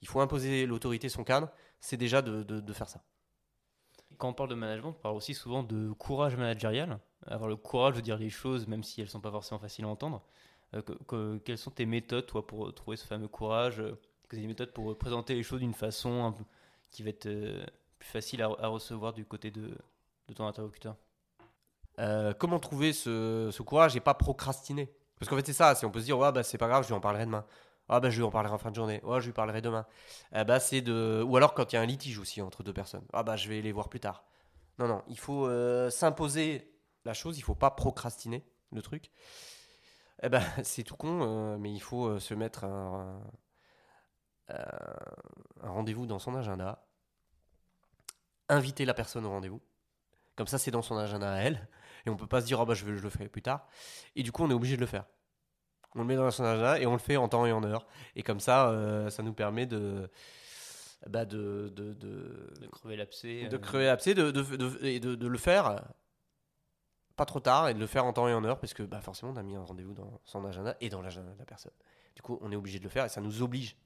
il 0.00 0.08
faut 0.08 0.20
imposer 0.20 0.64
l'autorité, 0.64 1.10
son 1.10 1.24
cadre, 1.24 1.50
c'est 1.78 1.98
déjà 1.98 2.22
de 2.22 2.72
faire 2.72 2.88
ça. 2.88 3.04
Quand 4.18 4.28
on 4.28 4.32
parle 4.32 4.50
de 4.50 4.54
management, 4.54 4.90
on 4.90 5.02
parle 5.02 5.16
aussi 5.16 5.34
souvent 5.34 5.62
de 5.62 5.92
courage 5.92 6.36
managérial. 6.36 6.98
Avoir 7.26 7.48
le 7.48 7.56
courage 7.56 7.94
de 7.94 8.00
dire 8.00 8.18
les 8.18 8.30
choses, 8.30 8.66
même 8.66 8.82
si 8.82 9.00
elles 9.00 9.08
sont 9.08 9.20
pas 9.20 9.30
forcément 9.30 9.58
faciles 9.58 9.84
à 9.84 9.88
entendre. 9.88 10.22
Euh, 10.74 10.82
que- 10.82 10.92
que- 11.04 11.38
quelles 11.38 11.58
sont 11.58 11.70
tes 11.70 11.86
méthodes, 11.86 12.26
toi, 12.26 12.46
pour 12.46 12.72
trouver 12.74 12.96
ce 12.96 13.06
fameux 13.06 13.28
courage 13.28 13.80
euh, 13.80 13.98
que 14.28 14.36
des 14.36 14.46
méthodes 14.46 14.72
pour 14.72 14.96
présenter 14.98 15.34
les 15.34 15.42
choses 15.42 15.60
d'une 15.60 15.74
façon 15.74 16.34
qui 16.90 17.02
va 17.02 17.10
être 17.10 17.26
euh, 17.26 17.64
plus 17.98 18.08
facile 18.08 18.42
à, 18.42 18.68
recevoir 18.68 19.12
du 19.12 19.24
côté 19.24 19.50
de, 19.50 19.76
de 20.28 20.34
ton 20.34 20.46
interlocuteur? 20.46 20.96
Euh, 21.98 22.32
comment 22.34 22.58
trouver 22.58 22.92
ce, 22.92 23.50
ce 23.52 23.62
courage 23.62 23.96
et 23.96 24.00
pas 24.00 24.14
procrastiner? 24.14 24.92
Parce 25.18 25.28
qu'en 25.28 25.36
fait, 25.36 25.46
c'est 25.46 25.52
ça. 25.52 25.74
Si 25.74 25.84
on 25.86 25.90
peut 25.90 26.00
se 26.00 26.06
dire, 26.06 26.18
ouais, 26.18 26.32
bah, 26.32 26.42
c'est 26.42 26.58
pas 26.58 26.68
grave, 26.68 26.82
je 26.82 26.88
lui 26.88 26.94
en 26.94 27.00
parlerai 27.00 27.24
demain. 27.24 27.44
Ah, 27.88 28.00
bah, 28.00 28.10
je 28.10 28.16
lui 28.16 28.24
en 28.24 28.30
parlerai 28.30 28.54
en 28.54 28.58
fin 28.58 28.70
de 28.70 28.76
journée. 28.76 29.00
Ouais, 29.04 29.20
je 29.20 29.26
lui 29.26 29.32
parlerai 29.32 29.60
demain. 29.60 29.86
Eh 30.34 30.44
bah, 30.44 30.60
c'est 30.60 30.80
de... 30.80 31.22
Ou 31.26 31.36
alors 31.36 31.54
quand 31.54 31.72
il 31.72 31.76
y 31.76 31.78
a 31.78 31.82
un 31.82 31.86
litige 31.86 32.18
aussi 32.18 32.40
entre 32.42 32.62
deux 32.62 32.72
personnes. 32.72 33.04
Ah, 33.12 33.22
bah, 33.22 33.36
je 33.36 33.48
vais 33.48 33.60
les 33.60 33.72
voir 33.72 33.88
plus 33.88 34.00
tard. 34.00 34.24
Non, 34.78 34.88
non, 34.88 35.02
il 35.08 35.18
faut 35.18 35.46
euh, 35.46 35.90
s'imposer 35.90 36.72
la 37.04 37.14
chose, 37.14 37.38
il 37.38 37.42
faut 37.42 37.54
pas 37.54 37.70
procrastiner 37.70 38.44
le 38.72 38.82
truc. 38.82 39.10
Eh 40.22 40.28
ben, 40.28 40.42
c'est 40.64 40.82
tout 40.82 40.96
con, 40.96 41.20
euh, 41.22 41.58
mais 41.58 41.72
il 41.72 41.80
faut 41.80 42.06
euh, 42.06 42.18
se 42.20 42.34
mettre 42.34 42.64
un, 42.64 43.20
rendez-vous 45.62 46.06
dans 46.06 46.18
son 46.18 46.34
agenda, 46.34 46.86
inviter 48.48 48.84
la 48.84 48.94
personne 48.94 49.24
au 49.26 49.30
rendez-vous. 49.30 49.60
Comme 50.36 50.46
ça, 50.46 50.58
c'est 50.58 50.70
dans 50.70 50.82
son 50.82 50.96
agenda 50.96 51.32
à 51.32 51.38
elle, 51.38 51.68
et 52.06 52.10
on 52.10 52.16
peut 52.16 52.26
pas 52.26 52.40
se 52.40 52.46
dire, 52.46 52.60
oh 52.60 52.66
bah, 52.66 52.74
je, 52.74 52.84
vais- 52.84 52.96
je 52.96 53.02
le 53.02 53.10
ferai 53.10 53.28
plus 53.28 53.42
tard. 53.42 53.66
Et 54.16 54.22
du 54.22 54.32
coup, 54.32 54.42
on 54.44 54.50
est 54.50 54.54
obligé 54.54 54.76
de 54.76 54.80
le 54.80 54.86
faire. 54.86 55.06
On 55.94 56.00
le 56.00 56.04
met 56.06 56.16
dans 56.16 56.30
son 56.30 56.44
agenda 56.44 56.78
et 56.80 56.86
on 56.86 56.92
le 56.92 56.98
fait 56.98 57.16
en 57.16 57.28
temps 57.28 57.46
et 57.46 57.52
en 57.52 57.62
heure. 57.64 57.86
Et 58.16 58.22
comme 58.22 58.40
ça, 58.40 58.68
euh, 58.70 59.10
ça 59.10 59.22
nous 59.22 59.32
permet 59.32 59.66
de, 59.66 60.10
bah, 61.08 61.24
de, 61.24 61.72
de, 61.74 61.92
de, 61.94 62.52
De 62.60 62.66
crever 62.66 62.96
l'abcès. 62.96 63.46
de 63.48 63.56
euh, 63.56 63.58
crever 63.58 63.86
l'abcès, 63.86 64.14
de, 64.14 64.30
de, 64.30 64.42
de- 64.56 64.84
et 64.84 64.98
de, 65.00 65.14
de 65.14 65.26
le 65.26 65.38
faire 65.38 65.82
pas 67.16 67.26
trop 67.26 67.38
tard 67.38 67.68
et 67.68 67.74
de 67.74 67.78
le 67.78 67.86
faire 67.86 68.04
en 68.04 68.12
temps 68.12 68.26
et 68.26 68.34
en 68.34 68.42
heure 68.44 68.58
parce 68.58 68.74
que 68.74 68.82
bah, 68.82 69.00
forcément 69.00 69.30
on 69.32 69.36
a 69.36 69.42
mis 69.44 69.54
un 69.54 69.62
rendez-vous 69.62 69.94
dans 69.94 70.20
son 70.24 70.44
agenda 70.44 70.76
et 70.80 70.88
dans 70.88 71.00
l'agenda 71.00 71.32
de 71.32 71.38
la 71.38 71.44
personne. 71.44 71.70
Du 72.16 72.22
coup, 72.22 72.38
on 72.42 72.50
est 72.50 72.56
obligé 72.56 72.78
de 72.80 72.84
le 72.84 72.90
faire 72.90 73.04
et 73.04 73.08
ça 73.08 73.20
nous 73.20 73.40
oblige 73.42 73.76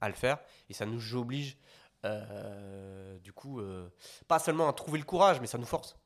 à 0.00 0.08
le 0.08 0.14
faire 0.14 0.38
et 0.70 0.72
ça 0.72 0.86
nous 0.86 1.14
oblige 1.14 1.58
euh, 2.06 3.18
du 3.18 3.32
coup 3.34 3.60
euh, 3.60 3.90
pas 4.26 4.38
seulement 4.38 4.68
à 4.68 4.72
trouver 4.72 4.98
le 4.98 5.04
courage 5.04 5.38
mais 5.40 5.46
ça 5.46 5.58
nous 5.58 5.66
force. 5.66 5.96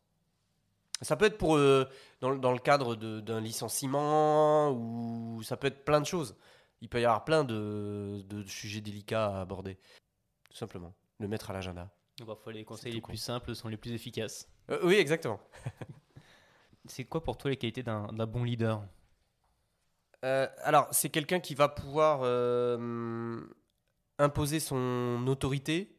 Ça 1.03 1.17
peut 1.17 1.27
être 1.27 1.37
pour 1.39 1.57
euh, 1.57 1.85
dans, 2.21 2.31
le- 2.31 2.39
dans 2.39 2.53
le 2.53 2.59
cadre 2.59 2.95
d'un 2.97 3.41
licenciement 3.41 4.71
ou 4.73 5.43
ça 5.43 5.57
peut 5.57 5.67
être 5.67 5.85
plein 5.85 6.01
de 6.01 6.07
choses. 6.07 6.37
Il 6.81 6.89
peut 6.89 7.01
y 7.01 7.05
avoir 7.05 7.25
plein 7.25 7.45
de, 7.45 8.23
de 8.27 8.43
sujets 8.45 8.81
délicats 8.81 9.27
à 9.37 9.41
aborder. 9.43 9.79
Tout 10.51 10.57
simplement, 10.57 10.95
le 11.19 11.29
mettre 11.29 11.51
à 11.51 11.53
l'agenda. 11.53 11.91
Parfois, 12.27 12.53
les 12.53 12.65
conseils 12.65 12.93
les 12.93 13.01
con. 13.01 13.09
plus 13.09 13.19
simples 13.19 13.55
sont 13.55 13.69
les 13.69 13.77
plus 13.77 13.93
efficaces. 13.93 14.49
Euh, 14.71 14.81
oui, 14.85 14.95
exactement. 14.95 15.39
C'est 16.87 17.05
quoi 17.05 17.23
pour 17.23 17.37
toi 17.37 17.51
les 17.51 17.57
qualités 17.57 17.83
d'un 17.83 18.07
bon 18.27 18.45
leader? 18.45 18.83
Euh, 20.25 20.49
alors, 20.63 20.89
c'est 20.93 21.11
quelqu'un 21.11 21.41
qui 21.41 21.55
va 21.55 21.69
pouvoir 21.69 22.23
imposer 24.19 24.61
son 24.61 25.25
autorité 25.27 25.97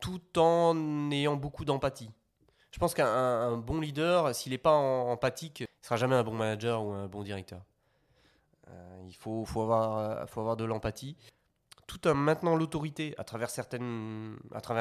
tout 0.00 0.38
en 0.38 1.10
ayant 1.10 1.36
beaucoup 1.36 1.64
d'empathie. 1.64 2.10
Je 2.74 2.80
pense 2.80 2.92
qu'un 2.92 3.06
un- 3.06 3.52
un 3.52 3.56
bon 3.56 3.80
leader, 3.80 4.34
s'il 4.34 4.50
n'est 4.50 4.58
pas 4.58 4.72
empathique, 4.72 5.60
ne 5.60 5.66
sera 5.80 5.96
jamais 5.96 6.16
un 6.16 6.24
bon 6.24 6.34
manager 6.34 6.84
ou 6.84 6.90
un 6.90 7.06
bon 7.06 7.22
directeur. 7.22 7.62
Euh, 8.68 9.04
il 9.06 9.14
faut, 9.14 9.44
faut 9.44 9.62
avoir, 9.62 9.98
euh, 9.98 10.26
faut 10.26 10.40
avoir 10.40 10.56
de 10.56 10.64
l'empathie. 10.64 11.16
Tout 11.86 12.08
en 12.08 12.16
maintenant 12.16 12.56
l'autorité 12.56 13.14
à 13.16 13.22
travers 13.22 13.48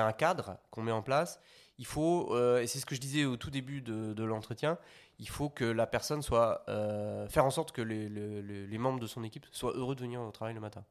un 0.08 0.12
cadre 0.12 0.58
qu'on 0.72 0.82
met 0.82 0.92
en 0.92 1.04
place, 1.04 1.40
il 1.78 1.86
faut, 1.86 2.34
euh, 2.36 2.64
et 2.64 2.66
c'est 2.66 2.80
ce 2.80 2.88
que 2.88 2.96
je 2.96 3.00
disais 3.00 3.26
au 3.26 3.38
tout 3.38 3.52
début 3.52 3.84
de, 3.84 4.24
l'entretien, 4.24 4.80
il 5.20 5.30
faut 5.30 5.50
que 5.50 5.64
la 5.64 5.86
personne 5.86 6.24
soit 6.24 6.64
faire 7.30 7.46
en 7.46 7.52
sorte 7.52 7.74
que 7.74 7.84
les, 7.84 8.78
membres 8.80 9.02
de 9.02 9.06
son 9.06 9.24
équipe 9.24 9.46
soient 9.52 9.74
heureux 9.74 9.94
de 9.94 10.02
venir 10.02 10.20
au 10.20 10.32
travail 10.32 10.56
le 10.56 10.62
matin. 10.62 10.84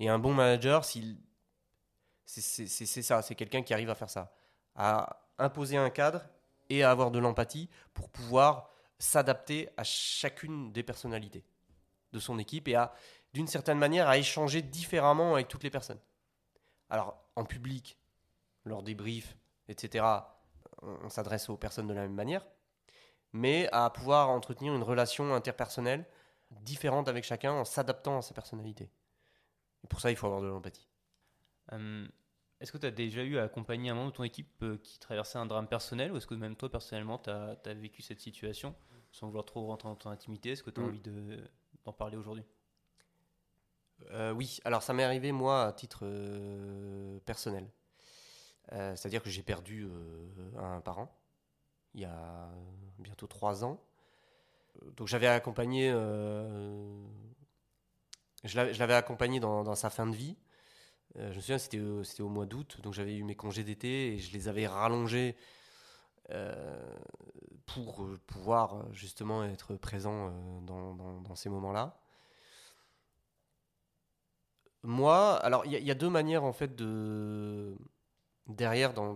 Et 0.00 0.08
un 0.08 0.18
bon 0.18 0.34
manager, 0.34 0.84
c'est 0.84 1.14
ça, 2.26 3.22
c'est 3.22 3.36
quelqu'un 3.36 3.62
qui 3.62 3.72
arrive 3.72 3.90
à 3.90 3.94
faire 3.94 4.10
ça, 4.10 4.34
imposer 5.38 5.76
un 5.76 5.90
cadre 5.90 6.22
et 6.70 6.82
à 6.82 6.90
avoir 6.90 7.10
de 7.10 7.18
l'empathie 7.18 7.68
pour 7.92 8.08
pouvoir 8.08 8.70
s'adapter 8.98 9.68
à 9.76 9.84
chacune 9.84 10.72
des 10.72 10.82
personnalités 10.82 11.44
de 12.12 12.18
son 12.18 12.38
équipe 12.38 12.68
et 12.68 12.74
à, 12.74 12.94
d'une 13.32 13.46
certaine 13.46 13.78
manière, 13.78 14.08
à 14.08 14.16
échanger 14.16 14.62
différemment 14.62 15.34
avec 15.34 15.48
toutes 15.48 15.64
les 15.64 15.70
personnes. 15.70 15.98
Alors, 16.88 17.16
en 17.36 17.44
public, 17.44 17.98
lors 18.64 18.82
des 18.82 18.94
briefs, 18.94 19.36
etc., 19.68 20.04
on, 20.82 21.08
s'adresse 21.08 21.48
aux 21.48 21.56
personnes 21.56 21.86
de 21.86 21.94
la 21.94 22.02
même 22.02 22.14
manière, 22.14 22.46
mais 23.32 23.68
à 23.72 23.90
pouvoir 23.90 24.30
entretenir 24.30 24.74
une 24.74 24.82
relation 24.82 25.34
interpersonnelle 25.34 26.06
différente 26.50 27.08
avec 27.08 27.24
chacun 27.24 27.52
en 27.52 27.64
s'adaptant 27.64 28.18
à 28.18 28.22
sa 28.22 28.34
personnalité. 28.34 28.90
Et 29.82 29.86
pour 29.88 30.00
ça, 30.00 30.10
il 30.10 30.16
faut 30.16 30.26
avoir 30.26 30.42
de 30.42 30.46
l'empathie. 30.46 30.88
Euh, 31.72 32.06
Est-ce 32.60 32.72
que 32.72 32.78
tu 32.78 32.86
as 32.86 32.90
déjà 32.90 33.22
eu 33.22 33.36
à 33.38 33.44
accompagner 33.44 33.90
un 33.90 33.94
membre 33.94 34.12
de 34.12 34.16
ton 34.16 34.22
équipe 34.24 34.62
euh, 34.62 34.78
qui 34.82 34.98
traversait 34.98 35.38
un 35.38 35.46
drame 35.46 35.68
personnel 35.68 36.12
ou 36.12 36.16
est-ce 36.16 36.26
que 36.26 36.34
même 36.34 36.56
toi 36.56 36.70
personnellement 36.70 37.18
tu 37.18 37.30
as, 37.30 37.56
vécu 37.74 38.00
cette 38.02 38.20
situation 38.20 38.74
sans 39.12 39.26
vouloir 39.26 39.44
trop 39.44 39.66
rentrer 39.66 39.88
dans 39.88 39.96
ton 39.96 40.10
intimité? 40.10 40.50
Est-ce 40.50 40.62
que 40.62 40.70
tu 40.70 40.80
as 40.80 40.84
Mm. 40.84 40.86
envie 40.86 41.00
de- 41.00 41.44
d'en 41.84 41.92
parler 41.92 42.16
aujourd'hui? 42.16 42.44
Euh, 44.10 44.32
oui, 44.32 44.58
alors 44.64 44.82
ça 44.82 44.92
m'est 44.92 45.04
arrivé 45.04 45.30
moi 45.32 45.64
à 45.66 45.72
titre 45.72 46.00
euh, 46.02 47.18
personnel. 47.20 47.68
Euh, 48.72 48.96
C'est-à-dire 48.96 49.22
que 49.22 49.30
j'ai 49.30 49.42
perdu 49.42 49.86
un 50.56 50.80
parent 50.80 51.14
il 51.94 52.00
y 52.00 52.04
a 52.06 52.50
bientôt 52.98 53.26
trois 53.26 53.62
ans. 53.64 53.78
Donc 54.96 55.06
j'avais 55.06 55.28
accompagné, 55.28 55.90
je 58.42 58.56
l'avais 58.56 58.74
je 58.74 58.78
l'avais 58.80 58.94
accompagné 58.94 59.38
dans, 59.38 59.62
dans 59.62 59.74
sa 59.76 59.90
fin 59.90 60.06
de 60.06 60.14
vie. 60.16 60.36
Euh, 61.16 61.30
je 61.30 61.36
me 61.36 61.40
souviens, 61.40 61.58
c'était 61.58 61.80
c'était 62.04 62.22
au 62.22 62.28
mois 62.28 62.46
d'août, 62.46 62.80
donc 62.82 62.92
j'avais 62.94 63.14
eu 63.16 63.22
mes 63.22 63.36
congés 63.36 63.64
d'été 63.64 64.14
et 64.14 64.18
je 64.18 64.32
les 64.32 64.48
avais 64.48 64.66
rallongés 64.66 65.36
euh, 66.30 66.96
pour 67.66 68.04
euh, 68.04 68.20
pouvoir 68.26 68.92
justement 68.92 69.44
être 69.44 69.76
présent 69.76 70.32
dans, 70.62 71.34
ces 71.34 71.48
moments-là. 71.50 71.98
Moi, 74.82 75.36
alors 75.36 75.64
il 75.66 75.72
y, 75.72 75.90
a- 75.90 75.94
deux 75.94 76.10
manières 76.10 76.44
en 76.44 76.52
fait 76.52 76.76
de 76.76 77.74
derrière 78.46 78.92
dans 78.92 79.14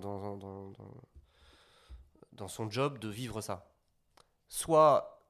son 2.49 2.71
job 2.71 2.99
de 2.99 3.09
vivre 3.09 3.41
ça. 3.43 3.71
Soit 4.49 5.21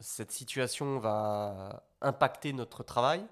cette 0.00 0.32
situation 0.32 0.98
va 0.98 1.84
impacter 2.00 2.52
notre 2.52 2.82
travail 2.84 3.26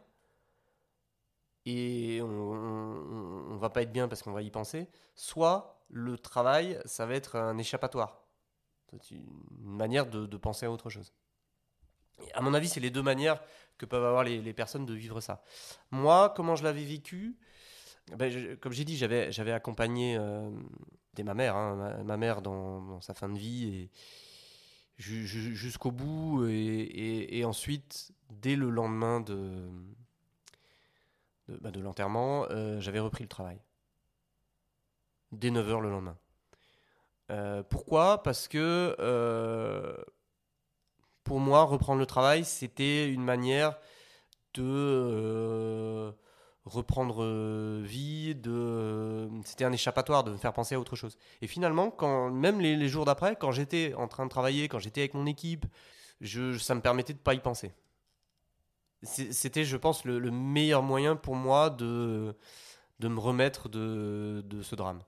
et 1.65 2.21
on, 2.23 3.53
on 3.53 3.57
va 3.57 3.71
pas 3.71 3.83
être 3.83 3.93
bien 3.93 4.09
parce 4.09 4.23
qu'on 4.23 4.33
va 4.33 4.43
y 4.43 4.51
penser. 4.51 4.89
Soit 5.15 5.83
le 5.89 6.19
travail, 6.19 6.81
ça 6.85 7.07
va 7.07 7.15
être 7.15 7.37
un 7.37 7.59
échappatoire. 7.59 8.25
Une 9.11 9.27
manière 9.61 10.07
de, 10.07 10.37
penser 10.37 10.67
à 10.67 10.71
autre 10.71 10.91
chose. 10.91 11.13
Et 12.27 12.33
à 12.35 12.41
mon 12.41 12.53
avis, 12.53 12.69
c'est 12.69 12.81
les 12.81 12.91
deux 12.91 13.03
manières 13.03 13.43
que 13.79 13.87
peuvent 13.87 14.05
avoir 14.05 14.23
les, 14.25 14.53
personnes 14.53 14.85
de 14.85 14.95
vivre 14.95 15.21
ça. 15.21 15.43
Moi, 15.91 16.33
comment 16.37 16.57
je 16.57 16.65
l'avais 16.65 16.85
vécu? 16.85 17.39
Ben, 18.17 18.59
Comme 18.59 18.73
j'ai 18.73 18.85
dit, 18.85 18.97
j'avais, 18.97 19.53
accompagné 19.53 20.17
euh, 20.19 20.51
dès 21.15 21.23
ma 21.23 21.35
mère, 21.35 21.57
hein, 21.57 22.03
ma, 22.05 22.17
mère 22.17 22.43
dans, 22.43 23.01
sa 23.01 23.15
fin 23.15 23.29
de 23.29 23.39
vie 23.39 23.65
et 23.65 23.91
ju- 24.99 25.27
ju- 25.27 25.57
jusqu'au 25.57 25.91
bout. 25.91 26.47
Et 26.49 27.45
ensuite, 27.47 28.13
dès 28.31 28.57
le 28.57 28.69
lendemain 28.69 29.21
de, 29.21 29.71
de, 31.49 31.57
bah, 31.57 31.71
de 31.71 31.81
l'enterrement, 31.81 32.47
euh, 32.51 32.81
j'avais 32.81 33.01
repris 33.01 33.23
le 33.25 33.29
travail. 33.29 33.59
Dès 35.33 35.51
9h 35.51 35.81
le 35.81 35.91
lendemain. 35.91 36.19
Euh, 37.31 37.63
pourquoi? 37.63 38.23
Parce 38.23 38.49
que 38.49 38.97
euh, 38.99 39.97
pour 41.25 41.41
moi, 41.41 41.63
reprendre 41.63 41.99
le 42.01 42.07
travail, 42.07 42.45
c'était 42.45 43.09
une 43.09 43.25
manière 43.25 43.79
de 44.55 46.13
reprendre 46.65 47.25
vie, 47.81 48.37
c'était 49.45 49.65
un 49.65 49.73
échappatoire, 49.73 50.25
de 50.25 50.31
me 50.31 50.37
faire 50.37 50.53
penser 50.53 50.75
à 50.75 50.81
autre 50.81 50.95
chose. 50.95 51.17
Et 51.41 51.47
finalement, 51.47 51.95
même 52.31 52.61
les, 52.61 52.89
jours 52.89 53.05
d'après, 53.05 53.35
quand 53.37 53.51
j'étais 53.51 53.95
en 53.95 54.09
train 54.09 54.25
de 54.25 54.31
travailler, 54.31 54.69
quand 54.69 54.79
j'étais 54.79 55.01
avec 55.01 55.15
mon 55.15 55.27
équipe, 55.27 55.65
ça 56.21 56.75
me 56.75 56.81
permettait 56.81 57.15
de 57.15 57.19
pas 57.19 57.35
y 57.35 57.41
penser. 57.41 57.73
C'était, 59.03 59.65
je 59.65 59.77
pense, 59.77 60.05
le, 60.05 60.19
le 60.19 60.31
meilleur 60.31 60.83
moyen 60.83 61.17
pour 61.17 61.35
moi 61.35 61.71
de, 61.71 62.37
de 63.01 63.09
me 63.09 63.19
remettre 63.19 63.69
de, 63.69 64.43
de 64.47 64.63
ce 64.63 64.77
drame. 64.77 65.03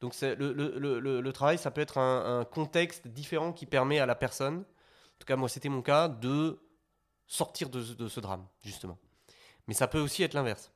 Donc 0.00 0.14
le, 0.20 0.52
le- 0.52 0.98
le- 1.20 1.32
travail, 1.32 1.58
ça 1.58 1.70
peut 1.70 1.80
être 1.80 1.98
un, 1.98 2.44
contexte 2.44 3.06
différent 3.08 3.52
qui 3.52 3.66
permet 3.66 3.98
à 3.98 4.06
la 4.06 4.14
personne, 4.14 4.58
en 4.58 5.18
tout 5.18 5.26
cas 5.26 5.36
moi 5.36 5.48
c'était 5.48 5.68
mon 5.68 5.82
cas, 5.82 6.08
de 6.08 6.58
sortir 7.26 7.70
de, 7.70 7.82
de 7.82 8.08
ce 8.08 8.20
drame, 8.20 8.46
justement. 8.62 8.98
Mais 9.66 9.74
ça 9.74 9.88
peut 9.88 10.00
aussi 10.00 10.22
être 10.22 10.34
l'inverse. 10.34 10.70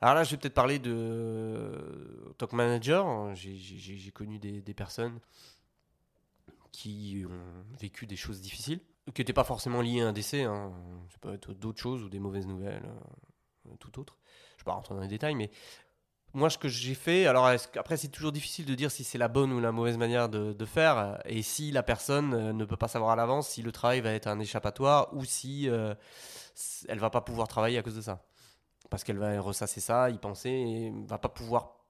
Alors 0.00 0.14
là, 0.16 0.24
je 0.24 0.32
vais 0.32 0.36
peut-être 0.36 0.54
parler 0.54 0.78
de 0.78 2.26
en 2.28 2.32
tant 2.34 2.46
que 2.46 2.56
manager. 2.56 3.34
J'ai- 3.34 3.56
J'ai 3.56 4.10
connu 4.10 4.38
des 4.38 4.74
personnes 4.74 5.18
qui 6.72 7.24
ont 7.28 7.76
vécu 7.78 8.06
des 8.06 8.16
choses 8.16 8.40
difficiles, 8.40 8.80
qui 9.12 9.20
n'étaient 9.20 9.32
pas 9.32 9.44
forcément 9.44 9.80
liées 9.80 10.00
à 10.00 10.08
un 10.08 10.12
décès. 10.12 10.44
Hein. 10.44 10.72
Ça 11.10 11.18
peut 11.20 11.34
être 11.34 11.52
d'autres 11.52 11.80
choses 11.80 12.02
ou 12.02 12.08
des 12.08 12.20
mauvaises 12.20 12.46
nouvelles, 12.46 12.88
euh, 13.66 13.74
tout 13.78 13.98
autre. 14.00 14.18
Je 14.24 14.54
ne 14.54 14.58
vais 14.58 14.64
pas 14.64 14.72
rentrer 14.72 14.94
dans 14.94 15.00
les 15.00 15.08
détails, 15.08 15.34
mais 15.34 15.50
moi, 16.32 16.50
ce 16.50 16.58
que 16.58 16.68
j'ai 16.68 16.94
fait, 16.94 17.26
alors 17.26 17.46
après, 17.46 17.96
c'est 17.96 18.08
toujours 18.08 18.32
difficile 18.32 18.66
de 18.66 18.74
dire 18.74 18.90
si 18.90 19.04
c'est 19.04 19.18
la 19.18 19.28
bonne 19.28 19.52
ou 19.52 19.60
la 19.60 19.70
mauvaise 19.70 19.96
manière 19.96 20.28
de, 20.28 20.64
faire, 20.64 20.98
euh, 20.98 21.14
et 21.26 21.42
si 21.42 21.70
la 21.70 21.84
personne 21.84 22.34
euh, 22.34 22.52
ne 22.52 22.64
peut 22.64 22.76
pas 22.76 22.88
savoir 22.88 23.12
à 23.12 23.16
l'avance 23.16 23.50
si 23.50 23.62
le 23.62 23.70
travail 23.70 24.00
va 24.00 24.10
être 24.10 24.26
un 24.26 24.40
échappatoire 24.40 25.14
ou 25.14 25.24
si 25.24 25.68
euh, 25.68 25.94
elle 26.88 26.98
va 26.98 27.10
pas 27.10 27.20
pouvoir 27.20 27.46
travailler 27.46 27.78
à 27.78 27.82
cause 27.82 27.94
de 27.94 28.00
ça. 28.00 28.24
Parce 28.90 29.04
qu'elle 29.04 29.18
va 29.18 29.40
ressasser 29.40 29.80
ça, 29.80 30.10
y 30.10 30.18
penser, 30.18 30.50
et 30.50 30.92
va 31.06 31.18
pas 31.18 31.28
pouvoir 31.28 31.84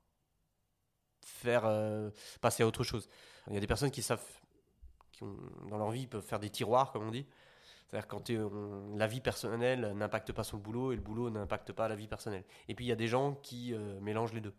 faire 1.24 1.64
euh, 1.64 2.10
passer 2.40 2.62
à 2.62 2.66
autre 2.66 2.84
chose. 2.84 3.08
Il 3.48 3.54
y 3.54 3.56
a 3.56 3.60
des 3.60 3.66
personnes 3.66 3.90
qui 3.90 4.02
savent, 4.02 4.24
qui 5.16 5.24
dans 5.70 5.78
leur 5.78 5.90
vie, 5.90 6.06
peuvent 6.06 6.24
faire 6.24 6.40
des 6.40 6.50
tiroirs, 6.50 6.92
comme 6.92 7.04
on 7.06 7.10
dit. 7.10 7.26
C'est-à-dire 7.88 8.08
quand 8.08 8.30
on- 8.30 8.96
la 8.96 9.06
vie 9.06 9.20
personnelle 9.20 9.92
n'impacte 9.94 10.32
pas 10.32 10.42
le 10.52 10.58
boulot 10.58 10.92
et 10.92 10.96
le 10.96 11.02
boulot 11.02 11.30
n'impacte 11.30 11.72
pas 11.72 11.88
la 11.88 11.94
vie 11.96 12.08
personnelle. 12.08 12.44
Et 12.68 12.74
puis 12.74 12.84
il 12.84 12.88
y 12.88 12.92
a 12.92 12.96
des 12.96 13.06
gens 13.08 13.34
qui 13.34 13.72
euh, 13.74 14.00
mélangent 14.00 14.32
les 14.32 14.40
deux. 14.40 14.54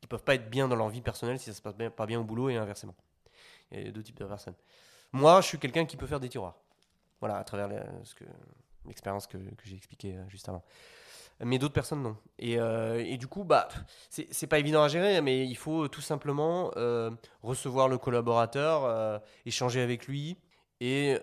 Qui 0.00 0.06
peuvent 0.06 0.24
pas 0.24 0.34
être 0.34 0.50
bien 0.50 0.68
dans 0.68 0.76
leur 0.76 0.88
vie 0.90 1.00
personnelle 1.00 1.38
si 1.38 1.46
ça 1.46 1.54
se 1.54 1.62
passe 1.62 1.74
pas 1.96 2.06
bien 2.06 2.20
au 2.20 2.24
boulot 2.24 2.50
et 2.50 2.56
inversement. 2.56 2.94
Il 3.70 3.82
y 3.86 3.88
a 3.88 3.90
deux 3.90 4.02
types 4.02 4.18
de 4.18 4.24
personnes. 4.26 4.54
Moi, 5.12 5.40
je 5.40 5.46
suis 5.46 5.58
quelqu'un 5.58 5.86
qui 5.86 5.96
peut 5.96 6.06
faire 6.06 6.20
des 6.20 6.28
tiroirs. 6.28 6.56
Voilà, 7.20 7.38
à 7.38 7.44
travers 7.44 7.68
l'expérience 8.84 9.26
que, 9.26 9.38
que 9.38 9.64
j'ai 9.64 9.76
expliquée 9.76 10.16
euh, 10.16 10.28
juste 10.28 10.48
avant. 10.48 10.62
Mais 11.44 11.58
d'autres 11.58 11.74
personnes 11.74 12.02
non. 12.02 12.16
Et, 12.38 12.58
euh, 12.58 13.02
et 13.04 13.18
du 13.18 13.26
coup, 13.26 13.44
bah, 13.44 13.68
c'est 14.08 14.46
pas 14.46 14.58
évident 14.58 14.82
à 14.82 14.88
gérer, 14.88 15.20
mais 15.20 15.46
il 15.46 15.56
faut 15.56 15.86
tout 15.88 16.00
simplement 16.00 16.70
euh, 16.76 17.10
recevoir 17.42 17.88
le 17.88 17.98
collaborateur, 17.98 18.84
euh, 18.84 19.18
échanger 19.44 19.80
avec 19.82 20.06
lui 20.06 20.38
et 20.80 21.16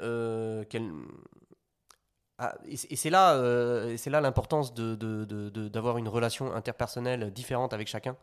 ah, 2.40 2.56
et 2.66 2.76
c'est- 2.78 3.10
là, 3.10 3.38
c'est 3.98 4.10
l'importance 4.10 4.74
de, 4.74 4.96
de- 4.96 5.24
de- 5.26 5.50
de- 5.50 5.68
d'avoir 5.70 5.98
une 5.98 6.08
relation 6.08 6.54
interpersonnelle 6.54 7.32
différente 7.32 7.74
avec 7.74 7.88
chacun 7.88 8.18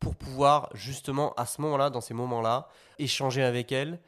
pour 0.00 0.16
pouvoir 0.16 0.70
justement 0.74 1.34
à 1.34 1.44
ce 1.46 1.60
moment-là, 1.62 1.90
dans 1.90 2.00
ces 2.00 2.14
moments-là, 2.14 2.68
échanger 2.98 3.42
avec 3.42 3.72
elle 3.72 4.00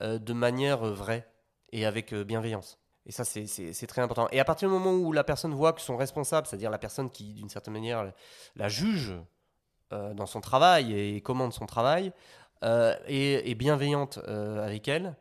de 0.00 0.32
manière 0.32 0.84
vraie 0.84 1.28
et 1.72 1.86
avec 1.86 2.12
bienveillance. 2.14 2.78
Et 3.06 3.12
ça, 3.12 3.24
c'est- 3.24 3.86
très 3.86 4.02
important. 4.02 4.28
Et 4.32 4.40
à 4.40 4.44
partir 4.44 4.68
du 4.68 4.74
moment 4.74 4.92
où 4.92 5.12
la 5.12 5.24
personne 5.24 5.52
voit 5.52 5.72
que 5.72 5.80
son 5.80 5.96
responsable, 5.96 6.46
c'est-à-dire 6.46 6.70
la 6.70 6.78
personne 6.78 7.10
qui, 7.10 7.34
d'une 7.34 7.50
certaine 7.50 7.74
manière, 7.74 8.12
la 8.56 8.68
juge 8.68 9.14
euh, 9.92 10.14
dans 10.14 10.26
son 10.26 10.40
travail 10.40 10.98
et 10.98 11.20
commande 11.20 11.52
son 11.52 11.66
travail, 11.66 12.12
euh, 12.62 12.94
est 13.06 13.54
bienveillante 13.54 14.18
euh, 14.26 14.64
avec 14.64 14.88
elle, 14.88 15.16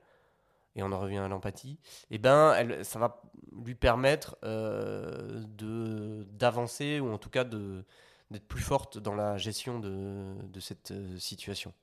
et 0.75 0.83
on 0.83 0.91
en 0.93 0.99
revient 0.99 1.17
à 1.17 1.27
l'empathie, 1.27 1.77
et 2.09 2.17
ben, 2.17 2.53
elle, 2.53 2.85
ça 2.85 2.99
va 2.99 3.21
lui 3.65 3.75
permettre 3.75 4.37
d'avancer 6.31 7.01
ou 7.01 7.11
en 7.11 7.17
tout 7.17 7.29
cas 7.29 7.43
d'être 7.43 8.47
plus 8.47 8.63
forte 8.63 8.97
dans 8.97 9.13
la 9.13 9.37
gestion 9.37 9.79
de, 9.79 10.59
cette 10.61 10.93
situation. 11.19 11.73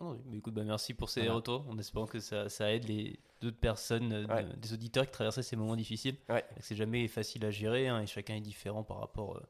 Oh, 0.00 0.16
mais 0.26 0.38
écoute, 0.38 0.54
bah, 0.54 0.64
merci 0.64 0.92
pour 0.94 1.08
ces 1.08 1.20
Voilà. 1.20 1.34
retours. 1.34 1.64
En 1.68 1.78
espérant 1.78 2.06
que 2.06 2.20
ça, 2.20 2.48
ça 2.48 2.72
aide 2.72 2.88
les 2.88 3.18
d'autres 3.40 3.58
personnes, 3.58 4.12
euh, 4.12 4.26
Ouais. 4.26 4.46
des 4.56 4.72
auditeurs 4.72 5.04
qui 5.04 5.12
traversaient 5.12 5.42
ces 5.42 5.56
moments 5.56 5.76
difficiles. 5.76 6.16
Ouais. 6.28 6.44
C'est 6.60 6.76
jamais 6.76 7.06
facile 7.08 7.44
à 7.44 7.50
gérer 7.50 7.88
hein, 7.88 8.00
et 8.00 8.06
chacun 8.06 8.34
est 8.36 8.40
différent 8.40 8.82
par 8.82 8.98
rapport 8.98 9.36
euh, 9.36 9.40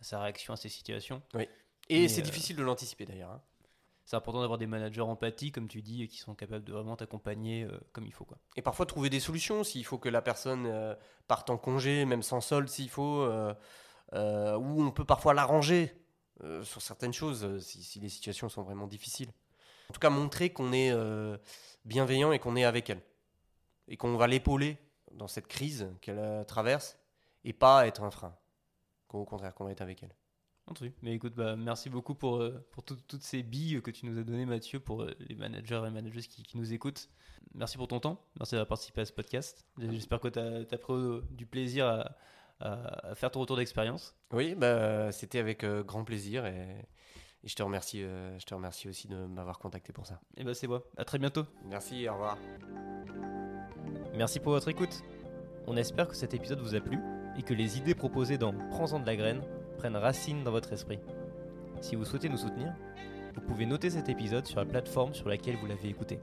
à 0.00 0.04
sa 0.04 0.22
réaction 0.22 0.52
à 0.52 0.56
ces 0.56 0.68
situations. 0.68 1.20
Et 1.88 2.06
c'est 2.08 2.20
euh, 2.20 2.24
difficile 2.24 2.56
de 2.56 2.62
l'anticiper 2.62 3.04
d'ailleurs. 3.06 3.32
hein. 3.32 3.42
C'est 4.04 4.16
important 4.16 4.40
d'avoir 4.40 4.58
des 4.58 4.66
managers 4.66 5.00
empathiques, 5.02 5.54
comme 5.54 5.68
tu 5.68 5.82
dis, 5.82 6.02
et 6.02 6.08
qui 6.08 6.18
sont 6.18 6.34
capables 6.34 6.64
de 6.64 6.72
vraiment 6.72 6.96
t'accompagner 6.96 7.66
comme 7.92 8.06
il 8.06 8.12
faut. 8.12 8.24
Quoi. 8.24 8.38
Et 8.56 8.62
parfois 8.62 8.84
trouver 8.84 9.08
des 9.08 9.20
solutions 9.20 9.62
s'il 9.62 9.84
faut 9.84 9.98
que 9.98 10.08
la 10.08 10.20
personne 10.20 10.96
parte 11.28 11.48
en 11.48 11.56
congé, 11.56 12.04
même 12.06 12.22
sans 12.22 12.40
solde 12.40 12.68
s'il 12.68 12.88
faut, 12.90 13.24
ou 13.24 14.12
on 14.12 14.90
peut 14.90 15.04
parfois 15.04 15.32
l'arranger 15.32 15.94
sur 16.62 16.82
certaines 16.82 17.12
choses 17.12 17.60
si, 17.60 17.84
si 17.84 18.00
les 18.00 18.08
situations 18.08 18.48
sont 18.48 18.62
vraiment 18.64 18.88
difficiles. 18.88 19.30
En 19.90 19.92
tout 19.92 19.98
cas, 19.98 20.10
montrer 20.10 20.50
qu'on 20.50 20.72
est 20.72 20.92
euh, 20.92 21.36
bienveillant 21.84 22.30
et 22.30 22.38
qu'on 22.38 22.54
est 22.54 22.62
avec 22.62 22.88
elle. 22.90 23.02
Et 23.88 23.96
qu'on 23.96 24.16
va 24.16 24.28
l'épauler 24.28 24.78
dans 25.10 25.26
cette 25.26 25.48
crise 25.48 25.88
qu'elle 26.00 26.20
euh, 26.20 26.44
traverse 26.44 26.96
et 27.42 27.52
pas 27.52 27.88
être 27.88 28.04
un 28.04 28.12
frein. 28.12 28.36
Qu'au 29.08 29.24
contraire, 29.24 29.52
qu'on 29.52 29.64
va 29.64 29.72
être 29.72 29.80
avec 29.80 30.04
elle. 30.04 30.14
Entendu. 30.68 30.94
Mais 31.02 31.12
écoute, 31.12 31.34
bah, 31.34 31.56
merci 31.56 31.90
beaucoup 31.90 32.14
pour, 32.14 32.36
euh, 32.36 32.64
pour 32.70 32.84
tout- 32.84 33.00
toutes 33.08 33.24
ces 33.24 33.42
billes 33.42 33.82
que 33.82 33.90
tu 33.90 34.06
nous 34.06 34.16
as 34.16 34.22
données, 34.22 34.46
Mathieu, 34.46 34.78
pour 34.78 35.04
les 35.18 35.34
managers 35.34 35.82
et 35.84 35.90
managers 35.90 36.22
qui, 36.22 36.44
qui 36.44 36.56
nous 36.56 36.72
écoutent. 36.72 37.08
Merci 37.52 37.76
pour 37.76 37.88
ton 37.88 37.98
temps. 37.98 38.24
Merci 38.38 38.54
d'avoir 38.54 38.68
participé 38.68 39.00
à 39.00 39.06
ce 39.06 39.12
podcast. 39.12 39.66
J'espère 39.76 40.20
que 40.20 40.28
tu 40.28 40.38
as, 40.38 40.78
pris 40.78 40.94
du 41.32 41.46
plaisir 41.46 42.14
à, 42.60 43.14
faire 43.16 43.32
ton 43.32 43.40
retour 43.40 43.56
d'expérience. 43.56 44.14
Oui, 44.30 44.54
bah, 44.54 45.10
c'était 45.10 45.40
avec 45.40 45.64
grand 45.64 46.04
plaisir 46.04 46.46
et, 46.46 46.86
et 47.42 47.48
je, 47.48 47.54
te 47.54 47.62
remercie, 47.62 48.02
euh, 48.02 48.38
je 48.38 48.44
te 48.44 48.54
remercie 48.54 48.88
aussi 48.88 49.08
de 49.08 49.16
m'avoir 49.16 49.58
contacté 49.58 49.92
pour 49.92 50.06
ça. 50.06 50.20
Et 50.36 50.44
bah, 50.44 50.52
c'est 50.54 50.66
moi. 50.66 50.82
À 50.96 51.04
très 51.04 51.18
bientôt. 51.18 51.44
Merci, 51.64 52.08
au 52.08 52.12
revoir. 52.12 52.36
Merci 54.14 54.40
pour 54.40 54.52
votre 54.52 54.68
écoute. 54.68 55.02
On 55.66 55.76
espère 55.76 56.08
que 56.08 56.16
cet 56.16 56.34
épisode 56.34 56.60
vous 56.60 56.74
a 56.74 56.80
plu 56.80 56.98
et 57.38 57.42
que 57.42 57.54
les 57.54 57.78
idées 57.78 57.94
proposées 57.94 58.36
dans 58.36 58.52
Prends-en 58.70 59.00
de 59.00 59.06
la 59.06 59.16
graine 59.16 59.42
prennent 59.78 59.96
racine 59.96 60.44
dans 60.44 60.50
votre 60.50 60.72
esprit. 60.72 60.98
Si 61.80 61.96
vous 61.96 62.04
souhaitez 62.04 62.28
nous 62.28 62.36
soutenir, 62.36 62.74
vous 63.34 63.40
pouvez 63.40 63.64
noter 63.64 63.88
cet 63.88 64.08
épisode 64.08 64.46
sur 64.46 64.58
la 64.58 64.66
plateforme 64.66 65.14
sur 65.14 65.28
laquelle 65.28 65.56
vous 65.56 65.66
l'avez 65.66 65.88
écouté. 65.88 66.20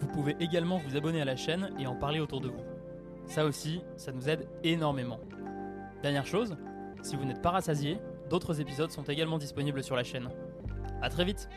Vous 0.00 0.06
pouvez 0.08 0.36
également 0.38 0.78
vous 0.78 0.96
abonner 0.96 1.20
à 1.22 1.24
la 1.24 1.36
chaîne 1.36 1.70
et 1.78 1.86
en 1.86 1.96
parler 1.96 2.20
autour 2.20 2.40
de 2.40 2.48
vous. 2.48 2.62
Ça 3.26 3.44
aussi, 3.44 3.82
ça 3.96 4.12
nous 4.12 4.28
aide 4.28 4.48
énormément. 4.62 5.18
Dernière 6.02 6.26
chose, 6.26 6.56
si 7.02 7.16
vous 7.16 7.24
n'êtes 7.24 7.42
pas 7.42 7.50
rassasié, 7.50 7.98
d'autres 8.32 8.62
épisodes 8.62 8.90
sont 8.90 9.02
également 9.02 9.36
disponibles 9.36 9.84
sur 9.84 9.94
la 9.94 10.04
chaîne. 10.04 10.30
A 11.02 11.10
très 11.10 11.26
vite 11.26 11.50